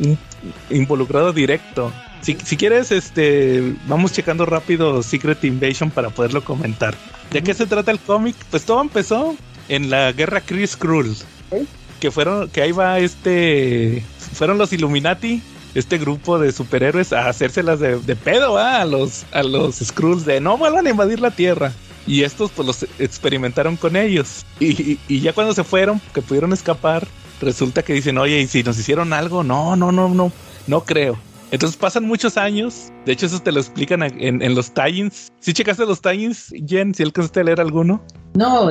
involucrado 0.71 1.33
directo. 1.33 1.93
Si, 2.23 2.37
si, 2.45 2.57
quieres, 2.57 2.93
este, 2.93 3.75
vamos 3.87 4.13
checando 4.13 4.45
rápido 4.45 5.03
Secret 5.03 5.43
Invasion 5.45 5.91
para 5.91 6.11
poderlo 6.11 6.45
comentar. 6.45 6.95
¿De 7.31 7.43
qué 7.43 7.55
se 7.55 7.67
trata 7.67 7.91
el 7.91 7.99
cómic? 7.99 8.37
Pues 8.51 8.65
todo 8.65 8.81
empezó 8.81 9.37
en 9.69 9.89
la 9.89 10.13
guerra 10.13 10.41
Chris 10.41 10.77
Krull. 10.77 11.17
Que 12.01 12.11
fueron, 12.11 12.49
que 12.49 12.63
ahí 12.63 12.73
va 12.73 12.99
este, 12.99 14.03
fueron 14.33 14.59
los 14.59 14.73
Illuminati, 14.73 15.43
este 15.75 15.99
grupo 15.99 16.39
de 16.39 16.53
superhéroes 16.53 17.13
a 17.13 17.29
hacérselas 17.29 17.81
de, 17.81 17.99
de 17.99 18.17
pedo 18.17 18.59
a 18.59 18.85
los, 18.85 19.25
a 19.33 19.43
los 19.43 19.77
Skrulls 19.77 20.25
de 20.25 20.41
no 20.41 20.57
vuelvan 20.59 20.87
a 20.87 20.91
invadir 20.91 21.21
la 21.21 21.31
Tierra. 21.31 21.73
Y 22.07 22.23
estos 22.23 22.51
pues 22.51 22.67
los 22.67 22.83
experimentaron 22.99 23.77
con 23.77 23.95
ellos. 23.95 24.45
Y, 24.59 24.99
y, 25.07 25.21
ya 25.21 25.33
cuando 25.33 25.55
se 25.55 25.65
fueron, 25.65 26.01
que 26.13 26.23
pudieron 26.23 26.53
escapar, 26.53 27.07
resulta 27.41 27.83
que 27.83 27.93
dicen, 27.93 28.19
oye, 28.19 28.41
¿y 28.41 28.47
si 28.47 28.63
nos 28.63 28.79
hicieron 28.79 29.13
algo? 29.13 29.45
No, 29.45 29.77
no, 29.77 29.93
no, 29.93 30.09
no, 30.09 30.33
no 30.67 30.85
creo. 30.85 31.19
Entonces 31.51 31.77
pasan 31.77 32.05
muchos 32.05 32.37
años. 32.37 32.93
De 33.05 33.13
hecho, 33.13 33.27
eso 33.27 33.41
te 33.41 33.53
lo 33.53 33.61
explican 33.61 34.03
en, 34.03 34.43
en 34.43 34.55
los 34.55 34.73
tie-ins. 34.73 35.29
¿Sí 35.41 35.53
checaste 35.53 35.85
los 35.85 36.01
tie-ins, 36.01 36.53
Jen? 36.67 36.95
¿Si 36.95 37.03
alcanzaste 37.03 37.41
a 37.41 37.45
leer 37.45 37.61
alguno? 37.61 38.03
No, 38.35 38.71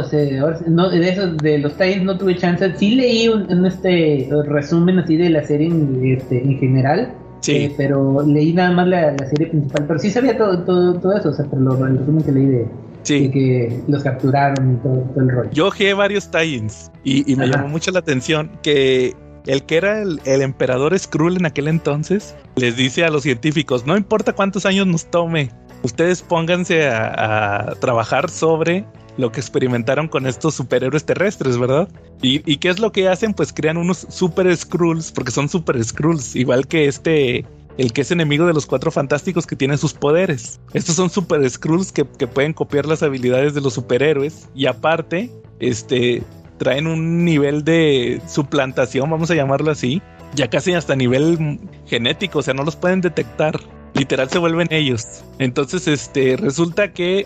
no 0.68 0.90
de 0.90 1.10
esos, 1.10 1.38
de 1.38 1.58
los 1.58 1.76
tie 1.76 2.00
no 2.02 2.18
tuve 2.18 2.38
chance. 2.38 2.74
Sí 2.78 2.96
leí 2.96 3.28
un, 3.28 3.66
este 3.66 4.30
resumen 4.46 5.00
así 5.00 5.18
de 5.18 5.30
la 5.30 5.44
serie 5.44 5.68
en, 5.68 6.18
este, 6.18 6.42
en 6.42 6.58
general. 6.60 7.14
Sí. 7.42 7.56
Eh, 7.56 7.74
pero 7.76 8.26
leí 8.26 8.54
nada 8.54 8.72
más 8.72 8.88
la, 8.88 9.18
serie 9.30 9.48
principal. 9.48 9.86
Pero 9.88 10.00
sí 10.00 10.10
sabía 10.10 10.38
todo, 10.38 10.64
todo, 10.64 11.00
todo 11.00 11.18
eso. 11.18 11.30
O 11.30 11.34
sea, 11.34 11.46
pero 11.50 11.62
lo, 11.62 11.86
el 11.86 11.98
resumen 11.98 12.24
que 12.24 12.32
leí 12.32 12.46
de, 12.46 12.68
Sí. 13.02 13.32
que 13.32 13.82
los 13.88 14.04
capturaron 14.04 14.74
y 14.74 14.76
todo, 14.84 15.06
el 15.16 15.30
rollo. 15.30 15.50
Yo 15.52 15.68
ojeé 15.68 15.94
varios 15.94 16.30
tie-ins 16.30 16.92
y, 17.04 17.32
y, 17.32 17.36
me 17.38 17.48
llamó 17.48 17.70
mucho 17.70 17.92
la 17.92 18.00
atención 18.00 18.52
que 18.62 19.16
el 19.46 19.64
que 19.64 19.78
era 19.78 20.02
el, 20.02 20.20
emperador 20.26 20.98
Skrull 20.98 21.38
en 21.38 21.46
aquel 21.46 21.68
entonces, 21.68 22.36
les 22.56 22.76
dice 22.76 23.06
a 23.06 23.10
los 23.10 23.24
científicos, 23.24 23.86
no 23.86 23.98
importa 23.98 24.34
cuántos 24.34 24.66
años 24.66 24.88
nos 24.88 25.10
tome, 25.10 25.52
ustedes 25.84 26.22
pónganse 26.22 26.88
a, 26.88 27.76
trabajar 27.80 28.30
sobre 28.30 28.86
lo 29.18 29.32
que 29.32 29.40
experimentaron 29.40 30.08
con 30.08 30.28
estos 30.28 30.56
superhéroes 30.56 31.06
terrestres, 31.06 31.58
¿verdad? 31.58 31.90
¿Y, 32.22 32.58
qué 32.58 32.70
es 32.70 32.80
lo 32.80 32.92
que 32.92 33.10
hacen? 33.10 33.34
Pues 33.34 33.52
crean 33.52 33.78
unos 33.78 34.08
super 34.10 34.56
Skrulls, 34.56 35.12
porque 35.12 35.32
son 35.32 35.50
super 35.50 35.82
Skrulls, 35.84 36.36
igual 36.36 36.68
que 36.68 36.88
este, 36.88 37.46
el 37.78 37.92
que 37.92 38.02
es 38.02 38.12
enemigo 38.12 38.46
de 38.46 38.54
los 38.54 38.66
cuatro 38.66 38.92
fantásticos 38.92 39.46
que 39.46 39.56
tiene 39.58 39.78
sus 39.78 39.94
poderes. 39.94 40.62
Estos 40.74 40.96
son 40.96 41.10
super 41.10 41.48
Skrulls 41.50 41.92
que 41.92 42.06
pueden 42.06 42.54
copiar 42.54 42.86
las 42.86 43.04
habilidades 43.04 43.54
de 43.54 43.62
los 43.62 43.74
superhéroes 43.74 44.48
y 44.56 44.68
aparte, 44.68 45.30
este, 45.60 46.24
traen 46.60 46.86
un 46.86 47.26
nivel 47.26 47.64
de 47.64 48.22
suplantación, 48.28 49.10
vamos 49.10 49.32
a 49.32 49.36
llamarlo 49.36 49.72
así, 49.72 50.02
ya 50.36 50.48
casi 50.50 50.74
hasta 50.74 50.96
nivel 50.96 51.60
genético, 51.88 52.40
o 52.40 52.42
sea, 52.44 52.54
no 52.54 52.64
los 52.64 52.76
pueden 52.76 53.02
detectar. 53.02 53.60
Literal 53.96 54.30
se 54.30 54.38
vuelven 54.38 54.68
ellos. 54.70 55.24
Entonces, 55.40 55.88
este, 55.88 56.38
resulta 56.38 56.94
que 56.94 57.26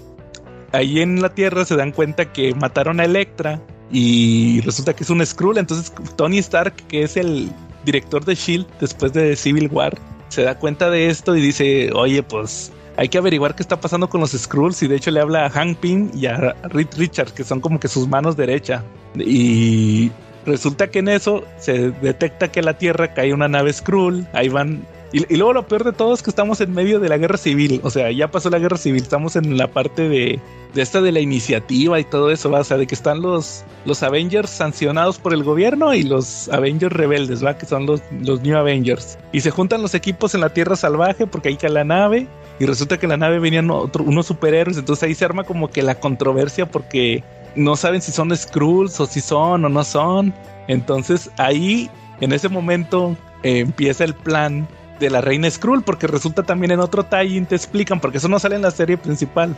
ahí 0.71 1.01
en 1.01 1.21
la 1.21 1.33
Tierra 1.33 1.65
se 1.65 1.75
dan 1.75 1.91
cuenta 1.91 2.31
que 2.31 2.55
mataron 2.55 3.01
a 3.01 3.05
Electra 3.05 3.59
y 3.91 4.61
resulta 4.61 4.95
que 4.95 5.03
es 5.03 5.09
un 5.09 5.25
Skrull. 5.25 5.57
Entonces, 5.57 5.91
Tony 6.15 6.37
Stark, 6.37 6.75
que 6.87 7.03
es 7.03 7.17
el 7.17 7.51
director 7.83 8.23
de 8.23 8.35
Shield 8.35 8.65
después 8.79 9.11
de 9.11 9.35
Civil 9.35 9.67
War, 9.71 9.97
se 10.29 10.43
da 10.43 10.57
cuenta 10.57 10.89
de 10.89 11.07
esto 11.07 11.35
y 11.35 11.41
dice, 11.41 11.91
oye, 11.93 12.23
pues 12.23 12.71
hay 12.97 13.09
que 13.09 13.17
averiguar 13.17 13.55
qué 13.55 13.63
está 13.63 13.79
pasando 13.79 14.09
con 14.09 14.21
los 14.21 14.31
Skrulls 14.31 14.83
y 14.83 14.87
de 14.87 14.95
hecho 14.95 15.11
le 15.11 15.19
habla 15.19 15.45
a 15.45 15.49
Hank 15.49 15.77
Pym 15.77 16.11
y 16.13 16.25
a 16.27 16.55
Reed 16.63 16.89
Richards, 16.97 17.31
que 17.31 17.43
son 17.43 17.59
como 17.59 17.79
que 17.79 17.87
sus 17.87 18.07
manos 18.07 18.37
derecha. 18.37 18.83
Y 19.15 20.11
resulta 20.45 20.89
que 20.89 20.99
en 20.99 21.09
eso 21.09 21.43
se 21.57 21.91
detecta 21.91 22.51
que 22.51 22.61
la 22.61 22.77
Tierra 22.77 23.13
cae 23.13 23.33
una 23.33 23.47
nave 23.47 23.73
Skrull, 23.73 24.27
ahí 24.33 24.49
van 24.49 24.85
y, 25.13 25.37
luego 25.37 25.53
lo 25.53 25.67
peor 25.67 25.83
de 25.83 25.93
todo 25.93 26.15
es 26.15 26.23
que 26.23 26.31
estamos 26.31 26.59
en 26.59 26.73
medio 26.73 26.99
de 26.99 27.07
la 27.07 27.19
guerra 27.19 27.37
civil. 27.37 27.79
O 27.83 27.91
sea, 27.91 28.11
ya 28.11 28.31
pasó 28.31 28.49
la 28.49 28.57
guerra 28.57 28.77
civil. 28.77 29.03
Estamos 29.03 29.35
en 29.35 29.57
la 29.57 29.67
parte 29.67 30.09
de, 30.09 30.39
de 30.73 30.81
esta 30.81 31.01
de 31.01 31.11
la 31.11 31.19
iniciativa 31.19 31.99
y 31.99 32.03
todo 32.03 32.31
eso. 32.31 32.49
¿va? 32.49 32.61
O 32.61 32.63
sea, 32.63 32.77
de 32.77 32.87
que 32.87 32.95
están 32.95 33.21
los, 33.21 33.63
los 33.85 34.01
Avengers 34.01 34.49
sancionados 34.49 35.19
por 35.19 35.35
el 35.35 35.43
gobierno 35.43 35.93
y 35.93 36.01
los 36.01 36.49
Avengers 36.49 36.91
rebeldes, 36.91 37.45
¿va? 37.45 37.55
Que 37.55 37.67
son 37.67 37.85
los, 37.85 38.01
los 38.21 38.41
New 38.41 38.57
Avengers. 38.57 39.19
Y 39.31 39.41
se 39.41 39.51
juntan 39.51 39.83
los 39.83 39.93
equipos 39.93 40.33
en 40.33 40.41
la 40.41 40.49
Tierra 40.49 40.75
Salvaje 40.75 41.27
porque 41.27 41.49
ahí 41.49 41.57
cae 41.57 41.69
la 41.69 41.83
nave. 41.83 42.27
Y 42.59 42.65
resulta 42.65 42.97
que 42.97 43.05
en 43.05 43.11
la 43.11 43.17
nave 43.17 43.39
venían 43.39 43.69
otro, 43.71 44.03
unos 44.03 44.27
superhéroes, 44.27 44.77
entonces 44.77 45.03
ahí 45.03 45.15
se 45.15 45.25
arma 45.25 45.43
como 45.43 45.69
que 45.69 45.81
la 45.81 45.99
controversia 45.99 46.69
porque 46.69 47.23
no 47.55 47.75
saben 47.75 48.01
si 48.01 48.11
son 48.11 48.35
Skrulls 48.35 48.99
o 48.99 49.05
si 49.05 49.21
son 49.21 49.65
o 49.65 49.69
no 49.69 49.83
son. 49.83 50.33
Entonces 50.67 51.29
ahí, 51.37 51.89
en 52.21 52.31
ese 52.31 52.49
momento, 52.49 53.15
eh, 53.43 53.59
empieza 53.59 54.03
el 54.03 54.13
plan 54.13 54.67
de 54.99 55.09
la 55.09 55.21
reina 55.21 55.49
Skrull, 55.49 55.83
porque 55.83 56.07
resulta 56.07 56.43
también 56.43 56.71
en 56.71 56.79
otro 56.79 57.03
tie 57.03 57.41
te 57.41 57.55
explican, 57.55 57.99
porque 57.99 58.17
eso 58.17 58.29
no 58.29 58.39
sale 58.39 58.55
en 58.55 58.61
la 58.61 58.71
serie 58.71 58.97
principal. 58.97 59.55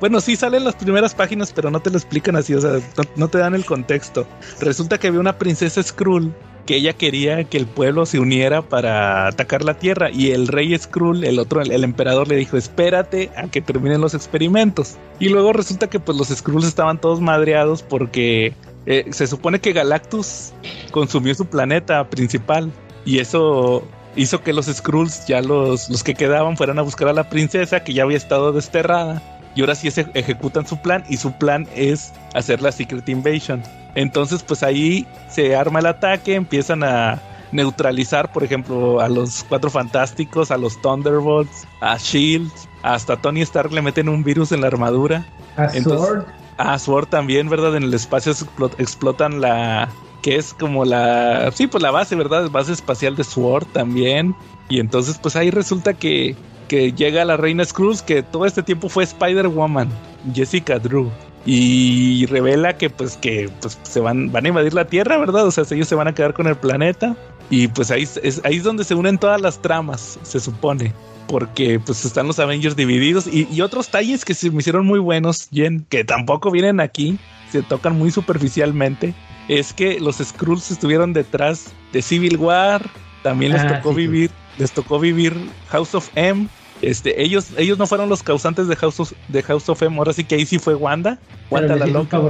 Bueno, 0.00 0.20
sí 0.20 0.36
salen 0.36 0.64
las 0.64 0.74
primeras 0.74 1.14
páginas, 1.14 1.52
pero 1.52 1.70
no 1.70 1.80
te 1.80 1.90
lo 1.90 1.96
explican 1.96 2.36
así, 2.36 2.54
o 2.54 2.60
sea, 2.60 2.80
no, 3.16 3.28
te 3.28 3.38
dan 3.38 3.54
el 3.54 3.64
contexto. 3.64 4.26
Resulta 4.60 4.98
que 4.98 5.06
había 5.06 5.20
una 5.20 5.38
princesa 5.38 5.82
Skrull 5.82 6.34
que 6.66 6.76
ella 6.76 6.94
quería 6.94 7.44
que 7.44 7.58
el 7.58 7.66
pueblo 7.66 8.06
se 8.06 8.18
uniera 8.18 8.62
para 8.62 9.26
atacar 9.26 9.64
la 9.64 9.78
Tierra 9.78 10.10
y 10.10 10.30
el 10.30 10.48
rey 10.48 10.76
Skrull, 10.76 11.24
el 11.24 11.38
otro, 11.38 11.60
el, 11.60 11.84
emperador 11.84 12.28
le 12.28 12.36
dijo, 12.36 12.56
espérate 12.56 13.30
a 13.36 13.48
que 13.48 13.60
terminen 13.60 14.00
los 14.00 14.14
experimentos. 14.14 14.96
Y 15.20 15.28
luego 15.28 15.52
resulta 15.52 15.88
que 15.88 16.00
pues 16.00 16.16
los 16.16 16.28
Skrulls 16.28 16.66
estaban 16.66 17.00
todos 17.00 17.20
madreados 17.20 17.82
porque 17.82 18.54
eh, 18.86 19.06
se 19.10 19.26
supone 19.26 19.60
que 19.60 19.72
Galactus 19.72 20.52
consumió 20.90 21.34
su 21.34 21.46
planeta 21.46 22.08
principal 22.08 22.70
y 23.04 23.18
eso 23.18 23.86
hizo 24.16 24.42
que 24.42 24.52
los 24.52 24.66
Skrulls, 24.66 25.26
ya 25.26 25.42
los, 25.42 25.90
los 25.90 26.02
que 26.02 26.14
quedaban, 26.14 26.56
fueran 26.56 26.78
a 26.78 26.82
buscar 26.82 27.08
a 27.08 27.12
la 27.12 27.28
princesa 27.28 27.84
que 27.84 27.92
ya 27.92 28.04
había 28.04 28.16
estado 28.16 28.52
desterrada. 28.52 29.22
Y 29.54 29.60
ahora 29.60 29.74
sí 29.76 29.90
se 29.90 30.06
ejecutan 30.14 30.66
su 30.66 30.78
plan 30.78 31.04
y 31.08 31.16
su 31.16 31.32
plan 31.32 31.68
es 31.76 32.12
hacer 32.34 32.60
la 32.60 32.72
Secret 32.72 33.08
Invasion. 33.08 33.62
Entonces 33.94 34.42
pues 34.42 34.62
ahí 34.62 35.06
se 35.28 35.54
arma 35.56 35.80
el 35.80 35.86
ataque, 35.86 36.34
empiezan 36.34 36.82
a 36.82 37.20
neutralizar, 37.52 38.32
por 38.32 38.42
ejemplo, 38.42 39.00
a 39.00 39.08
los 39.08 39.44
Cuatro 39.48 39.70
Fantásticos, 39.70 40.50
a 40.50 40.58
los 40.58 40.80
Thunderbolts, 40.82 41.66
a 41.80 41.96
Shield, 41.96 42.50
hasta 42.82 43.16
Tony 43.16 43.42
Stark 43.42 43.72
le 43.72 43.80
meten 43.80 44.08
un 44.08 44.24
virus 44.24 44.52
en 44.52 44.60
la 44.60 44.66
armadura. 44.66 45.24
A 45.56 45.70
Sword. 45.70 46.24
A 46.58 46.78
Sword 46.78 47.06
también, 47.06 47.48
¿verdad? 47.48 47.76
En 47.76 47.84
el 47.84 47.94
espacio 47.94 48.32
explotan 48.78 49.40
la, 49.40 49.88
que 50.22 50.36
es 50.36 50.52
como 50.54 50.84
la, 50.84 51.50
sí, 51.52 51.66
pues 51.66 51.82
la 51.82 51.90
base, 51.90 52.16
¿verdad? 52.16 52.50
Base 52.50 52.72
espacial 52.72 53.14
de 53.14 53.24
Sword 53.24 53.66
también. 53.72 54.34
Y 54.68 54.80
entonces, 54.80 55.18
pues 55.18 55.36
ahí 55.36 55.50
resulta 55.50 55.94
que, 55.94 56.34
que 56.66 56.92
llega 56.92 57.24
la 57.24 57.36
reina 57.36 57.64
Scrooge, 57.64 58.04
que 58.04 58.22
todo 58.22 58.46
este 58.46 58.62
tiempo 58.62 58.88
fue 58.88 59.04
Spider-Woman, 59.04 59.88
Jessica 60.34 60.78
Drew. 60.78 61.10
Y 61.46 62.26
revela 62.26 62.78
que 62.78 62.88
pues 62.90 63.16
que 63.16 63.50
pues, 63.60 63.78
se 63.82 64.00
van, 64.00 64.32
van 64.32 64.46
a 64.46 64.48
invadir 64.48 64.74
la 64.74 64.86
Tierra, 64.86 65.18
¿verdad? 65.18 65.46
O 65.46 65.50
sea, 65.50 65.64
ellos 65.70 65.88
se 65.88 65.94
van 65.94 66.08
a 66.08 66.14
quedar 66.14 66.32
con 66.34 66.46
el 66.46 66.56
planeta. 66.56 67.16
Y 67.50 67.68
pues 67.68 67.90
ahí 67.90 68.02
es, 68.02 68.40
ahí 68.44 68.56
es 68.56 68.62
donde 68.64 68.84
se 68.84 68.94
unen 68.94 69.18
todas 69.18 69.40
las 69.40 69.60
tramas, 69.60 70.18
se 70.22 70.40
supone. 70.40 70.92
Porque 71.28 71.80
pues 71.80 72.04
están 72.04 72.26
los 72.26 72.38
Avengers 72.38 72.76
divididos 72.76 73.26
y, 73.26 73.46
y 73.50 73.60
otros 73.60 73.88
talles 73.88 74.24
que 74.24 74.34
se 74.34 74.50
me 74.50 74.58
hicieron 74.58 74.86
muy 74.86 74.98
buenos, 74.98 75.48
Jen, 75.52 75.86
que 75.88 76.04
tampoco 76.04 76.50
vienen 76.50 76.80
aquí, 76.80 77.18
se 77.50 77.62
tocan 77.62 77.98
muy 77.98 78.10
superficialmente 78.10 79.14
es 79.48 79.72
que 79.72 80.00
los 80.00 80.18
Skrulls 80.18 80.70
estuvieron 80.70 81.12
detrás 81.12 81.72
de 81.92 82.02
Civil 82.02 82.36
War, 82.36 82.88
también 83.22 83.52
les 83.52 83.62
ah, 83.62 83.76
tocó 83.76 83.94
vivir, 83.94 84.30
les 84.58 84.72
tocó 84.72 84.98
vivir 84.98 85.34
House 85.68 85.94
of 85.94 86.08
M. 86.14 86.48
Este, 86.82 87.22
ellos, 87.22 87.48
ellos 87.56 87.78
no 87.78 87.86
fueron 87.86 88.08
los 88.08 88.22
causantes 88.22 88.68
de 88.68 88.76
House 88.76 89.00
of, 89.00 89.12
de 89.28 89.42
House 89.42 89.68
of 89.68 89.82
M, 89.82 89.96
ahora 89.96 90.12
sí 90.12 90.24
que 90.24 90.34
ahí 90.34 90.46
sí 90.46 90.58
fue 90.58 90.74
Wanda. 90.74 91.18
Wanda 91.50 91.76
la 91.76 91.86
loca. 91.86 92.20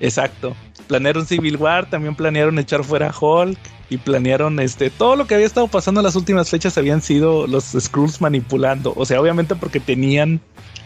Exacto. 0.00 0.54
Planearon 0.86 1.26
Civil 1.26 1.56
War, 1.56 1.88
también 1.88 2.14
planearon 2.14 2.58
echar 2.58 2.84
fuera 2.84 3.10
a 3.10 3.14
Hulk 3.18 3.58
y 3.90 3.98
planearon 3.98 4.58
este 4.60 4.90
todo 4.90 5.16
lo 5.16 5.26
que 5.26 5.34
había 5.34 5.46
estado 5.46 5.68
pasando 5.68 6.00
en 6.00 6.04
las 6.04 6.16
últimas 6.16 6.50
fechas 6.50 6.76
habían 6.78 7.00
sido 7.00 7.46
los 7.46 7.64
Skrulls 7.78 8.20
manipulando, 8.20 8.92
o 8.96 9.04
sea, 9.04 9.20
obviamente 9.20 9.54
porque 9.54 9.80
tenían 9.80 10.40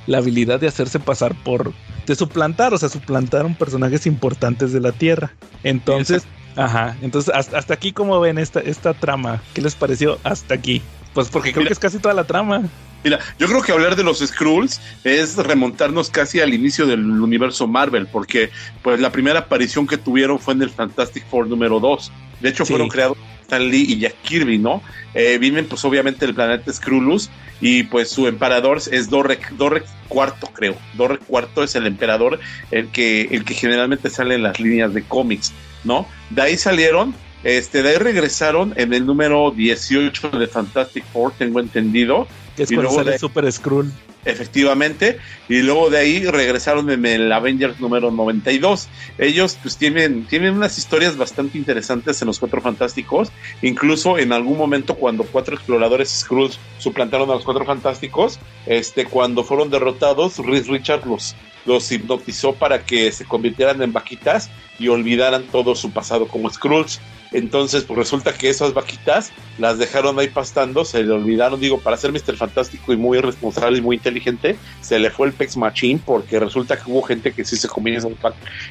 la 0.06 0.19
habilidad 0.19 0.59
de 0.60 0.69
hacerse 0.69 0.98
pasar 0.98 1.35
por 1.43 1.73
de 2.06 2.15
suplantar, 2.15 2.73
o 2.73 2.78
sea, 2.78 2.89
suplantaron 2.89 3.55
personajes 3.55 4.06
importantes 4.06 4.73
de 4.73 4.81
la 4.81 4.93
Tierra. 4.93 5.35
Entonces, 5.62 6.24
ajá, 6.56 6.97
entonces 7.02 7.32
hasta, 7.35 7.74
aquí 7.74 7.93
como 7.93 8.19
ven 8.19 8.39
esta, 8.39 8.60
esta 8.60 8.94
trama, 8.94 9.43
¿qué 9.55 9.60
les 9.60 9.74
pareció 9.74 10.19
hasta 10.24 10.55
aquí? 10.55 10.82
Pues 11.14 11.28
porque 11.28 11.52
creo 11.52 11.66
que 11.66 11.72
es 11.72 11.78
casi 11.78 11.98
toda 11.98 12.14
la 12.14 12.24
trama. 12.24 12.64
Mira, 13.05 13.20
yo 13.39 13.47
creo 13.47 13.62
que 13.62 13.72
hablar 13.72 13.94
de 13.97 14.02
los 14.02 14.18
Skrulls 14.18 14.80
es 15.05 15.36
remontarnos 15.36 16.10
casi 16.10 16.40
al 16.40 16.52
inicio 16.52 16.86
del 16.86 17.09
universo 17.09 17.68
Marvel, 17.68 18.09
porque 18.09 18.51
pues 18.82 19.01
la 19.01 19.12
primera 19.12 19.40
aparición 19.40 19.86
que 19.86 19.97
tuvieron 19.97 20.39
fue 20.39 20.55
en 20.55 20.62
el 20.62 20.70
Fantastic 20.70 21.24
Four 21.28 21.47
número 21.47 21.78
2. 21.78 22.12
De 22.40 22.48
hecho, 22.48 22.66
fueron 22.66 22.89
creados 22.89 23.16
Stan 23.43 23.66
Lee 23.66 23.86
y 23.89 23.98
Jack 23.98 24.14
Kirby, 24.22 24.59
¿no? 24.59 24.82
Eh, 25.14 25.39
viven 25.39 25.66
pues 25.66 25.85
obviamente 25.85 26.24
el 26.26 26.35
planeta 26.35 26.72
Skrullus 26.72 27.30
y 27.60 27.85
pues 27.85 28.10
su 28.10 28.26
emperador 28.26 28.78
es 28.90 29.09
Dorrek, 29.09 29.51
Dorrek 29.52 29.85
IV, 30.10 30.52
creo. 30.52 30.76
Dorrek 30.94 31.22
IV 31.28 31.64
es 31.64 31.74
el 31.74 31.86
emperador, 31.86 32.39
el 32.70 32.89
que, 32.89 33.22
el 33.30 33.44
que 33.44 33.55
generalmente 33.55 34.10
sale 34.10 34.35
en 34.35 34.43
las 34.43 34.60
líneas 34.60 34.93
de 34.93 35.02
cómics, 35.02 35.52
¿no? 35.85 36.06
De 36.30 36.43
ahí 36.43 36.59
salieron, 36.59 37.14
este, 37.44 37.82
de 37.82 37.90
ahí 37.90 37.97
regresaron 37.97 38.74
en 38.77 38.93
el 38.93 39.06
número 39.06 39.51
18 39.51 40.31
de 40.31 40.47
Fantastic 40.47 41.05
Four, 41.12 41.32
tengo 41.39 41.60
entendido. 41.60 42.27
Que 42.56 42.65
es 42.65 42.73
cuando 42.73 42.90
sale 42.90 43.19
Super 43.19 43.51
Skrull. 43.52 43.93
Efectivamente, 44.24 45.19
y 45.48 45.62
luego 45.62 45.90
de 45.90 45.98
ahí 45.98 46.24
regresaron 46.27 46.90
en 46.90 47.06
el 47.06 47.32
Avengers 47.32 47.81
número 47.81 48.10
92. 48.10 48.89
Ellos 49.16 49.56
pues 49.62 49.77
tienen, 49.77 50.24
tienen 50.27 50.55
unas 50.55 50.77
historias 50.77 51.16
bastante 51.16 51.56
interesantes 51.56 52.20
en 52.20 52.27
los 52.27 52.39
Cuatro 52.40 52.60
Fantásticos, 52.60 53.31
incluso 53.62 54.19
en 54.19 54.32
algún 54.32 54.59
momento 54.59 54.97
cuando 54.97 55.23
cuatro 55.23 55.55
exploradores 55.55 56.10
Skrulls 56.10 56.59
suplantaron 56.78 57.31
a 57.31 57.35
los 57.35 57.44
Cuatro 57.44 57.65
Fantásticos, 57.65 58.40
este, 58.66 59.06
cuando 59.06 59.44
fueron 59.44 59.70
derrotados, 59.70 60.39
Reed 60.39 60.66
Richards 60.66 61.06
los, 61.06 61.36
los 61.69 61.93
hipnotizó 61.93 62.55
para 62.55 62.82
que 62.85 63.12
se 63.12 63.27
convirtieran 63.27 63.82
en 63.82 63.93
vaquitas 63.93 64.51
y 64.78 64.89
olvidaran 64.89 65.43
todo 65.45 65.74
su 65.74 65.90
pasado 65.90 66.27
como 66.27 66.49
Skrulls. 66.51 66.99
Entonces, 67.31 67.85
pues 67.85 67.99
resulta 67.99 68.32
que 68.32 68.49
esas 68.49 68.73
vaquitas 68.73 69.32
las 69.59 69.77
dejaron 69.77 70.19
ahí 70.19 70.28
pastando, 70.28 70.86
se 70.86 71.03
le 71.03 71.12
olvidaron, 71.12 71.61
digo, 71.61 71.78
para 71.78 71.99
ser 71.99 72.11
Mr. 72.11 72.36
Fantástico 72.36 72.90
y 72.95 72.97
muy 72.97 73.19
responsable 73.20 73.78
y 73.78 73.81
muy 73.82 73.97
inteligente, 73.97 74.57
se 74.81 74.99
le 74.99 75.11
fue 75.11 75.27
el 75.27 75.35
Pex 75.35 75.59
Machine 75.59 76.01
porque 76.03 76.40
resulta 76.40 76.78
que 76.78 76.90
hubo 76.90 77.03
gente 77.03 77.32
que 77.32 77.45
sí 77.45 77.57
se 77.57 77.69
comía 77.69 78.01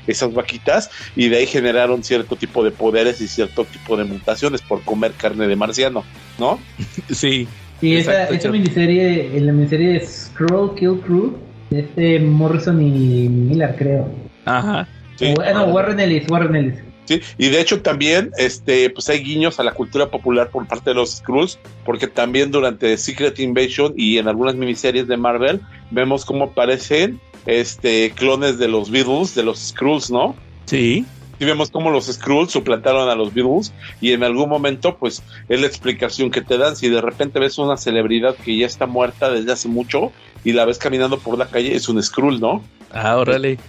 esas, 0.08 0.34
vaquitas 0.34 0.90
y 1.16 1.30
de 1.30 1.38
ahí 1.38 1.46
generaron 1.46 2.04
cierto 2.04 2.36
tipo 2.36 2.64
de 2.64 2.72
poderes 2.72 3.22
y 3.22 3.28
cierto 3.28 3.64
tipo 3.66 3.96
de 3.96 4.06
mutaciones 4.06 4.64
por 4.64 4.82
comer 4.82 5.12
carne 5.12 5.48
de 5.48 5.56
marciano, 5.56 6.04
¿no? 6.40 6.60
Sí. 7.14 7.48
Sí, 7.80 7.96
esa, 7.96 8.24
esa 8.30 8.50
miniserie, 8.50 9.40
la 9.40 9.54
miniserie 9.54 9.90
de 9.90 10.08
Scroll 10.08 10.74
Kill 10.74 11.00
Crew, 11.02 11.38
de 11.70 11.80
este 11.82 12.20
Morrison 12.20 12.82
y 12.82 13.30
Miller, 13.30 13.76
creo. 13.78 14.10
Ajá. 14.46 14.88
Bueno, 15.36 15.66
Warren 15.66 16.00
Ellis, 16.00 16.30
Warren 16.30 16.56
Ellis. 16.56 16.76
Sí, 17.06 17.22
y 17.38 17.48
de 17.50 17.62
hecho 17.62 17.82
también 17.82 18.32
este, 18.38 18.90
pues 18.90 19.08
hay 19.10 19.24
guiños 19.24 19.60
a 19.60 19.64
la 19.64 19.72
cultura 19.72 20.12
popular 20.12 20.50
por 20.50 20.68
parte 20.68 20.90
de 20.90 20.96
los 20.96 21.18
Skrulls, 21.18 21.58
porque 21.86 22.08
también 22.08 22.52
durante 22.52 22.98
Secret 22.98 23.40
Invasion 23.40 23.94
y 23.96 24.18
en 24.18 24.28
algunas 24.28 24.56
miniseries 24.56 25.08
de 25.08 25.16
Marvel 25.16 25.62
vemos 25.90 26.26
cómo 26.26 26.46
aparecen 26.46 27.22
este, 27.46 28.12
clones 28.12 28.60
de 28.60 28.68
los 28.68 28.92
Beatles, 28.92 29.36
de 29.36 29.44
los 29.44 29.70
Skrulls, 29.70 30.12
¿no? 30.12 30.36
Sí. 30.66 31.06
Y 31.40 31.46
vemos 31.46 31.70
cómo 31.70 31.92
los 31.92 32.06
Skrulls 32.06 32.52
suplantaron 32.52 33.10
a 33.10 33.16
los 33.16 33.34
Beatles 33.34 33.74
y 34.02 34.14
en 34.14 34.24
algún 34.24 34.50
momento 34.50 34.98
pues 34.98 35.24
es 35.50 35.62
la 35.62 35.68
explicación 35.68 36.32
que 36.32 36.42
te 36.42 36.58
dan 36.58 36.76
si 36.76 36.90
de 36.90 37.02
repente 37.02 37.40
ves 37.40 37.58
una 37.58 37.78
celebridad 37.78 38.36
que 38.36 38.58
ya 38.58 38.66
está 38.66 38.88
muerta 38.88 39.30
desde 39.30 39.52
hace 39.52 39.68
mucho 39.68 40.12
y 40.44 40.54
la 40.54 40.66
ves 40.66 40.78
caminando 40.78 41.20
por 41.20 41.38
la 41.38 41.48
calle 41.48 41.76
es 41.76 41.90
un 41.90 42.02
Skrull, 42.02 42.40
¿no? 42.40 42.64
Ah, 42.92 43.18
órale. 43.18 43.60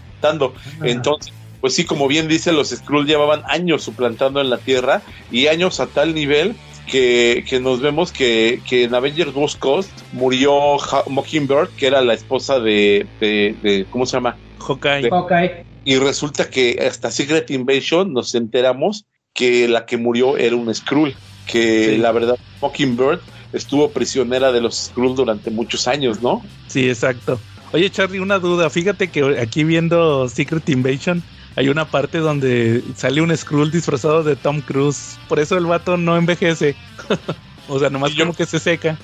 Entonces 0.83 1.33
pues 1.61 1.75
sí, 1.75 1.85
como 1.85 2.07
bien 2.07 2.29
dice, 2.29 2.53
los 2.53 2.71
Skrulls 2.71 3.09
llevaban 3.09 3.43
años 3.49 3.83
suplantando 3.83 4.41
en 4.41 4.51
la 4.51 4.59
Tierra 4.59 5.03
y 5.31 5.49
años 5.49 5.81
a 5.81 5.87
tal 5.87 6.15
nivel 6.15 6.55
que, 6.87 7.59
nos 7.61 7.81
vemos 7.81 8.13
que, 8.13 8.61
en 8.71 8.95
Avengers 8.95 9.33
Ghost 9.33 9.59
Coast 9.59 9.91
murió 10.13 10.77
Mockingbird, 11.09 11.69
que 11.77 11.87
era 11.87 12.01
la 12.01 12.15
esposa 12.15 12.61
de, 12.61 13.07
de, 13.21 13.87
¿cómo 13.91 14.07
se 14.07 14.17
llama? 14.17 14.37
Hawkeye. 14.61 15.68
Y 15.85 15.97
resulta 15.97 16.51
que 16.51 16.85
hasta 16.87 17.11
Secret 17.11 17.51
Invasion 17.51 18.13
nos 18.13 18.35
enteramos 18.35 19.07
que 19.33 19.69
la 19.69 19.87
que 19.87 19.97
murió 19.97 20.37
era 20.37 20.57
un 20.57 20.75
Skrull, 20.75 21.15
que 21.47 21.97
la 21.99 22.13
verdad 22.13 22.37
Mockingbird 22.61 23.21
estuvo 23.53 23.91
prisionera 23.91 24.53
de 24.53 24.61
los 24.61 24.77
Skrulls 24.87 25.17
durante 25.17 25.51
muchos 25.51 25.89
años, 25.89 26.21
¿no? 26.23 26.43
Sí, 26.67 26.89
exacto. 26.89 27.41
Oye, 27.73 27.91
Charlie, 27.91 28.19
una 28.19 28.39
duda. 28.39 28.71
Fíjate 28.71 29.09
que 29.09 29.39
aquí 29.39 29.65
viendo 29.65 30.29
Secret 30.29 30.69
Invasion, 30.69 31.23
hay 31.57 31.69
una 31.69 31.91
parte 31.91 32.19
donde 32.19 32.83
sale 32.97 33.21
un 33.21 33.37
Skrull 33.37 33.71
disfrazado 33.71 34.23
de 34.23 34.37
Tom 34.37 34.61
Cruise. 34.61 35.19
Por 35.29 35.39
eso 35.39 35.57
el 35.57 35.67
vato 35.67 35.97
no 35.97 36.17
envejece. 36.17 36.77
o 37.69 37.79
sea, 37.79 37.91
nomás 37.91 38.15
como 38.15 38.35
que 38.35 38.47
se 38.47 38.59
seca. 38.59 38.99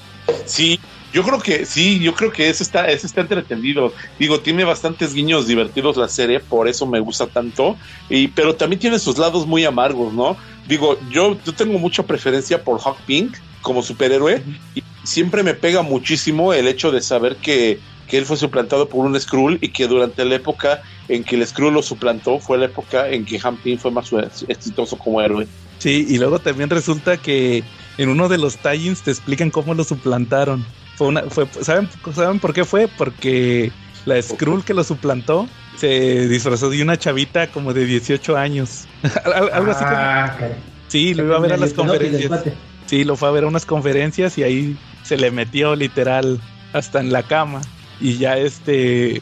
Sí, 0.46 0.80
yo 1.14 1.22
creo 1.22 1.38
que 1.38 1.64
sí, 1.64 2.00
yo 2.00 2.12
creo 2.12 2.32
que 2.32 2.50
eso 2.50 2.64
está, 2.64 2.86
eso 2.86 3.06
está 3.06 3.20
entretenido. 3.20 3.92
Digo, 4.18 4.40
tiene 4.40 4.64
bastantes 4.64 5.14
guiños 5.14 5.46
divertidos 5.46 5.96
la 5.96 6.08
serie, 6.08 6.40
por 6.40 6.66
eso 6.66 6.86
me 6.86 6.98
gusta 6.98 7.28
tanto. 7.28 7.76
Y, 8.10 8.28
pero 8.28 8.56
también 8.56 8.80
tiene 8.80 8.98
sus 8.98 9.16
lados 9.16 9.46
muy 9.46 9.64
amargos, 9.64 10.12
¿no? 10.12 10.36
Digo, 10.66 10.98
yo, 11.12 11.38
yo 11.44 11.54
tengo 11.54 11.78
mucha 11.78 12.02
preferencia 12.02 12.64
por 12.64 12.80
Hawk 12.80 12.98
Pink, 13.06 13.36
como 13.62 13.80
superhéroe. 13.80 14.42
Y 14.74 14.82
siempre 15.04 15.44
me 15.44 15.54
pega 15.54 15.82
muchísimo 15.82 16.52
el 16.52 16.66
hecho 16.66 16.90
de 16.90 17.00
saber 17.00 17.36
que, 17.36 17.78
que 18.08 18.18
él 18.18 18.26
fue 18.26 18.36
suplantado 18.36 18.88
por 18.88 19.06
un 19.06 19.18
Skrull 19.20 19.58
y 19.60 19.68
que 19.68 19.86
durante 19.86 20.24
la 20.24 20.34
época 20.34 20.82
en 21.06 21.22
que 21.22 21.36
el 21.36 21.46
Skrull 21.46 21.74
lo 21.74 21.82
suplantó 21.82 22.40
fue 22.40 22.58
la 22.58 22.64
época 22.64 23.08
en 23.08 23.24
que 23.24 23.38
Hampin 23.40 23.78
fue 23.78 23.92
más 23.92 24.10
exitoso 24.48 24.98
como 24.98 25.20
héroe. 25.20 25.46
Sí, 25.78 26.06
y 26.08 26.18
luego 26.18 26.40
también 26.40 26.70
resulta 26.70 27.18
que 27.18 27.62
en 27.98 28.08
uno 28.08 28.28
de 28.28 28.38
los 28.38 28.56
tie 28.56 28.92
te 28.96 29.12
explican 29.12 29.52
cómo 29.52 29.74
lo 29.74 29.84
suplantaron. 29.84 30.64
Fue 30.96 31.08
una, 31.08 31.22
fue, 31.22 31.46
¿saben, 31.60 31.88
¿Saben 32.14 32.38
por 32.38 32.52
qué 32.52 32.64
fue? 32.64 32.88
Porque 32.88 33.72
la 34.06 34.20
Skrull 34.22 34.64
que 34.64 34.74
lo 34.74 34.84
suplantó 34.84 35.48
se 35.76 36.28
disfrazó 36.28 36.70
de 36.70 36.82
una 36.82 36.96
chavita 36.96 37.48
como 37.48 37.72
de 37.74 37.84
18 37.84 38.36
años. 38.36 38.84
Algo 39.52 39.70
así 39.72 39.84
como. 39.84 39.96
Ah, 39.96 40.36
caray. 40.38 40.54
Sí, 40.88 41.14
lo 41.14 41.24
iba 41.24 41.36
a 41.36 41.40
ver 41.40 41.52
a 41.54 41.56
las 41.56 41.72
conferencias. 41.72 42.44
Sí, 42.86 43.02
lo 43.04 43.16
fue 43.16 43.28
a 43.28 43.32
ver 43.32 43.44
a 43.44 43.46
unas 43.48 43.66
conferencias 43.66 44.36
y 44.38 44.42
ahí 44.44 44.76
se 45.02 45.16
le 45.16 45.30
metió 45.30 45.74
literal 45.74 46.38
hasta 46.72 47.00
en 47.00 47.12
la 47.12 47.22
cama. 47.24 47.60
Y 48.00 48.18
ya 48.18 48.36
este, 48.36 49.20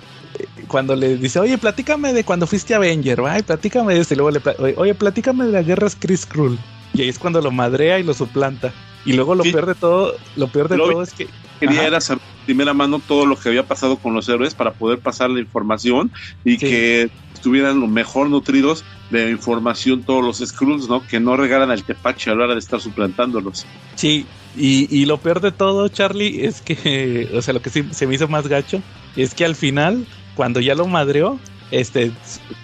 cuando 0.68 0.96
le 0.96 1.16
dice, 1.16 1.38
oye, 1.38 1.56
platícame 1.58 2.12
de 2.12 2.24
cuando 2.24 2.46
fuiste 2.46 2.74
Avenger, 2.74 3.20
ay, 3.26 3.42
platícame 3.42 3.94
de 3.94 4.00
eso. 4.00 4.12
Y 4.14 4.16
luego 4.18 4.30
le, 4.32 4.74
oye, 4.76 4.94
platícame 4.94 5.46
de 5.46 5.52
las 5.52 5.64
guerras 5.66 5.96
Chris 5.98 6.26
Krull. 6.26 6.58
Y 6.92 7.02
ahí 7.02 7.08
es 7.08 7.18
cuando 7.18 7.40
lo 7.40 7.50
madrea 7.50 7.98
y 7.98 8.02
lo 8.02 8.12
suplanta. 8.12 8.72
Y 9.06 9.14
luego 9.14 9.34
lo 9.34 9.44
Sí. 9.44 9.52
peor 9.52 9.66
de 9.66 9.74
todo, 9.74 10.14
lo 10.36 10.48
peor 10.48 10.68
de 10.68 10.76
Lo- 10.76 10.90
todo 10.90 11.02
es 11.02 11.12
que 11.14 11.28
Quería 11.62 11.78
Ajá. 11.80 11.88
era 11.88 12.00
saber 12.00 12.20
de 12.22 12.44
primera 12.46 12.74
mano 12.74 13.00
todo 13.06 13.24
lo 13.24 13.36
que 13.36 13.48
había 13.48 13.62
pasado 13.64 13.98
con 13.98 14.14
los 14.14 14.28
héroes 14.28 14.52
para 14.52 14.72
poder 14.72 14.98
pasar 14.98 15.30
la 15.30 15.38
información 15.38 16.10
y 16.44 16.52
Sí. 16.52 16.58
que 16.58 17.10
estuvieran 17.32 17.78
lo 17.78 17.86
mejor 17.86 18.28
nutridos 18.28 18.84
de 19.10 19.30
información 19.30 20.02
todos 20.02 20.24
los 20.24 20.38
Skrulls, 20.48 20.88
¿no? 20.88 21.06
Que 21.06 21.20
no 21.20 21.36
regaran 21.36 21.70
el 21.70 21.84
tepache 21.84 22.30
a 22.30 22.34
la 22.34 22.44
hora 22.44 22.54
de 22.54 22.58
estar 22.58 22.80
suplantándolos. 22.80 23.64
Sí, 23.94 24.26
y, 24.56 24.88
y 24.90 25.04
lo 25.06 25.18
peor 25.18 25.40
de 25.40 25.52
todo, 25.52 25.86
Charlie, 25.88 26.44
es 26.44 26.60
que, 26.62 27.30
o 27.36 27.40
sea, 27.42 27.54
lo 27.54 27.62
que 27.62 27.70
sí 27.70 27.84
se 27.92 28.08
me 28.08 28.16
hizo 28.16 28.26
más 28.26 28.48
gacho, 28.48 28.82
es 29.14 29.34
que 29.34 29.44
al 29.44 29.54
final, 29.54 30.04
cuando 30.34 30.58
ya 30.58 30.74
lo 30.74 30.86
madreó, 30.88 31.38
este, 31.70 32.10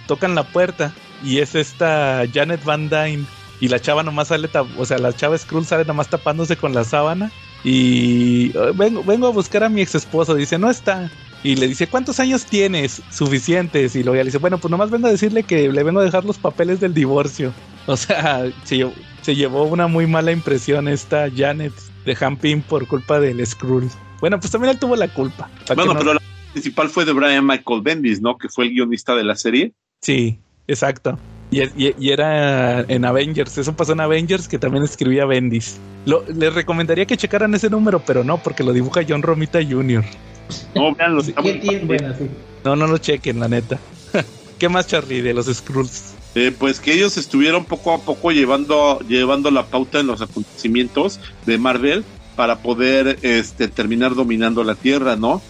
tocan 0.07 0.35
la 0.35 0.43
puerta 0.43 0.93
y 1.23 1.37
es 1.37 1.55
esta 1.55 2.23
Janet 2.33 2.63
Van 2.65 2.89
Dyne 2.89 3.23
y 3.61 3.69
la 3.69 3.79
chava 3.79 4.03
nomás 4.03 4.27
sale, 4.29 4.49
o 4.77 4.85
sea, 4.85 4.97
la 4.97 5.13
chava 5.15 5.37
Skrull 5.37 5.65
sale 5.65 5.85
nomás 5.85 6.09
tapándose 6.09 6.57
con 6.57 6.73
la 6.73 6.83
sábana 6.83 7.31
y 7.63 8.51
"Eh, 8.55 8.71
vengo, 8.75 9.03
vengo 9.03 9.27
a 9.27 9.31
buscar 9.31 9.63
a 9.63 9.69
mi 9.69 9.81
ex 9.81 9.95
esposo, 9.95 10.35
dice, 10.35 10.57
no 10.57 10.69
está. 10.69 11.09
Y 11.43 11.55
le 11.55 11.67
dice, 11.69 11.87
¿cuántos 11.87 12.19
años 12.19 12.45
tienes? 12.45 13.01
Suficientes. 13.11 13.95
Y 13.95 14.03
luego 14.03 14.15
ya 14.17 14.23
le 14.23 14.27
dice, 14.27 14.39
bueno, 14.39 14.57
pues 14.57 14.69
nomás 14.69 14.89
vengo 14.89 15.07
a 15.07 15.11
decirle 15.11 15.43
que 15.43 15.71
le 15.71 15.83
vengo 15.83 16.01
a 16.01 16.03
dejar 16.03 16.25
los 16.25 16.37
papeles 16.37 16.79
del 16.79 16.93
divorcio. 16.93 17.53
O 17.87 17.97
sea, 17.97 18.43
se 18.65 18.77
llevó, 18.77 18.93
se 19.23 19.35
llevó 19.35 19.63
una 19.63 19.87
muy 19.87 20.05
mala 20.05 20.31
impresión 20.31 20.87
esta 20.87 21.27
Janet 21.35 21.73
de 22.05 22.15
Hampin 22.21 22.61
por 22.61 22.85
culpa 22.85 23.19
del 23.19 23.43
Skrull. 23.43 23.89
Bueno, 24.19 24.39
pues 24.39 24.51
también 24.51 24.73
él 24.73 24.79
tuvo 24.79 24.95
la 24.95 25.07
culpa. 25.07 25.49
¿Para 25.65 25.73
Bueno, 25.73 25.93
no? 25.93 25.99
pero 25.99 26.13
la 26.13 26.21
principal 26.51 26.89
fue 26.89 27.03
de 27.05 27.13
Brian 27.13 27.47
Michael 27.47 27.81
Bendis, 27.81 28.21
¿no? 28.21 28.37
Que 28.37 28.47
fue 28.47 28.65
el 28.65 28.71
guionista 28.73 29.15
de 29.15 29.23
la 29.23 29.33
serie. 29.35 29.73
Sí, 30.01 30.37
exacto. 30.67 31.17
Y, 31.51 31.61
y- 31.63 31.95
y 31.99 32.09
era 32.11 32.81
en 32.81 33.05
Avengers, 33.05 33.57
eso 33.57 33.75
pasó 33.75 33.93
en 33.93 34.01
Avengers 34.01 34.47
que 34.47 34.59
también 34.59 34.83
escribía 34.83 35.25
Bendis. 35.25 35.77
Lo, 36.05 36.23
les 36.27 36.53
recomendaría 36.53 37.05
que 37.05 37.17
checaran 37.17 37.53
ese 37.55 37.69
número, 37.69 37.99
pero 38.05 38.23
no, 38.23 38.37
porque 38.41 38.63
lo 38.63 38.71
dibuja 38.73 39.01
John 39.07 39.21
Romita 39.23 39.59
Jr. 39.63 40.03
No. 40.75 40.95
No, 42.63 42.75
no 42.75 42.87
lo 42.87 42.97
chequen, 42.97 43.39
la 43.39 43.47
neta. 43.47 43.79
¿Qué 44.59 44.69
más, 44.69 44.87
Charlie, 44.87 45.21
de 45.21 45.33
los 45.33 45.47
Skrulls? 45.47 46.13
Eh, 46.35 46.53
pues 46.57 46.79
que 46.79 46.93
ellos 46.93 47.17
estuvieron 47.17 47.65
poco 47.65 47.93
a 47.93 48.01
poco 48.01 48.31
llevando, 48.31 48.99
llevando 49.07 49.49
la 49.49 49.65
pauta 49.65 49.99
en 49.99 50.07
los 50.07 50.21
acontecimientos 50.21 51.19
de 51.45 51.57
Marvel 51.57 52.03
para 52.35 52.57
poder 52.59 53.17
este, 53.23 53.67
terminar 53.67 54.13
dominando 54.15 54.63
la 54.63 54.75
Tierra, 54.75 55.15
¿no? 55.15 55.41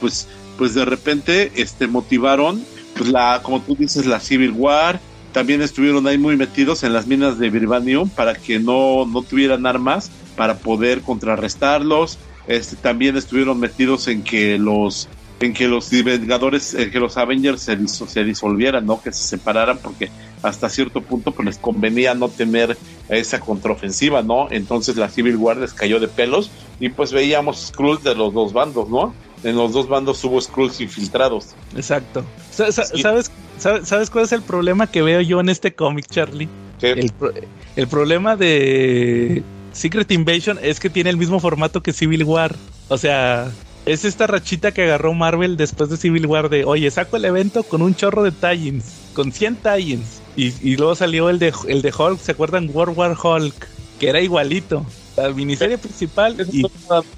Pues, 0.00 0.28
pues 0.56 0.74
de 0.74 0.84
repente 0.84 1.50
este, 1.56 1.86
motivaron, 1.88 2.64
pues 2.96 3.10
la, 3.10 3.40
como 3.42 3.60
tú 3.62 3.74
dices, 3.78 4.06
la 4.06 4.20
Civil 4.20 4.52
War. 4.52 5.00
También 5.32 5.62
estuvieron 5.62 6.06
ahí 6.06 6.16
muy 6.16 6.36
metidos 6.36 6.84
en 6.84 6.92
las 6.92 7.06
minas 7.08 7.38
de 7.38 7.50
Vibranium 7.50 8.08
para 8.08 8.34
que 8.34 8.60
no, 8.60 9.04
no 9.06 9.22
tuvieran 9.22 9.66
armas 9.66 10.12
para 10.36 10.58
poder 10.58 11.02
contrarrestarlos. 11.02 12.18
Este, 12.46 12.76
también 12.76 13.16
estuvieron 13.16 13.58
metidos 13.58 14.06
en 14.08 14.22
que 14.22 14.58
los 14.58 15.08
en 15.40 15.52
que 15.52 15.66
los 15.68 15.90
Vengadores, 15.90 16.72
en 16.74 16.90
que 16.90 17.00
los 17.00 17.16
Avengers 17.16 17.60
se, 17.62 17.76
diso- 17.76 18.06
se 18.06 18.22
disolvieran, 18.24 18.86
¿no? 18.86 19.02
Que 19.02 19.12
se 19.12 19.24
separaran 19.24 19.78
porque 19.82 20.12
hasta 20.42 20.68
cierto 20.70 21.02
punto 21.02 21.32
pues 21.34 21.44
les 21.46 21.58
convenía 21.58 22.14
no 22.14 22.30
tener 22.30 22.78
esa 23.08 23.40
contraofensiva, 23.40 24.22
¿no? 24.22 24.46
Entonces 24.50 24.96
la 24.96 25.08
Civil 25.10 25.36
War 25.36 25.56
les 25.58 25.74
cayó 25.74 25.98
de 26.00 26.08
pelos 26.08 26.52
y 26.78 26.90
pues 26.90 27.12
veíamos 27.12 27.66
Skrulls 27.66 28.02
de 28.04 28.14
los 28.14 28.32
dos 28.32 28.52
bandos, 28.52 28.88
¿no? 28.88 29.16
En 29.44 29.56
los 29.56 29.72
dos 29.72 29.88
bandos 29.88 30.24
hubo 30.24 30.40
Skrulls 30.40 30.80
infiltrados. 30.80 31.54
Exacto. 31.76 32.24
Sa- 32.50 32.72
sa- 32.72 32.84
Sí. 32.86 33.02
¿Sabes, 33.02 33.30
sabes, 33.58 33.86
sabes 33.88 34.10
cuál 34.10 34.24
es 34.24 34.32
el 34.32 34.42
problema 34.42 34.86
que 34.86 35.02
veo 35.02 35.20
yo 35.20 35.38
en 35.40 35.48
este 35.50 35.74
cómic, 35.74 36.06
Charlie? 36.10 36.48
El, 36.80 37.12
pro- 37.12 37.32
el 37.76 37.88
problema 37.88 38.36
de 38.36 39.42
Secret 39.72 40.10
Invasion 40.10 40.58
es 40.62 40.80
que 40.80 40.90
tiene 40.90 41.10
el 41.10 41.16
mismo 41.16 41.40
formato 41.40 41.82
que 41.82 41.92
Civil 41.92 42.24
War. 42.24 42.54
O 42.88 42.98
sea, 42.98 43.50
es 43.86 44.04
esta 44.04 44.26
rachita 44.26 44.72
que 44.72 44.82
agarró 44.82 45.12
Marvel 45.14 45.56
después 45.56 45.88
de 45.90 45.96
Civil 45.96 46.26
War 46.26 46.48
de, 46.48 46.64
oye, 46.64 46.90
saco 46.90 47.16
el 47.16 47.24
evento 47.24 47.62
con 47.62 47.82
un 47.82 47.94
chorro 47.94 48.22
de 48.22 48.32
tie-ins, 48.32 48.84
con 49.14 49.32
100 49.32 49.56
tie-ins. 49.62 50.20
Y, 50.36 50.52
y 50.68 50.76
luego 50.76 50.94
salió 50.94 51.28
el 51.30 51.38
de, 51.38 51.52
el 51.68 51.80
de 51.82 51.92
Hulk, 51.96 52.18
¿se 52.20 52.32
acuerdan? 52.32 52.68
World 52.72 52.96
War 52.98 53.16
Hulk, 53.22 53.66
que 54.00 54.08
era 54.08 54.20
igualito. 54.20 54.84
La 55.16 55.30
miniserie 55.30 55.78
principal 55.78 56.38
Eso 56.40 56.50
y... 56.52 56.62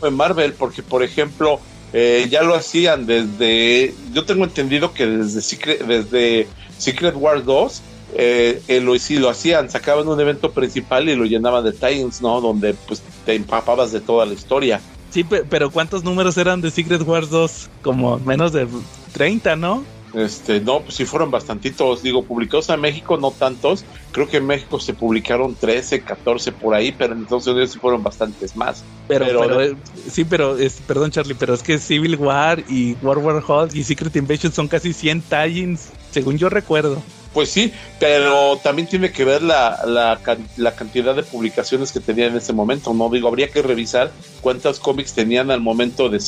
de 0.03 0.11
Marvel, 0.11 0.53
porque 0.53 0.82
por 0.82 1.03
ejemplo, 1.03 1.61
eh, 1.93 2.27
ya 2.31 2.43
lo 2.43 2.55
hacían 2.55 3.07
desde. 3.07 3.95
Yo 4.13 4.25
tengo 4.25 4.45
entendido 4.45 4.93
que 4.93 5.07
desde 5.07 5.41
Secret, 5.41 5.81
desde 5.87 6.47
Secret 6.79 7.15
War 7.17 7.45
2 7.45 7.83
eh, 8.19 8.63
eh, 8.69 8.81
lo, 8.81 8.99
sí, 8.99 9.17
lo 9.19 9.29
hacían, 9.29 9.69
sacaban 9.71 10.07
un 10.09 10.21
evento 10.21 10.53
principal 10.53 11.09
y 11.09 11.17
lo 11.17 11.25
llenaban 11.25 11.65
de 11.65 11.73
Titans, 11.73 12.23
¿no? 12.23 12.41
Donde 12.41 12.75
pues 12.87 13.03
te 13.25 13.35
empapabas 13.35 13.93
de 13.93 14.01
toda 14.01 14.25
la 14.27 14.33
historia. 14.35 14.81
Sí, 15.11 15.25
pe- 15.25 15.45
pero 15.49 15.71
¿cuántos 15.71 16.05
números 16.05 16.37
eran 16.37 16.61
de 16.61 16.71
Secret 16.71 17.03
Wars 17.03 17.31
2? 17.31 17.69
Como 17.83 18.19
menos 18.21 18.53
de 18.53 18.67
30, 19.13 19.57
¿no? 19.57 19.85
Este, 20.17 20.61
no, 20.63 20.81
pues 20.81 20.95
sí 20.95 21.05
fueron 21.05 21.31
bastantitos, 21.31 22.03
digo, 22.03 22.25
publicados 22.25 22.71
en 22.71 22.81
México, 22.81 23.19
no 23.19 23.33
tantos. 23.33 23.85
Creo 24.13 24.27
que 24.27 24.39
en 24.39 24.47
México 24.47 24.81
se 24.81 24.95
publicaron 24.95 25.55
13, 25.55 26.01
14 26.01 26.53
por 26.53 26.75
ahí, 26.75 26.91
pero 26.91 27.13
en 27.13 27.23
Estados 27.25 27.47
Unidos 27.47 27.73
sí 27.73 27.79
fueron 27.79 28.03
bastantes 28.03 28.57
más. 28.57 28.83
Pero, 29.09 29.27
Pero- 29.27 29.41
pero, 29.41 29.61
eh, 29.63 29.77
sí, 30.11 30.25
pero, 30.25 30.57
es, 30.57 30.81
perdón 30.87 31.11
Charlie, 31.11 31.35
pero 31.39 31.53
es 31.53 31.63
que 31.63 31.79
Civil 31.79 32.17
War 32.17 32.65
y 32.67 32.95
World 33.03 33.25
War 33.25 33.45
Hulk 33.47 33.75
y 33.75 33.85
Secret 33.85 34.17
Invasion 34.17 34.53
son 34.55 34.69
casi 34.69 34.95
100 34.95 35.21
tie-ins, 35.21 35.91
según 36.11 36.39
yo 36.39 36.49
recuerdo. 36.49 37.03
Pues 37.37 37.51
sí, 37.51 37.71
pero 38.01 38.57
también 38.63 38.89
tiene 38.89 39.13
que 39.13 39.23
ver 39.27 39.43
la, 39.43 39.79
la, 39.85 40.19
can- 40.23 40.49
la 40.57 40.75
cantidad 40.75 41.15
de 41.15 41.23
publicaciones 41.23 41.93
que 41.93 42.01
tenían 42.01 42.31
en 42.31 42.39
ese 42.39 42.55
momento, 42.55 42.95
¿no? 42.95 43.11
Digo, 43.11 43.29
habría 43.29 43.49
que 43.51 43.61
revisar 43.61 44.11
cuántos 44.41 44.81
cómics 44.81 45.13
tenían 45.13 45.51
al 45.51 45.61
momento 45.61 46.09
de, 46.09 46.19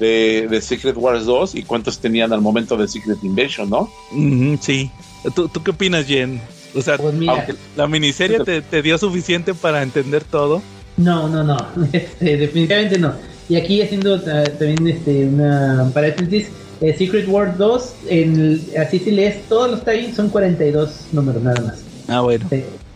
de, 0.00 0.48
de 0.50 0.60
Secret 0.60 0.96
Wars 0.96 1.24
2 1.24 1.54
y 1.54 1.62
cuántos 1.62 2.00
tenían 2.00 2.32
al 2.32 2.40
momento 2.40 2.76
de 2.76 2.88
Secret 2.88 3.18
Invasion, 3.22 3.70
¿no? 3.70 3.88
Sí. 4.60 4.90
¿Tú, 5.36 5.46
¿Tú 5.48 5.62
qué 5.62 5.70
opinas, 5.70 6.04
Jen? 6.04 6.40
O 6.74 6.82
sea, 6.82 6.96
Pues 6.98 7.14
mira, 7.14 7.46
¿la 7.76 7.86
miniserie 7.86 8.40
te, 8.40 8.60
te 8.60 8.82
dio 8.82 8.98
suficiente 8.98 9.54
para 9.54 9.84
entender 9.84 10.24
todo? 10.24 10.60
no, 10.96 11.28
no, 11.28 11.44
no, 11.44 11.64
este, 11.92 12.36
definitivamente 12.38 12.98
no. 12.98 13.12
Y 13.48 13.54
aquí 13.54 13.80
haciendo 13.82 14.20
ta- 14.20 14.42
también 14.42 14.88
este, 14.88 15.26
una 15.26 15.88
paréntesis, 15.94 16.48
eh, 16.80 16.94
Secret 16.96 17.26
War 17.28 17.56
2, 17.56 17.94
en 18.08 18.60
así 18.78 18.98
si 18.98 19.10
lees 19.10 19.42
todos 19.48 19.70
los 19.70 19.84
tie 19.84 20.12
son 20.12 20.28
42 20.30 21.08
números 21.12 21.42
nada 21.42 21.60
más. 21.62 21.84
Ah, 22.08 22.20
bueno. 22.20 22.46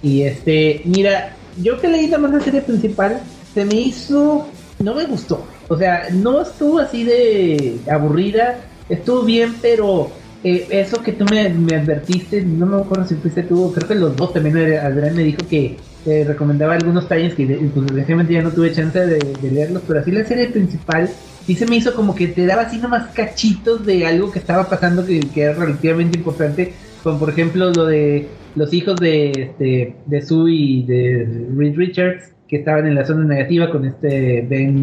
Y 0.03 0.23
este, 0.23 0.83
mira, 0.85 1.37
yo 1.61 1.81
que 1.81 1.89
leí 1.89 2.07
la 2.07 2.19
más 2.19 2.33
la 2.33 2.41
serie 2.41 2.63
principal, 2.63 3.21
se 3.55 3.65
me 3.65 3.75
hizo, 3.75 4.47
no 4.79 4.95
me 4.95 5.05
gustó. 5.07 5.45
O 5.69 5.77
sea, 5.77 6.09
no 6.13 6.43
estuvo 6.43 6.79
así 6.79 7.05
de 7.05 7.79
aburrida, 7.91 8.61
estuvo 8.89 9.23
bien, 9.23 9.55
pero 9.61 10.11
eh, 10.43 10.67
eso 10.71 11.03
que 11.03 11.13
tú 11.13 11.25
me, 11.31 11.49
me 11.49 11.77
advertiste, 11.77 12.43
no 12.43 12.67
me 12.67 12.77
acuerdo 12.81 13.07
si 13.07 13.15
fuiste 13.17 13.43
tú, 13.43 13.73
creo 13.73 13.89
que 13.89 13.95
los 13.95 14.17
dos 14.17 14.33
también, 14.33 14.57
eh, 14.57 14.79
Adrián 14.79 15.15
me 15.15 15.25
dijo 15.25 15.43
que 15.49 15.77
eh, 16.07 16.25
recomendaba 16.27 16.75
algunos 16.75 17.07
talles 17.07 17.35
que 17.35 17.45
pues 17.75 18.07
ya 18.29 18.43
no 18.43 18.51
tuve 18.51 18.73
chance 18.73 18.99
de, 18.99 19.19
de 19.19 19.51
leerlos, 19.51 19.83
pero 19.87 20.01
así 20.01 20.11
la 20.11 20.25
serie 20.25 20.47
principal 20.49 21.11
sí 21.51 21.57
se 21.57 21.67
me 21.67 21.75
hizo 21.75 21.97
como 21.97 22.15
que 22.15 22.29
te 22.29 22.47
daba 22.47 22.63
así 22.63 22.79
nomás 22.79 23.09
cachitos 23.09 23.85
de 23.85 24.07
algo 24.07 24.31
que 24.31 24.39
estaba 24.39 24.69
pasando 24.69 25.05
que, 25.05 25.19
que 25.19 25.43
era 25.43 25.55
relativamente 25.55 26.17
importante, 26.17 26.73
como 27.03 27.19
por 27.19 27.31
ejemplo 27.31 27.73
lo 27.73 27.87
de 27.87 28.29
los 28.55 28.73
hijos 28.73 28.95
de, 29.01 29.33
este, 29.33 29.97
de 30.07 30.23
Sue 30.23 30.53
y 30.53 30.83
de 30.85 31.49
Reed 31.57 31.77
Richards, 31.77 32.33
que 32.47 32.59
estaban 32.59 32.87
en 32.87 32.95
la 32.95 33.05
zona 33.05 33.25
negativa 33.25 33.69
con 33.69 33.85
este 33.85 34.47
Ben 34.49 34.79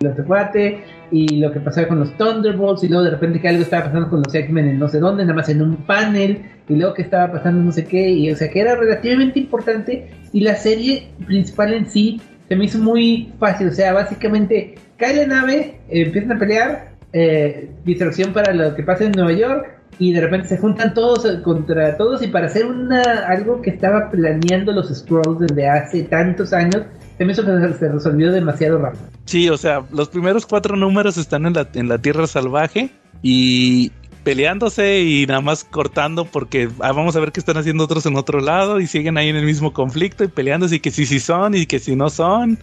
y 0.00 0.04
el 0.04 0.10
otro 0.10 0.24
cuate, 0.24 0.80
y 1.12 1.36
lo 1.36 1.52
que 1.52 1.60
pasaba 1.60 1.86
con 1.86 2.00
los 2.00 2.16
Thunderbolts, 2.16 2.82
y 2.82 2.88
luego 2.88 3.04
de 3.04 3.10
repente 3.10 3.40
que 3.40 3.48
algo 3.48 3.62
estaba 3.62 3.84
pasando 3.84 4.10
con 4.10 4.22
los 4.24 4.34
X-Men 4.34 4.70
en 4.70 4.78
no 4.80 4.88
sé 4.88 4.98
dónde, 4.98 5.22
nada 5.22 5.36
más 5.36 5.48
en 5.50 5.62
un 5.62 5.76
panel, 5.86 6.42
y 6.68 6.74
luego 6.74 6.94
que 6.94 7.02
estaba 7.02 7.30
pasando 7.30 7.62
no 7.62 7.70
sé 7.70 7.84
qué, 7.84 8.10
y 8.10 8.28
o 8.28 8.34
sea 8.34 8.50
que 8.50 8.58
era 8.58 8.74
relativamente 8.74 9.38
importante, 9.38 10.10
y 10.32 10.40
la 10.40 10.56
serie 10.56 11.10
principal 11.24 11.72
en 11.74 11.86
sí 11.86 12.20
se 12.48 12.56
me 12.56 12.64
hizo 12.64 12.78
muy 12.78 13.32
fácil. 13.38 13.68
O 13.68 13.72
sea, 13.72 13.92
básicamente 13.92 14.74
cae 15.02 15.16
la 15.16 15.26
nave, 15.26 15.80
empiezan 15.88 16.30
a 16.30 16.38
pelear, 16.38 16.92
eh, 17.12 17.68
distracción 17.84 18.32
para 18.32 18.54
lo 18.54 18.72
que 18.76 18.84
pasa 18.84 19.02
en 19.04 19.10
Nueva 19.10 19.32
York 19.32 19.66
y 19.98 20.12
de 20.12 20.20
repente 20.20 20.46
se 20.46 20.58
juntan 20.58 20.94
todos 20.94 21.26
contra 21.42 21.96
todos 21.96 22.22
y 22.22 22.28
para 22.28 22.46
hacer 22.46 22.66
una 22.66 23.02
algo 23.26 23.60
que 23.60 23.70
estaba 23.70 24.12
planeando 24.12 24.70
los 24.70 24.94
Scrolls 24.96 25.40
desde 25.40 25.68
hace 25.68 26.04
tantos 26.04 26.52
años, 26.52 26.84
se 27.18 27.24
me 27.24 27.32
hizo 27.32 27.44
que 27.44 27.50
se 27.76 27.88
resolvió 27.88 28.30
demasiado 28.30 28.78
rápido. 28.78 29.02
Sí, 29.24 29.48
o 29.48 29.56
sea, 29.56 29.82
los 29.90 30.08
primeros 30.08 30.46
cuatro 30.46 30.76
números 30.76 31.16
están 31.18 31.46
en 31.46 31.54
la, 31.54 31.68
en 31.74 31.88
la 31.88 31.98
Tierra 31.98 32.28
Salvaje 32.28 32.90
y 33.22 33.90
peleándose 34.22 35.00
y 35.00 35.26
nada 35.26 35.40
más 35.40 35.64
cortando 35.64 36.26
porque 36.26 36.68
ah, 36.78 36.92
vamos 36.92 37.16
a 37.16 37.20
ver 37.20 37.32
qué 37.32 37.40
están 37.40 37.56
haciendo 37.56 37.82
otros 37.82 38.06
en 38.06 38.14
otro 38.14 38.38
lado 38.38 38.78
y 38.78 38.86
siguen 38.86 39.18
ahí 39.18 39.30
en 39.30 39.36
el 39.36 39.46
mismo 39.46 39.72
conflicto 39.72 40.22
y 40.22 40.28
peleándose 40.28 40.76
y 40.76 40.80
que 40.80 40.92
sí 40.92 41.06
sí 41.06 41.18
son 41.18 41.56
y 41.56 41.66
que 41.66 41.80
si 41.80 41.96
no 41.96 42.08
son. 42.08 42.56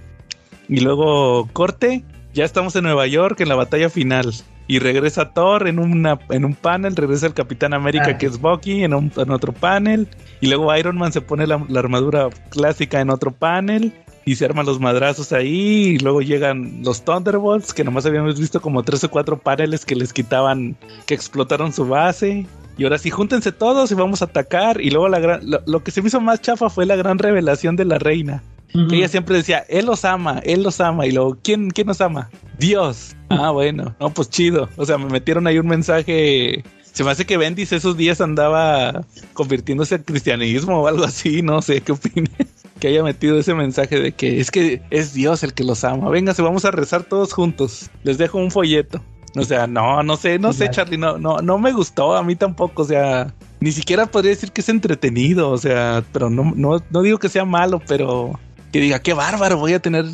Y 0.70 0.82
luego 0.82 1.50
corte, 1.52 2.04
ya 2.34 2.46
estamos 2.46 2.76
en 2.76 2.84
Nueva 2.84 3.08
York 3.08 3.40
en 3.42 3.50
la 3.50 3.56
batalla 3.56 3.90
final. 3.90 4.34
Y 4.68 4.78
regresa 4.78 5.34
Thor 5.34 5.68
en, 5.68 5.80
una, 5.80 6.20
en 6.30 6.46
un 6.46 6.54
panel, 6.54 6.96
regresa 6.96 7.26
el 7.26 7.34
Capitán 7.34 7.74
América 7.74 8.10
Ah. 8.10 8.18
que 8.20 8.28
es 8.28 8.40
Bucky 8.40 8.84
en, 8.84 8.94
un- 8.94 9.12
en 9.18 9.32
otro 9.32 9.52
panel. 9.52 10.08
Y 10.42 10.48
luego 10.48 10.76
Iron 10.76 10.96
Man 10.96 11.12
se 11.12 11.22
pone 11.22 11.48
la, 11.48 11.66
la 11.68 11.80
armadura 11.80 12.30
clásica 12.50 13.02
en 13.02 13.10
otro 13.10 13.32
panel. 13.32 13.94
Y 14.26 14.36
se 14.36 14.46
arman 14.46 14.68
los 14.68 14.80
madrazos 14.80 15.32
ahí. 15.34 15.96
Y 15.96 15.98
luego 15.98 16.22
llegan 16.22 16.82
los 16.84 17.04
Thunderbolts, 17.04 17.74
que 17.74 17.84
nomás 17.84 18.06
habíamos 18.06 18.40
visto 18.40 18.62
como 18.62 18.84
tres 18.84 19.04
o 19.04 19.10
cuatro 19.10 19.40
paneles 19.40 19.86
que 19.86 19.96
les 19.96 20.14
quitaban, 20.14 20.76
que 21.08 21.16
explotaron 21.16 21.74
su 21.74 21.88
base. 21.88 22.46
Y 22.78 22.84
ahora 22.84 23.00
sí, 23.00 23.10
júntense 23.10 23.52
todos 23.52 23.90
y 23.92 23.96
vamos 23.96 24.22
a 24.22 24.26
atacar. 24.26 24.82
Y 24.82 24.92
luego 24.92 25.10
la 25.10 25.18
gran, 25.20 25.50
lo, 25.50 25.62
lo 25.66 25.84
que 25.84 25.90
se 25.90 26.04
me 26.04 26.10
hizo 26.10 26.22
más 26.22 26.42
chafa 26.42 26.70
fue 26.70 26.86
la 26.86 26.96
gran 26.96 27.18
revelación 27.18 27.76
de 27.76 27.86
la 27.86 27.98
reina. 27.98 28.44
Que 28.72 28.98
ella 28.98 29.08
siempre 29.08 29.36
decía, 29.36 29.66
él 29.68 29.88
los 29.88 30.06
ama, 30.06 30.42
él 30.44 30.64
los 30.64 30.80
ama. 30.80 31.08
Y 31.08 31.12
luego, 31.12 31.38
¿quién, 31.44 31.72
quién 31.72 31.88
nos 31.88 32.02
ama? 32.02 32.30
Dios. 32.60 33.16
Ah, 33.30 33.52
bueno, 33.52 33.96
no, 34.00 34.14
pues 34.14 34.30
chido. 34.30 34.70
O 34.78 34.86
sea, 34.86 34.98
me 34.98 35.06
metieron 35.06 35.48
ahí 35.48 35.58
un 35.58 35.68
mensaje. 35.68 36.64
Se 36.84 37.04
me 37.04 37.12
hace 37.12 37.26
que 37.26 37.38
Bendis 37.38 37.72
esos 37.72 37.98
días 37.98 38.22
andaba 38.22 39.06
convirtiéndose 39.34 39.96
al 39.96 40.04
cristianismo 40.04 40.82
o 40.82 40.88
algo 40.88 41.04
así, 41.04 41.42
no 41.42 41.62
sé 41.62 41.82
qué 41.82 41.94
opinas. 41.94 42.32
Que 42.80 42.90
haya 42.90 43.04
metido 43.04 43.38
ese 43.38 43.54
mensaje 43.54 44.00
de 44.00 44.12
que 44.14 44.40
es 44.40 44.52
que 44.52 44.82
es 44.90 45.14
Dios 45.14 45.44
el 45.44 45.54
que 45.54 45.64
los 45.64 45.84
ama. 45.84 46.10
Véngase, 46.10 46.42
vamos 46.42 46.66
a 46.66 46.72
rezar 46.72 47.04
todos 47.04 47.34
juntos. 47.34 47.90
Les 48.04 48.18
dejo 48.18 48.38
un 48.38 48.52
folleto. 48.52 49.02
O 49.36 49.44
sea, 49.44 49.68
no, 49.68 50.02
no 50.04 50.18
sé, 50.18 50.40
no 50.40 50.54
sé. 50.54 50.70
Charlie, 50.70 50.98
no, 50.98 51.18
no, 51.18 51.38
no 51.38 51.60
me 51.60 51.72
gustó, 51.72 52.16
a 52.16 52.24
mí 52.24 52.36
tampoco, 52.36 52.82
o 52.82 52.86
sea, 52.86 53.34
ni 53.60 53.72
siquiera 53.72 54.06
podría 54.06 54.32
decir 54.32 54.52
que 54.52 54.62
es 54.62 54.70
entretenido, 54.70 55.52
o 55.52 55.58
sea, 55.58 56.04
pero 56.12 56.30
no, 56.30 56.54
no, 56.56 56.82
no 56.90 57.02
digo 57.02 57.20
que 57.20 57.30
sea 57.30 57.46
malo, 57.46 57.82
pero 57.88 58.40
que 58.72 58.80
diga, 58.80 59.00
qué 59.00 59.14
bárbaro, 59.14 59.58
voy 59.58 59.74
a 59.74 59.80
tener 59.80 60.06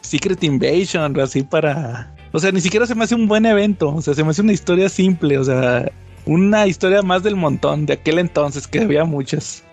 Secret 0.00 0.42
Invasion, 0.44 1.18
así 1.20 1.42
para... 1.42 2.14
O 2.32 2.38
sea, 2.38 2.52
ni 2.52 2.60
siquiera 2.60 2.86
se 2.86 2.94
me 2.94 3.04
hace 3.04 3.14
un 3.14 3.26
buen 3.26 3.44
evento, 3.44 3.94
o 3.94 4.02
sea, 4.02 4.14
se 4.14 4.22
me 4.22 4.30
hace 4.30 4.42
una 4.42 4.52
historia 4.52 4.88
simple, 4.88 5.36
o 5.36 5.44
sea, 5.44 5.90
una 6.26 6.66
historia 6.66 7.02
más 7.02 7.22
del 7.24 7.34
montón 7.34 7.86
de 7.86 7.94
aquel 7.94 8.18
entonces, 8.18 8.68
que 8.68 8.80
había 8.80 9.04
muchas. 9.04 9.64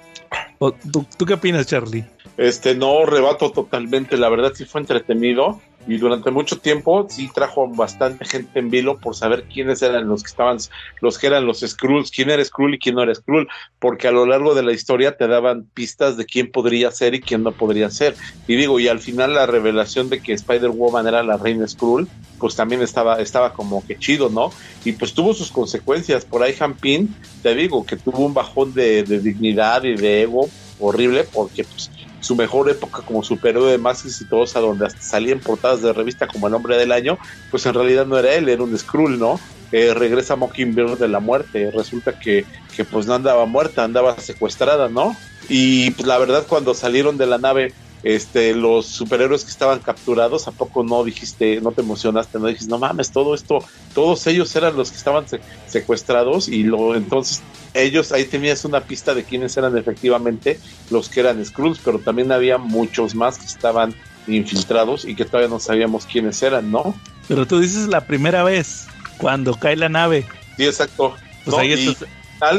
¿tú, 0.59 1.05
¿Tú 1.17 1.25
qué 1.25 1.33
opinas, 1.33 1.67
Charlie? 1.67 2.03
Este, 2.37 2.75
no 2.75 3.05
rebato 3.05 3.51
totalmente, 3.51 4.15
la 4.15 4.29
verdad 4.29 4.53
sí 4.53 4.65
fue 4.65 4.81
entretenido 4.81 5.59
y 5.87 5.97
durante 5.97 6.29
mucho 6.29 6.59
tiempo 6.59 7.07
sí 7.09 7.31
trajo 7.33 7.67
bastante 7.69 8.25
gente 8.25 8.59
en 8.59 8.69
vilo 8.69 8.99
por 8.99 9.15
saber 9.15 9.45
quiénes 9.51 9.81
eran 9.81 10.07
los 10.07 10.21
que 10.21 10.27
estaban, 10.27 10.57
los 11.01 11.17
que 11.17 11.27
eran 11.27 11.45
los 11.45 11.61
Skrulls, 11.61 12.11
quién 12.11 12.29
era 12.29 12.43
Skrull 12.43 12.75
y 12.75 12.79
quién 12.79 12.95
no 12.95 13.03
era 13.03 13.15
Skrull, 13.15 13.47
porque 13.79 14.07
a 14.07 14.11
lo 14.11 14.25
largo 14.25 14.53
de 14.53 14.63
la 14.63 14.73
historia 14.73 15.17
te 15.17 15.27
daban 15.27 15.63
pistas 15.73 16.17
de 16.17 16.25
quién 16.25 16.51
podría 16.51 16.91
ser 16.91 17.15
y 17.15 17.21
quién 17.21 17.41
no 17.41 17.53
podría 17.53 17.89
ser. 17.89 18.15
Y 18.47 18.55
digo, 18.55 18.79
y 18.79 18.87
al 18.87 18.99
final 18.99 19.33
la 19.33 19.45
revelación 19.45 20.09
de 20.09 20.21
que 20.21 20.33
Spider-Woman 20.33 21.07
era 21.07 21.23
la 21.23 21.37
reina 21.37 21.67
Skrull, 21.67 22.07
pues 22.37 22.55
también 22.55 22.81
estaba, 22.81 23.19
estaba 23.19 23.53
como 23.53 23.83
que 23.85 23.97
chido, 23.97 24.29
¿no? 24.29 24.51
Y 24.83 24.91
pues 24.91 25.13
tuvo 25.13 25.33
sus 25.33 25.51
consecuencias. 25.51 26.25
Por 26.25 26.43
ahí 26.43 26.53
Hampin, 26.59 27.15
te 27.41 27.55
digo, 27.55 27.85
que 27.85 27.95
tuvo 27.95 28.25
un 28.25 28.33
bajón 28.33 28.73
de, 28.73 29.03
de 29.03 29.19
dignidad 29.19 29.83
y 29.85 29.95
de 29.95 30.23
ego 30.23 30.47
horrible 30.79 31.23
porque 31.23 31.63
pues 31.63 31.89
su 32.27 32.35
mejor 32.35 32.69
época 32.69 33.01
como 33.03 33.23
superhéroe 33.23 33.77
más 33.77 34.03
exitosa, 34.05 34.59
donde 34.59 34.85
hasta 34.85 35.01
salía 35.01 35.31
en 35.31 35.39
portadas 35.39 35.81
de 35.81 35.93
revista 35.93 36.27
como 36.27 36.47
el 36.47 36.53
hombre 36.53 36.77
del 36.77 36.91
año, 36.91 37.17
pues 37.49 37.65
en 37.65 37.73
realidad 37.73 38.05
no 38.05 38.17
era 38.17 38.33
él, 38.35 38.49
era 38.49 38.63
un 38.63 38.77
Skrull, 38.77 39.17
¿no? 39.17 39.39
Eh, 39.71 39.93
regresa 39.93 40.35
Mockingbird 40.35 40.97
de 40.97 41.07
la 41.07 41.21
muerte, 41.21 41.71
resulta 41.73 42.19
que, 42.19 42.45
que 42.75 42.83
pues 42.83 43.05
no 43.05 43.13
andaba 43.13 43.45
muerta, 43.45 43.85
andaba 43.85 44.19
secuestrada, 44.19 44.89
¿no? 44.89 45.15
Y 45.47 45.91
pues 45.91 46.05
la 46.05 46.17
verdad 46.17 46.45
cuando 46.47 46.73
salieron 46.73 47.17
de 47.17 47.27
la 47.27 47.37
nave 47.37 47.73
este, 48.15 48.55
los 48.55 48.87
superhéroes 48.87 49.43
que 49.43 49.51
estaban 49.51 49.79
capturados, 49.79 50.47
¿a 50.47 50.51
poco 50.53 50.81
no 50.83 51.03
dijiste, 51.03 51.59
no 51.59 51.73
te 51.73 51.81
emocionaste, 51.81 52.39
no 52.39 52.47
dijiste, 52.47 52.69
no 52.69 52.79
mames, 52.79 53.11
todo 53.11 53.35
esto, 53.35 53.65
todos 53.93 54.25
ellos 54.27 54.55
eran 54.55 54.77
los 54.77 54.91
que 54.91 54.97
estaban 54.97 55.27
se- 55.27 55.41
secuestrados 55.65 56.47
y 56.47 56.63
lo, 56.63 56.95
entonces 56.95 57.43
ellos, 57.73 58.13
ahí 58.13 58.23
tenías 58.25 58.63
una 58.63 58.79
pista 58.85 59.13
de 59.13 59.25
quiénes 59.25 59.57
eran 59.57 59.77
efectivamente 59.77 60.59
los 60.89 61.09
que 61.09 61.19
eran 61.19 61.43
Skrulls, 61.43 61.79
pero 61.83 61.99
también 61.99 62.31
había 62.31 62.57
muchos 62.57 63.13
más 63.13 63.37
que 63.39 63.45
estaban 63.45 63.93
infiltrados 64.25 65.03
y 65.05 65.13
que 65.15 65.25
todavía 65.25 65.49
no 65.49 65.59
sabíamos 65.59 66.05
quiénes 66.05 66.41
eran, 66.41 66.71
¿no? 66.71 66.95
Pero 67.27 67.45
tú 67.45 67.59
dices 67.59 67.87
la 67.87 68.07
primera 68.07 68.43
vez, 68.43 68.87
cuando 69.17 69.53
cae 69.53 69.75
la 69.75 69.89
nave. 69.89 70.25
Sí, 70.55 70.65
exacto. 70.65 71.15
Pues 71.43 71.55
¿no? 71.55 71.61
ahí 71.61 71.73
Y- 71.73 71.89
estás- 71.89 72.07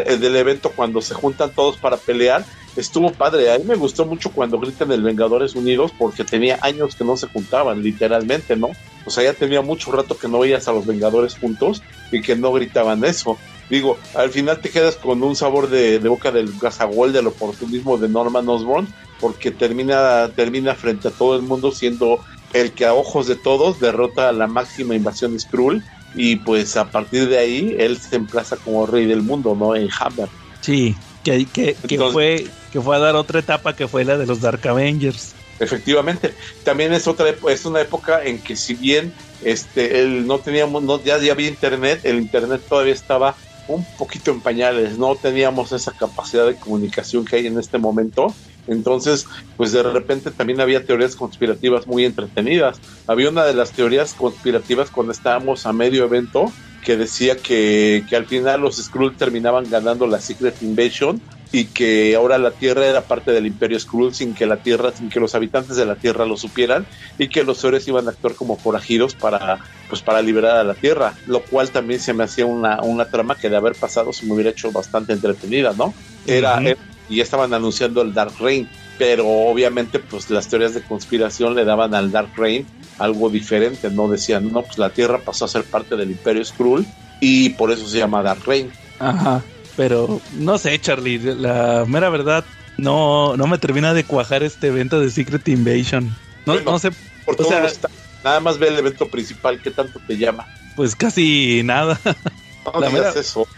el 0.07 0.21
del 0.21 0.37
evento 0.37 0.73
cuando 0.73 1.01
se 1.01 1.15
juntan 1.15 1.53
todos 1.55 1.77
para 1.79 1.97
pelear 1.97 2.45
estuvo 2.79 3.13
padre. 3.13 3.53
A 3.53 3.59
mí 3.59 3.65
me 3.65 3.75
gustó 3.77 4.07
mucho 4.07 4.31
cuando 4.31 4.59
gritan 4.59 4.91
el 4.93 5.03
Vengadores 5.03 5.55
Unidos 5.55 5.93
porque 5.99 6.25
tenía 6.25 6.59
años 6.63 6.95
que 6.97 7.05
no 7.05 7.17
se 7.17 7.27
juntaban, 7.27 7.83
literalmente, 7.83 8.57
¿no? 8.57 8.71
O 9.05 9.11
sea, 9.11 9.25
ya 9.25 9.33
tenía 9.35 9.63
mucho 9.63 9.91
rato 9.93 10.17
que 10.17 10.29
no 10.29 10.41
veías 10.41 10.69
a 10.69 10.73
los 10.73 10.87
Vengadores 10.87 11.37
juntos 11.39 11.83
y 12.13 12.21
que 12.21 12.37
no 12.37 12.53
gritaban 12.53 13.05
eso. 13.05 13.39
Digo, 13.71 13.99
al 14.15 14.31
final 14.31 14.61
te 14.61 14.71
quedas 14.71 14.97
con 14.97 15.23
un 15.23 15.37
sabor 15.37 15.69
de, 15.69 15.99
de 15.99 16.09
boca 16.09 16.31
del 16.31 16.53
gazagol 16.59 17.13
del 17.13 17.27
oportunismo 17.27 17.99
de 17.99 18.09
Norman 18.09 18.49
Osborn 18.49 18.89
porque 19.21 19.51
termina, 19.51 20.31
termina 20.35 20.75
frente 20.75 21.09
a 21.09 21.11
todo 21.11 21.37
el 21.37 21.43
mundo 21.43 21.71
siendo 21.73 22.21
el 22.55 22.73
que 22.73 22.87
a 22.87 22.95
ojos 22.95 23.27
de 23.27 23.37
todos 23.37 23.79
derrota 23.79 24.29
a 24.31 24.33
la 24.33 24.47
máxima 24.47 24.95
invasión 24.95 25.39
Skrull 25.39 25.85
y 26.15 26.37
pues 26.37 26.79
a 26.79 26.91
partir 26.91 27.29
de 27.29 27.37
ahí 27.39 27.77
él 27.79 27.99
se 27.99 28.17
emplaza 28.17 28.57
como 28.57 28.87
rey 28.87 29.05
del 29.05 29.21
mundo, 29.23 29.55
¿no? 29.55 29.77
En 29.77 29.89
Hammer. 30.01 30.29
Sí, 30.63 30.97
que, 31.23 31.45
que, 31.47 31.75
que 31.75 31.95
Entonces- 31.95 32.13
fue, 32.13 32.47
que 32.73 32.81
fue 32.81 32.97
a 32.97 32.99
dar 32.99 33.17
otra 33.17 33.41
etapa 33.41 33.75
que 33.75 33.89
fue 33.89 34.05
la 34.05 34.17
de 34.17 34.27
los 34.27 34.41
Dark 34.41 34.67
Avengers. 34.67 35.35
Efectivamente, 35.61 36.35
también 36.65 36.93
es 36.93 37.09
otra 37.09 37.35
es 37.49 37.65
una 37.65 37.81
época 37.81 38.23
en 38.25 38.39
que 38.39 38.55
si 38.55 38.75
bien 38.75 39.13
este 39.43 40.01
él 40.01 40.27
no 40.27 40.39
teníamos 40.39 40.83
no 40.83 41.03
ya, 41.03 41.19
ya 41.19 41.33
había 41.33 41.49
internet, 41.49 42.01
el 42.05 42.17
internet 42.17 42.63
todavía 42.69 42.93
estaba 42.93 43.35
un 43.67 43.85
poquito 43.97 44.31
en 44.31 44.41
pañales, 44.41 44.99
no 44.99 45.15
teníamos 45.15 45.73
esa 45.73 45.93
capacidad 45.93 46.47
de 46.47 46.57
comunicación 46.57 47.25
que 47.25 47.37
hay 47.37 47.47
en 47.47 47.59
este 47.59 47.79
momento. 47.79 48.35
Entonces, 48.67 49.27
pues 49.57 49.73
de 49.73 49.83
repente 49.83 50.31
también 50.31 50.61
había 50.61 50.85
teorías 50.85 51.17
conspirativas 51.17 51.87
muy 51.87 52.05
entretenidas. 52.05 52.81
Había 53.07 53.31
una 53.31 53.45
de 53.45 53.55
las 53.55 53.73
teorías 53.73 54.15
conspirativas 54.15 54.91
cuando 54.91 55.13
estábamos 55.13 55.67
a 55.67 55.73
medio 55.73 56.05
evento 56.05 56.51
que 56.83 56.97
decía 56.97 57.37
que, 57.37 58.05
que 58.09 58.17
al 58.17 58.27
final 58.27 58.63
los 58.63 58.77
Skrull 58.77 59.17
terminaban 59.17 59.69
ganando 59.69 60.07
la 60.07 60.21
Secret 60.21 60.63
Invasion 60.63 61.21
y 61.51 61.73
que 61.73 62.15
ahora 62.15 62.39
la 62.39 62.57
Tierra 62.57 62.87
era 62.87 63.07
parte 63.07 63.33
del 63.33 63.47
Imperio 63.47 63.79
Skrull 63.79 64.15
sin 64.15 64.35
que 64.35 64.47
la 64.47 64.61
Tierra, 64.61 64.93
sin 64.93 65.09
que 65.09 65.21
los 65.21 65.35
habitantes 65.35 65.77
de 65.77 65.87
la 65.87 65.97
Tierra 65.97 66.27
lo 66.27 66.37
supieran 66.37 66.87
y 67.17 67.29
que 67.31 67.45
los 67.45 67.63
héroes 67.65 67.89
iban 67.89 68.07
a 68.07 68.11
actuar 68.11 68.35
como 68.35 68.59
forajidos 68.59 69.15
para, 69.15 69.59
pues 69.89 70.03
para 70.03 70.23
liberar 70.23 70.57
a 70.57 70.65
la 70.65 70.75
Tierra, 70.75 71.17
lo 71.25 71.47
cual 71.47 71.71
también 71.71 72.01
se 72.01 72.13
me 72.15 72.25
hacía 72.25 72.47
una, 72.47 72.83
una 72.83 73.07
trama 73.07 73.37
que 73.37 73.49
de 73.49 73.57
haber 73.57 73.77
pasado 73.77 74.13
se 74.13 74.27
me 74.27 74.35
hubiera 74.35 74.51
hecho 74.51 74.73
bastante 74.73 75.13
entretenida, 75.15 75.73
¿no? 75.75 75.95
Era, 76.25 76.59
Ujú. 76.59 76.69
eh, 76.69 76.77
y 77.07 77.17
ya 77.17 77.23
estaban 77.23 77.55
anunciando 77.55 78.03
el 78.03 78.13
Dark 78.13 78.35
Reign, 78.39 78.71
pero 78.99 79.27
obviamente 79.27 80.01
pues 80.01 80.29
las 80.31 80.49
teorías 80.49 80.75
de 80.75 80.85
conspiración 80.85 81.55
le 81.55 81.65
daban 81.65 81.95
al 81.95 82.11
Dark 82.11 82.33
Reign 82.37 82.67
algo 82.99 83.31
diferente, 83.31 83.91
¿no? 83.91 84.09
Decían, 84.09 84.51
no, 84.51 84.65
pues 84.65 84.77
la 84.77 84.93
Tierra 84.93 85.23
pasó 85.25 85.45
a 85.45 85.49
ser 85.49 85.69
parte 85.71 85.97
del 85.97 86.11
Imperio 86.11 86.45
Skrull 86.45 86.87
y 87.21 87.51
por 87.51 87.71
eso 87.71 87.87
se 87.87 87.99
llama 87.99 88.23
Dark 88.23 88.43
Reign. 88.45 88.73
Ajá. 88.99 89.45
Pero 89.79 90.21
no 90.35 90.59
sé, 90.59 90.79
Charlie, 90.81 91.19
la 91.19 91.85
mera 91.87 92.11
verdad, 92.11 92.45
no, 92.77 93.37
no 93.37 93.47
me 93.47 93.57
termina 93.59 93.95
de 93.95 94.03
cuajar 94.05 94.43
este 94.43 94.67
evento 94.67 95.01
de 95.01 95.09
Secret 95.11 95.47
Invasion. 95.49 96.09
No, 96.45 96.55
Bueno. 96.55 96.73
no 96.73 96.79
sé, 96.81 96.91
Por 97.25 97.41
O 97.41 97.45
sea- 97.45 97.65
está- 97.65 97.89
Nada 98.25 98.41
más 98.41 98.59
ve 98.59 98.67
el 98.69 98.77
evento 98.79 99.09
principal, 99.09 99.63
¿qué 99.63 99.71
tanto 99.71 100.01
te 100.07 100.19
llama? 100.19 100.47
pues 100.77 100.95
casi 100.97 101.63
nada. 101.65 101.99
No 102.75 102.81
La 102.81 102.91
mera- 102.91 103.11
eso. 103.17 103.49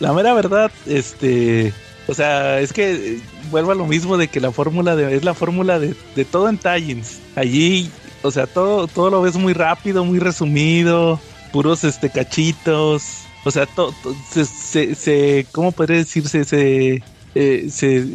La 0.00 0.12
mera 0.12 0.34
verdad, 0.34 0.70
este, 0.86 1.72
o 2.08 2.12
sea, 2.14 2.60
es 2.60 2.72
que 2.74 2.92
eh, 3.14 3.20
vuelvo 3.50 3.70
a 3.72 3.74
lo 3.74 3.86
mismo 3.86 4.18
de 4.18 4.28
que 4.28 4.38
la 4.40 4.50
fórmula 4.52 4.96
de, 4.96 5.16
es 5.16 5.24
la 5.24 5.32
fórmula 5.34 5.78
de, 5.78 5.94
de 6.14 6.24
todo 6.26 6.48
en 6.50 6.58
Tallins. 6.58 7.20
Allí, 7.36 7.90
o 8.22 8.30
sea, 8.30 8.46
todo, 8.46 8.86
todo 8.86 9.08
lo 9.08 9.22
ves 9.22 9.36
muy 9.36 9.54
rápido, 9.54 10.04
muy 10.04 10.18
resumido, 10.18 11.18
puros 11.52 11.84
este 11.84 12.10
cachitos. 12.10 13.04
O 13.48 13.50
sea, 13.50 13.64
todo 13.64 13.94
se, 14.30 14.94
se, 14.94 15.46
¿cómo 15.52 15.72
podría 15.72 15.96
decirse? 15.96 16.44
Se, 16.44 17.02
eh, 17.34 17.68
se 17.70 18.06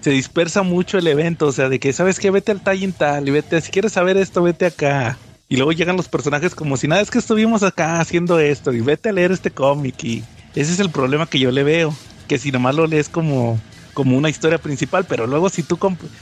se 0.00 0.10
dispersa 0.10 0.62
mucho 0.62 0.98
el 0.98 1.06
evento, 1.06 1.46
o 1.46 1.52
sea, 1.52 1.68
de 1.68 1.80
que 1.80 1.92
sabes 1.92 2.18
que 2.18 2.30
vete 2.30 2.52
al 2.52 2.62
tie 2.62 2.92
tal 2.92 3.28
y 3.28 3.30
vete, 3.30 3.60
si 3.60 3.70
quieres 3.70 3.92
saber 3.92 4.16
esto, 4.16 4.42
vete 4.42 4.66
acá. 4.66 5.18
Y 5.48 5.56
luego 5.56 5.72
llegan 5.72 5.96
los 5.96 6.08
personajes 6.08 6.54
como 6.54 6.76
si 6.76 6.86
nada, 6.86 7.00
es 7.00 7.10
que 7.10 7.18
estuvimos 7.18 7.62
acá 7.62 8.00
haciendo 8.00 8.38
esto 8.38 8.72
y 8.72 8.80
vete 8.80 9.08
a 9.08 9.12
leer 9.12 9.32
este 9.32 9.50
cómic 9.50 10.04
y 10.04 10.22
ese 10.54 10.72
es 10.72 10.80
el 10.80 10.90
problema 10.90 11.26
que 11.26 11.38
yo 11.38 11.50
le 11.50 11.62
veo, 11.62 11.94
que 12.28 12.38
si 12.38 12.52
nomás 12.52 12.74
lo 12.74 12.86
lees 12.86 13.08
como 13.08 13.58
como 13.94 14.16
una 14.16 14.28
historia 14.28 14.58
principal, 14.58 15.06
pero 15.06 15.26
luego 15.26 15.48
si 15.48 15.64
tú 15.64 15.78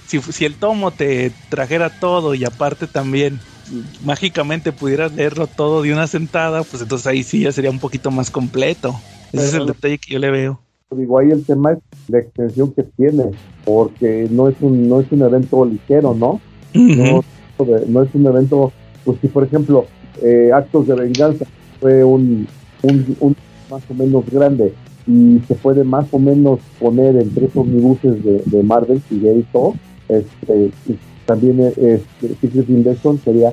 si, 0.06 0.22
si 0.22 0.44
el 0.46 0.54
tomo 0.54 0.92
te 0.92 1.30
trajera 1.50 1.90
todo 1.90 2.34
y 2.34 2.44
aparte 2.44 2.86
también 2.86 3.38
mágicamente 4.04 4.72
pudieras 4.72 5.12
leerlo 5.12 5.46
todo 5.46 5.82
de 5.82 5.92
una 5.92 6.06
sentada, 6.06 6.62
pues 6.62 6.82
entonces 6.82 7.06
ahí 7.06 7.22
sí 7.22 7.40
ya 7.40 7.52
sería 7.52 7.70
un 7.70 7.78
poquito 7.78 8.10
más 8.10 8.30
completo. 8.30 8.94
Ese 9.32 9.46
es 9.46 9.54
el 9.54 9.66
detalle 9.66 9.98
que 9.98 10.12
yo 10.12 10.18
le 10.18 10.30
veo. 10.30 10.60
Digo, 10.90 11.18
ahí 11.18 11.30
el 11.30 11.44
tema 11.44 11.72
es 11.72 11.78
la 12.08 12.20
extensión 12.20 12.72
que 12.72 12.84
tiene, 12.84 13.24
porque 13.64 14.28
no 14.30 14.48
es 14.48 14.54
un, 14.60 14.88
no 14.88 15.00
es 15.00 15.10
un 15.10 15.22
evento 15.22 15.64
ligero, 15.64 16.14
¿no? 16.14 16.40
no, 16.74 18.02
es 18.02 18.14
un 18.14 18.26
evento, 18.26 18.72
pues 19.04 19.18
si 19.20 19.28
por 19.28 19.44
ejemplo, 19.44 19.86
eh, 20.22 20.50
Actos 20.54 20.86
de 20.86 20.94
Venganza 20.94 21.44
fue 21.80 22.04
un, 22.04 22.46
un, 22.82 23.36
más 23.70 23.82
o 23.90 23.94
menos 23.94 24.24
grande 24.30 24.72
y 25.06 25.40
se 25.48 25.54
puede 25.54 25.82
más 25.84 26.06
o 26.12 26.18
menos 26.18 26.60
poner 26.78 27.16
en 27.16 27.34
tres 27.34 27.50
omnibuses 27.54 28.22
de, 28.24 28.42
de 28.44 28.62
Marvel, 28.62 29.02
si 29.08 29.20
ya 29.20 29.32
hizo, 29.32 29.74
este, 30.08 30.70
también 31.26 31.60
este, 31.60 32.28
Secret 32.40 32.68
Invasion 32.68 33.20
sería, 33.22 33.52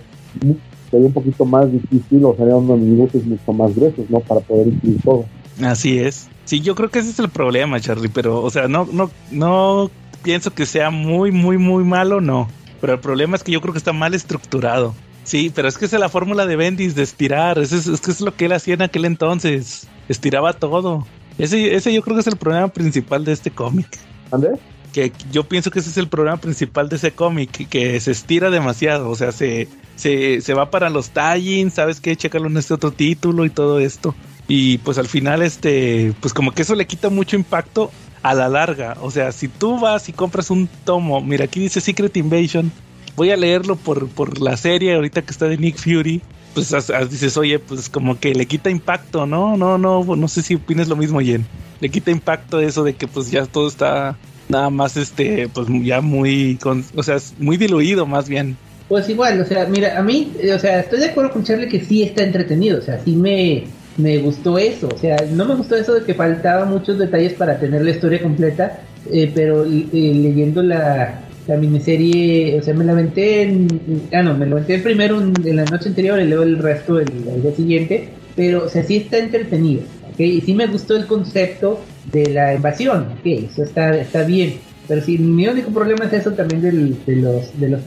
sería 0.89 1.07
un 1.07 1.13
poquito 1.13 1.45
más 1.45 1.71
difícil 1.71 2.23
o 2.23 2.35
serían 2.35 2.57
unos 2.57 2.71
omnibuses 2.71 3.25
mucho 3.25 3.51
más 3.53 3.75
gruesos, 3.75 4.09
¿no? 4.09 4.19
Para 4.21 4.39
poder 4.41 4.67
incluir 4.67 5.01
todo. 5.03 5.25
Así 5.61 5.99
es. 5.99 6.29
Sí, 6.45 6.61
yo 6.61 6.75
creo 6.75 6.89
que 6.89 6.99
ese 6.99 7.09
es 7.09 7.19
el 7.19 7.29
problema, 7.29 7.79
Charlie, 7.79 8.09
pero, 8.09 8.41
o 8.41 8.49
sea, 8.49 8.67
no, 8.67 8.87
no, 8.91 9.09
no 9.31 9.89
pienso 10.23 10.53
que 10.53 10.65
sea 10.65 10.89
muy, 10.89 11.31
muy, 11.31 11.57
muy 11.57 11.83
malo, 11.83 12.21
no. 12.21 12.47
Pero 12.81 12.93
el 12.93 12.99
problema 12.99 13.35
es 13.35 13.43
que 13.43 13.51
yo 13.51 13.61
creo 13.61 13.73
que 13.73 13.77
está 13.77 13.93
mal 13.93 14.13
estructurado. 14.13 14.93
Sí, 15.23 15.51
pero 15.53 15.69
es 15.69 15.77
que 15.77 15.85
es 15.85 15.93
la 15.93 16.09
fórmula 16.09 16.45
de 16.45 16.55
Bendis 16.57 16.95
de 16.95 17.03
estirar. 17.03 17.57
Es, 17.57 17.71
es, 17.71 18.01
que 18.01 18.11
es 18.11 18.19
lo 18.19 18.35
que 18.35 18.45
él 18.45 18.51
hacía 18.51 18.73
en 18.73 18.81
aquel 18.81 19.05
entonces. 19.05 19.87
Estiraba 20.09 20.53
todo. 20.53 21.07
Ese, 21.37 21.75
ese 21.75 21.93
yo 21.93 22.01
creo 22.01 22.15
que 22.15 22.21
es 22.21 22.27
el 22.27 22.35
problema 22.35 22.67
principal 22.67 23.23
de 23.23 23.31
este 23.31 23.51
cómic. 23.51 23.87
¿Andrés? 24.31 24.59
Que 24.93 25.11
yo 25.31 25.43
pienso 25.43 25.71
que 25.71 25.79
ese 25.79 25.89
es 25.89 25.97
el 25.97 26.07
problema 26.07 26.37
principal 26.37 26.87
de 26.87 26.95
ese 26.95 27.11
cómic, 27.11 27.67
que 27.67 27.99
se 27.99 28.11
estira 28.11 28.49
demasiado. 28.49 29.09
O 29.09 29.15
sea, 29.15 29.33
se, 29.33 29.67
se, 29.95 30.39
se 30.39 30.53
va 30.53 30.69
para 30.71 30.89
los 30.89 31.09
tallings, 31.09 31.73
¿sabes 31.73 31.99
qué? 31.99 32.15
Chécalo 32.15 32.47
en 32.47 32.57
este 32.57 32.75
otro 32.75 32.91
título 32.91 33.43
y 33.43 33.49
todo 33.49 33.79
esto. 33.79 34.15
Y 34.47 34.77
pues 34.79 34.97
al 34.97 35.07
final, 35.07 35.41
este, 35.41 36.13
pues 36.21 36.33
como 36.33 36.51
que 36.51 36.61
eso 36.61 36.75
le 36.75 36.87
quita 36.87 37.09
mucho 37.09 37.35
impacto 37.35 37.91
a 38.21 38.33
la 38.33 38.49
larga. 38.49 38.97
O 39.01 39.11
sea, 39.11 39.31
si 39.31 39.47
tú 39.47 39.79
vas 39.79 40.09
y 40.09 40.13
compras 40.13 40.49
un 40.49 40.67
tomo, 40.85 41.21
mira, 41.21 41.45
aquí 41.45 41.59
dice 41.59 41.81
Secret 41.81 42.15
Invasion, 42.17 42.71
voy 43.15 43.31
a 43.31 43.37
leerlo 43.37 43.75
por, 43.75 44.07
por 44.09 44.39
la 44.41 44.57
serie 44.57 44.95
ahorita 44.95 45.21
que 45.21 45.31
está 45.31 45.47
de 45.47 45.57
Nick 45.57 45.77
Fury. 45.77 46.21
Pues 46.53 46.73
dices, 47.09 47.35
oye, 47.37 47.57
pues 47.57 47.89
como 47.89 48.19
que 48.19 48.35
le 48.35 48.45
quita 48.45 48.69
impacto, 48.69 49.25
¿no? 49.25 49.57
No, 49.57 49.77
no, 49.79 50.03
no 50.03 50.27
sé 50.27 50.43
si 50.43 50.55
opinas 50.55 50.87
lo 50.87 50.95
mismo, 50.95 51.19
Jen. 51.19 51.45
Le 51.79 51.89
quita 51.89 52.11
impacto 52.11 52.59
eso 52.59 52.83
de 52.83 52.95
que 52.95 53.07
pues 53.07 53.31
ya 53.31 53.45
todo 53.47 53.67
está 53.67 54.17
nada 54.53 54.69
más, 54.69 54.95
este, 54.95 55.49
pues 55.49 55.67
ya 55.83 55.99
muy, 55.99 56.57
con, 56.61 56.85
o 56.95 57.03
sea, 57.03 57.17
muy 57.39 57.57
diluido 57.57 58.05
más 58.05 58.29
bien. 58.29 58.55
Pues 58.87 59.09
igual, 59.09 59.41
o 59.41 59.45
sea, 59.45 59.65
mira, 59.65 59.97
a 59.97 60.03
mí, 60.03 60.31
o 60.53 60.59
sea, 60.59 60.79
estoy 60.79 60.99
de 60.99 61.07
acuerdo 61.07 61.31
con 61.31 61.43
Charlie 61.43 61.67
que 61.67 61.83
sí 61.83 62.03
está 62.03 62.23
entretenido, 62.23 62.79
o 62.79 62.81
sea, 62.81 62.99
sí 63.03 63.15
me, 63.15 63.63
me 63.97 64.19
gustó 64.19 64.57
eso. 64.57 64.89
O 64.93 64.97
sea, 64.97 65.17
no 65.31 65.45
me 65.45 65.55
gustó 65.55 65.75
eso 65.75 65.93
de 65.93 66.05
que 66.05 66.13
faltaba 66.13 66.65
muchos 66.65 66.97
detalles 66.97 67.33
para 67.33 67.59
tener 67.59 67.83
la 67.83 67.91
historia 67.91 68.21
completa, 68.21 68.81
eh, 69.11 69.31
pero 69.33 69.65
eh, 69.65 69.89
leyendo 69.91 70.61
la, 70.61 71.21
la 71.47 71.57
miniserie, 71.57 72.59
o 72.59 72.63
sea, 72.63 72.73
me 72.73 72.85
la 72.85 72.93
aventé 72.93 73.43
en, 73.43 73.67
ah 74.13 74.23
no, 74.23 74.35
me 74.37 74.45
la 74.45 74.53
aventé 74.53 74.79
primero 74.79 75.21
en, 75.21 75.55
la 75.55 75.65
noche 75.65 75.89
anterior 75.89 76.19
y 76.19 76.27
luego 76.27 76.43
el 76.43 76.57
resto 76.59 76.99
el, 76.99 77.07
día 77.41 77.55
siguiente, 77.55 78.09
pero 78.35 78.65
o 78.65 78.69
sea, 78.69 78.83
sí 78.83 78.97
está 78.97 79.17
entretenido, 79.17 79.83
¿ok? 80.11 80.19
Y 80.19 80.41
sí 80.41 80.53
me 80.53 80.67
gustó 80.67 80.95
el 80.95 81.05
concepto 81.05 81.79
de 82.11 82.33
la 82.33 82.53
invasión, 82.53 83.07
ok, 83.19 83.25
eso 83.25 83.63
está, 83.63 83.95
está 83.95 84.23
bien, 84.23 84.55
pero 84.87 85.01
sí, 85.01 85.17
mi 85.17 85.47
único 85.47 85.71
problema 85.71 86.05
es 86.05 86.13
eso 86.13 86.31
también 86.31 86.61
del, 86.61 87.05
de 87.05 87.15
los, 87.15 87.59
de 87.59 87.69
los 87.69 87.85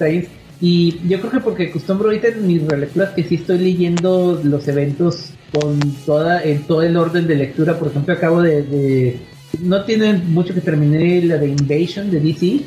y 0.60 1.06
yo 1.06 1.20
creo 1.20 1.32
que 1.32 1.40
porque 1.40 1.68
acostumbro 1.68 2.08
ahorita 2.08 2.28
en 2.28 2.46
mis 2.46 2.66
relecturas 2.66 3.10
que 3.10 3.24
sí 3.24 3.34
estoy 3.34 3.58
leyendo 3.58 4.40
los 4.42 4.66
eventos 4.68 5.32
con 5.52 5.78
toda 6.06 6.42
en 6.42 6.62
todo 6.62 6.82
el 6.82 6.96
orden 6.96 7.26
de 7.26 7.34
lectura. 7.34 7.78
Por 7.78 7.88
ejemplo, 7.88 8.14
acabo 8.14 8.40
de, 8.40 9.18
no 9.60 9.84
tiene 9.84 10.14
mucho 10.14 10.54
que 10.54 10.62
terminé 10.62 11.22
la 11.22 11.36
de 11.36 11.48
Invasion 11.48 12.10
de 12.10 12.20
DC. 12.20 12.60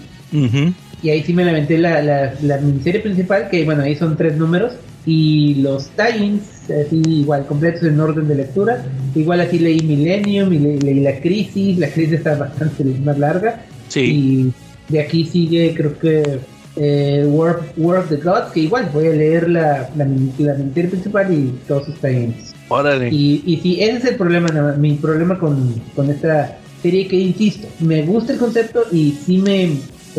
Y 1.01 1.09
ahí 1.09 1.23
sí 1.23 1.33
me 1.33 1.45
lamenté 1.45 1.77
la, 1.77 2.01
la, 2.01 2.33
la, 2.41 2.57
miniserie 2.57 3.01
principal, 3.01 3.49
que 3.49 3.63
bueno, 3.63 3.83
ahí 3.83 3.95
son 3.95 4.17
tres 4.17 4.35
números. 4.37 4.73
Y 5.05 5.55
los 5.55 5.89
tie 5.91 6.39
así 6.65 7.01
igual, 7.05 7.45
completos 7.45 7.83
en 7.83 7.99
orden 7.99 8.27
de 8.27 8.35
lectura. 8.35 8.83
Igual 9.15 9.41
así 9.41 9.59
leí 9.59 9.79
Millennium 9.81 10.51
y 10.53 10.59
leí 10.59 10.99
La 10.99 11.19
Crisis. 11.19 11.77
La 11.77 11.89
Crisis 11.89 12.15
está 12.15 12.35
bastante 12.35 12.83
más 13.03 13.17
larga. 13.17 13.63
Y 13.95 14.51
de 14.89 14.99
aquí 14.99 15.25
sigue, 15.25 15.73
creo 15.75 15.97
que 15.97 16.39
eh, 16.75 17.25
War, 17.27 17.97
of 17.97 18.09
the 18.09 18.17
Gods, 18.17 18.51
que 18.53 18.61
igual 18.61 18.89
voy 18.93 19.07
a 19.07 19.11
leer 19.11 19.49
la, 19.49 19.89
la, 19.95 20.07
la 20.37 20.53
principal 20.53 21.33
y 21.33 21.53
todos 21.67 21.85
sus 21.85 21.95
tie 21.95 22.33
Órale. 22.67 23.09
Y, 23.09 23.43
y 23.45 23.57
sí, 23.57 23.81
ese 23.81 23.97
es 23.97 24.05
el 24.05 24.15
problema, 24.15 24.47
mi 24.77 24.93
problema 24.93 25.39
con, 25.39 25.73
con 25.95 26.09
esta 26.09 26.59
serie 26.81 27.07
que 27.07 27.15
insisto, 27.15 27.67
me 27.79 28.03
gusta 28.03 28.33
el 28.33 28.39
concepto 28.39 28.83
y 28.91 29.11
sí 29.11 29.39
me 29.39 29.71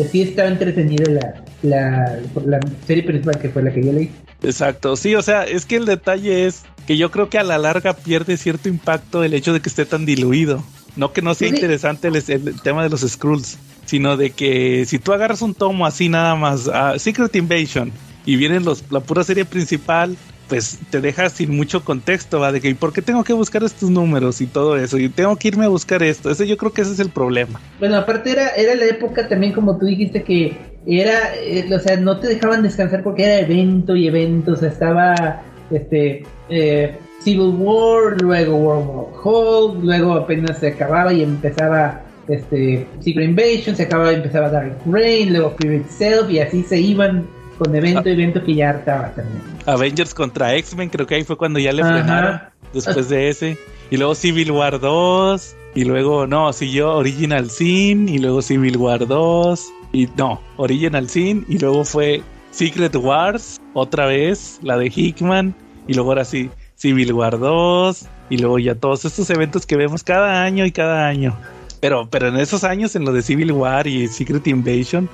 sí 0.05 0.21
estaba 0.21 0.49
entretenida 0.49 1.09
la, 1.11 1.43
la, 1.63 2.19
la 2.45 2.59
serie 2.85 3.03
principal 3.03 3.39
que 3.39 3.49
fue 3.49 3.63
la 3.63 3.73
que 3.73 3.83
yo 3.83 3.93
leí. 3.93 4.11
Exacto, 4.43 4.95
sí, 4.95 5.15
o 5.15 5.21
sea, 5.21 5.43
es 5.43 5.65
que 5.65 5.75
el 5.75 5.85
detalle 5.85 6.47
es 6.47 6.63
que 6.87 6.97
yo 6.97 7.11
creo 7.11 7.29
que 7.29 7.37
a 7.37 7.43
la 7.43 7.57
larga 7.57 7.93
pierde 7.93 8.37
cierto 8.37 8.69
impacto 8.69 9.23
el 9.23 9.33
hecho 9.33 9.53
de 9.53 9.61
que 9.61 9.69
esté 9.69 9.85
tan 9.85 10.05
diluido. 10.05 10.63
No 10.95 11.13
que 11.13 11.21
no 11.21 11.33
sea 11.35 11.47
interesante 11.47 12.09
el, 12.09 12.15
el, 12.15 12.61
tema 12.61 12.83
de 12.83 12.89
los 12.89 13.01
Skrulls, 13.01 13.57
sino 13.85 14.17
de 14.17 14.31
que 14.31 14.85
si 14.85 14.99
tú 14.99 15.13
agarras 15.13 15.41
un 15.41 15.53
tomo 15.53 15.85
así 15.85 16.09
nada 16.09 16.35
más, 16.35 16.67
a 16.67 16.99
Secret 16.99 17.33
Invasion, 17.35 17.93
y 18.25 18.35
vienen 18.35 18.65
los, 18.65 18.83
la 18.91 18.99
pura 18.99 19.23
serie 19.23 19.45
principal, 19.45 20.17
pues 20.51 20.79
te 20.89 20.99
deja 20.99 21.29
sin 21.29 21.55
mucho 21.55 21.85
contexto, 21.85 22.41
¿va? 22.41 22.51
De 22.51 22.59
que, 22.59 22.75
¿por 22.75 22.91
qué 22.91 23.01
tengo 23.01 23.23
que 23.23 23.31
buscar 23.31 23.63
estos 23.63 23.89
números 23.89 24.41
y 24.41 24.47
todo 24.47 24.75
eso? 24.75 24.97
Y 24.97 25.07
tengo 25.07 25.33
que 25.37 25.47
irme 25.47 25.63
a 25.63 25.69
buscar 25.69 26.03
esto. 26.03 26.29
Ese 26.29 26.45
yo 26.45 26.57
creo 26.57 26.73
que 26.73 26.81
ese 26.81 26.91
es 26.91 26.99
el 26.99 27.09
problema. 27.09 27.61
Bueno, 27.79 27.95
aparte 27.95 28.33
era, 28.33 28.49
era 28.49 28.75
la 28.75 28.83
época 28.83 29.29
también, 29.29 29.53
como 29.53 29.77
tú 29.77 29.85
dijiste, 29.85 30.23
que 30.23 30.57
era, 30.85 31.33
eh, 31.35 31.73
o 31.73 31.79
sea, 31.79 31.95
no 31.95 32.19
te 32.19 32.27
dejaban 32.27 32.63
descansar 32.63 33.01
porque 33.01 33.23
era 33.23 33.39
evento 33.39 33.95
y 33.95 34.07
evento, 34.07 34.51
o 34.51 34.55
sea, 34.57 34.67
estaba, 34.67 35.41
este, 35.71 36.25
eh, 36.49 36.97
Civil 37.21 37.55
War, 37.57 38.21
luego 38.21 38.57
World 38.57 38.89
War 38.89 39.05
Hulk, 39.23 39.83
luego 39.85 40.15
apenas 40.15 40.57
se 40.57 40.67
acababa 40.67 41.13
y 41.13 41.23
empezaba 41.23 42.01
este, 42.27 42.85
Secret 42.99 43.29
Invasion, 43.29 43.73
se 43.73 43.83
acaba, 43.83 44.11
empezaba 44.11 44.49
Dark 44.49 44.79
Reign, 44.85 45.31
luego 45.31 45.55
Fear 45.61 45.75
Itself, 45.75 46.29
y 46.29 46.39
así 46.39 46.61
se 46.63 46.77
iban 46.77 47.25
con 47.61 47.75
evento 47.75 48.09
y 48.09 48.13
evento 48.13 48.43
que 48.43 48.55
ya 48.55 48.71
hartaba 48.71 49.11
también. 49.13 49.39
Avengers 49.67 50.15
contra 50.15 50.55
X-Men, 50.55 50.89
creo 50.89 51.05
que 51.05 51.13
ahí 51.13 51.23
fue 51.23 51.37
cuando 51.37 51.59
ya 51.59 51.71
le 51.71 51.83
frenaron 51.83 52.41
después 52.73 53.07
de 53.07 53.29
ese. 53.29 53.55
Y 53.91 53.97
luego 53.97 54.15
Civil 54.15 54.51
War 54.51 54.79
2, 54.79 55.55
y 55.75 55.85
luego, 55.85 56.25
no, 56.25 56.51
siguió 56.53 56.93
Original 56.93 57.51
Sin, 57.51 58.09
y 58.09 58.17
luego 58.17 58.41
Civil 58.41 58.77
War 58.77 59.05
2, 59.05 59.73
y 59.93 60.09
no, 60.17 60.41
Original 60.57 61.07
Sin, 61.07 61.45
y 61.47 61.59
luego 61.59 61.85
fue 61.85 62.23
Secret 62.49 62.95
Wars, 62.95 63.61
otra 63.73 64.07
vez, 64.07 64.59
la 64.63 64.77
de 64.77 64.87
Hickman, 64.87 65.53
y 65.87 65.93
luego 65.93 66.09
ahora 66.09 66.25
sí, 66.25 66.49
Civil 66.73 67.13
War 67.13 67.37
2, 67.37 68.07
y 68.31 68.37
luego 68.39 68.57
ya 68.57 68.73
todos 68.73 69.05
estos 69.05 69.29
eventos 69.29 69.67
que 69.67 69.75
vemos 69.75 70.01
cada 70.01 70.41
año 70.41 70.65
y 70.65 70.71
cada 70.71 71.05
año. 71.05 71.37
Pero, 71.79 72.07
pero 72.09 72.29
en 72.29 72.37
esos 72.37 72.63
años, 72.63 72.95
en 72.95 73.05
lo 73.05 73.13
de 73.13 73.21
Civil 73.21 73.51
War 73.51 73.85
y 73.85 74.07
Secret 74.07 74.47
Invasion, 74.47 75.07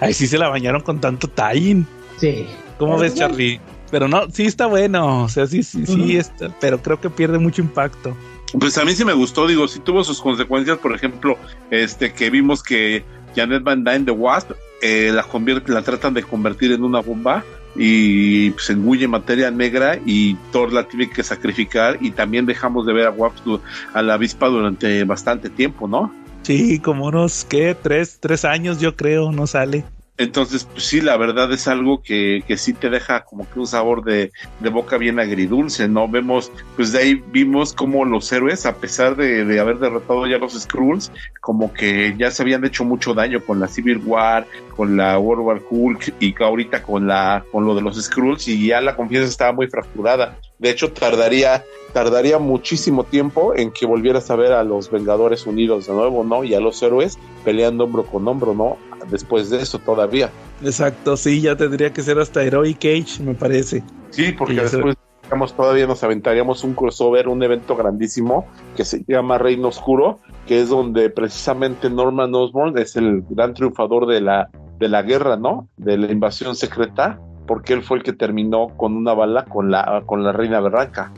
ahí 0.00 0.12
sí 0.14 0.26
se 0.26 0.38
la 0.38 0.48
bañaron 0.48 0.80
con 0.80 1.00
tanto 1.00 1.28
tie 1.28 1.84
Sí. 2.18 2.46
¿Cómo 2.78 2.98
ves, 2.98 3.14
Charlie? 3.14 3.60
Pero 3.90 4.08
no, 4.08 4.30
sí 4.30 4.44
está 4.44 4.66
bueno, 4.66 5.24
o 5.24 5.28
sea, 5.28 5.46
sí, 5.46 5.62
sí, 5.62 5.84
sí, 5.84 6.16
está, 6.16 6.54
pero 6.60 6.80
creo 6.80 7.00
que 7.00 7.10
pierde 7.10 7.38
mucho 7.38 7.60
impacto. 7.60 8.16
Pues 8.58 8.78
a 8.78 8.84
mí 8.84 8.92
sí 8.92 9.04
me 9.04 9.12
gustó, 9.12 9.46
digo, 9.46 9.66
sí 9.68 9.80
tuvo 9.80 10.04
sus 10.04 10.20
consecuencias, 10.20 10.78
por 10.78 10.94
ejemplo, 10.94 11.36
este 11.70 12.12
que 12.12 12.30
vimos 12.30 12.62
que 12.62 13.04
Janet 13.34 13.62
Van 13.62 13.84
Dyne 13.84 14.04
de 14.04 14.12
Wasp 14.12 14.52
eh, 14.82 15.10
la 15.12 15.22
convierte, 15.24 15.72
la 15.72 15.82
tratan 15.82 16.14
de 16.14 16.22
convertir 16.22 16.72
en 16.72 16.84
una 16.84 17.00
bomba 17.00 17.44
y 17.76 18.52
se 18.58 18.72
engulle 18.72 19.06
materia 19.06 19.50
negra 19.50 19.98
y 20.04 20.34
Thor 20.52 20.72
la 20.72 20.88
tiene 20.88 21.10
que 21.10 21.22
sacrificar 21.22 21.98
y 22.00 22.10
también 22.12 22.46
dejamos 22.46 22.86
de 22.86 22.92
ver 22.92 23.06
a 23.06 23.10
Wasp 23.10 23.46
a 23.92 24.02
la 24.02 24.14
avispa 24.14 24.48
durante 24.48 25.04
bastante 25.04 25.50
tiempo, 25.50 25.86
¿no? 25.86 26.12
Sí, 26.50 26.80
como 26.80 27.06
unos, 27.06 27.46
¿qué? 27.48 27.76
Tres, 27.80 28.18
tres 28.18 28.44
años 28.44 28.80
yo 28.80 28.96
creo, 28.96 29.30
no 29.30 29.46
sale. 29.46 29.84
Entonces, 30.18 30.64
pues 30.64 30.82
sí, 30.82 31.00
la 31.00 31.16
verdad 31.16 31.52
es 31.52 31.68
algo 31.68 32.02
que, 32.02 32.42
que 32.44 32.56
sí 32.56 32.72
te 32.72 32.90
deja 32.90 33.24
como 33.24 33.48
que 33.48 33.60
un 33.60 33.68
sabor 33.68 34.02
de, 34.02 34.32
de, 34.58 34.68
boca 34.68 34.98
bien 34.98 35.20
agridulce, 35.20 35.86
¿no? 35.86 36.08
Vemos, 36.08 36.50
pues 36.74 36.90
de 36.90 36.98
ahí 36.98 37.22
vimos 37.30 37.72
como 37.72 38.04
los 38.04 38.32
héroes, 38.32 38.66
a 38.66 38.74
pesar 38.74 39.14
de, 39.14 39.44
de, 39.44 39.60
haber 39.60 39.78
derrotado 39.78 40.26
ya 40.26 40.38
los 40.38 40.60
Skrulls, 40.60 41.12
como 41.40 41.72
que 41.72 42.16
ya 42.18 42.32
se 42.32 42.42
habían 42.42 42.64
hecho 42.64 42.84
mucho 42.84 43.14
daño 43.14 43.38
con 43.46 43.60
la 43.60 43.68
Civil 43.68 43.98
War, 44.04 44.44
con 44.74 44.96
la 44.96 45.20
World 45.20 45.44
War 45.44 45.62
Hulk 45.70 46.14
y 46.18 46.34
ahorita 46.42 46.82
con 46.82 47.06
la 47.06 47.44
con 47.52 47.64
lo 47.64 47.76
de 47.76 47.82
los 47.82 47.96
Skrulls 48.02 48.48
y 48.48 48.66
ya 48.66 48.80
la 48.80 48.96
confianza 48.96 49.28
estaba 49.28 49.52
muy 49.52 49.68
fracturada. 49.68 50.36
De 50.60 50.70
hecho, 50.70 50.92
tardaría 50.92 51.64
tardaría 51.92 52.38
muchísimo 52.38 53.04
tiempo 53.04 53.52
en 53.56 53.72
que 53.72 53.86
volvieras 53.86 54.30
a 54.30 54.36
ver 54.36 54.52
a 54.52 54.62
los 54.62 54.90
Vengadores 54.90 55.46
unidos 55.46 55.86
de 55.86 55.92
nuevo, 55.92 56.22
¿no? 56.22 56.44
Y 56.44 56.54
a 56.54 56.60
los 56.60 56.80
héroes 56.82 57.18
peleando 57.44 57.84
hombro 57.84 58.04
con 58.04 58.28
hombro, 58.28 58.54
¿no? 58.54 58.76
Después 59.10 59.50
de 59.50 59.60
eso 59.60 59.78
todavía. 59.78 60.30
Exacto, 60.62 61.16
sí, 61.16 61.40
ya 61.40 61.56
tendría 61.56 61.92
que 61.92 62.02
ser 62.02 62.18
hasta 62.18 62.44
Heroic 62.44 62.84
Age, 62.84 63.22
me 63.22 63.34
parece. 63.34 63.82
Sí, 64.10 64.32
porque 64.32 64.60
después 64.60 64.96
digamos, 65.24 65.54
todavía 65.54 65.86
nos 65.86 66.02
aventaríamos 66.02 66.64
un 66.64 66.74
crossover, 66.74 67.28
un 67.28 67.40
evento 67.42 67.76
grandísimo 67.76 68.48
que 68.76 68.84
se 68.84 69.04
llama 69.06 69.38
Reino 69.38 69.68
Oscuro, 69.68 70.18
que 70.46 70.60
es 70.60 70.68
donde 70.68 71.08
precisamente 71.08 71.88
Norman 71.88 72.34
Osborn 72.34 72.76
es 72.78 72.96
el 72.96 73.22
gran 73.30 73.54
triunfador 73.54 74.06
de 74.06 74.20
la, 74.20 74.50
de 74.80 74.88
la 74.88 75.02
guerra, 75.02 75.36
¿no? 75.36 75.68
De 75.76 75.96
la 75.96 76.10
invasión 76.10 76.56
secreta, 76.56 77.20
porque 77.50 77.72
él 77.72 77.82
fue 77.82 77.96
el 77.96 78.04
que 78.04 78.12
terminó 78.12 78.68
con 78.76 78.96
una 78.96 79.12
bala 79.12 79.44
con 79.44 79.72
la, 79.72 80.04
con 80.06 80.22
la 80.22 80.30
reina 80.30 80.60
Berranca. 80.60 81.10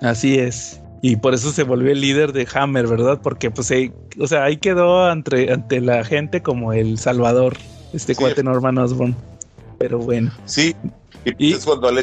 Así 0.00 0.38
es. 0.38 0.80
Y 1.02 1.16
por 1.16 1.34
eso 1.34 1.50
se 1.50 1.62
volvió 1.62 1.92
el 1.92 2.00
líder 2.00 2.32
de 2.32 2.48
Hammer, 2.54 2.86
¿verdad? 2.86 3.20
Porque 3.22 3.50
pues 3.50 3.70
ahí, 3.70 3.92
o 4.18 4.26
sea, 4.26 4.44
ahí 4.44 4.56
quedó 4.56 5.04
ante, 5.04 5.52
ante 5.52 5.82
la 5.82 6.04
gente 6.04 6.40
como 6.40 6.72
el 6.72 6.96
salvador, 6.96 7.58
este 7.92 8.14
sí. 8.14 8.18
cuate 8.22 8.42
Norman 8.42 8.78
Osborn. 8.78 9.14
Pero 9.76 9.98
bueno. 9.98 10.30
Sí, 10.46 10.74
y, 11.26 11.48
y 11.48 11.52
es 11.52 11.66
cuando 11.66 11.92
le 11.92 12.02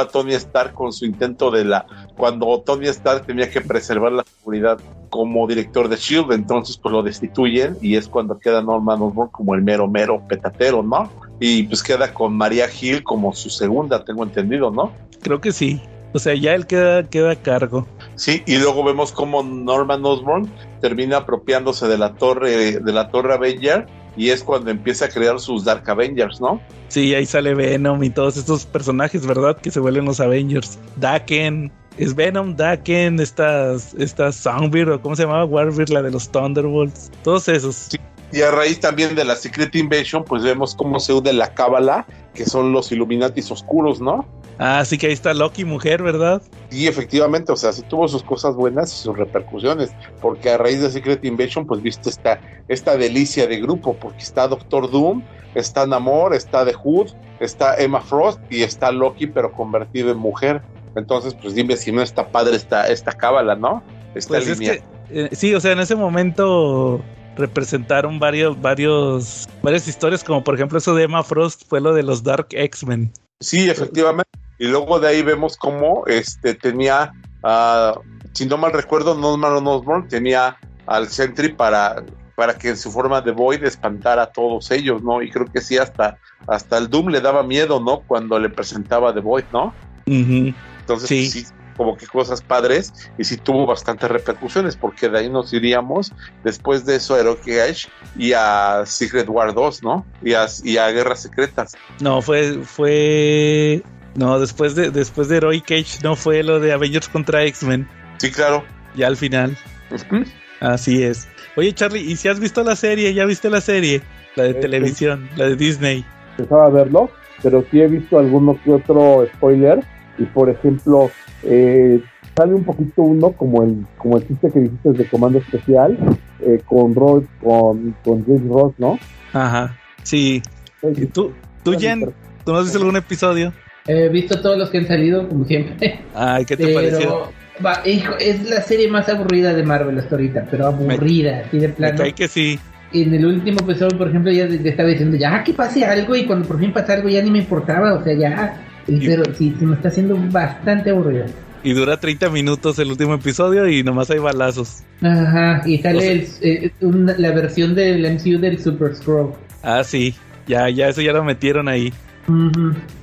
a 0.00 0.08
Tony 0.08 0.34
Stark 0.34 0.74
con 0.74 0.92
su 0.92 1.04
intento 1.04 1.50
de 1.50 1.64
la 1.64 1.86
cuando 2.16 2.60
Tony 2.60 2.86
Stark 2.88 3.26
tenía 3.26 3.50
que 3.50 3.60
preservar 3.60 4.12
la 4.12 4.24
seguridad 4.24 4.78
como 5.10 5.46
director 5.46 5.88
de 5.88 5.96
Shield, 5.96 6.32
entonces 6.32 6.76
pues 6.76 6.92
lo 6.92 7.02
destituyen 7.02 7.76
y 7.80 7.96
es 7.96 8.08
cuando 8.08 8.38
queda 8.38 8.62
Norman 8.62 9.00
Osborn 9.00 9.30
como 9.30 9.54
el 9.54 9.62
mero 9.62 9.86
mero 9.88 10.22
petatero, 10.26 10.82
¿no? 10.82 11.10
Y 11.40 11.64
pues 11.64 11.82
queda 11.82 12.12
con 12.12 12.36
María 12.36 12.66
Hill 12.68 13.02
como 13.02 13.32
su 13.32 13.50
segunda, 13.50 14.04
tengo 14.04 14.24
entendido, 14.24 14.70
¿no? 14.70 14.92
Creo 15.22 15.40
que 15.40 15.52
sí. 15.52 15.80
O 16.12 16.20
sea, 16.20 16.34
ya 16.34 16.54
él 16.54 16.66
queda, 16.66 17.08
queda 17.08 17.32
a 17.32 17.36
cargo. 17.36 17.88
Sí, 18.14 18.44
y 18.46 18.58
luego 18.58 18.84
vemos 18.84 19.10
cómo 19.10 19.42
Norman 19.42 20.04
Osborn 20.04 20.48
termina 20.80 21.18
apropiándose 21.18 21.88
de 21.88 21.98
la 21.98 22.14
torre, 22.14 22.78
de 22.78 22.92
la 22.92 23.08
torre 23.10 23.34
Avenger, 23.34 23.86
y 24.16 24.30
es 24.30 24.42
cuando 24.42 24.70
empieza 24.70 25.06
a 25.06 25.08
crear 25.08 25.38
sus 25.40 25.64
Dark 25.64 25.88
Avengers, 25.88 26.40
¿no? 26.40 26.60
Sí, 26.88 27.14
ahí 27.14 27.26
sale 27.26 27.54
Venom 27.54 28.02
y 28.04 28.10
todos 28.10 28.36
estos 28.36 28.66
personajes, 28.66 29.26
¿verdad? 29.26 29.56
Que 29.56 29.70
se 29.70 29.80
vuelven 29.80 30.04
los 30.04 30.20
Avengers. 30.20 30.78
Daken, 30.96 31.72
es 31.98 32.14
Venom, 32.14 32.56
Daken, 32.56 33.20
estas, 33.20 33.94
estas 33.94 34.36
Songbird, 34.36 34.92
o 34.92 35.00
¿cómo 35.00 35.16
se 35.16 35.22
llamaba? 35.22 35.44
Warbeard, 35.44 35.90
la 35.90 36.02
de 36.02 36.10
los 36.10 36.28
Thunderbolts, 36.30 37.10
todos 37.22 37.48
esos. 37.48 37.74
Sí. 37.74 37.98
Y 38.32 38.42
a 38.42 38.50
raíz 38.50 38.80
también 38.80 39.14
de 39.14 39.24
la 39.24 39.36
Secret 39.36 39.74
Invasion, 39.76 40.24
pues 40.24 40.42
vemos 40.42 40.74
cómo 40.74 40.98
se 40.98 41.12
une 41.12 41.32
la 41.32 41.54
Cábala, 41.54 42.04
que 42.34 42.44
son 42.44 42.72
los 42.72 42.90
Illuminatis 42.90 43.48
oscuros, 43.52 44.00
¿no? 44.00 44.26
Ah, 44.58 44.84
sí 44.84 44.98
que 44.98 45.08
ahí 45.08 45.12
está 45.12 45.34
Loki, 45.34 45.64
mujer, 45.64 46.02
¿verdad? 46.02 46.42
Sí, 46.70 46.86
efectivamente, 46.86 47.52
o 47.52 47.56
sea, 47.56 47.72
sí 47.72 47.82
tuvo 47.82 48.06
sus 48.08 48.22
cosas 48.22 48.54
buenas 48.54 48.92
y 48.92 49.02
sus 49.02 49.16
repercusiones, 49.16 49.92
porque 50.20 50.50
a 50.50 50.58
raíz 50.58 50.80
de 50.80 50.90
Secret 50.90 51.24
Invasion, 51.24 51.66
pues 51.66 51.82
viste 51.82 52.10
esta, 52.10 52.40
esta 52.68 52.96
delicia 52.96 53.46
de 53.46 53.60
grupo, 53.60 53.94
porque 53.94 54.22
está 54.22 54.46
Doctor 54.46 54.90
Doom, 54.90 55.22
está 55.54 55.86
Namor, 55.86 56.34
está 56.34 56.64
The 56.64 56.72
Hood, 56.74 57.10
está 57.40 57.76
Emma 57.76 58.00
Frost 58.00 58.40
y 58.50 58.62
está 58.62 58.92
Loki, 58.92 59.26
pero 59.26 59.52
convertido 59.52 60.10
en 60.12 60.18
mujer. 60.18 60.62
Entonces, 60.96 61.34
pues 61.34 61.54
dime 61.54 61.76
si 61.76 61.90
no 61.90 62.02
está 62.02 62.28
padre 62.28 62.56
esta, 62.56 62.86
esta 62.86 63.12
cábala, 63.12 63.56
¿no? 63.56 63.82
Esta 64.14 64.34
pues 64.34 64.58
línea. 64.58 64.74
Es 64.74 64.82
que, 65.08 65.24
eh, 65.24 65.28
sí, 65.32 65.54
o 65.54 65.60
sea, 65.60 65.72
en 65.72 65.80
ese 65.80 65.96
momento 65.96 67.02
representaron 67.36 68.20
varios, 68.20 68.60
varios, 68.60 69.48
varias 69.60 69.88
historias, 69.88 70.22
como 70.22 70.44
por 70.44 70.54
ejemplo 70.54 70.78
eso 70.78 70.94
de 70.94 71.04
Emma 71.04 71.24
Frost 71.24 71.64
fue 71.68 71.80
lo 71.80 71.92
de 71.92 72.04
los 72.04 72.22
Dark 72.22 72.46
X-Men. 72.50 73.12
Sí, 73.40 73.68
efectivamente. 73.68 74.30
Y 74.58 74.66
luego 74.68 75.00
de 75.00 75.08
ahí 75.08 75.22
vemos 75.22 75.56
cómo 75.56 76.04
este 76.06 76.54
tenía, 76.54 77.12
uh, 77.42 77.98
si 78.32 78.46
no 78.46 78.56
mal 78.56 78.72
recuerdo, 78.72 79.14
Norman 79.14 79.66
Osborn 79.66 80.08
tenía 80.08 80.56
al 80.86 81.08
Sentry 81.08 81.52
para, 81.52 82.04
para 82.36 82.54
que 82.56 82.68
en 82.68 82.76
su 82.76 82.90
forma 82.90 83.20
de 83.20 83.32
Void 83.32 83.64
espantara 83.64 84.22
a 84.22 84.26
todos 84.26 84.70
ellos, 84.70 85.02
¿no? 85.02 85.22
Y 85.22 85.30
creo 85.30 85.46
que 85.46 85.60
sí, 85.60 85.78
hasta, 85.78 86.18
hasta 86.46 86.78
el 86.78 86.88
Doom 86.88 87.08
le 87.08 87.20
daba 87.20 87.42
miedo, 87.42 87.80
¿no? 87.80 88.00
Cuando 88.00 88.38
le 88.38 88.50
presentaba 88.50 89.12
The 89.12 89.20
Void, 89.20 89.44
¿no? 89.52 89.74
Uh 90.06 90.12
-huh. 90.12 90.54
Entonces, 90.80 91.08
sí. 91.08 91.30
sí 91.30 91.46
como 91.76 91.96
que 91.96 92.06
cosas 92.06 92.40
padres 92.40 92.92
y 93.18 93.24
sí 93.24 93.36
tuvo 93.36 93.66
bastantes 93.66 94.10
repercusiones 94.10 94.76
porque 94.76 95.08
de 95.08 95.18
ahí 95.18 95.28
nos 95.28 95.52
iríamos 95.52 96.12
después 96.42 96.84
de 96.84 96.96
eso 96.96 97.14
a 97.14 97.20
Heroic 97.20 97.48
Age 97.48 97.88
y 98.16 98.32
a 98.32 98.84
Secret 98.86 99.28
War 99.28 99.54
2, 99.54 99.82
¿no? 99.82 100.06
Y 100.22 100.34
a, 100.34 100.46
y 100.62 100.76
a 100.76 100.90
Guerras 100.90 101.22
Secretas. 101.22 101.76
No, 102.00 102.22
fue 102.22 102.60
fue 102.62 103.82
no, 104.16 104.38
después 104.38 104.74
de 104.74 104.90
después 104.90 105.28
de 105.28 105.36
Heroic 105.38 105.64
Age 105.70 105.98
no 106.02 106.16
fue 106.16 106.42
lo 106.42 106.60
de 106.60 106.72
Avengers 106.72 107.08
contra 107.08 107.44
X-Men. 107.44 107.86
Sí, 108.18 108.30
claro. 108.30 108.64
Ya 108.94 109.06
al 109.08 109.16
final. 109.16 109.56
Uh 109.90 109.94
-huh. 109.94 110.26
Así 110.60 111.02
es. 111.02 111.28
Oye, 111.56 111.72
Charlie, 111.72 112.00
¿y 112.00 112.16
si 112.16 112.28
has 112.28 112.40
visto 112.40 112.62
la 112.64 112.76
serie? 112.76 113.12
¿Ya 113.14 113.24
viste 113.26 113.50
la 113.50 113.60
serie? 113.60 114.02
La 114.36 114.44
de 114.44 114.50
Eh, 114.50 114.54
televisión, 114.54 115.28
la 115.36 115.46
de 115.46 115.56
Disney. 115.56 116.04
Empezaba 116.38 116.66
a 116.66 116.70
verlo, 116.70 117.10
pero 117.42 117.64
sí 117.70 117.80
he 117.80 117.86
visto 117.88 118.18
alguno 118.18 118.58
que 118.64 118.72
otro 118.72 119.26
spoiler. 119.36 119.84
Y 120.18 120.24
por 120.24 120.48
ejemplo, 120.48 121.10
eh, 121.42 122.00
sale 122.36 122.54
un 122.54 122.64
poquito 122.64 123.02
uno 123.02 123.32
como 123.32 123.62
el 123.62 123.84
como 123.98 124.16
el 124.16 124.26
chiste 124.26 124.50
que 124.52 124.60
dijiste 124.60 124.92
de 124.92 125.08
Comando 125.08 125.38
Especial 125.38 125.96
eh, 126.40 126.60
con 126.66 126.94
Ross, 126.94 127.24
con, 127.42 127.94
con 128.04 128.24
James 128.24 128.48
Ross, 128.48 128.74
¿no? 128.78 128.98
Ajá. 129.32 129.76
Sí. 130.02 130.40
¿Y 130.82 131.06
tú, 131.06 131.32
tú 131.62 131.72
Jen, 131.78 132.12
tú 132.44 132.52
no 132.52 132.58
has 132.58 132.64
visto 132.64 132.78
algún 132.78 132.96
episodio? 132.96 133.52
He 133.86 134.08
visto 134.08 134.40
todos 134.40 134.56
los 134.56 134.70
que 134.70 134.78
han 134.78 134.86
salido, 134.86 135.28
como 135.28 135.44
siempre. 135.44 136.00
Ay, 136.14 136.44
¿qué 136.46 136.56
te 136.56 136.64
pero, 136.64 136.74
pareció? 136.74 137.32
Va, 137.64 137.82
hijo, 137.86 138.14
es 138.18 138.48
la 138.48 138.62
serie 138.62 138.88
más 138.88 139.08
aburrida 139.10 139.52
de 139.52 139.62
Marvel 139.62 139.98
hasta 139.98 140.14
ahorita, 140.14 140.46
pero 140.50 140.66
aburrida, 140.66 141.42
así 141.46 141.58
de 141.58 141.68
plano. 141.68 142.02
Me 142.02 142.12
que 142.14 142.26
sí. 142.26 142.58
En 142.94 143.12
el 143.12 143.26
último 143.26 143.58
episodio, 143.60 143.98
por 143.98 144.08
ejemplo, 144.08 144.32
ya 144.32 144.44
estaba 144.44 144.88
diciendo, 144.88 145.16
ya 145.18 145.44
que 145.44 145.52
pase 145.52 145.84
algo, 145.84 146.16
y 146.16 146.24
cuando 146.24 146.48
por 146.48 146.58
fin 146.58 146.72
pasa 146.72 146.94
algo 146.94 147.08
ya 147.10 147.20
ni 147.22 147.30
me 147.30 147.38
importaba, 147.40 147.92
o 147.94 148.02
sea, 148.02 148.14
ya. 148.14 148.58
Pero 148.86 149.22
sí, 149.34 149.54
se 149.58 149.66
me 149.66 149.74
está 149.74 149.88
haciendo 149.88 150.16
bastante 150.30 150.90
aburrida. 150.90 151.26
Y 151.62 151.72
dura 151.72 151.98
30 151.98 152.30
minutos 152.30 152.78
el 152.78 152.90
último 152.90 153.14
episodio 153.14 153.68
y 153.68 153.82
nomás 153.82 154.10
hay 154.10 154.18
balazos. 154.18 154.82
Ajá, 155.02 155.62
y 155.66 155.78
sale 155.78 155.98
O 155.98 156.00
sea- 156.00 156.12
el, 156.12 156.28
eh, 156.42 156.70
una- 156.80 157.14
la 157.18 157.30
versión 157.32 157.74
del 157.74 158.04
MCU 158.04 158.38
del 158.38 158.58
Super 158.62 158.94
Scroll. 158.94 159.32
Ah, 159.62 159.82
sí. 159.84 160.14
Ya, 160.46 160.68
ya, 160.68 160.88
eso 160.88 161.00
ya 161.02 161.12
lo 161.12 161.24
metieron 161.24 161.68
ahí. 161.68 161.92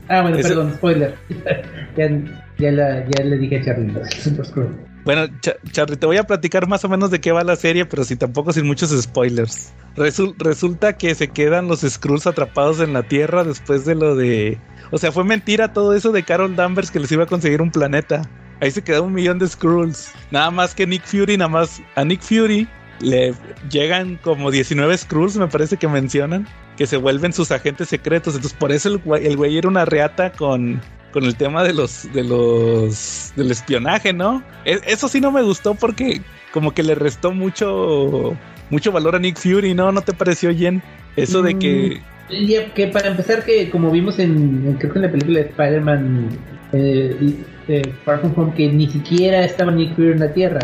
Ah, 0.07 0.21
bueno, 0.21 0.37
Eso- 0.37 0.47
perdón, 0.49 0.73
spoiler. 0.75 1.15
ya, 1.97 2.09
ya, 2.57 2.71
la, 2.71 3.05
ya 3.09 3.23
le 3.23 3.37
dije 3.37 3.57
a 3.57 3.63
Charlie. 3.65 3.93
Bueno, 5.03 5.25
Cha- 5.41 5.55
Charlie, 5.71 5.97
te 5.97 6.05
voy 6.05 6.17
a 6.17 6.25
platicar 6.25 6.67
más 6.67 6.85
o 6.85 6.89
menos 6.89 7.09
de 7.09 7.19
qué 7.19 7.31
va 7.31 7.43
la 7.43 7.55
serie, 7.55 7.85
pero 7.85 8.03
sí 8.03 8.15
tampoco 8.15 8.53
sin 8.53 8.67
muchos 8.67 8.91
spoilers. 8.91 9.73
Resul- 9.95 10.35
resulta 10.37 10.93
que 10.93 11.15
se 11.15 11.27
quedan 11.29 11.67
los 11.67 11.81
Skrulls 11.81 12.27
atrapados 12.27 12.79
en 12.81 12.93
la 12.93 13.01
Tierra 13.01 13.43
después 13.43 13.83
de 13.83 13.95
lo 13.95 14.15
de... 14.15 14.59
O 14.91 14.99
sea, 14.99 15.11
fue 15.11 15.23
mentira 15.23 15.73
todo 15.73 15.95
eso 15.95 16.11
de 16.11 16.21
Carol 16.21 16.55
Danvers 16.55 16.91
que 16.91 16.99
les 16.99 17.11
iba 17.11 17.23
a 17.23 17.27
conseguir 17.27 17.63
un 17.63 17.71
planeta. 17.71 18.21
Ahí 18.61 18.69
se 18.69 18.83
quedó 18.83 19.03
un 19.05 19.13
millón 19.13 19.39
de 19.39 19.47
Skrulls. 19.47 20.11
Nada 20.29 20.51
más 20.51 20.75
que 20.75 20.85
Nick 20.85 21.03
Fury, 21.03 21.35
nada 21.35 21.49
más 21.49 21.81
a 21.95 22.05
Nick 22.05 22.21
Fury 22.21 22.67
le 23.01 23.33
llegan 23.69 24.17
como 24.23 24.51
19 24.51 24.97
Skrulls, 24.97 25.37
me 25.37 25.47
parece 25.47 25.77
que 25.77 25.87
mencionan, 25.87 26.47
que 26.77 26.87
se 26.87 26.97
vuelven 26.97 27.33
sus 27.33 27.51
agentes 27.51 27.89
secretos. 27.89 28.35
Entonces, 28.35 28.57
por 28.57 28.71
eso 28.71 28.89
el 28.89 28.97
güey, 28.99 29.25
el 29.27 29.37
güey 29.37 29.57
era 29.57 29.67
una 29.67 29.85
reata 29.85 30.31
con, 30.31 30.81
con 31.11 31.23
el 31.25 31.35
tema 31.35 31.63
de 31.63 31.73
los 31.73 32.11
de 32.13 32.23
los 32.23 33.33
del 33.35 33.51
espionaje, 33.51 34.13
¿no? 34.13 34.43
E- 34.65 34.79
Eso 34.85 35.07
sí 35.07 35.19
no 35.21 35.31
me 35.31 35.41
gustó 35.41 35.75
porque 35.75 36.21
como 36.53 36.73
que 36.73 36.83
le 36.83 36.95
restó 36.95 37.31
mucho 37.31 38.35
mucho 38.69 38.91
valor 38.91 39.15
a 39.15 39.19
Nick 39.19 39.37
Fury, 39.37 39.73
¿no? 39.73 39.91
¿No 39.91 40.01
te 40.01 40.13
pareció 40.13 40.53
Jen? 40.55 40.81
Eso 41.15 41.41
de 41.41 41.57
que 41.57 42.01
Y 42.29 42.55
que 42.73 42.87
para 42.87 43.09
empezar, 43.09 43.43
que 43.43 43.69
como 43.69 43.91
vimos 43.91 44.17
en, 44.19 44.75
creo 44.79 44.93
que 44.93 44.99
en 44.99 45.05
la 45.05 45.11
película 45.11 45.39
de 45.39 45.45
Spider-Man 45.47 46.29
eh, 46.71 47.33
eh, 47.67 47.93
Far 48.05 48.21
From 48.21 48.33
Home, 48.37 48.53
que 48.55 48.69
ni 48.69 48.89
siquiera 48.89 49.43
estaba 49.43 49.71
Nick 49.73 49.93
Fury 49.95 50.11
en 50.11 50.19
la 50.19 50.33
Tierra, 50.33 50.59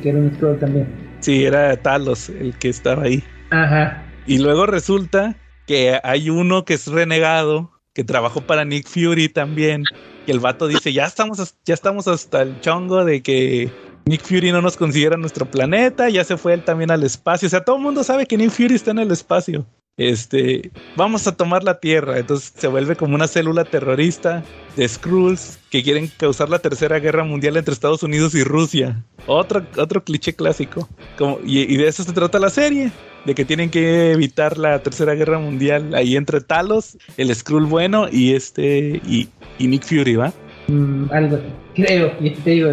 que 0.00 0.08
era 0.08 0.18
un 0.18 0.32
Skrull 0.36 0.58
también. 0.60 0.86
Sí 1.22 1.44
era 1.44 1.76
Talos 1.76 2.28
el 2.28 2.56
que 2.58 2.68
estaba 2.68 3.04
ahí. 3.04 3.24
Ajá. 3.50 4.04
Y 4.26 4.38
luego 4.38 4.66
resulta 4.66 5.36
que 5.66 5.98
hay 6.02 6.30
uno 6.30 6.64
que 6.64 6.74
es 6.74 6.86
renegado, 6.86 7.70
que 7.94 8.04
trabajó 8.04 8.42
para 8.42 8.64
Nick 8.64 8.86
Fury 8.86 9.28
también, 9.28 9.84
y 10.26 10.30
el 10.30 10.40
vato 10.40 10.68
dice, 10.68 10.92
ya 10.92 11.06
estamos, 11.06 11.56
ya 11.64 11.74
estamos 11.74 12.08
hasta 12.08 12.42
el 12.42 12.60
chongo 12.60 13.04
de 13.04 13.22
que 13.22 13.70
Nick 14.04 14.22
Fury 14.22 14.52
no 14.52 14.62
nos 14.62 14.76
consiguiera 14.76 15.16
nuestro 15.16 15.46
planeta, 15.46 16.08
ya 16.08 16.24
se 16.24 16.36
fue 16.36 16.54
él 16.54 16.64
también 16.64 16.90
al 16.90 17.02
espacio, 17.02 17.46
o 17.46 17.50
sea, 17.50 17.64
todo 17.64 17.76
el 17.76 17.82
mundo 17.82 18.04
sabe 18.04 18.26
que 18.26 18.36
Nick 18.36 18.50
Fury 18.50 18.74
está 18.74 18.90
en 18.90 19.00
el 19.00 19.10
espacio. 19.10 19.66
Este, 19.96 20.70
vamos 20.96 21.26
a 21.26 21.36
tomar 21.36 21.62
la 21.64 21.78
Tierra. 21.80 22.18
Entonces 22.18 22.52
se 22.56 22.68
vuelve 22.68 22.96
como 22.96 23.14
una 23.14 23.28
célula 23.28 23.64
terrorista 23.64 24.42
de 24.76 24.88
Skrulls 24.88 25.58
que 25.70 25.82
quieren 25.82 26.10
causar 26.16 26.48
la 26.48 26.58
tercera 26.60 26.98
guerra 26.98 27.24
mundial 27.24 27.56
entre 27.56 27.74
Estados 27.74 28.02
Unidos 28.02 28.34
y 28.34 28.42
Rusia. 28.42 29.04
Otro, 29.26 29.64
otro 29.76 30.02
cliché 30.02 30.34
clásico. 30.34 30.88
Como, 31.18 31.38
y, 31.44 31.60
y 31.60 31.76
de 31.76 31.88
eso 31.88 32.02
se 32.04 32.12
trata 32.12 32.38
la 32.38 32.50
serie. 32.50 32.90
De 33.24 33.36
que 33.36 33.44
tienen 33.44 33.70
que 33.70 34.10
evitar 34.10 34.58
la 34.58 34.82
tercera 34.82 35.14
guerra 35.14 35.38
mundial 35.38 35.94
ahí 35.94 36.16
entre 36.16 36.40
Talos, 36.40 36.98
el 37.16 37.32
Skrull 37.32 37.66
bueno 37.66 38.08
y 38.10 38.34
este 38.34 39.00
y, 39.06 39.28
y 39.60 39.68
Nick 39.68 39.84
Fury, 39.84 40.16
¿va? 40.16 40.32
Mm, 40.66 41.04
algo. 41.12 41.38
Creo, 41.76 42.10
te 42.18 42.50
digo. 42.50 42.70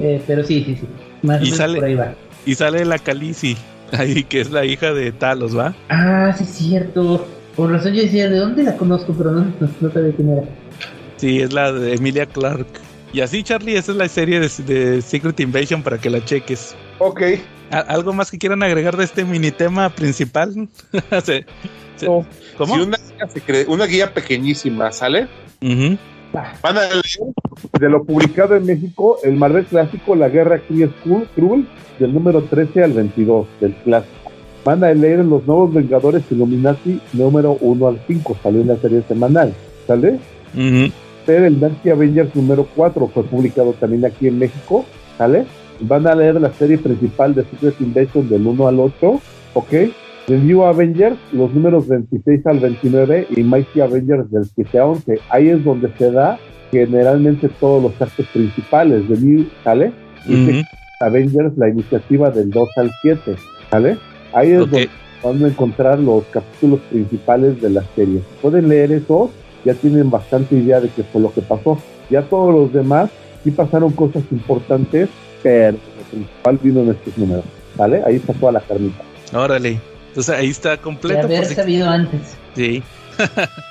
eh, 0.00 0.20
pero 0.26 0.42
sí, 0.42 0.64
sí, 0.66 0.76
sí. 0.80 0.88
Más 1.22 1.36
o 1.40 1.42
Y 1.42 1.44
menos 1.44 1.56
sale- 1.58 1.74
por 1.78 1.84
ahí 1.84 1.94
va. 1.94 2.14
Y 2.44 2.56
sale 2.56 2.84
la 2.84 2.98
Khaleesi, 2.98 3.56
ahí 3.98 4.24
que 4.24 4.40
es 4.40 4.50
la 4.50 4.64
hija 4.64 4.92
de 4.92 5.12
Talos, 5.12 5.56
¿va? 5.56 5.74
Ah, 5.88 6.34
sí, 6.36 6.44
es 6.44 6.50
cierto. 6.50 7.26
Por 7.56 7.70
razón 7.70 7.92
yo 7.94 8.02
decía, 8.02 8.28
¿de 8.28 8.38
dónde 8.38 8.62
la 8.62 8.76
conozco? 8.76 9.14
Pero 9.16 9.30
no, 9.32 9.44
no, 9.60 9.68
no 9.80 9.92
sabía 9.92 10.12
quién 10.14 10.30
era. 10.30 10.42
Sí, 11.16 11.40
es 11.40 11.52
la 11.52 11.70
de 11.72 11.94
Emilia 11.94 12.26
Clark. 12.26 12.66
Y 13.12 13.20
así, 13.20 13.42
Charlie, 13.42 13.76
esa 13.76 13.92
es 13.92 13.98
la 13.98 14.08
serie 14.08 14.40
de, 14.40 14.48
de 14.64 15.02
Secret 15.02 15.38
Invasion 15.40 15.82
para 15.82 15.98
que 15.98 16.08
la 16.10 16.24
cheques. 16.24 16.74
Ok. 16.98 17.20
¿A- 17.70 17.80
¿Algo 17.80 18.12
más 18.14 18.30
que 18.30 18.38
quieran 18.38 18.62
agregar 18.62 18.96
de 18.96 19.04
este 19.04 19.24
mini 19.24 19.50
tema 19.50 19.90
principal? 19.90 20.68
Se- 21.22 21.44
se- 21.96 22.06
No. 22.06 22.26
¿Cómo? 22.56 22.74
Si 22.74 22.80
una 22.80 22.96
guía, 22.96 23.26
secre- 23.28 23.64
una 23.68 23.84
guía 23.86 24.12
pequeñísima 24.14 24.90
sale. 24.92 25.28
Va. 25.62 25.98
Van 26.32 26.78
a 26.78 26.80
leer 26.82 27.02
De 27.78 27.88
lo 27.88 28.04
publicado 28.04 28.56
en 28.56 28.66
México, 28.66 29.18
el 29.22 29.36
Marvel 29.36 29.64
Clásico, 29.66 30.14
la 30.14 30.28
Guerra 30.28 30.60
Skrull, 30.60 31.66
del 31.98 32.14
número 32.14 32.42
13 32.42 32.84
al 32.84 32.92
22 32.92 33.46
del 33.60 33.74
clásico. 33.74 34.30
Van 34.64 34.82
a 34.84 34.92
leer 34.92 35.24
Los 35.24 35.46
Nuevos 35.46 35.74
Vengadores 35.74 36.22
Illuminati, 36.30 37.00
número 37.12 37.58
1 37.60 37.88
al 37.88 38.00
5, 38.06 38.36
salió 38.42 38.60
en 38.60 38.68
la 38.68 38.76
serie 38.76 39.02
semanal, 39.08 39.52
¿sale? 39.86 40.18
Pero 41.26 41.46
el 41.46 41.60
Nancy 41.60 41.90
Avengers 41.90 42.34
número 42.34 42.66
4 42.74 43.10
fue 43.12 43.24
publicado 43.24 43.72
también 43.74 44.04
aquí 44.04 44.28
en 44.28 44.38
México, 44.38 44.84
¿sale? 45.18 45.46
Van 45.80 46.06
a 46.06 46.14
leer 46.14 46.40
la 46.40 46.52
serie 46.52 46.78
principal 46.78 47.34
de 47.34 47.44
Secret 47.44 47.80
Invasion 47.80 48.28
del 48.28 48.46
1 48.46 48.68
al 48.68 48.80
8, 48.80 49.20
¿ok? 49.54 49.72
The 50.26 50.38
New 50.38 50.62
Avengers, 50.62 51.16
los 51.32 51.52
números 51.52 51.88
26 51.88 52.46
al 52.46 52.60
29 52.60 53.26
y 53.30 53.42
Mighty 53.42 53.80
Avengers 53.80 54.30
del 54.30 54.44
7 54.44 54.78
a 54.78 54.86
11. 54.86 55.20
Ahí 55.30 55.48
es 55.48 55.64
donde 55.64 55.92
se 55.98 56.12
da 56.12 56.38
generalmente 56.70 57.48
todos 57.48 57.82
los 57.82 58.00
actos 58.00 58.26
principales 58.32 59.08
de 59.08 59.18
New, 59.18 59.46
¿sale? 59.64 59.92
Y. 60.26 60.46
Secret 60.46 60.66
Avengers, 61.00 61.58
la 61.58 61.68
iniciativa 61.68 62.30
del 62.30 62.50
2 62.50 62.68
al 62.76 62.90
7, 63.02 63.36
¿sale? 63.70 63.98
Ahí 64.32 64.52
es 64.52 64.60
donde 64.60 64.88
van 65.22 65.44
a 65.44 65.48
encontrar 65.48 65.98
los 65.98 66.24
capítulos 66.26 66.80
principales 66.90 67.60
de 67.60 67.70
la 67.70 67.82
serie. 67.96 68.22
Pueden 68.40 68.68
leer 68.68 68.92
esos, 68.92 69.30
ya 69.64 69.74
tienen 69.74 70.10
bastante 70.10 70.54
idea 70.54 70.80
de 70.80 70.88
qué 70.88 71.02
fue 71.02 71.20
lo 71.20 71.32
que 71.32 71.42
pasó. 71.42 71.78
Ya 72.10 72.22
todos 72.22 72.54
los 72.54 72.72
demás 72.72 73.10
sí 73.42 73.50
pasaron 73.50 73.90
cosas 73.92 74.22
importantes, 74.30 75.08
pero 75.42 75.72
lo 75.72 76.04
principal 76.10 76.58
vino 76.62 76.80
en 76.80 76.90
estos 76.90 77.18
números, 77.18 77.44
¿vale? 77.76 78.02
Ahí 78.06 78.16
está 78.16 78.32
toda 78.32 78.52
la 78.52 78.60
carnita. 78.60 79.02
Órale. 79.34 79.91
Entonces 80.12 80.34
ahí 80.34 80.48
está 80.50 80.70
De 80.72 80.78
completo. 80.78 81.20
haber 81.26 81.38
por 81.40 81.46
si- 81.48 81.54
sabido 81.54 81.88
antes. 81.88 82.36
Sí, 82.54 82.82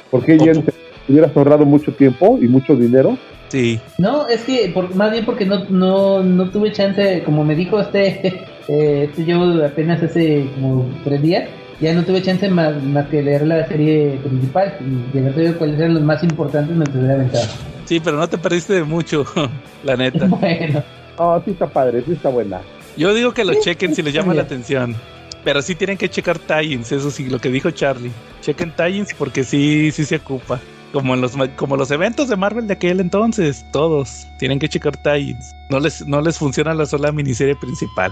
Porque 0.09 0.37
ya 0.39 0.53
te 0.53 0.73
hubieras 1.07 1.35
ahorrado 1.35 1.65
mucho 1.65 1.91
tiempo 1.93 2.37
y 2.41 2.47
mucho 2.47 2.75
dinero. 2.75 3.17
sí. 3.49 3.79
No, 3.97 4.27
es 4.27 4.41
que 4.41 4.71
por, 4.73 4.95
más 4.95 5.11
bien 5.11 5.25
porque 5.25 5.45
no, 5.45 5.65
no, 5.69 6.23
no 6.23 6.49
tuve 6.49 6.71
chance, 6.71 7.21
como 7.23 7.43
me 7.43 7.55
dijo 7.55 7.79
este, 7.79 8.27
eh, 8.67 9.07
este 9.09 9.25
yo 9.25 9.63
apenas 9.65 10.01
hace 10.01 10.47
como 10.55 10.89
tres 11.03 11.21
días, 11.21 11.49
ya 11.79 11.93
no 11.93 12.03
tuve 12.03 12.21
chance 12.21 12.47
más, 12.49 12.81
más 12.83 13.07
que 13.07 13.21
leer 13.21 13.45
la 13.47 13.67
serie 13.67 14.19
principal 14.23 14.77
y 14.79 15.13
de 15.13 15.19
haber 15.19 15.33
sabido 15.35 15.57
cuáles 15.57 15.79
eran 15.79 15.93
los 15.95 16.03
más 16.03 16.23
importantes 16.23 16.75
me 16.75 16.83
hubiera 16.91 17.15
aventado. 17.15 17.45
Sí, 17.85 17.99
pero 17.99 18.17
no 18.17 18.27
te 18.29 18.37
perdiste 18.37 18.73
de 18.73 18.83
mucho, 18.83 19.25
la 19.83 19.95
neta. 19.95 20.25
Bueno, 20.27 20.83
Ah, 21.19 21.39
sí 21.45 21.51
está 21.51 21.67
padre, 21.67 22.01
sí 22.05 22.13
está 22.13 22.29
buena. 22.29 22.61
Yo 22.97 23.13
digo 23.13 23.31
que 23.33 23.43
lo 23.45 23.53
chequen 23.61 23.93
si 23.93 24.01
les 24.01 24.13
llama 24.13 24.33
la 24.33 24.41
atención. 24.43 24.95
Pero 25.43 25.61
sí 25.61 25.75
tienen 25.75 25.97
que 25.97 26.09
checar 26.09 26.37
tie-ins, 26.37 26.91
eso 26.91 27.09
sí, 27.09 27.27
lo 27.27 27.39
que 27.39 27.49
dijo 27.49 27.71
Charlie. 27.71 28.11
Chequen 28.41 28.75
tie-ins 28.75 29.13
porque 29.17 29.43
sí, 29.43 29.91
sí 29.91 30.05
se 30.05 30.17
ocupa. 30.17 30.59
Como 30.93 31.13
en 31.13 31.21
los 31.21 31.33
como 31.55 31.77
los 31.77 31.89
eventos 31.89 32.27
de 32.27 32.35
Marvel 32.35 32.67
de 32.67 32.73
aquel 32.73 32.99
entonces, 32.99 33.65
todos 33.71 34.27
tienen 34.39 34.59
que 34.59 34.67
checar 34.69 35.01
tie-ins. 35.03 35.45
No 35.69 35.79
les, 35.79 36.05
no 36.05 36.21
les 36.21 36.37
funciona 36.37 36.73
la 36.73 36.85
sola 36.85 37.11
miniserie 37.11 37.55
principal. 37.55 38.11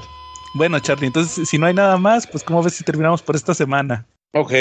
Bueno, 0.56 0.80
Charlie, 0.80 1.08
entonces 1.08 1.48
si 1.48 1.58
no 1.58 1.68
hay 1.68 1.74
nada 1.74 1.98
más, 1.98 2.26
pues 2.26 2.44
¿cómo 2.44 2.64
ves 2.64 2.74
si 2.74 2.84
terminamos 2.84 3.22
por 3.22 3.36
esta 3.36 3.54
semana? 3.54 4.06
Ok. 4.34 4.54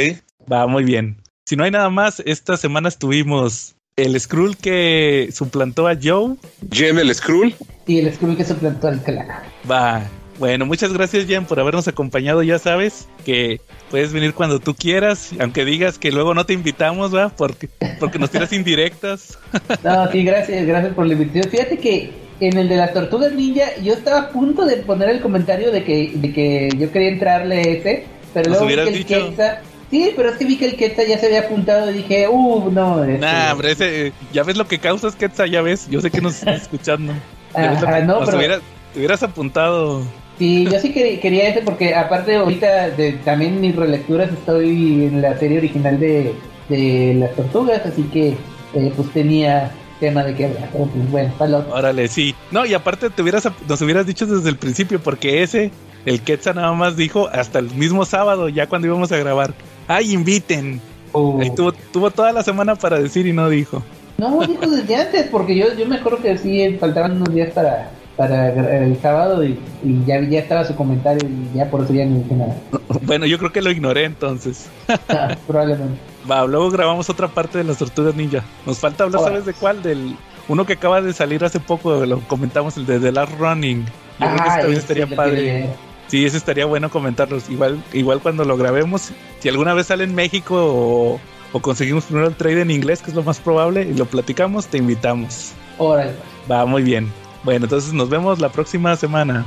Va, 0.50 0.66
muy 0.66 0.84
bien. 0.84 1.16
Si 1.46 1.56
no 1.56 1.64
hay 1.64 1.70
nada 1.70 1.88
más, 1.88 2.20
esta 2.26 2.56
semana 2.56 2.88
estuvimos 2.88 3.74
el 3.96 4.18
Skrull 4.20 4.56
que 4.56 5.30
suplantó 5.32 5.88
a 5.88 5.96
Joe. 6.00 6.36
Jen 6.70 6.98
el 6.98 7.14
Skrull. 7.14 7.54
y 7.86 7.98
el 7.98 8.14
Skrull 8.14 8.36
que 8.36 8.44
suplantó 8.44 8.88
al 8.88 9.02
Calaca. 9.02 9.44
Va. 9.70 10.02
Bueno, 10.38 10.66
muchas 10.66 10.92
gracias, 10.92 11.26
Jen, 11.26 11.44
por 11.46 11.58
habernos 11.58 11.88
acompañado. 11.88 12.42
Ya 12.44 12.58
sabes 12.60 13.08
que 13.24 13.60
puedes 13.90 14.12
venir 14.12 14.34
cuando 14.34 14.60
tú 14.60 14.74
quieras, 14.74 15.30
aunque 15.40 15.64
digas 15.64 15.98
que 15.98 16.12
luego 16.12 16.32
no 16.32 16.46
te 16.46 16.52
invitamos, 16.52 17.12
¿va? 17.14 17.30
Porque, 17.30 17.68
porque 17.98 18.18
nos 18.20 18.30
tiras 18.30 18.52
indirectas. 18.52 19.36
No, 19.82 20.10
sí, 20.12 20.22
gracias, 20.24 20.66
gracias 20.66 20.94
por 20.94 21.06
la 21.06 21.14
invitación. 21.14 21.50
Fíjate 21.50 21.78
que 21.78 22.12
en 22.40 22.56
el 22.56 22.68
de 22.68 22.76
las 22.76 22.92
tortugas 22.92 23.32
ninja, 23.32 23.64
yo 23.82 23.94
estaba 23.94 24.20
a 24.20 24.28
punto 24.30 24.64
de 24.64 24.76
poner 24.78 25.08
el 25.10 25.20
comentario 25.20 25.72
de 25.72 25.82
que, 25.82 26.12
de 26.14 26.32
que 26.32 26.68
yo 26.78 26.92
quería 26.92 27.08
entrarle 27.08 27.60
ese, 27.78 28.04
pero 28.32 28.50
Nos 28.50 28.60
luego 28.62 28.86
vi 28.88 29.04
que 29.04 29.14
el. 29.14 29.34
Quetzal- 29.36 29.58
Sí, 29.90 30.12
pero 30.14 30.28
es 30.28 30.36
que 30.36 30.44
vi 30.44 30.58
que 30.58 30.66
el 30.66 30.76
Quetzal 30.76 31.06
ya 31.08 31.18
se 31.18 31.26
había 31.26 31.40
apuntado 31.40 31.90
y 31.90 31.94
dije, 31.94 32.28
uh, 32.28 32.70
no. 32.70 33.02
este, 33.04 33.18
Nah, 33.18 33.52
hombre, 33.52 33.72
ese, 33.72 34.12
ya 34.34 34.42
ves 34.42 34.56
lo 34.58 34.68
que 34.68 34.78
causas, 34.78 35.16
Quetzal, 35.16 35.50
ya 35.50 35.62
ves. 35.62 35.88
Yo 35.88 36.00
sé 36.02 36.10
que 36.10 36.20
nos 36.20 36.34
estás 36.34 36.62
escuchando. 36.62 37.14
Ajá, 37.54 37.98
que- 38.00 38.04
no, 38.06 38.20
pero- 38.20 38.36
hubieras, 38.36 38.60
te 38.92 38.98
hubieras 38.98 39.22
apuntado. 39.22 40.02
Sí, 40.38 40.68
yo 40.70 40.78
sí 40.78 40.92
quería, 40.92 41.20
quería 41.20 41.48
ese 41.48 41.62
porque 41.62 41.94
aparte 41.94 42.36
ahorita 42.36 42.90
de 42.90 43.12
también 43.24 43.60
mis 43.60 43.74
relecturas 43.74 44.30
estoy 44.32 45.06
en 45.06 45.20
la 45.20 45.36
serie 45.36 45.58
original 45.58 45.98
de, 45.98 46.32
de 46.68 47.16
las 47.18 47.34
tortugas, 47.34 47.84
así 47.84 48.02
que 48.04 48.36
eh, 48.74 48.92
pues 48.94 49.10
tenía 49.12 49.72
tema 49.98 50.22
de 50.22 50.34
que 50.34 50.46
hablar. 50.46 50.70
Pues, 50.70 51.10
bueno, 51.10 51.32
otra. 51.38 51.74
Órale, 51.74 52.08
sí. 52.08 52.34
No, 52.50 52.64
y 52.64 52.74
aparte 52.74 53.10
te 53.10 53.22
hubieras, 53.22 53.48
nos 53.68 53.82
hubieras 53.82 54.06
dicho 54.06 54.26
desde 54.26 54.48
el 54.48 54.56
principio, 54.56 55.00
porque 55.00 55.42
ese, 55.42 55.72
el 56.06 56.20
Quetzal 56.22 56.56
nada 56.56 56.72
más 56.72 56.96
dijo 56.96 57.28
hasta 57.28 57.58
el 57.58 57.70
mismo 57.72 58.04
sábado, 58.04 58.48
ya 58.48 58.68
cuando 58.68 58.86
íbamos 58.86 59.10
a 59.12 59.16
grabar. 59.16 59.54
¡Ay, 59.88 60.12
inviten! 60.12 60.80
Uh, 61.12 61.40
Ahí 61.40 61.50
tuvo, 61.54 61.72
tuvo 61.72 62.10
toda 62.10 62.32
la 62.32 62.42
semana 62.42 62.76
para 62.76 63.00
decir 63.00 63.26
y 63.26 63.32
no 63.32 63.48
dijo. 63.48 63.82
No, 64.18 64.40
dijo 64.46 64.66
desde 64.68 64.96
antes, 64.96 65.26
porque 65.30 65.56
yo, 65.56 65.74
yo 65.74 65.86
me 65.86 65.96
acuerdo 65.96 66.18
que 66.18 66.36
sí 66.36 66.76
faltaban 66.78 67.12
unos 67.12 67.34
días 67.34 67.52
para, 67.52 67.90
para 68.18 68.48
el 68.84 69.00
sábado 69.00 69.42
y, 69.44 69.58
y 69.82 70.04
ya, 70.04 70.20
ya 70.20 70.40
estaba 70.40 70.64
su 70.64 70.74
comentario 70.74 71.26
y 71.26 71.56
ya 71.56 71.70
por 71.70 71.82
eso 71.84 71.94
ya 71.94 72.04
no 72.04 72.18
dije 72.18 72.34
nada. 72.34 72.54
Bueno, 73.02 73.24
yo 73.26 73.38
creo 73.38 73.52
que 73.52 73.62
lo 73.62 73.70
ignoré 73.70 74.04
entonces. 74.04 74.68
Ah, 75.08 75.34
Probablemente. 75.46 75.98
Va, 76.30 76.44
luego 76.46 76.70
grabamos 76.70 77.08
otra 77.08 77.28
parte 77.28 77.56
de 77.58 77.64
las 77.64 77.78
tortugas 77.78 78.14
ninja. 78.14 78.42
Nos 78.66 78.78
falta 78.80 79.04
hablar, 79.04 79.20
Ahora. 79.20 79.30
¿sabes 79.32 79.46
de 79.46 79.54
cuál? 79.54 79.82
Del 79.82 80.14
uno 80.48 80.66
que 80.66 80.74
acaba 80.74 81.00
de 81.00 81.12
salir 81.14 81.42
hace 81.44 81.60
poco, 81.60 82.04
lo 82.04 82.20
comentamos, 82.20 82.76
el 82.76 82.84
de 82.86 82.98
The 83.00 83.12
Last 83.12 83.32
Running. 83.38 83.84
Yo 84.18 84.26
creo 84.26 84.34
que 84.34 84.40
Ah, 84.50 84.58
también 84.58 84.78
estaría 84.78 85.06
padre. 85.06 85.68
Sí, 86.08 86.24
ese 86.26 86.36
estaría 86.38 86.66
bueno 86.66 86.90
comentarlos. 86.90 87.48
Igual, 87.48 87.82
igual 87.92 88.20
cuando 88.20 88.44
lo 88.44 88.56
grabemos, 88.56 89.10
si 89.38 89.48
alguna 89.48 89.74
vez 89.74 89.86
sale 89.86 90.04
en 90.04 90.14
México 90.14 90.54
o, 90.56 91.20
o 91.52 91.60
conseguimos 91.60 92.04
primero 92.04 92.26
el 92.26 92.34
trade 92.34 92.62
en 92.62 92.70
inglés, 92.72 93.00
que 93.00 93.10
es 93.10 93.16
lo 93.16 93.22
más 93.22 93.38
probable, 93.38 93.82
y 93.82 93.94
lo 93.94 94.06
platicamos, 94.06 94.66
te 94.66 94.78
invitamos. 94.78 95.52
Órale. 95.78 96.12
Va, 96.50 96.66
muy 96.66 96.82
bien. 96.82 97.10
Bueno, 97.42 97.66
entonces 97.66 97.92
nos 97.92 98.08
vemos 98.08 98.40
la 98.40 98.48
próxima 98.48 98.96
semana. 98.96 99.44